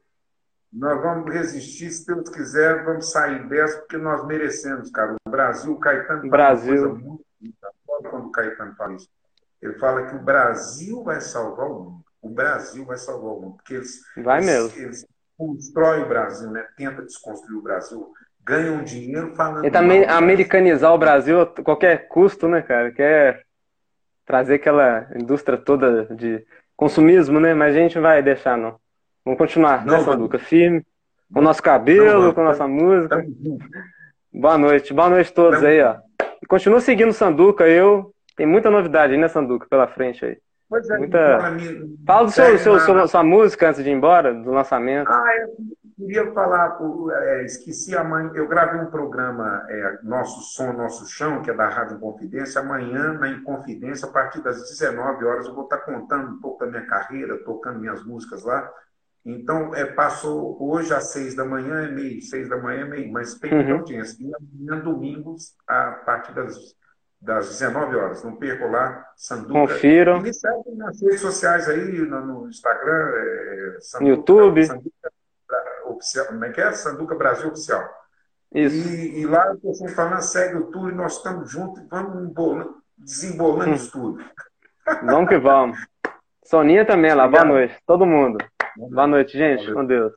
Nós 0.76 1.00
vamos 1.02 1.32
resistir, 1.32 1.90
se 1.90 2.06
Deus 2.06 2.28
quiser, 2.28 2.84
vamos 2.84 3.10
sair 3.10 3.48
dessa, 3.48 3.78
porque 3.78 3.96
nós 3.96 4.26
merecemos, 4.26 4.90
cara. 4.90 5.16
O 5.26 5.30
Brasil, 5.30 5.72
o 5.72 5.80
Caetano 5.80 6.20
fala 6.20 6.30
Brasil. 6.30 6.74
uma 6.74 6.88
coisa 6.90 7.02
muito 7.40 8.10
quando 8.10 8.26
o 8.26 8.30
Caetano 8.30 8.74
fala 8.76 8.94
isso. 8.94 9.08
Ele 9.62 9.72
fala 9.78 10.06
que 10.06 10.14
o 10.16 10.18
Brasil 10.22 11.02
vai 11.02 11.20
salvar 11.20 11.66
o 11.66 11.82
mundo. 11.84 12.04
O 12.20 12.28
Brasil 12.28 12.84
vai 12.84 12.98
salvar 12.98 13.32
o 13.32 13.40
mundo. 13.40 13.56
Porque 13.56 13.74
eles, 13.74 14.00
Vai 14.18 14.38
eles, 14.40 14.46
mesmo. 14.46 14.82
eles 14.82 15.06
constroem 15.38 16.02
o 16.02 16.08
Brasil, 16.08 16.50
né? 16.50 16.66
Tenta 16.76 17.02
desconstruir 17.02 17.56
o 17.58 17.62
Brasil. 17.62 18.12
Ganham 18.44 18.84
dinheiro 18.84 19.34
falando 19.34 19.64
E 19.64 19.70
também 19.70 20.00
mal 20.00 20.06
Brasil. 20.08 20.24
americanizar 20.24 20.92
o 20.92 20.98
Brasil 20.98 21.40
a 21.40 21.46
qualquer 21.46 22.06
custo, 22.08 22.46
né, 22.48 22.60
cara? 22.62 22.92
Quer 22.92 23.44
trazer 24.26 24.56
aquela 24.56 25.08
indústria 25.16 25.56
toda 25.56 26.04
de 26.14 26.44
consumismo, 26.76 27.40
né? 27.40 27.54
Mas 27.54 27.74
a 27.74 27.78
gente 27.78 27.94
não 27.96 28.02
vai 28.02 28.22
deixar, 28.22 28.58
não. 28.58 28.78
Vamos 29.26 29.38
continuar, 29.38 29.84
Não 29.84 29.98
né. 29.98 30.04
Sanduca? 30.04 30.38
Firme, 30.38 30.86
com 31.34 31.40
o 31.40 31.42
nosso 31.42 31.60
cabelo, 31.60 32.32
com 32.32 32.40
a 32.42 32.44
nossa 32.44 32.68
música. 32.68 33.26
Boa 34.32 34.56
noite, 34.56 34.94
boa 34.94 35.10
noite 35.10 35.32
a 35.32 35.34
todos 35.34 35.64
aí, 35.64 35.82
ó. 35.82 35.96
E 36.40 36.46
continua 36.46 36.80
seguindo 36.80 37.08
o 37.10 37.12
Sanduca, 37.12 37.66
eu. 37.66 38.12
Tem 38.36 38.46
muita 38.46 38.70
novidade 38.70 39.14
aí, 39.14 39.18
né, 39.18 39.26
Sanduca, 39.26 39.66
pela 39.68 39.88
frente 39.88 40.24
aí. 40.24 40.38
Pois 40.68 40.88
é, 40.88 40.98
Muita- 40.98 41.38
fala, 42.06 42.24
do 42.24 42.30
seu, 42.30 42.56
seu, 42.58 42.78
seu- 42.78 43.08
sua 43.08 43.24
música 43.24 43.68
antes 43.68 43.82
de 43.82 43.90
ir 43.90 43.94
embora, 43.94 44.32
do 44.32 44.52
lançamento. 44.52 45.08
Ah, 45.10 45.24
eu 45.40 45.56
queria 46.06 46.32
falar, 46.32 46.78
é, 47.22 47.44
esqueci 47.44 47.96
amanhã, 47.96 48.30
eu 48.34 48.46
gravei 48.46 48.80
um 48.80 48.86
programa, 48.90 49.64
é, 49.68 49.98
Nosso 50.04 50.40
Som, 50.54 50.72
Nosso 50.72 51.04
Chão, 51.08 51.40
que 51.42 51.50
é 51.50 51.54
da 51.54 51.68
Rádio 51.68 51.96
Inconfidência. 51.96 52.60
Amanhã, 52.60 53.12
na 53.14 53.28
Inconfidência, 53.28 54.08
a 54.08 54.12
partir 54.12 54.40
das 54.42 54.56
19 54.68 55.24
horas, 55.24 55.46
eu 55.46 55.54
vou 55.54 55.64
estar 55.64 55.78
contando 55.78 56.32
um 56.32 56.40
pouco 56.40 56.64
da 56.64 56.70
minha 56.70 56.86
carreira, 56.86 57.38
tocando 57.44 57.80
minhas 57.80 58.04
músicas 58.04 58.44
lá. 58.44 58.68
Então, 59.28 59.74
é, 59.74 59.84
passou 59.84 60.56
hoje 60.60 60.94
às 60.94 61.10
seis 61.12 61.34
da 61.34 61.44
manhã, 61.44 61.84
é 61.84 61.90
meio, 61.90 62.22
seis 62.22 62.48
da 62.48 62.56
manhã 62.56 62.82
é 62.82 62.88
meio, 62.88 63.12
mas 63.12 63.34
tem 63.34 63.52
Uhum. 63.52 63.78
audiência. 63.78 64.16
E 64.20 64.32
amanhã, 64.32 64.82
domingos, 64.84 65.54
a 65.66 65.90
partir 66.06 66.32
das, 66.32 66.56
das 67.20 67.48
19 67.48 67.96
horas. 67.96 68.22
Não 68.22 68.36
percam 68.36 68.70
lá, 68.70 69.04
Sanduca. 69.16 69.52
Confiram. 69.52 70.18
E 70.18 70.22
me 70.22 70.32
segue 70.32 70.70
nas 70.76 71.02
redes 71.02 71.20
sociais 71.20 71.68
aí, 71.68 71.98
no, 72.02 72.24
no 72.24 72.48
Instagram, 72.48 73.10
é, 73.16 73.78
Sanduca, 73.80 74.08
YouTube. 74.10 74.64
Sanduca 74.64 75.12
Oficial, 75.86 76.26
como 76.26 76.44
é 76.44 76.50
que 76.52 76.60
é? 76.60 76.72
Sanduca 76.72 77.14
Brasil 77.16 77.48
Oficial. 77.48 77.82
Isso. 78.54 78.76
E, 78.88 79.20
e 79.22 79.26
lá 79.26 79.46
eu 79.48 79.54
estou 79.54 79.74
sempre 79.74 79.94
falando, 79.94 80.20
segue 80.20 80.56
o 80.56 80.70
tour 80.70 80.90
e 80.90 80.94
nós 80.94 81.16
estamos 81.16 81.50
juntos 81.50 81.82
e 81.82 81.86
vamos 81.88 82.22
embolando, 82.30 82.76
desembolando 82.96 83.70
Hum. 83.72 83.74
isso 83.74 83.90
tudo. 83.92 84.24
Vamos 85.04 85.28
que 85.28 85.38
vamos. 85.38 85.78
Soninha 86.46 86.84
também 86.84 87.12
lá, 87.12 87.26
boa 87.26 87.44
noite. 87.44 87.74
Todo 87.84 88.06
mundo. 88.06 88.38
Boa 88.76 89.06
noite, 89.06 89.36
gente. 89.36 89.72
Com 89.72 89.84
Deus. 89.84 90.12